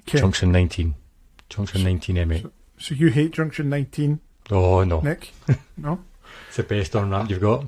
Okay. 0.00 0.18
Junction 0.20 0.52
19. 0.52 0.94
Junction 1.48 1.82
19 1.82 2.16
M8. 2.16 2.50
So 2.78 2.94
you 2.94 3.08
hate 3.08 3.32
Junction 3.32 3.68
19, 3.68 4.20
Oh, 4.50 4.84
no. 4.84 5.00
Nick? 5.00 5.32
no. 5.76 5.98
It's 6.46 6.56
the 6.56 6.62
best 6.62 6.94
on 6.96 7.10
ramp 7.10 7.28
you've 7.30 7.40
got. 7.40 7.66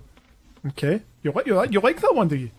Okay. 0.68 1.02
You 1.22 1.32
like 1.32 1.46
you 1.46 1.54
like 1.54 1.72
you 1.72 1.80
like 1.80 2.00
that 2.00 2.14
one, 2.14 2.28
do 2.28 2.36
you? 2.36 2.50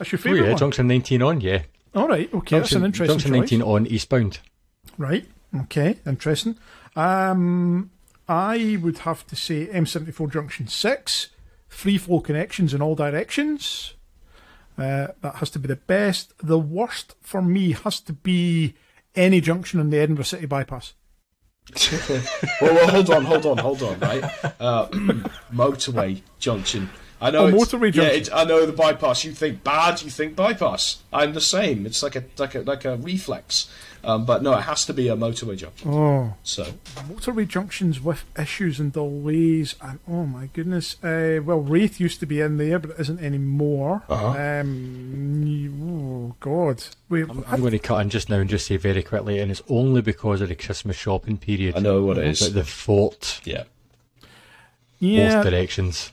That's 0.00 0.12
your 0.12 0.18
Oh, 0.18 0.22
favourite 0.22 0.44
yeah, 0.44 0.48
one. 0.52 0.58
Junction 0.58 0.86
19 0.88 1.22
on, 1.22 1.40
yeah. 1.42 1.62
All 1.94 2.08
right. 2.08 2.32
Okay, 2.32 2.58
that's 2.58 2.72
an 2.72 2.86
interesting 2.86 3.18
Junction 3.18 3.32
choice. 3.32 3.52
19 3.52 3.62
on 3.62 3.86
eastbound. 3.86 4.38
Right. 4.96 5.26
Okay. 5.54 5.98
Interesting. 6.06 6.56
Um, 6.96 7.90
I 8.26 8.78
would 8.80 8.98
have 8.98 9.26
to 9.26 9.36
say 9.36 9.66
M74 9.66 10.32
Junction 10.32 10.68
6, 10.68 11.28
free 11.68 11.98
flow 11.98 12.20
connections 12.20 12.72
in 12.72 12.80
all 12.80 12.94
directions. 12.94 13.92
Uh, 14.78 15.08
that 15.20 15.34
has 15.36 15.50
to 15.50 15.58
be 15.58 15.68
the 15.68 15.76
best. 15.76 16.32
The 16.42 16.58
worst 16.58 17.14
for 17.20 17.42
me 17.42 17.72
has 17.72 18.00
to 18.00 18.14
be 18.14 18.72
any 19.14 19.42
junction 19.42 19.80
on 19.80 19.90
the 19.90 19.98
Edinburgh 19.98 20.24
City 20.24 20.46
bypass. 20.46 20.94
well, 22.00 22.74
well, 22.74 22.88
hold 22.88 23.10
on, 23.10 23.24
hold 23.26 23.44
on, 23.44 23.58
hold 23.58 23.82
on, 23.82 24.00
right? 24.00 24.24
Uh, 24.58 24.86
motorway 25.52 26.22
junction. 26.38 26.88
I 27.20 27.30
know. 27.30 27.48
It's- 27.48 27.62
motorway 27.68 27.94
Yeah, 27.94 28.02
junction. 28.04 28.20
it's, 28.20 28.30
I 28.32 28.44
know 28.44 28.66
the 28.66 28.72
bypass. 28.72 29.24
You 29.24 29.32
think 29.32 29.62
bad, 29.62 30.02
you 30.02 30.10
think 30.10 30.34
bypass. 30.36 31.02
I'm 31.12 31.34
the 31.34 31.40
same. 31.40 31.86
It's 31.86 32.02
like 32.02 32.16
a 32.16 32.24
like 32.38 32.54
a 32.54 32.60
like 32.60 32.84
a 32.84 32.96
reflex. 32.96 33.68
Um, 34.02 34.24
but 34.24 34.42
no, 34.42 34.54
it 34.54 34.62
has 34.62 34.86
to 34.86 34.94
be 34.94 35.08
a 35.08 35.14
motorway 35.14 35.58
junction. 35.58 35.90
Oh, 35.92 36.32
So 36.42 36.64
motorway 36.96 37.46
junctions 37.46 38.00
with 38.00 38.24
issues 38.38 38.80
and 38.80 38.90
delays, 38.94 39.74
and 39.82 39.98
oh 40.08 40.24
my 40.24 40.46
goodness. 40.54 40.96
Uh, 41.04 41.40
well, 41.44 41.60
Raith 41.60 42.00
used 42.00 42.18
to 42.20 42.26
be 42.26 42.40
in 42.40 42.56
there, 42.56 42.78
but 42.78 42.92
it 42.92 43.00
isn't 43.00 43.20
anymore. 43.20 44.02
Uh-huh. 44.08 44.28
Um, 44.30 46.30
oh 46.30 46.34
God, 46.40 46.82
we 47.10 47.24
I'm 47.24 47.60
going 47.60 47.72
to 47.72 47.78
cut 47.78 48.00
in 48.00 48.08
just 48.08 48.30
now 48.30 48.36
and 48.38 48.48
just 48.48 48.66
say 48.66 48.78
very 48.78 49.02
quickly, 49.02 49.38
and 49.38 49.50
it's 49.50 49.62
only 49.68 50.00
because 50.00 50.40
of 50.40 50.48
the 50.48 50.54
Christmas 50.54 50.96
shopping 50.96 51.36
period. 51.36 51.76
I 51.76 51.80
know 51.80 52.02
what 52.02 52.16
it 52.16 52.26
is. 52.26 52.40
But 52.40 52.54
the 52.54 52.64
fort, 52.64 53.42
yeah, 53.44 53.64
yeah, 54.98 55.42
both 55.42 55.50
directions. 55.50 56.12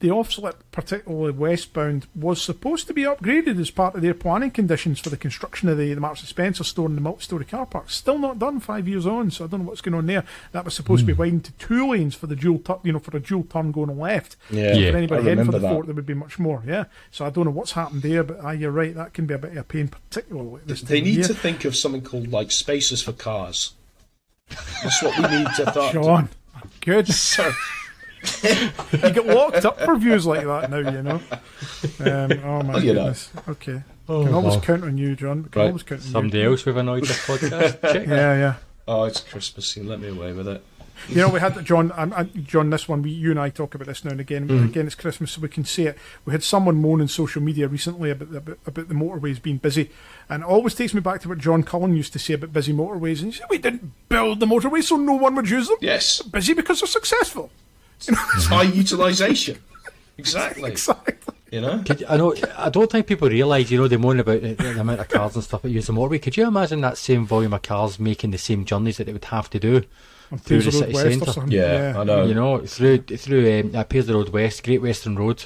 The 0.00 0.10
off 0.10 0.32
slip, 0.32 0.62
particularly 0.70 1.32
westbound, 1.32 2.06
was 2.14 2.40
supposed 2.40 2.86
to 2.86 2.94
be 2.94 3.02
upgraded 3.02 3.58
as 3.58 3.70
part 3.70 3.94
of 3.94 4.02
their 4.02 4.14
planning 4.14 4.50
conditions 4.50 5.00
for 5.00 5.10
the 5.10 5.16
construction 5.16 5.68
of 5.68 5.76
the, 5.76 5.92
the 5.92 6.00
Marks 6.00 6.20
and 6.20 6.28
Spencer 6.28 6.64
store 6.64 6.86
and 6.86 6.96
the 6.96 7.00
multi-storey 7.00 7.44
car 7.44 7.66
park. 7.66 7.90
Still 7.90 8.18
not 8.18 8.38
done 8.38 8.60
five 8.60 8.86
years 8.86 9.06
on, 9.06 9.30
so 9.30 9.44
I 9.44 9.48
don't 9.48 9.60
know 9.60 9.66
what's 9.66 9.80
going 9.80 9.94
on 9.94 10.06
there. 10.06 10.24
That 10.52 10.64
was 10.64 10.74
supposed 10.74 11.00
to 11.00 11.06
be 11.06 11.12
widened 11.12 11.44
to 11.44 11.52
two 11.52 11.90
lanes 11.90 12.14
for 12.14 12.26
the 12.26 12.36
dual 12.36 12.60
turn, 12.60 12.76
you 12.84 12.92
know, 12.92 13.00
for 13.00 13.16
a 13.16 13.20
dual 13.20 13.44
turn 13.44 13.72
going 13.72 13.98
left. 13.98 14.36
yeah. 14.50 14.74
Yeah. 14.74 14.90
For 14.90 14.96
I 14.96 14.98
anybody 14.98 15.22
heading 15.24 15.44
for 15.44 15.52
the 15.52 15.58
that. 15.58 15.72
fort, 15.72 15.86
there 15.86 15.94
would 15.94 16.06
be 16.06 16.14
much 16.14 16.38
more. 16.38 16.62
Yeah, 16.66 16.84
so 17.10 17.24
I 17.26 17.30
don't 17.30 17.44
know 17.46 17.50
what's 17.50 17.72
happened 17.72 18.02
there, 18.02 18.22
but 18.22 18.44
uh, 18.44 18.50
you're 18.50 18.70
right. 18.70 18.94
That 18.94 19.12
can 19.14 19.26
be 19.26 19.34
a 19.34 19.38
bit 19.38 19.52
of 19.52 19.56
a 19.56 19.64
pain, 19.64 19.88
particularly 19.88 20.60
this 20.66 20.82
They 20.82 21.00
need 21.00 21.20
of 21.20 21.26
to 21.28 21.34
think 21.34 21.64
of 21.64 21.74
something 21.74 22.02
called 22.02 22.30
like 22.30 22.50
spaces 22.52 23.02
for 23.02 23.12
cars. 23.12 23.72
That's 24.48 25.02
what 25.02 25.16
we 25.18 25.36
need 25.38 25.48
to 25.56 25.70
thought. 25.72 25.92
John, 25.92 26.28
good. 26.80 27.08
So, 27.08 27.50
you 28.42 29.10
get 29.10 29.26
locked 29.26 29.64
up 29.64 29.80
for 29.80 29.96
views 29.96 30.26
like 30.26 30.44
that 30.44 30.70
now, 30.70 30.78
you 30.78 31.02
know. 31.02 31.20
Um, 32.00 32.32
oh 32.44 32.62
my 32.62 32.74
Well, 32.74 32.84
you 32.84 32.94
know. 32.94 33.00
goodness. 33.00 33.30
Okay, 33.48 33.82
can 34.06 34.34
always 34.34 34.56
Oh. 34.56 34.60
count 34.60 34.84
on 34.84 34.98
you, 34.98 35.14
John. 35.16 35.44
Can 35.44 35.60
Right. 35.62 35.66
always 35.68 35.82
count 35.82 36.00
on 36.02 36.06
Somebody 36.08 36.42
else 36.42 36.64
we've 36.66 36.76
annoyed 36.76 37.04
this 37.04 37.18
podcast. 37.26 37.80
Check 37.92 38.06
you. 38.06 38.14
Yeah, 38.14 38.36
yeah. 38.38 38.54
oh, 38.86 39.04
it's 39.04 39.20
Christmas. 39.20 39.76
You 39.76 39.84
let 39.84 40.00
me 40.00 40.08
away 40.08 40.32
with 40.32 40.48
it. 40.48 40.62
You 41.08 41.14
know, 41.18 41.28
we 41.28 41.38
had 41.38 41.64
John. 41.64 41.92
Um, 41.94 42.12
uh, 42.16 42.24
John, 42.24 42.70
this 42.70 42.88
one, 42.88 43.02
we, 43.02 43.10
you 43.10 43.30
and 43.30 43.38
I 43.38 43.50
talk 43.50 43.72
about 43.76 43.86
this 43.86 44.04
now 44.04 44.10
and 44.10 44.18
again. 44.20 44.48
Mm. 44.48 44.64
Again, 44.64 44.84
it's 44.86 44.96
Christmas, 44.96 45.30
so 45.30 45.40
we 45.40 45.48
can 45.48 45.64
say 45.64 45.84
it. 45.84 45.98
We 46.24 46.32
had 46.32 46.42
someone 46.42 46.74
moan 46.82 47.00
on 47.00 47.06
social 47.06 47.40
media 47.40 47.68
recently 47.68 48.10
about, 48.10 48.34
about 48.34 48.58
about 48.66 48.88
the 48.88 48.94
motorways 48.94 49.40
being 49.40 49.58
busy, 49.58 49.90
and 50.28 50.42
it 50.42 50.46
always 50.46 50.74
takes 50.74 50.94
me 50.94 51.00
back 51.00 51.20
to 51.20 51.28
what 51.28 51.38
John 51.38 51.62
Cullen 51.62 51.96
used 51.96 52.12
to 52.14 52.18
say 52.18 52.34
about 52.34 52.52
busy 52.52 52.72
motorways. 52.72 53.22
And 53.22 53.32
he 53.32 53.38
said, 53.38 53.46
"We 53.48 53.58
didn't 53.58 53.92
build 54.08 54.40
the 54.40 54.46
motorways 54.46 54.84
so 54.84 54.96
no 54.96 55.12
one 55.12 55.36
would 55.36 55.48
use 55.48 55.68
them. 55.68 55.76
Yes, 55.80 56.20
Busy 56.20 56.52
because 56.52 56.80
they're 56.80 56.88
successful." 56.88 57.52
it's 58.08 58.46
high 58.46 58.62
utilization. 58.62 59.58
Exactly. 60.16 60.70
Exactly. 60.70 61.14
You 61.50 61.60
know. 61.62 61.82
Could, 61.86 62.04
I 62.04 62.16
know. 62.16 62.34
I 62.56 62.68
don't 62.68 62.90
think 62.90 63.06
people 63.06 63.28
realise. 63.28 63.70
You 63.70 63.78
know, 63.78 63.88
they 63.88 63.96
moan 63.96 64.20
about 64.20 64.42
the, 64.42 64.54
the 64.54 64.80
amount 64.80 65.00
of 65.00 65.08
cars 65.08 65.34
and 65.34 65.42
stuff 65.44 65.62
that 65.62 65.70
use 65.70 65.86
the 65.86 65.92
motorway. 65.92 66.20
Could 66.20 66.36
you 66.36 66.46
imagine 66.46 66.80
that 66.82 66.98
same 66.98 67.24
volume 67.26 67.54
of 67.54 67.62
cars 67.62 67.98
making 67.98 68.32
the 68.32 68.38
same 68.38 68.64
journeys 68.64 68.98
that 68.98 69.04
they 69.04 69.12
would 69.12 69.24
have 69.26 69.48
to 69.50 69.58
do 69.58 69.82
through 70.40 70.60
the 70.60 70.70
Road 70.70 70.72
city 70.72 70.92
West 70.92 71.06
or 71.06 71.10
centre? 71.12 71.32
something. 71.32 71.52
Yeah, 71.52 71.94
I 71.96 72.04
know. 72.04 72.24
You 72.26 72.34
know, 72.34 72.58
through 72.66 72.98
through 72.98 73.60
um, 73.60 73.74
appears 73.74 74.06
the 74.06 74.14
road 74.14 74.28
west, 74.28 74.62
Great 74.62 74.82
Western 74.82 75.16
Road. 75.16 75.44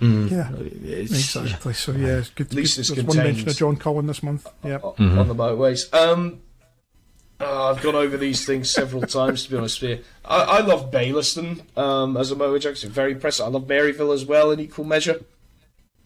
Yeah. 0.00 0.50
It's, 0.58 1.12
Exactly. 1.36 1.72
So 1.74 1.92
yeah, 1.92 2.18
it's 2.18 2.30
good. 2.30 2.48
At 2.48 2.54
least 2.54 2.76
good. 2.76 2.80
it's 2.80 2.90
There's 2.90 3.06
one 3.06 3.16
mention 3.16 3.48
of 3.48 3.56
John 3.56 3.76
Cullen 3.76 4.06
this 4.06 4.22
month. 4.22 4.46
Yeah. 4.64 4.78
o- 4.82 4.94
on 4.98 5.28
the 5.28 5.34
motorways. 5.34 5.92
Um, 5.94 6.40
uh, 7.40 7.70
I've 7.70 7.82
gone 7.82 7.94
over 7.94 8.16
these 8.16 8.44
things 8.44 8.70
several 8.70 9.02
times, 9.02 9.44
to 9.44 9.50
be 9.50 9.56
honest 9.56 9.80
with 9.82 9.90
you. 9.98 10.04
I, 10.24 10.42
I 10.42 10.60
love 10.60 10.90
Baillieston 10.90 11.62
um, 11.78 12.16
as 12.16 12.30
a 12.30 12.36
motorway 12.36 12.60
junction, 12.60 12.90
very 12.90 13.12
impressive. 13.12 13.46
I 13.46 13.48
love 13.48 13.64
Maryville 13.66 14.12
as 14.14 14.24
well 14.24 14.50
in 14.50 14.60
equal 14.60 14.84
measure. 14.84 15.20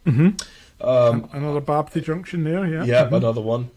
Um, 0.07 0.37
Another 0.81 1.61
Babtie 1.61 2.03
Junction 2.03 2.45
there. 2.45 2.67
Yeah. 2.67 2.85
yeah, 2.85 3.09
another 3.15 3.41
one. 3.41 3.71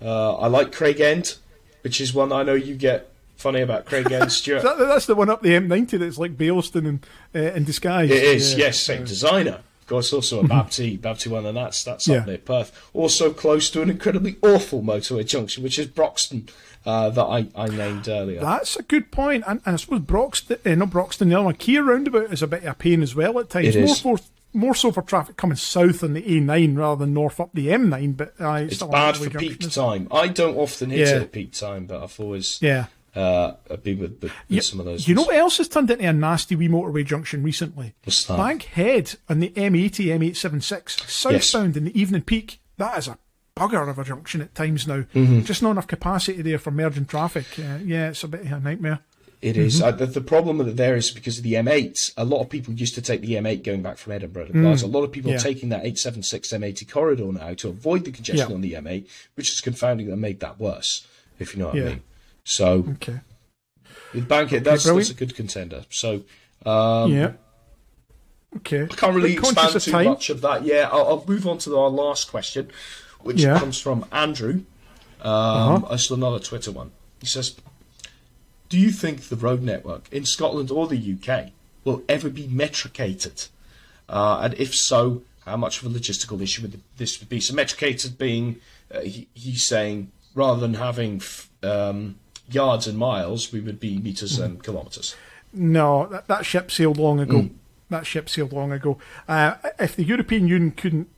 Uh, 0.00 0.36
I 0.36 0.46
like 0.48 0.72
Craigend, 0.72 1.38
which 1.82 2.00
is 2.00 2.12
one 2.14 2.32
I 2.32 2.42
know 2.42 2.54
you 2.54 2.74
get 2.74 3.10
funny 3.36 3.60
about 3.60 3.86
Craigend, 3.86 4.30
Stuart. 4.30 4.62
That, 4.62 4.78
that's 4.78 5.06
the 5.06 5.14
one 5.14 5.28
up 5.30 5.42
the 5.42 5.50
M90 5.50 5.98
that's 5.98 6.18
like 6.18 6.36
Baillieston 6.36 6.86
in, 6.86 7.00
uh, 7.34 7.52
in 7.54 7.64
disguise. 7.64 8.10
It 8.10 8.22
is, 8.22 8.54
Yeah. 8.54 8.66
yes, 8.66 8.80
same 8.80 9.04
designer. 9.04 9.60
Of 9.82 9.86
course, 9.88 10.12
also 10.12 10.40
a 10.40 10.44
Babtie, 10.48 10.98
Babtie 10.98 11.26
one, 11.28 11.44
and 11.44 11.56
that's 11.56 11.82
that's 11.84 12.06
Yeah. 12.08 12.18
up 12.18 12.26
near 12.28 12.38
Perth. 12.38 12.88
Also 12.94 13.32
close 13.32 13.68
to 13.70 13.82
an 13.82 13.90
incredibly 13.90 14.36
awful 14.42 14.80
motorway 14.82 15.26
junction, 15.26 15.62
which 15.62 15.78
is 15.78 15.88
Broxden, 15.88 16.48
uh, 16.86 17.10
that 17.10 17.22
I, 17.24 17.46
I 17.54 17.66
named 17.68 18.08
earlier. 18.08 18.40
That's 18.40 18.76
a 18.76 18.82
good. 18.82 19.06
And, 19.18 19.44
and 19.46 19.60
I 19.66 19.76
suppose 19.76 20.00
Broxden, 20.00 20.64
uh, 20.64 20.74
not 20.76 20.90
Broxden, 20.90 21.28
the 21.28 21.34
other 21.34 21.44
one, 21.46 21.54
Keir 21.56 21.82
Roundabout 21.84 22.32
is 22.32 22.42
a 22.42 22.46
bit 22.46 22.62
of 22.62 22.68
a 22.70 22.74
pain 22.74 23.02
as 23.02 23.14
well 23.14 23.38
at 23.38 23.50
times. 23.50 23.74
It 23.76 23.80
more, 23.80 23.90
is. 23.90 24.00
For, 24.00 24.18
more 24.54 24.74
so 24.74 24.92
for 24.92 25.02
traffic 25.02 25.36
coming 25.36 25.56
south 25.56 26.04
on 26.04 26.12
the 26.14 26.22
A9 26.22 26.76
rather 26.78 27.04
than 27.04 27.14
north 27.14 27.40
up 27.40 27.50
the 27.54 27.68
M9. 27.68 28.16
But 28.16 28.34
uh, 28.40 28.52
It's 28.64 28.76
still 28.76 28.88
bad 28.88 29.16
for 29.16 29.24
peak 29.30 29.32
junction, 29.32 29.58
isn't 29.58 29.70
it? 29.70 29.74
time. 29.74 30.08
I 30.12 30.28
don't 30.28 30.56
often 30.56 30.90
hit 30.90 31.00
Yeah. 31.08 31.16
it 31.16 31.22
at 31.22 31.32
peak 31.32 31.52
time, 31.52 31.86
but 31.86 32.02
I've 32.02 32.18
always 32.20 32.58
Yeah. 32.62 32.86
Uh, 33.14 33.52
been 33.82 33.98
with, 33.98 34.22
with, 34.22 34.32
Yeah, 34.48 34.60
some 34.62 34.80
of 34.80 34.86
those. 34.86 35.06
You 35.06 35.14
know 35.14 35.22
what 35.22 35.36
else 35.36 35.58
has 35.58 35.68
turned 35.68 35.90
into 35.90 36.08
a 36.08 36.12
nasty 36.12 36.56
wee 36.56 36.68
motorway 36.68 37.04
junction 37.04 37.42
recently? 37.42 37.94
What's 38.04 38.24
that? 38.24 38.36
Bankhead 38.36 39.16
on 39.28 39.40
the 39.40 39.50
M80, 39.50 40.06
M876, 40.18 41.08
southbound 41.08 41.76
in 41.76 41.84
the 41.84 42.00
evening 42.00 42.22
peak. 42.22 42.60
That 42.78 42.98
is 42.98 43.08
a 43.08 43.18
bugger 43.56 43.88
of 43.88 43.98
a 43.98 44.04
junction 44.04 44.40
at 44.40 44.54
times 44.54 44.86
now. 44.86 45.02
Mm-hmm. 45.14 45.42
Just 45.42 45.62
not 45.62 45.72
enough 45.72 45.86
capacity 45.86 46.40
there 46.42 46.58
for 46.58 46.70
merging 46.70 47.04
traffic. 47.06 47.46
Uh, 47.58 47.78
yeah, 47.84 48.08
it's 48.10 48.24
a 48.24 48.28
bit 48.28 48.40
of 48.42 48.52
a 48.52 48.60
nightmare. 48.60 49.00
It 49.42 49.56
is. 49.56 49.80
Mm-hmm. 49.80 49.88
Uh, 49.88 49.90
the, 49.92 50.06
the 50.06 50.20
problem 50.20 50.58
with 50.58 50.68
it 50.68 50.76
there 50.76 50.94
is 50.94 51.10
because 51.10 51.36
of 51.38 51.42
the 51.44 51.54
M8. 51.54 52.14
A 52.16 52.24
lot 52.24 52.40
of 52.42 52.48
people 52.48 52.72
used 52.74 52.94
to 52.94 53.02
take 53.02 53.22
the 53.22 53.32
M8 53.34 53.64
going 53.64 53.82
back 53.82 53.98
from 53.98 54.12
Edinburgh 54.12 54.46
to 54.46 54.52
Glasgow. 54.52 54.86
A 54.86 54.88
lot 54.88 55.02
of 55.02 55.10
people 55.10 55.30
Mm. 55.30 55.34
Yeah. 55.34 55.40
are 55.40 55.42
taking 55.42 55.68
that 55.70 55.80
876 55.84 56.48
M80 56.52 56.88
corridor 56.88 57.24
now 57.32 57.52
to 57.54 57.68
avoid 57.68 58.04
the 58.04 58.12
congestion 58.12 58.48
Yeah. 58.50 58.54
on 58.54 58.60
the 58.60 58.74
M8, 58.74 59.06
which 59.34 59.50
is 59.52 59.60
confounding 59.60 60.10
and 60.12 60.20
made 60.20 60.38
that 60.40 60.60
worse, 60.60 61.04
if 61.40 61.54
you 61.54 61.60
know 61.60 61.66
what 61.66 61.74
Yeah. 61.76 61.82
I 61.82 61.86
mean. 61.88 62.02
So, 62.44 62.84
Okay. 62.94 63.20
with 64.14 64.28
Bankhead, 64.28 64.64
that's, 64.64 64.84
brilliant. 64.84 65.08
that's 65.08 65.16
a 65.16 65.18
good 65.26 65.34
contender. 65.36 65.84
So, 65.90 66.22
um, 66.66 67.12
yeah. 67.12 67.32
Okay. 68.58 68.82
I 68.84 68.86
can't 68.86 69.14
really 69.14 69.32
expand 69.34 69.80
too 69.80 69.90
time. 69.92 70.04
much 70.06 70.28
of 70.30 70.40
that. 70.42 70.64
Yeah, 70.64 70.88
I'll, 70.92 71.06
I'll 71.08 71.24
move 71.26 71.46
on 71.46 71.58
to 71.58 71.78
our 71.78 71.88
last 71.88 72.30
question, 72.30 72.68
which 73.20 73.40
Yeah. 73.40 73.58
comes 73.58 73.80
from 73.80 74.04
Andrew. 74.12 74.64
Um, 75.22 75.84
Uh-huh. 75.84 75.94
It's 75.94 76.10
another 76.10 76.38
Twitter 76.38 76.70
one. 76.72 76.90
He 77.20 77.26
says, 77.26 77.54
"Do 78.68 78.78
you 78.78 78.90
think 78.90 79.28
the 79.28 79.36
road 79.36 79.62
network 79.62 80.12
in 80.12 80.26
Scotland 80.26 80.70
or 80.70 80.86
the 80.88 80.96
UK 80.98 81.52
will 81.84 82.02
ever 82.08 82.28
be 82.28 82.46
metricated? 82.48 83.46
Uh, 84.08 84.40
and 84.42 84.54
if 84.54 84.74
so, 84.74 85.22
how 85.46 85.56
much 85.56 85.80
of 85.82 85.86
a 85.94 85.98
logistical 85.98 86.40
issue 86.42 86.62
would 86.62 86.80
this 86.98 87.20
would 87.20 87.28
be? 87.28 87.40
So 87.40 87.54
metricated 87.54 88.18
being, 88.18 88.60
uh, 88.92 89.00
he, 89.00 89.28
he's 89.32 89.64
saying, 89.64 90.10
rather 90.34 90.60
than 90.60 90.74
having 90.74 91.16
f- 91.16 91.48
um, 91.62 92.16
yards 92.54 92.86
and 92.86 92.98
miles, 92.98 93.52
we 93.52 93.60
would 93.60 93.80
be 93.80 93.98
meters 93.98 94.38
and 94.38 94.62
kilometres. 94.62 95.14
No, 95.52 96.06
that, 96.06 96.28
that 96.28 96.46
ship 96.46 96.70
sailed 96.70 96.98
long 96.98 97.20
ago. 97.20 97.42
Mm. 97.42 97.54
That 97.90 98.06
ship 98.06 98.28
sailed 98.28 98.52
long 98.52 98.72
ago. 98.72 98.98
Uh, 99.28 99.54
if 99.78 99.96
the 99.96 100.04
European 100.04 100.48
Union 100.48 100.70
couldn't 100.70 101.08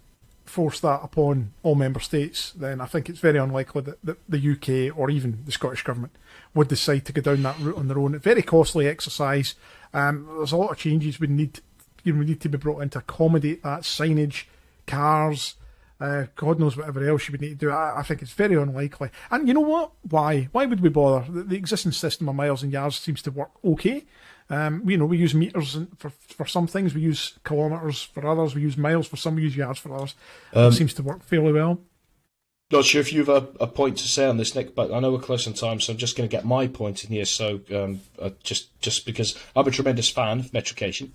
force 0.44 0.80
that 0.80 1.00
upon 1.02 1.52
all 1.62 1.74
member 1.74 2.00
states, 2.00 2.52
then 2.52 2.80
I 2.80 2.86
think 2.86 3.08
it's 3.08 3.18
very 3.18 3.38
unlikely 3.38 3.82
that, 3.82 4.04
that 4.04 4.18
the 4.28 4.52
UK 4.52 4.96
or 4.96 5.10
even 5.10 5.42
the 5.44 5.52
Scottish 5.52 5.82
government 5.82 6.14
would 6.54 6.68
decide 6.68 7.04
to 7.06 7.12
go 7.12 7.22
down 7.22 7.42
that 7.42 7.58
route 7.60 7.76
on 7.76 7.88
their 7.88 7.98
own. 7.98 8.14
A 8.14 8.18
very 8.18 8.42
costly 8.42 8.86
exercise. 8.86 9.54
Um, 9.92 10.28
there's 10.36 10.52
a 10.52 10.56
lot 10.56 10.70
of 10.70 10.78
changes 10.78 11.20
we 11.20 11.28
need. 11.28 11.60
You 12.02 12.12
know, 12.12 12.18
we 12.18 12.26
need 12.26 12.40
to 12.42 12.48
be 12.48 12.58
brought 12.58 12.82
in 12.82 12.90
to 12.90 12.98
accommodate 12.98 13.62
that 13.62 13.82
signage, 13.82 14.44
cars. 14.86 15.54
Uh, 16.00 16.24
God 16.34 16.58
knows 16.58 16.76
whatever 16.76 17.08
else 17.08 17.28
you 17.28 17.32
would 17.32 17.40
need 17.40 17.60
to 17.60 17.66
do. 17.66 17.70
I, 17.70 18.00
I 18.00 18.02
think 18.02 18.20
it's 18.20 18.32
very 18.32 18.56
unlikely. 18.56 19.10
And 19.30 19.46
you 19.46 19.54
know 19.54 19.60
what? 19.60 19.92
Why? 20.02 20.48
Why 20.52 20.66
would 20.66 20.80
we 20.80 20.88
bother? 20.88 21.30
The, 21.30 21.42
the 21.44 21.56
existing 21.56 21.92
system 21.92 22.28
of 22.28 22.34
miles 22.34 22.62
and 22.62 22.72
yards 22.72 22.98
seems 22.98 23.22
to 23.22 23.30
work 23.30 23.50
okay. 23.64 24.04
Um, 24.50 24.82
you 24.88 24.98
know, 24.98 25.06
we 25.06 25.16
use 25.16 25.34
meters 25.34 25.78
for 25.96 26.10
for 26.10 26.46
some 26.46 26.66
things, 26.66 26.94
we 26.94 27.00
use 27.00 27.38
kilometres 27.44 28.02
for 28.02 28.26
others, 28.26 28.54
we 28.54 28.60
use 28.62 28.76
miles 28.76 29.06
for 29.06 29.16
some, 29.16 29.36
we 29.36 29.42
use 29.42 29.56
yards 29.56 29.78
for 29.78 29.94
others. 29.94 30.14
Um, 30.52 30.68
it 30.68 30.72
seems 30.72 30.94
to 30.94 31.02
work 31.02 31.22
fairly 31.22 31.52
well. 31.52 31.80
Not 32.70 32.84
sure 32.84 33.00
if 33.00 33.12
you've 33.12 33.28
a, 33.28 33.48
a 33.60 33.66
point 33.66 33.98
to 33.98 34.08
say 34.08 34.26
on 34.26 34.36
this, 34.36 34.54
Nick, 34.54 34.74
but 34.74 34.92
I 34.92 34.98
know 34.98 35.12
we're 35.12 35.18
close 35.20 35.46
on 35.46 35.54
time, 35.54 35.80
so 35.80 35.92
I'm 35.92 35.98
just 35.98 36.16
going 36.16 36.28
to 36.28 36.34
get 36.34 36.44
my 36.44 36.66
point 36.66 37.04
in 37.04 37.10
here. 37.10 37.24
So, 37.24 37.60
um, 37.74 38.00
uh, 38.18 38.30
just 38.42 38.78
just 38.80 39.06
because 39.06 39.38
I'm 39.54 39.66
a 39.66 39.70
tremendous 39.70 40.10
fan 40.10 40.40
of 40.40 40.52
metrication, 40.52 41.12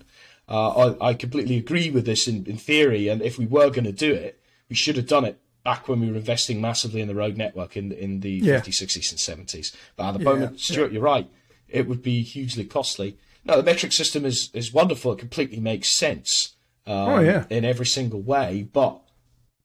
uh, 0.48 0.94
I, 1.00 1.10
I 1.10 1.14
completely 1.14 1.56
agree 1.56 1.90
with 1.90 2.06
this 2.06 2.26
in, 2.26 2.46
in 2.46 2.56
theory. 2.56 3.08
And 3.08 3.20
if 3.22 3.38
we 3.38 3.46
were 3.46 3.70
going 3.70 3.84
to 3.84 3.92
do 3.92 4.12
it, 4.12 4.39
we 4.70 4.76
should 4.76 4.96
have 4.96 5.06
done 5.06 5.24
it 5.26 5.38
back 5.64 5.88
when 5.88 6.00
we 6.00 6.10
were 6.10 6.16
investing 6.16 6.60
massively 6.60 7.02
in 7.02 7.08
the 7.08 7.14
road 7.14 7.36
network 7.36 7.76
in 7.76 7.92
in 7.92 8.20
the 8.20 8.30
Yeah. 8.30 8.60
50s, 8.60 8.80
60s, 8.80 9.10
and 9.10 9.46
70s. 9.48 9.74
But 9.96 10.04
at 10.08 10.12
the 10.14 10.18
Yeah, 10.20 10.24
moment, 10.30 10.60
Stuart, 10.60 10.92
you're 10.92 11.02
right. 11.02 11.28
It 11.68 11.86
would 11.86 12.02
be 12.02 12.22
hugely 12.22 12.64
costly. 12.64 13.18
No, 13.44 13.56
the 13.56 13.62
metric 13.62 13.92
system 13.92 14.24
is 14.24 14.50
is 14.54 14.72
wonderful. 14.72 15.12
It 15.12 15.18
completely 15.18 15.60
makes 15.60 15.88
sense. 15.90 16.54
Um, 16.86 16.96
Oh, 17.08 17.20
yeah. 17.20 17.44
in 17.50 17.64
every 17.64 17.86
single 17.86 18.20
way, 18.22 18.66
but 18.72 19.02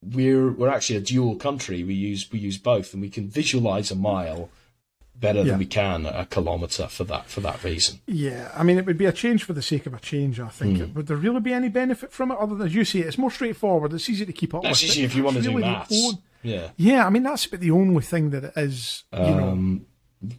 we're 0.04 0.52
we're 0.52 0.70
actually 0.70 0.98
a 0.98 1.02
dual 1.02 1.36
country. 1.38 1.84
We 1.84 1.94
use 1.94 2.30
we 2.32 2.40
use 2.40 2.58
both, 2.58 2.94
and 2.94 3.02
we 3.02 3.10
can 3.10 3.30
visualize 3.30 3.90
a 3.92 3.96
mile 3.96 4.50
better 5.20 5.40
Yeah. 5.40 5.46
than 5.52 5.60
we 5.60 5.66
can 5.66 6.06
a 6.06 6.26
kilometre 6.26 6.88
for 6.88 7.04
that 7.06 7.28
for 7.30 7.42
that 7.42 7.64
reason. 7.64 8.00
Yeah, 8.08 8.52
I 8.56 8.64
mean, 8.64 8.78
it 8.78 8.86
would 8.86 8.98
be 8.98 9.06
a 9.06 9.12
change 9.12 9.44
for 9.44 9.54
the 9.54 9.62
sake 9.62 9.86
of 9.86 9.94
a 9.94 10.00
change. 10.00 10.40
I 10.40 10.50
think. 10.50 10.80
Hmm. 10.80 10.94
Would 10.94 11.08
there 11.08 11.18
really 11.18 11.40
be 11.40 11.54
any 11.54 11.70
benefit 11.70 12.12
from 12.12 12.32
it, 12.32 12.38
other 12.40 12.56
than 12.56 12.68
as 12.68 12.76
you 12.76 12.84
say, 12.86 13.00
it's 13.00 13.18
more 13.18 13.32
straightforward. 13.32 13.94
It's 13.94 14.10
easy 14.10 14.26
to 14.26 14.34
keep 14.34 14.54
up 14.54 14.64
That's 14.64 14.82
with. 14.82 14.92
easy 14.92 15.02
but 15.04 15.06
if 15.12 15.16
you 15.16 15.24
want 15.24 15.36
to 15.36 15.40
it's 15.40 15.48
do 15.48 15.52
really 15.58 15.64
the 15.64 15.72
maths. 15.72 16.06
own- 16.08 16.18
Yeah. 16.44 16.70
Yeah, 16.78 17.06
I 17.08 17.10
mean 17.10 17.24
that's 17.24 17.46
about 17.46 17.60
the 17.62 17.72
only 17.72 18.02
thing 18.04 18.30
that 18.32 18.44
it 18.44 18.54
is. 18.58 19.04
You 19.14 19.20
know, 19.20 19.50
Um, 19.50 19.86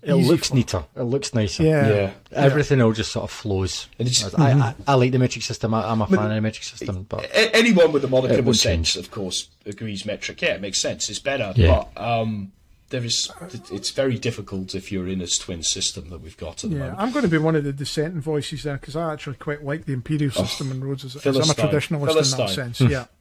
It 0.03 0.15
looks 0.15 0.48
for- 0.48 0.55
neater. 0.57 0.85
It 0.97 1.03
looks 1.03 1.32
nicer. 1.35 1.62
Yeah. 1.62 1.89
yeah. 1.89 2.11
Everything 2.32 2.81
all 2.81 2.93
just 2.93 3.12
sort 3.12 3.24
of 3.24 3.31
flows. 3.31 3.86
And 3.98 4.09
it's- 4.09 4.35
I, 4.35 4.51
I, 4.53 4.74
I 4.89 4.94
like 4.94 5.12
the 5.12 5.19
metric 5.19 5.44
system. 5.44 5.74
I, 5.74 5.89
I'm 5.90 6.01
a 6.03 6.07
fan 6.07 6.19
of 6.19 6.31
the 6.31 6.40
metric 6.40 6.65
system, 6.65 7.07
but 7.09 7.28
anyone 7.32 7.93
with 7.93 8.05
a 8.05 8.09
modicum 8.09 8.47
of 8.48 8.57
sense, 8.57 8.93
change. 8.94 9.05
of 9.05 9.11
course, 9.12 9.48
agrees 9.65 10.05
metric. 10.05 10.43
Yeah, 10.43 10.55
it 10.55 10.61
makes 10.61 10.78
sense. 10.81 11.09
It's 11.09 11.19
better, 11.20 11.53
Yeah. 11.57 11.85
but 11.94 12.03
um, 12.03 12.53
there 12.90 13.04
is. 13.04 13.30
It's 13.70 13.90
very 13.90 14.18
difficult 14.18 14.74
if 14.74 14.90
you're 14.92 15.08
in 15.08 15.20
a 15.20 15.26
twin 15.26 15.62
system 15.62 16.10
that 16.10 16.20
we've 16.20 16.36
got 16.36 16.62
at 16.64 16.70
the 16.70 16.76
Yeah, 16.76 16.82
moment. 16.82 17.00
I'm 17.00 17.10
going 17.12 17.24
to 17.24 17.30
be 17.30 17.38
one 17.38 17.56
of 17.56 17.64
the 17.64 17.72
dissenting 17.72 18.20
voices 18.20 18.62
there 18.62 18.76
because 18.78 18.94
I 18.96 19.12
actually 19.12 19.36
quite 19.36 19.64
like 19.64 19.84
the 19.86 19.92
imperial 19.92 20.30
system 20.30 20.70
in 20.70 20.82
roads. 20.82 21.04
As, 21.04 21.16
as 21.16 21.24
I'm 21.26 21.34
a 21.34 21.38
Oh, 21.38 21.42
Philistine. 21.68 21.68
traditionalist 21.98 22.32
in 22.32 22.38
that 22.38 22.50
sense. 22.50 22.80
Yeah. 22.80 23.06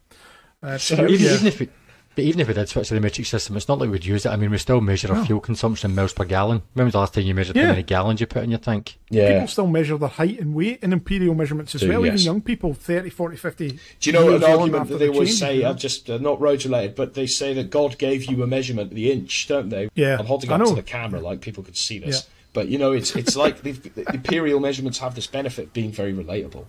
Uh, 0.63 0.77
so, 0.79 0.95
So- 0.95 1.07
even, 1.07 1.25
yeah. 1.25 1.33
even 1.35 1.47
if 1.47 1.59
we, 1.59 1.69
but 2.15 2.23
even 2.23 2.39
if 2.39 2.47
we 2.47 2.53
did 2.53 2.69
switch 2.69 2.87
to 2.87 2.93
the 2.93 2.99
metric 3.01 3.27
system, 3.27 3.57
it's 3.57 3.67
not 3.67 3.77
like 3.79 3.89
we'd 3.89 4.05
use 4.05 4.25
it. 4.25 4.29
I 4.29 4.35
mean, 4.37 4.49
we 4.49 4.57
still 4.57 4.81
measure 4.81 5.13
our 5.13 5.25
fuel 5.25 5.39
consumption 5.39 5.91
in 5.91 5.95
miles 5.95 6.13
per 6.13 6.23
gallon. 6.25 6.61
When 6.73 6.85
was 6.85 6.93
the 6.93 6.99
last 6.99 7.13
time 7.13 7.23
you 7.23 7.33
measured 7.35 7.55
Yeah. 7.55 7.63
how 7.65 7.69
many 7.71 7.83
gallons 7.83 8.19
you 8.21 8.27
put 8.27 8.43
in 8.43 8.49
your 8.51 8.59
tank? 8.59 8.97
Yeah. 9.09 9.33
People 9.33 9.47
still 9.47 9.67
measure 9.67 9.97
their 9.97 10.09
height 10.09 10.39
and 10.39 10.55
weight 10.55 10.79
in 10.81 10.93
imperial 10.93 11.35
measurements 11.35 11.75
as 11.75 11.81
Do, 11.81 11.89
well. 11.89 12.05
yes. 12.05 12.13
Even 12.21 12.25
young 12.25 12.41
people, 12.41 12.73
30, 12.73 13.09
40, 13.09 13.37
50. 13.37 13.69
Do 13.69 13.77
you 14.01 14.11
know 14.13 14.29
years 14.29 14.43
an 14.43 14.51
argument 14.51 14.89
that 14.89 14.97
they 14.99 15.07
the 15.07 15.13
always 15.13 15.29
change, 15.29 15.39
say, 15.39 15.55
you 15.57 15.61
know? 15.63 15.69
uh, 15.69 15.73
just 15.73 16.09
uh, 16.09 16.17
not 16.17 16.39
road 16.39 16.63
related, 16.65 16.95
but 16.95 17.13
they 17.13 17.27
say 17.27 17.53
that 17.53 17.69
God 17.69 17.97
gave 17.97 18.25
you 18.25 18.41
a 18.43 18.47
measurement, 18.47 18.91
the 18.93 19.11
inch, 19.11 19.47
don't 19.47 19.69
they? 19.69 19.89
Yeah, 19.95 20.17
I'm 20.19 20.25
holding 20.25 20.51
I 20.51 20.55
up 20.55 20.67
to 20.67 20.75
the 20.75 20.81
camera 20.83 21.19
like 21.19 21.41
people 21.41 21.63
could 21.63 21.77
see 21.77 21.99
this. 21.99 22.23
Yeah. 22.23 22.31
But 22.53 22.69
you 22.69 22.77
know, 22.77 22.93
it's 22.93 23.13
it's 23.17 23.35
like 23.35 23.63
the, 23.63 23.71
the 23.73 24.05
imperial 24.13 24.61
measurements 24.61 24.99
have 24.99 25.13
this 25.15 25.27
benefit 25.27 25.65
of 25.65 25.73
being 25.73 25.91
very 25.91 26.13
relatable. 26.13 26.65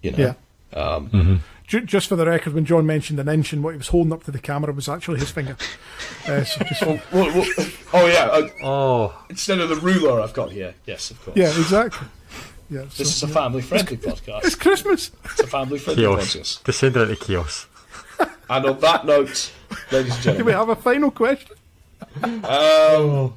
You 0.00 0.12
know. 0.12 0.18
Yeah. 0.18 0.34
Um, 0.74 1.42
Ju- 1.66 1.80
Just 1.86 2.08
for 2.08 2.16
the 2.16 2.26
record, 2.26 2.52
when 2.54 2.64
John 2.64 2.84
mentioned 2.86 3.18
an 3.20 3.28
inch 3.28 3.52
and 3.52 3.62
what 3.64 3.70
he 3.70 3.78
was 3.78 3.88
holding 3.88 4.12
up 4.12 4.24
to 4.24 4.30
the 4.30 4.38
camera 4.38 4.72
was 4.72 4.88
actually 4.88 5.20
his 5.20 5.30
finger. 5.30 5.56
Uh, 6.28 6.44
so 6.44 6.64
just, 6.64 6.82
oh, 6.84 6.96
what- 7.10 7.34
what- 7.34 7.72
oh, 7.94 8.06
yeah. 8.06 8.26
Uh, 8.26 8.48
Oh, 8.62 9.24
instead 9.28 9.58
of 9.58 9.68
the 9.68 9.76
ruler 9.76 10.20
I've 10.20 10.32
got 10.32 10.52
here. 10.52 10.72
Yes, 10.86 11.10
of 11.10 11.20
course. 11.24 11.36
yeah, 11.36 11.48
exactly. 11.48 12.06
Yeah, 12.70 12.82
This 12.96 13.16
so, 13.18 13.26
is 13.26 13.30
a 13.30 13.34
family-friendly 13.34 13.96
podcast. 13.96 14.44
it's 14.44 14.54
Christmas. 14.54 15.10
It's 15.24 15.40
a 15.40 15.46
family-friendly 15.48 16.02
chaos. 16.02 16.36
podcast. 16.36 16.62
Descending 16.64 17.02
into 17.02 17.16
chaos. 17.16 17.66
And 18.48 18.66
on 18.66 18.78
that 18.80 19.04
note, 19.04 19.50
ladies 19.90 20.14
and 20.14 20.22
gentlemen, 20.22 20.38
Do 20.38 20.44
we 20.44 20.52
have 20.52 20.68
a 20.68 20.76
final 20.76 21.10
question? 21.10 21.56
um, 22.44 23.34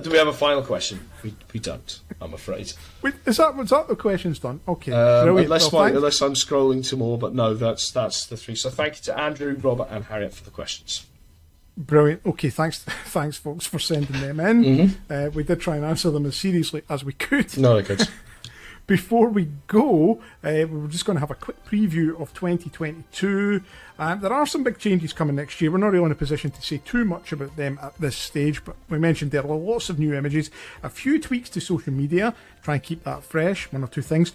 do 0.00 0.10
we 0.10 0.18
have 0.18 0.28
a 0.28 0.32
final 0.32 0.62
question? 0.62 1.08
We, 1.22 1.34
we 1.52 1.60
don't, 1.60 2.00
I'm 2.20 2.34
afraid. 2.34 2.72
Wait, 3.02 3.14
is 3.26 3.36
that 3.38 3.56
was 3.56 3.70
that 3.70 3.88
the 3.88 3.96
questions 3.96 4.38
done? 4.38 4.60
Okay, 4.66 4.92
Um, 4.92 5.36
unless, 5.36 5.72
Well, 5.72 5.82
my, 5.82 5.90
unless 5.90 6.20
I'm 6.20 6.34
scrolling 6.34 6.86
to 6.88 6.96
more, 6.96 7.18
but 7.18 7.34
no, 7.34 7.54
that's 7.54 7.90
that's 7.90 8.26
the 8.26 8.36
three. 8.36 8.54
So 8.54 8.70
thank 8.70 8.96
you 8.96 9.02
to 9.04 9.18
Andrew, 9.18 9.56
Robert, 9.60 9.88
and 9.90 10.04
Harriet 10.04 10.34
for 10.34 10.44
the 10.44 10.50
questions. 10.50 11.06
Brilliant. 11.76 12.24
Okay, 12.24 12.48
thanks, 12.48 12.78
thanks, 13.06 13.36
folks, 13.36 13.66
for 13.66 13.78
sending 13.78 14.20
them 14.20 14.40
in. 14.40 14.64
Mm-hmm. 14.64 15.12
Uh, 15.12 15.30
we 15.30 15.42
did 15.42 15.60
try 15.60 15.76
and 15.76 15.84
answer 15.84 16.10
them 16.10 16.24
as 16.26 16.36
seriously 16.36 16.82
as 16.88 17.04
we 17.04 17.12
could. 17.12 17.56
No, 17.58 17.82
good. 17.82 18.08
Before 18.86 19.28
we 19.28 19.48
go, 19.66 20.20
uh, 20.44 20.64
we're 20.70 20.86
just 20.86 21.04
going 21.04 21.16
to 21.16 21.20
have 21.20 21.32
a 21.32 21.34
quick 21.34 21.64
preview 21.64 22.20
of 22.20 22.32
2022. 22.34 23.60
Um, 23.98 24.20
there 24.20 24.32
are 24.32 24.46
some 24.46 24.62
big 24.62 24.78
changes 24.78 25.12
coming 25.12 25.34
next 25.34 25.60
year. 25.60 25.72
We're 25.72 25.78
not 25.78 25.90
really 25.90 26.04
in 26.04 26.12
a 26.12 26.14
position 26.14 26.52
to 26.52 26.62
say 26.62 26.80
too 26.84 27.04
much 27.04 27.32
about 27.32 27.56
them 27.56 27.80
at 27.82 27.98
this 27.98 28.16
stage, 28.16 28.64
but 28.64 28.76
we 28.88 29.00
mentioned 29.00 29.32
there 29.32 29.42
are 29.42 29.56
lots 29.56 29.90
of 29.90 29.98
new 29.98 30.14
images, 30.14 30.52
a 30.84 30.88
few 30.88 31.20
tweaks 31.20 31.50
to 31.50 31.60
social 31.60 31.92
media, 31.92 32.32
try 32.62 32.74
and 32.74 32.82
keep 32.82 33.02
that 33.02 33.24
fresh, 33.24 33.72
one 33.72 33.82
or 33.82 33.88
two 33.88 34.02
things. 34.02 34.32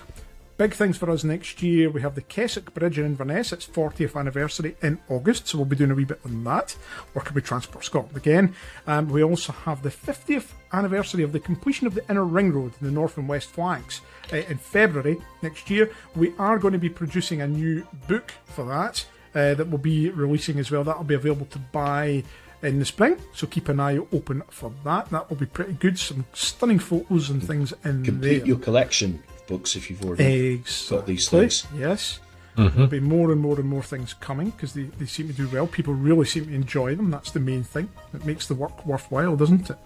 Big 0.61 0.75
things 0.75 0.95
for 0.95 1.09
us 1.09 1.23
next 1.23 1.63
year. 1.63 1.89
We 1.89 2.03
have 2.03 2.13
the 2.13 2.21
Kessock 2.21 2.71
Bridge 2.75 2.99
in 2.99 3.05
Inverness, 3.05 3.51
its 3.51 3.65
40th 3.65 4.15
anniversary 4.15 4.75
in 4.83 4.99
August, 5.09 5.47
so 5.47 5.57
we'll 5.57 5.65
be 5.65 5.75
doing 5.75 5.89
a 5.89 5.95
wee 5.95 6.05
bit 6.05 6.19
on 6.23 6.43
that, 6.43 6.75
working 7.15 7.33
with 7.33 7.45
Transport 7.45 7.83
Scotland 7.83 8.15
again. 8.15 8.53
Um, 8.85 9.09
we 9.09 9.23
also 9.23 9.53
have 9.53 9.81
the 9.81 9.89
50th 9.89 10.49
anniversary 10.71 11.23
of 11.23 11.31
the 11.31 11.39
completion 11.39 11.88
of 11.88 11.95
the 11.95 12.07
Inner 12.11 12.25
Ring 12.25 12.53
Road 12.53 12.73
in 12.79 12.85
the 12.85 12.93
north 12.93 13.17
and 13.17 13.27
west 13.27 13.49
flanks 13.49 14.01
uh, 14.31 14.35
in 14.35 14.59
February 14.59 15.17
next 15.41 15.67
year. 15.71 15.89
We 16.15 16.31
are 16.38 16.59
going 16.59 16.73
to 16.73 16.77
be 16.77 16.89
producing 16.89 17.41
a 17.41 17.47
new 17.47 17.88
book 18.07 18.31
for 18.45 18.63
that 18.65 19.03
uh, 19.33 19.55
that 19.55 19.67
will 19.67 19.79
be 19.79 20.11
releasing 20.11 20.59
as 20.59 20.69
well. 20.69 20.83
That 20.83 20.95
will 20.95 21.05
be 21.05 21.15
available 21.15 21.47
to 21.47 21.57
buy 21.57 22.23
in 22.61 22.77
the 22.77 22.85
spring, 22.85 23.17
so 23.33 23.47
keep 23.47 23.67
an 23.67 23.79
eye 23.79 23.97
open 23.97 24.43
for 24.51 24.71
that. 24.83 25.09
That 25.09 25.27
will 25.27 25.38
be 25.38 25.47
pretty 25.47 25.73
good. 25.73 25.97
Some 25.97 26.25
stunning 26.33 26.77
photos 26.77 27.31
and 27.31 27.43
things 27.43 27.73
in 27.83 28.03
Complete 28.03 28.38
there. 28.38 28.45
your 28.45 28.59
collection 28.59 29.23
books 29.52 29.76
if 29.76 29.90
you've 29.90 30.03
already 30.06 30.53
Exactly. 30.56 30.98
got 30.98 31.06
these 31.07 31.30
things. 31.30 31.68
Yes. 31.78 32.19
There'll 32.56 32.88
be 32.88 32.99
more 32.99 33.32
and 33.32 33.41
more 33.41 33.57
and 33.60 33.68
more 33.68 33.82
things 33.94 34.14
coming 34.14 34.49
because 34.52 34.73
they, 34.73 34.84
they 34.99 35.06
seem 35.07 35.28
to 35.28 35.34
do 35.34 35.48
well. 35.49 35.65
People 35.68 35.94
really 35.94 36.26
seem 36.26 36.45
to 36.45 36.53
enjoy 36.53 36.95
them. 36.95 37.10
That's 37.10 37.32
the 37.32 37.40
main 37.40 37.64
thing. 37.64 37.90
It 38.14 38.23
makes 38.26 38.45
the 38.48 38.53
work 38.56 38.86
worthwhile, 38.86 39.36
doesn't 39.36 39.69
it? 39.69 39.78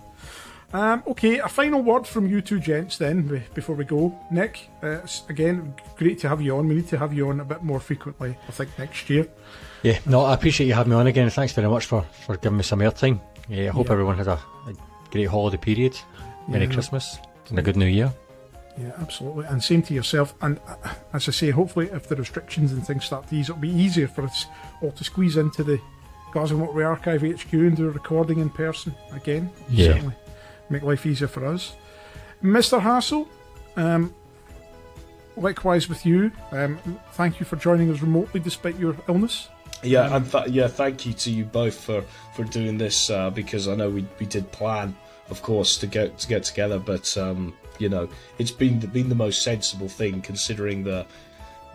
Um, 0.74 1.04
okay, 1.08 1.38
a 1.40 1.48
final 1.48 1.82
word 1.82 2.06
from 2.06 2.28
you 2.28 2.42
two 2.42 2.60
gents 2.60 2.98
then 2.98 3.44
before 3.54 3.76
we 3.76 3.86
go. 3.86 4.18
Nick, 4.32 4.68
uh, 4.84 4.98
again, 5.30 5.74
great 5.96 6.20
to 6.20 6.28
have 6.28 6.42
you 6.42 6.58
on. 6.58 6.68
We 6.68 6.76
need 6.76 6.88
to 6.90 6.98
have 6.98 7.14
you 7.14 7.30
on 7.30 7.40
a 7.40 7.46
bit 7.46 7.64
more 7.64 7.80
frequently, 7.80 8.36
I 8.50 8.52
think, 8.52 8.70
next 8.78 9.10
year. 9.10 9.28
Yeah, 9.84 10.00
no, 10.06 10.22
I 10.26 10.34
appreciate 10.34 10.68
you 10.68 10.74
having 10.74 10.92
me 10.92 10.98
on 10.98 11.08
again. 11.08 11.30
Thanks 11.30 11.54
very 11.54 11.70
much 11.70 11.86
for, 11.86 12.02
for 12.26 12.36
giving 12.38 12.58
me 12.58 12.64
some 12.64 12.80
airtime. 12.80 13.22
Yeah, 13.48 13.70
I 13.70 13.72
hope 13.72 13.86
Yeah. 13.88 13.94
everyone 13.94 14.18
has 14.18 14.28
a, 14.28 14.40
a 14.68 14.74
great 15.12 15.30
holiday 15.30 15.58
period. 15.58 15.96
Merry 16.50 16.66
Yeah. 16.66 16.74
Christmas 16.74 17.20
and 17.50 17.60
a 17.60 17.62
good 17.62 17.78
New 17.78 17.86
Year. 17.86 18.12
Yeah, 18.78 18.92
absolutely. 19.00 19.46
And 19.46 19.64
same 19.64 19.82
to 19.84 19.94
yourself. 19.94 20.34
And 20.42 20.60
uh, 20.68 20.94
as 21.14 21.28
I 21.30 21.32
say, 21.32 21.50
hopefully, 21.50 21.90
if 21.92 22.08
the 22.08 22.16
restrictions 22.16 22.72
and 22.72 22.86
things 22.86 23.06
start 23.06 23.28
to 23.30 23.36
ease, 23.36 23.50
it'll 23.50 23.62
be 23.62 23.70
easier 23.70 24.08
for 24.08 24.24
us 24.24 24.46
all 24.82 24.92
to 24.92 25.04
squeeze 25.04 25.38
into 25.38 25.64
the 25.64 25.80
Glasgow 26.32 26.58
Motorway 26.58 26.86
Archive 26.86 27.22
HQ 27.22 27.54
and 27.54 27.78
do 27.78 27.88
a 27.88 27.92
recording 27.92 28.40
in 28.40 28.50
person 28.50 28.94
again. 29.14 29.50
Yeah. 29.70 29.94
Certainly 29.94 30.16
make 30.70 30.84
life 30.84 31.06
easier 31.06 31.28
for 31.28 31.46
us. 31.46 31.76
Mr. 32.44 32.82
Hassel, 32.82 33.28
um, 33.78 34.14
likewise 35.38 35.88
with 35.88 36.06
you. 36.06 36.32
Um, 36.52 36.78
thank 37.14 37.40
you 37.40 37.46
for 37.46 37.56
joining 37.56 37.90
us 37.92 38.02
remotely 38.02 38.40
despite 38.40 38.78
your 38.78 38.96
illness. 39.08 39.48
Yeah, 39.84 40.16
and 40.16 40.30
th- 40.30 40.48
yeah, 40.48 40.68
thank 40.68 41.06
you 41.06 41.14
to 41.14 41.32
you 41.32 41.46
both 41.46 41.80
for, 41.80 42.04
for 42.34 42.44
doing 42.44 42.78
this 42.78 43.10
uh, 43.10 43.30
because 43.30 43.68
I 43.68 43.76
know 43.76 43.90
we, 43.90 44.06
we 44.20 44.26
did 44.26 44.52
plan, 44.52 44.96
of 45.30 45.42
course, 45.42 45.78
to 45.78 45.88
get 45.88 46.18
to 46.20 46.28
get 46.28 46.44
together, 46.44 46.80
but 46.80 47.16
um, 47.18 47.54
you 47.80 47.90
know 47.90 48.08
it's 48.38 48.52
been 48.52 48.80
been 48.80 49.10
the 49.10 49.16
most 49.16 49.42
sensible 49.44 49.88
thing 49.90 50.22
considering 50.22 50.84
the 50.84 51.06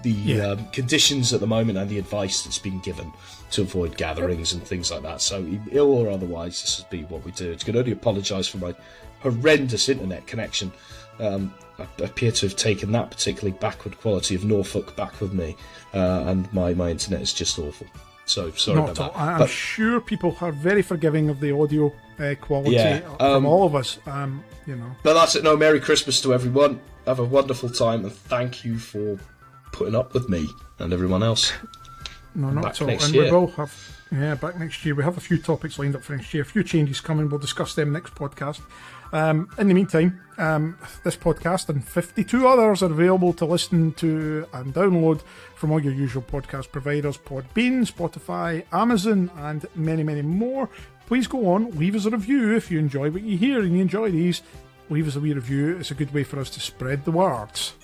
the 0.03 0.11
Yeah. 0.11 0.47
um, 0.53 0.67
conditions 0.73 1.33
at 1.35 1.41
the 1.41 1.47
moment 1.47 1.77
and 1.77 1.91
the 1.91 1.99
advice 1.99 2.43
that's 2.43 2.59
been 2.59 2.79
given 2.81 3.13
to 3.51 3.61
avoid 3.61 3.99
gatherings 3.99 4.55
and 4.55 4.63
things 4.63 4.91
like 4.91 5.03
that. 5.03 5.21
So 5.21 5.47
ill 5.73 5.93
or 5.93 6.09
otherwise, 6.09 6.63
this 6.63 6.77
has 6.77 6.85
been 6.87 7.05
what 7.09 7.23
we 7.23 7.33
do. 7.33 7.53
I 7.53 7.57
can 7.57 7.77
only 7.77 7.93
apologise 7.93 8.49
for 8.49 8.57
my 8.57 8.75
horrendous 9.21 9.91
internet 9.91 10.27
connection. 10.27 10.73
Um, 11.19 11.53
I 11.79 11.87
appear 12.03 12.33
to 12.33 12.47
have 12.47 12.57
taken 12.57 12.93
that 12.93 13.11
particularly 13.11 13.57
backward 13.59 14.01
quality 14.01 14.35
of 14.35 14.43
Norfolk 14.45 14.97
back 14.97 15.21
with 15.21 15.35
me, 15.35 15.55
uh, 15.93 16.25
and 16.29 16.51
my, 16.53 16.73
my 16.73 16.91
internet 16.91 17.21
is 17.21 17.35
just 17.35 17.59
awful. 17.59 17.87
So 18.25 18.51
sorry 18.53 18.77
Not 18.79 18.91
about 18.97 19.13
that. 19.15 19.21
I'm 19.21 19.39
But 19.39 19.51
sure 19.51 20.01
people 20.01 20.35
are 20.41 20.53
very 20.53 20.81
forgiving 20.83 21.29
of 21.29 21.41
the 21.41 21.53
audio 21.53 21.93
uh, 22.21 22.35
quality 22.41 22.73
Yeah, 22.77 23.01
uh, 23.07 23.17
from 23.17 23.27
um, 23.27 23.47
all 23.47 23.65
of 23.67 23.75
us. 23.75 23.99
Um, 24.07 24.45
you 24.67 24.77
know, 24.77 24.95
But 25.03 25.15
that's 25.15 25.35
it. 25.37 25.43
No, 25.43 25.57
Merry 25.57 25.81
Christmas 25.81 26.21
to 26.23 26.35
everyone. 26.35 26.81
Have 27.07 27.19
a 27.19 27.25
wonderful 27.25 27.71
time, 27.71 28.05
and 28.05 28.13
thank 28.13 28.65
you 28.65 28.79
for 28.79 29.19
putting 29.73 29.95
up 29.95 30.13
with 30.15 30.29
me 30.29 30.47
and 30.79 30.93
everyone 30.93 31.23
else. 31.23 31.53
No, 32.35 32.51
not 32.51 32.63
Back 32.63 32.73
at 32.75 32.83
all. 32.83 32.89
and 32.91 33.09
year. 33.15 33.25
we 33.25 33.31
will 33.31 33.47
have, 33.49 33.75
yeah, 34.13 34.35
back 34.37 34.59
next 34.59 34.85
year. 34.85 34.95
We 34.95 35.03
have 35.03 35.17
a 35.17 35.21
few 35.21 35.39
topics 35.39 35.79
lined 35.79 35.97
up 35.97 36.05
for 36.05 36.15
next 36.15 36.33
year, 36.33 36.43
a 36.43 36.47
few 36.47 36.63
changes 36.63 37.01
coming. 37.01 37.29
We'll 37.29 37.41
discuss 37.41 37.75
them 37.75 37.93
next 37.93 38.15
podcast. 38.15 38.61
Um, 39.13 39.49
in 39.59 39.67
the 39.67 39.75
meantime, 39.75 40.21
um, 40.39 40.79
this 41.03 41.17
podcast 41.17 41.69
and 41.69 41.85
52 41.85 42.47
others 42.47 42.85
are 42.85 42.93
available 42.93 43.33
to 43.33 43.45
listen 43.45 43.93
to 43.95 44.47
and 44.53 44.73
download 44.73 45.23
from 45.57 45.73
all 45.73 45.81
your 45.83 45.93
usual 45.93 46.23
podcast 46.23 46.71
providers 46.71 47.19
Podbean, 47.19 47.91
Spotify, 47.91 48.65
Amazon, 48.73 49.31
and 49.39 49.67
many, 49.75 50.05
many 50.05 50.23
more. 50.23 50.69
Please 51.11 51.27
go 51.27 51.51
on, 51.51 51.73
leave 51.73 51.97
us 51.97 52.05
a 52.05 52.11
review 52.11 52.55
if 52.55 52.71
you 52.71 52.79
enjoy 52.79 53.11
what 53.11 53.23
you 53.23 53.37
hear 53.37 53.63
and 53.63 53.75
you 53.75 53.83
enjoy 53.83 54.13
these. 54.13 54.43
Leave 54.91 55.09
us 55.09 55.17
a 55.17 55.21
wee 55.21 55.33
review. 55.33 55.77
It's 55.77 55.91
a 55.91 55.95
good 55.95 56.15
way 56.15 56.23
for 56.23 56.39
us 56.39 56.49
to 56.51 56.61
spread 56.61 57.05
the 57.05 57.11
words. 57.11 57.75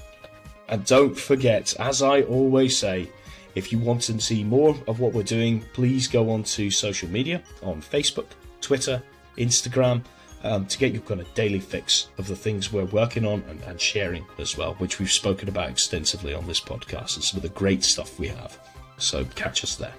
And 0.68 0.84
don't 0.84 1.18
forget, 1.18 1.74
as 1.80 2.02
I 2.02 2.22
always 2.22 2.78
say, 2.78 3.10
if 3.56 3.72
you 3.72 3.80
want 3.80 4.02
to 4.02 4.20
see 4.20 4.44
more 4.44 4.76
of 4.86 5.00
what 5.00 5.12
we're 5.12 5.24
doing, 5.24 5.64
please 5.72 6.06
go 6.06 6.30
on 6.30 6.44
to 6.44 6.70
social 6.70 7.08
media 7.08 7.42
on 7.64 7.82
Facebook, 7.82 8.26
Twitter, 8.60 9.02
Instagram 9.38 10.04
um, 10.44 10.64
to 10.66 10.78
get 10.78 10.92
your 10.92 11.02
kind 11.02 11.20
of 11.20 11.34
daily 11.34 11.58
fix 11.58 12.10
of 12.18 12.28
the 12.28 12.36
things 12.36 12.72
we're 12.72 12.84
working 12.84 13.26
on 13.26 13.42
and, 13.48 13.60
and 13.64 13.80
sharing 13.80 14.24
as 14.38 14.56
well, 14.56 14.74
which 14.74 15.00
we've 15.00 15.10
spoken 15.10 15.48
about 15.48 15.68
extensively 15.68 16.32
on 16.32 16.46
this 16.46 16.60
podcast 16.60 17.16
and 17.16 17.24
some 17.24 17.38
of 17.38 17.42
the 17.42 17.48
great 17.48 17.82
stuff 17.82 18.20
we 18.20 18.28
have. 18.28 18.56
So 18.98 19.24
catch 19.34 19.64
us 19.64 19.74
there. 19.74 19.94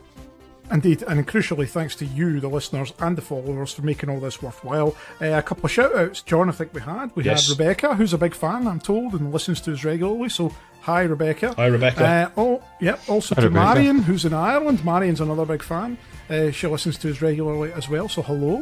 Indeed, 0.69 1.01
and 1.03 1.25
crucially, 1.25 1.67
thanks 1.67 1.95
to 1.95 2.05
you, 2.05 2.39
the 2.41 2.49
listeners 2.49 2.91
and 2.99 3.17
the 3.17 3.21
followers, 3.21 3.73
for 3.73 3.83
making 3.83 4.09
all 4.09 4.19
this 4.19 4.41
worthwhile. 4.41 4.95
Uh, 5.21 5.27
a 5.27 5.41
couple 5.41 5.65
of 5.65 5.71
shout 5.71 5.95
outs, 5.95 6.21
John, 6.21 6.49
I 6.49 6.51
think 6.51 6.73
we 6.73 6.81
had. 6.81 7.09
We 7.15 7.23
Yes. 7.23 7.47
had 7.47 7.57
Rebecca, 7.57 7.95
who's 7.95 8.11
a 8.13 8.17
big 8.17 8.35
fan, 8.35 8.67
I'm 8.67 8.79
told, 8.81 9.13
and 9.13 9.31
listens 9.31 9.61
to 9.61 9.73
us 9.73 9.85
regularly. 9.85 10.27
So, 10.27 10.53
hi, 10.81 11.03
Rebecca. 11.03 11.53
Hi, 11.55 11.67
Rebecca. 11.67 12.05
Uh, 12.05 12.29
oh, 12.35 12.63
yep. 12.81 12.99
Also 13.07 13.33
Hi, 13.35 13.41
to 13.43 13.47
Rebecca. 13.47 13.65
Marion, 13.75 13.99
who's 14.03 14.25
in 14.25 14.33
Ireland. 14.33 14.83
Marion's 14.83 15.21
another 15.21 15.45
big 15.45 15.63
fan. 15.63 15.97
Uh, 16.29 16.51
she 16.51 16.67
listens 16.67 16.97
to 16.97 17.11
us 17.11 17.21
regularly 17.21 17.71
as 17.71 17.87
well. 17.87 18.09
So, 18.09 18.21
hello. 18.21 18.61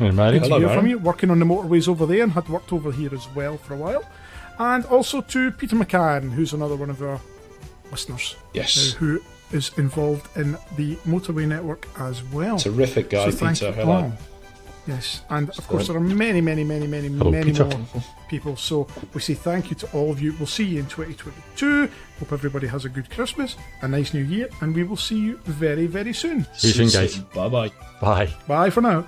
And 0.00 0.16
Mary. 0.16 0.40
Good 0.40 0.48
to 0.48 0.54
Hello, 0.54 0.58
hear 0.66 0.76
from 0.76 0.86
you. 0.88 0.98
Working 0.98 1.30
on 1.30 1.38
the 1.38 1.44
motorways 1.44 1.86
over 1.86 2.04
there 2.06 2.24
and 2.24 2.32
had 2.32 2.48
worked 2.48 2.72
over 2.72 2.90
here 2.90 3.14
as 3.14 3.28
well 3.36 3.58
for 3.58 3.74
a 3.74 3.76
while. 3.76 4.02
And 4.58 4.84
also 4.86 5.20
to 5.20 5.52
Peter 5.52 5.76
McCann, 5.76 6.32
who's 6.32 6.52
another 6.52 6.74
one 6.74 6.90
of 6.90 7.00
our 7.00 7.20
listeners. 7.92 8.34
Yes. 8.54 8.94
uh, 8.94 8.96
who 8.98 9.20
is 9.52 9.70
involved 9.76 10.28
in 10.36 10.52
the 10.76 10.96
motorway 11.06 11.46
network 11.46 11.86
as 11.98 12.22
well. 12.24 12.58
Terrific 12.58 13.10
guy, 13.10 13.30
So 13.30 13.36
thank 13.36 13.58
Peter. 13.58 13.66
you 13.68 13.72
Hello. 13.74 13.92
Oh, 13.92 14.02
all. 14.04 14.12
Yes, 14.86 15.22
and 15.28 15.50
of 15.50 15.68
course 15.68 15.86
there 15.88 15.96
are 15.96 16.00
many, 16.00 16.40
many, 16.40 16.64
many, 16.64 16.86
many, 16.86 17.08
Hello, 17.08 17.30
many 17.30 17.52
Peter. 17.52 17.64
more 17.64 18.02
people. 18.28 18.56
So 18.56 18.86
we 19.14 19.20
say 19.20 19.34
thank 19.34 19.70
you 19.70 19.76
to 19.76 19.86
all 19.92 20.10
of 20.10 20.20
you. 20.22 20.34
We'll 20.38 20.46
see 20.46 20.64
you 20.64 20.80
in 20.80 20.86
2022. 20.86 21.88
Hope 22.18 22.32
everybody 22.32 22.66
has 22.66 22.84
a 22.86 22.88
good 22.88 23.08
Christmas, 23.10 23.56
a 23.82 23.88
nice 23.88 24.14
New 24.14 24.24
Year, 24.24 24.48
and 24.62 24.74
we 24.74 24.82
will 24.84 24.96
see 24.96 25.18
you 25.18 25.36
very, 25.44 25.86
very 25.86 26.12
soon. 26.14 26.46
See 26.54 26.68
you 26.68 26.88
soon, 26.88 26.88
guys. 26.88 27.18
Bye 27.18 27.48
bye. 27.48 27.70
Bye. 28.00 28.30
Bye 28.48 28.70
for 28.70 28.80
now. 28.80 29.06